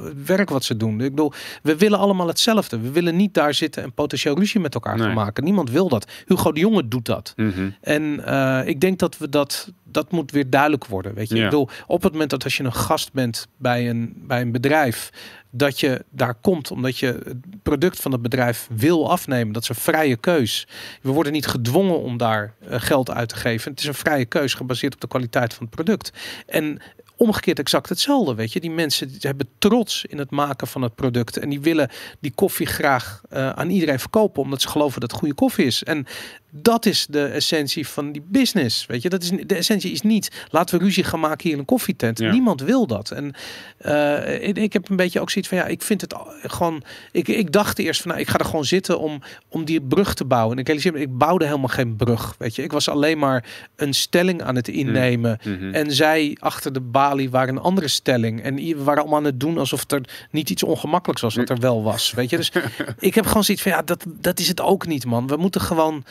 het 0.03 0.25
werk 0.25 0.49
wat 0.49 0.63
ze 0.63 0.77
doen. 0.77 1.01
Ik 1.01 1.09
bedoel, 1.09 1.31
we 1.61 1.77
willen 1.77 1.99
allemaal 1.99 2.27
hetzelfde. 2.27 2.79
We 2.79 2.91
willen 2.91 3.15
niet 3.15 3.33
daar 3.33 3.53
zitten 3.53 3.83
en 3.83 3.93
potentieel 3.93 4.37
ruzie 4.37 4.59
met 4.59 4.73
elkaar 4.73 4.99
gaan 4.99 5.13
maken. 5.13 5.43
Niemand 5.43 5.69
wil 5.69 5.89
dat. 5.89 6.02
Hugo 6.25 6.51
de 6.51 6.59
Jonge 6.59 6.87
doet 6.87 7.05
dat. 7.05 7.33
Mhm. 7.35 7.69
En 7.81 8.03
uh, 8.03 8.61
ik 8.65 8.79
denk 8.79 8.99
dat 8.99 9.17
we 9.17 9.29
dat, 9.29 9.71
dat 9.83 10.11
moet 10.11 10.31
weer 10.31 10.49
duidelijk 10.49 10.85
worden. 10.85 11.13
Weet 11.13 11.29
je, 11.29 11.35
ik 11.35 11.43
bedoel, 11.43 11.69
op 11.87 12.03
het 12.03 12.11
moment 12.11 12.29
dat 12.29 12.43
als 12.43 12.57
je 12.57 12.63
een 12.63 12.73
gast 12.73 13.13
bent 13.13 13.47
bij 13.57 13.89
een, 13.89 14.13
bij 14.27 14.41
een 14.41 14.51
bedrijf, 14.51 15.11
dat 15.55 15.79
je 15.79 16.05
daar 16.09 16.35
komt 16.35 16.71
omdat 16.71 16.97
je 16.97 17.05
het 17.05 17.63
product 17.63 17.99
van 17.99 18.11
het 18.11 18.21
bedrijf 18.21 18.67
wil 18.75 19.11
afnemen. 19.11 19.53
Dat 19.53 19.61
is 19.61 19.69
een 19.69 19.75
vrije 19.75 20.17
keus. 20.17 20.67
We 21.01 21.11
worden 21.11 21.33
niet 21.33 21.47
gedwongen 21.47 22.01
om 22.01 22.17
daar 22.17 22.53
uh, 22.61 22.75
geld 22.77 23.11
uit 23.11 23.29
te 23.29 23.35
geven. 23.35 23.71
Het 23.71 23.79
is 23.79 23.87
een 23.87 23.93
vrije 23.93 24.25
keus 24.25 24.53
gebaseerd 24.53 24.93
op 24.93 25.01
de 25.01 25.07
kwaliteit 25.07 25.53
van 25.53 25.65
het 25.65 25.75
product. 25.75 26.11
En 26.47 26.81
omgekeerd 27.17 27.59
exact 27.59 27.89
hetzelfde. 27.89 28.35
Weet 28.35 28.53
je, 28.53 28.59
die 28.59 28.71
mensen 28.71 29.11
hebben 29.19 29.49
trots 29.57 30.05
in 30.05 30.17
het 30.17 30.31
maken 30.31 30.67
van 30.67 30.81
het 30.81 30.95
product 30.95 31.37
en 31.37 31.49
die 31.49 31.61
willen 31.61 31.89
die 32.19 32.31
koffie 32.35 32.67
graag 32.67 33.21
uh, 33.33 33.49
aan 33.49 33.69
iedereen 33.69 33.99
verkopen 33.99 34.41
omdat 34.41 34.61
ze 34.61 34.67
geloven 34.67 35.01
dat 35.01 35.11
het 35.11 35.19
goede 35.19 35.35
koffie 35.35 35.65
is. 35.65 35.83
En 35.83 36.05
Dat 36.55 36.85
is 36.85 37.05
de 37.09 37.25
essentie 37.25 37.87
van 37.87 38.11
die 38.11 38.23
business. 38.27 38.85
Weet 38.85 39.01
je, 39.01 39.09
dat 39.09 39.23
is 39.23 39.29
de 39.29 39.55
essentie 39.55 39.91
is 39.91 40.01
niet 40.01 40.45
laten 40.49 40.77
we 40.77 40.83
ruzie 40.83 41.03
gaan 41.03 41.19
maken 41.19 41.43
hier 41.43 41.53
in 41.53 41.59
een 41.59 41.65
koffietent. 41.65 42.19
Niemand 42.19 42.61
wil 42.61 42.87
dat. 42.87 43.11
En 43.11 43.33
uh, 43.81 44.47
ik, 44.47 44.57
ik, 44.57 44.73
heb 44.73 44.89
een 44.89 44.95
beetje 44.95 45.19
ook 45.19 45.29
zoiets 45.29 45.49
van 45.49 45.57
ja, 45.57 45.65
ik 45.65 45.81
vind 45.81 46.01
het 46.01 46.15
gewoon. 46.43 46.83
Ik, 47.11 47.27
ik 47.27 47.51
dacht 47.51 47.79
eerst 47.79 48.01
van 48.01 48.09
nou, 48.11 48.21
ik 48.21 48.29
ga 48.29 48.37
er 48.37 48.45
gewoon 48.45 48.65
zitten 48.65 48.99
om, 48.99 49.21
om 49.49 49.65
die 49.65 49.81
brug 49.81 50.13
te 50.13 50.25
bouwen. 50.25 50.53
En 50.53 50.59
ik 50.59 50.67
realiseer 50.67 50.95
ik 50.95 51.17
bouwde 51.17 51.45
helemaal 51.45 51.67
geen 51.67 51.95
brug. 51.95 52.35
Weet 52.37 52.55
je, 52.55 52.63
ik 52.63 52.71
was 52.71 52.89
alleen 52.89 53.17
maar 53.17 53.45
een 53.75 53.93
stelling 53.93 54.41
aan 54.41 54.55
het 54.55 54.67
innemen. 54.67 55.39
Mm 55.43 55.57
-hmm. 55.57 55.73
En 55.73 55.91
zij 55.91 56.37
achter 56.39 56.73
de 56.73 56.81
balie 56.81 57.29
waren 57.29 57.55
een 57.55 57.61
andere 57.61 57.87
stelling. 57.87 58.41
En 58.41 58.55
we 58.55 58.83
waren 58.83 59.01
allemaal 59.01 59.19
aan 59.19 59.25
het 59.25 59.39
doen 59.39 59.57
alsof 59.57 59.91
er 59.91 60.01
niet 60.31 60.49
iets 60.49 60.63
ongemakkelijks 60.63 61.21
was, 61.21 61.35
wat 61.35 61.49
er 61.49 61.59
wel 61.59 61.83
was. 61.83 62.11
Weet 62.11 62.29
je, 62.29 62.37
dus 62.37 62.51
ik 62.99 63.15
heb 63.15 63.25
gewoon 63.25 63.43
zoiets 63.43 63.63
van 63.63 63.71
ja, 63.71 63.81
dat, 63.81 64.05
dat 64.07 64.39
is 64.39 64.47
het 64.47 64.61
ook 64.61 64.87
niet, 64.87 65.05
man. 65.05 65.27
We 65.27 65.35
moeten 65.35 65.61
gewoon 65.61 66.03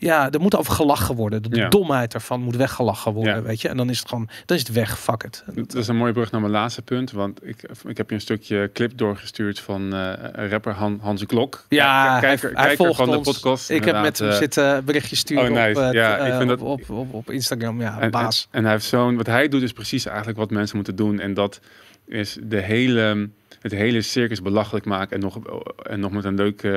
ja, 0.00 0.30
er 0.30 0.40
moet 0.40 0.56
over 0.56 0.72
gelachen 0.72 1.14
worden. 1.14 1.42
De 1.42 1.68
domheid 1.68 2.14
ervan 2.14 2.40
moet 2.40 2.56
weggelachen 2.56 3.12
worden, 3.12 3.42
weet 3.42 3.60
je. 3.60 3.68
En 3.68 3.76
dan 3.76 3.90
is 3.90 3.98
het 3.98 4.08
gewoon, 4.08 4.28
dan 4.46 4.56
is 4.56 4.62
het 4.62 4.72
weg, 4.72 4.98
fuck 4.98 5.22
it. 5.22 5.44
Dat 5.54 5.74
is 5.74 5.88
een 5.88 5.96
mooie 5.96 6.12
brug 6.12 6.30
naar 6.30 6.40
mijn 6.40 6.52
laatste 6.52 6.82
punt. 6.82 7.10
Want 7.10 7.46
ik, 7.46 7.62
ik 7.86 7.96
heb 7.96 8.08
je 8.08 8.14
een 8.14 8.20
stukje 8.20 8.70
clip 8.72 8.98
doorgestuurd 8.98 9.60
van 9.60 9.94
uh, 9.94 10.12
rapper 10.32 10.72
Han, 10.72 10.98
Hans 11.02 11.26
Klok. 11.26 11.64
Ja, 11.68 12.20
kijker, 12.20 12.50
hij, 12.54 12.66
hij 12.66 12.76
volgt 12.76 12.96
van 12.96 13.08
ons. 13.08 13.26
de 13.26 13.32
podcast. 13.32 13.70
Ik 13.70 13.84
heb 13.84 14.00
met 14.00 14.18
hem 14.18 14.28
uh, 14.28 14.34
zitten 14.34 14.84
berichtjes 14.84 15.18
sturen 15.18 15.50
oh, 15.50 15.64
nice. 15.64 15.80
op, 15.88 15.92
ja, 15.92 16.16
ik 16.18 16.34
vind 16.34 16.48
dat, 16.48 16.60
op, 16.60 16.90
op, 16.90 17.14
op, 17.14 17.30
Instagram. 17.30 17.80
Ja, 17.80 18.00
en, 18.00 18.10
baas. 18.10 18.48
En, 18.50 18.58
en 18.58 18.62
hij 18.64 18.72
heeft 18.72 18.84
zo'n, 18.84 19.16
wat 19.16 19.26
hij 19.26 19.48
doet 19.48 19.62
is 19.62 19.72
precies 19.72 20.06
eigenlijk 20.06 20.38
wat 20.38 20.50
mensen 20.50 20.76
moeten 20.76 20.96
doen. 20.96 21.20
En 21.20 21.34
dat 21.34 21.60
is 22.06 22.38
de 22.42 22.60
hele 22.60 23.28
het 23.60 23.72
hele 23.72 24.02
circus 24.02 24.42
belachelijk 24.42 24.84
maken. 24.84 25.16
En 25.16 25.20
nog, 25.20 25.38
en 25.82 26.00
nog 26.00 26.12
met 26.12 26.24
een 26.24 26.34
leuke 26.34 26.68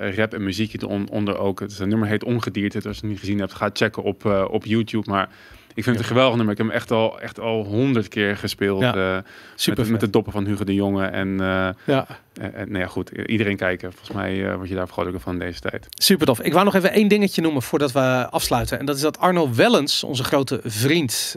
uh, 0.00 0.14
rap 0.16 0.34
en 0.34 0.44
muziekje 0.44 0.86
onder 0.86 1.38
ook. 1.38 1.60
Het, 1.60 1.78
nummer 1.78 2.08
heet 2.08 2.24
Ongedierte. 2.24 2.76
Als 2.76 2.96
je 2.96 3.00
het 3.00 3.10
niet 3.10 3.18
gezien 3.18 3.38
hebt, 3.38 3.54
ga 3.54 3.70
checken 3.72 4.02
op, 4.02 4.24
uh, 4.24 4.44
op 4.50 4.64
YouTube. 4.64 5.10
Maar 5.10 5.28
vind 5.84 5.96
het 5.96 6.04
een 6.04 6.10
geweldig 6.10 6.36
nummer. 6.36 6.52
Ik 6.52 6.58
heb 6.58 6.66
hem 6.66 6.76
echt 6.76 6.90
al, 6.90 7.20
echt 7.20 7.40
al 7.40 7.64
honderd 7.64 8.08
keer 8.08 8.36
gespeeld. 8.36 8.82
Uh, 8.82 9.18
super 9.54 9.82
met, 9.82 9.90
met, 9.90 10.00
de 10.00 10.10
doppen 10.10 10.32
van 10.32 10.44
Hugo 10.44 10.64
de 10.64 10.74
Jonge. 10.74 11.06
En, 11.06 11.28
uh, 11.28 11.68
ja. 11.84 12.06
En, 12.40 12.52
nou 12.54 12.78
ja, 12.78 12.86
goed. 12.86 13.10
Iedereen 13.10 13.56
kijken. 13.56 13.92
Volgens 13.92 14.16
mij 14.16 14.56
word 14.56 14.68
je 14.68 14.74
daar 14.74 14.88
vrolijker 14.88 15.20
van 15.20 15.38
deze 15.38 15.60
tijd. 15.60 15.86
Super 15.90 16.26
tof. 16.26 16.40
Ik 16.40 16.52
wou 16.52 16.64
nog 16.64 16.74
even 16.74 16.92
één 16.92 17.08
dingetje 17.08 17.42
noemen 17.42 17.62
voordat 17.62 17.92
we 17.92 18.28
afsluiten. 18.30 18.78
En 18.78 18.86
dat 18.86 18.96
is 18.96 19.02
dat 19.02 19.18
Arno 19.18 19.54
Wellens, 19.54 20.04
onze 20.04 20.24
grote 20.24 20.60
vriend, 20.64 21.36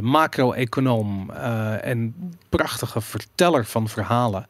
macro-econoom 0.00 1.30
en 1.80 2.14
prachtige 2.48 3.00
verteller 3.00 3.64
van 3.64 3.88
verhalen. 3.88 4.46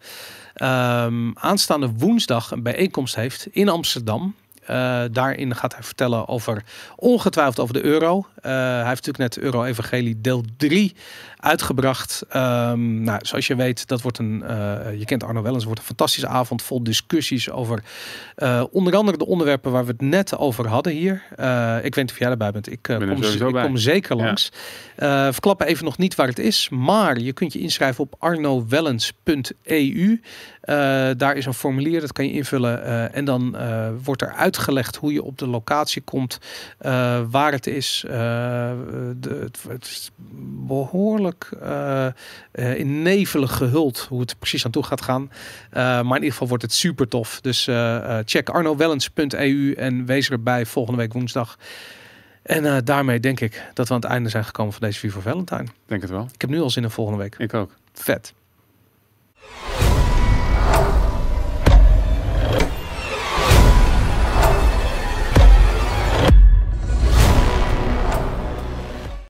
Um, 0.63 1.39
aanstaande 1.39 1.91
woensdag 1.97 2.51
een 2.51 2.63
bijeenkomst 2.63 3.15
heeft 3.15 3.49
in 3.51 3.69
Amsterdam. 3.69 4.35
Uh, 4.71 5.03
daarin 5.11 5.57
gaat 5.57 5.75
hij 5.75 5.83
vertellen 5.83 6.29
over 6.29 6.65
ongetwijfeld 6.97 7.61
over 7.61 7.75
de 7.75 7.85
euro. 7.85 8.17
Uh, 8.19 8.25
hij 8.43 8.77
heeft 8.77 9.07
natuurlijk 9.07 9.19
net 9.19 9.39
Euro 9.39 9.65
Evangelie 9.65 10.21
deel 10.21 10.43
3 10.57 10.95
uitgebracht. 11.47 12.23
Um, 12.37 13.03
nou, 13.03 13.19
zoals 13.23 13.47
je 13.47 13.57
weet, 13.57 13.89
dat 13.89 14.03
wordt 14.03 14.19
een, 14.19 14.43
uh, 14.43 14.99
je 14.99 15.05
kent 15.05 15.25
Arno 15.25 15.43
Wellens, 15.43 15.65
wordt 15.65 15.81
een 15.81 15.87
fantastische 15.87 16.29
avond 16.29 16.63
vol 16.63 16.83
discussies 16.83 17.51
over 17.51 17.83
onder 18.71 18.97
andere 18.97 19.19
de 19.19 19.27
onderwerpen 19.27 19.73
waar 19.73 19.85
we 19.85 19.91
het 19.91 20.01
net 20.01 20.39
over 20.39 20.67
hadden 20.67 20.93
hier. 20.93 21.23
ik 21.83 21.95
weet 21.95 21.97
niet 21.97 22.11
of 22.11 22.19
jij 22.19 22.31
erbij 22.31 22.51
bent. 22.51 22.73
Ik, 22.73 22.79
ben 22.83 22.99
kom, 22.99 23.23
ik 23.23 23.55
kom, 23.55 23.77
zeker 23.77 24.17
langs. 24.17 24.53
Ja. 24.97 25.33
verklappen 25.33 25.67
even 25.67 25.85
nog 25.85 25.99
niet 25.99 26.15
waar 26.15 26.29
het 26.29 26.39
is, 26.39 26.69
maar 26.69 27.19
je 27.19 27.33
kunt 27.33 27.53
je 27.53 27.59
inschrijven 27.59 28.05
op 28.05 28.15
arnowellens.eu. 28.19 30.21
Daar 31.17 31.37
is 31.37 31.47
een 31.47 31.55
formulier, 31.55 32.01
dat 32.01 32.13
kan 32.13 32.27
je 32.27 32.33
invullen. 32.33 33.13
En 33.13 33.25
dan 33.25 33.57
wordt 34.03 34.23
er 34.23 34.33
uitgelegd 34.33 34.97
hoe 34.97 35.13
je 35.13 35.23
op 35.23 35.39
de 35.39 35.47
locatie 35.47 36.03
komt, 36.03 36.39
waar 37.31 37.53
het 37.53 37.67
is. 37.67 38.05
De, 38.07 39.39
het, 39.41 39.59
het, 39.69 39.85
is 39.85 40.11
behoorlijk 40.67 41.36
in 42.53 43.03
nevelig 43.03 43.57
gehuld 43.57 43.99
hoe 43.99 44.21
het 44.21 44.39
precies 44.39 44.65
aan 44.65 44.71
toe 44.71 44.83
gaat 44.83 45.03
gaan. 45.03 45.31
maar 45.73 46.05
in 46.05 46.15
ieder 46.15 46.31
geval 46.31 46.49
wordt 46.49 46.63
het 46.63 46.73
super 46.73 47.09
tof. 47.09 47.41
Dus 47.41 47.69
check 48.25 48.49
arnowellens.eu 48.49 49.73
en 49.73 50.07
wees 50.07 50.31
erbij 50.31 50.67
volgende 50.67 51.01
week 51.01 51.13
woensdag. 51.13 51.59
En 52.43 52.85
daarmee 52.85 53.21
denk 53.21 53.41
ik 53.41 53.63
dat 53.75 53.89
we 53.89 53.95
aan 53.95 54.01
het 54.01 54.11
einde 54.11 54.29
zijn 54.29 54.45
gekomen 54.45 54.73
van 54.73 54.83
deze 54.83 54.99
Vivo 54.99 55.21
Valentine. 55.21 55.67
Denk 55.87 56.03
het 56.03 56.11
wel. 56.11 56.29
Ik 56.33 56.41
heb 56.41 56.51
nu 56.51 56.61
al 56.61 56.71
zin 56.71 56.83
in 56.83 56.91
volgende 56.91 57.23
week. 57.23 57.35
Ik 57.39 57.55
ook. 57.55 57.71
Vet. 57.93 58.35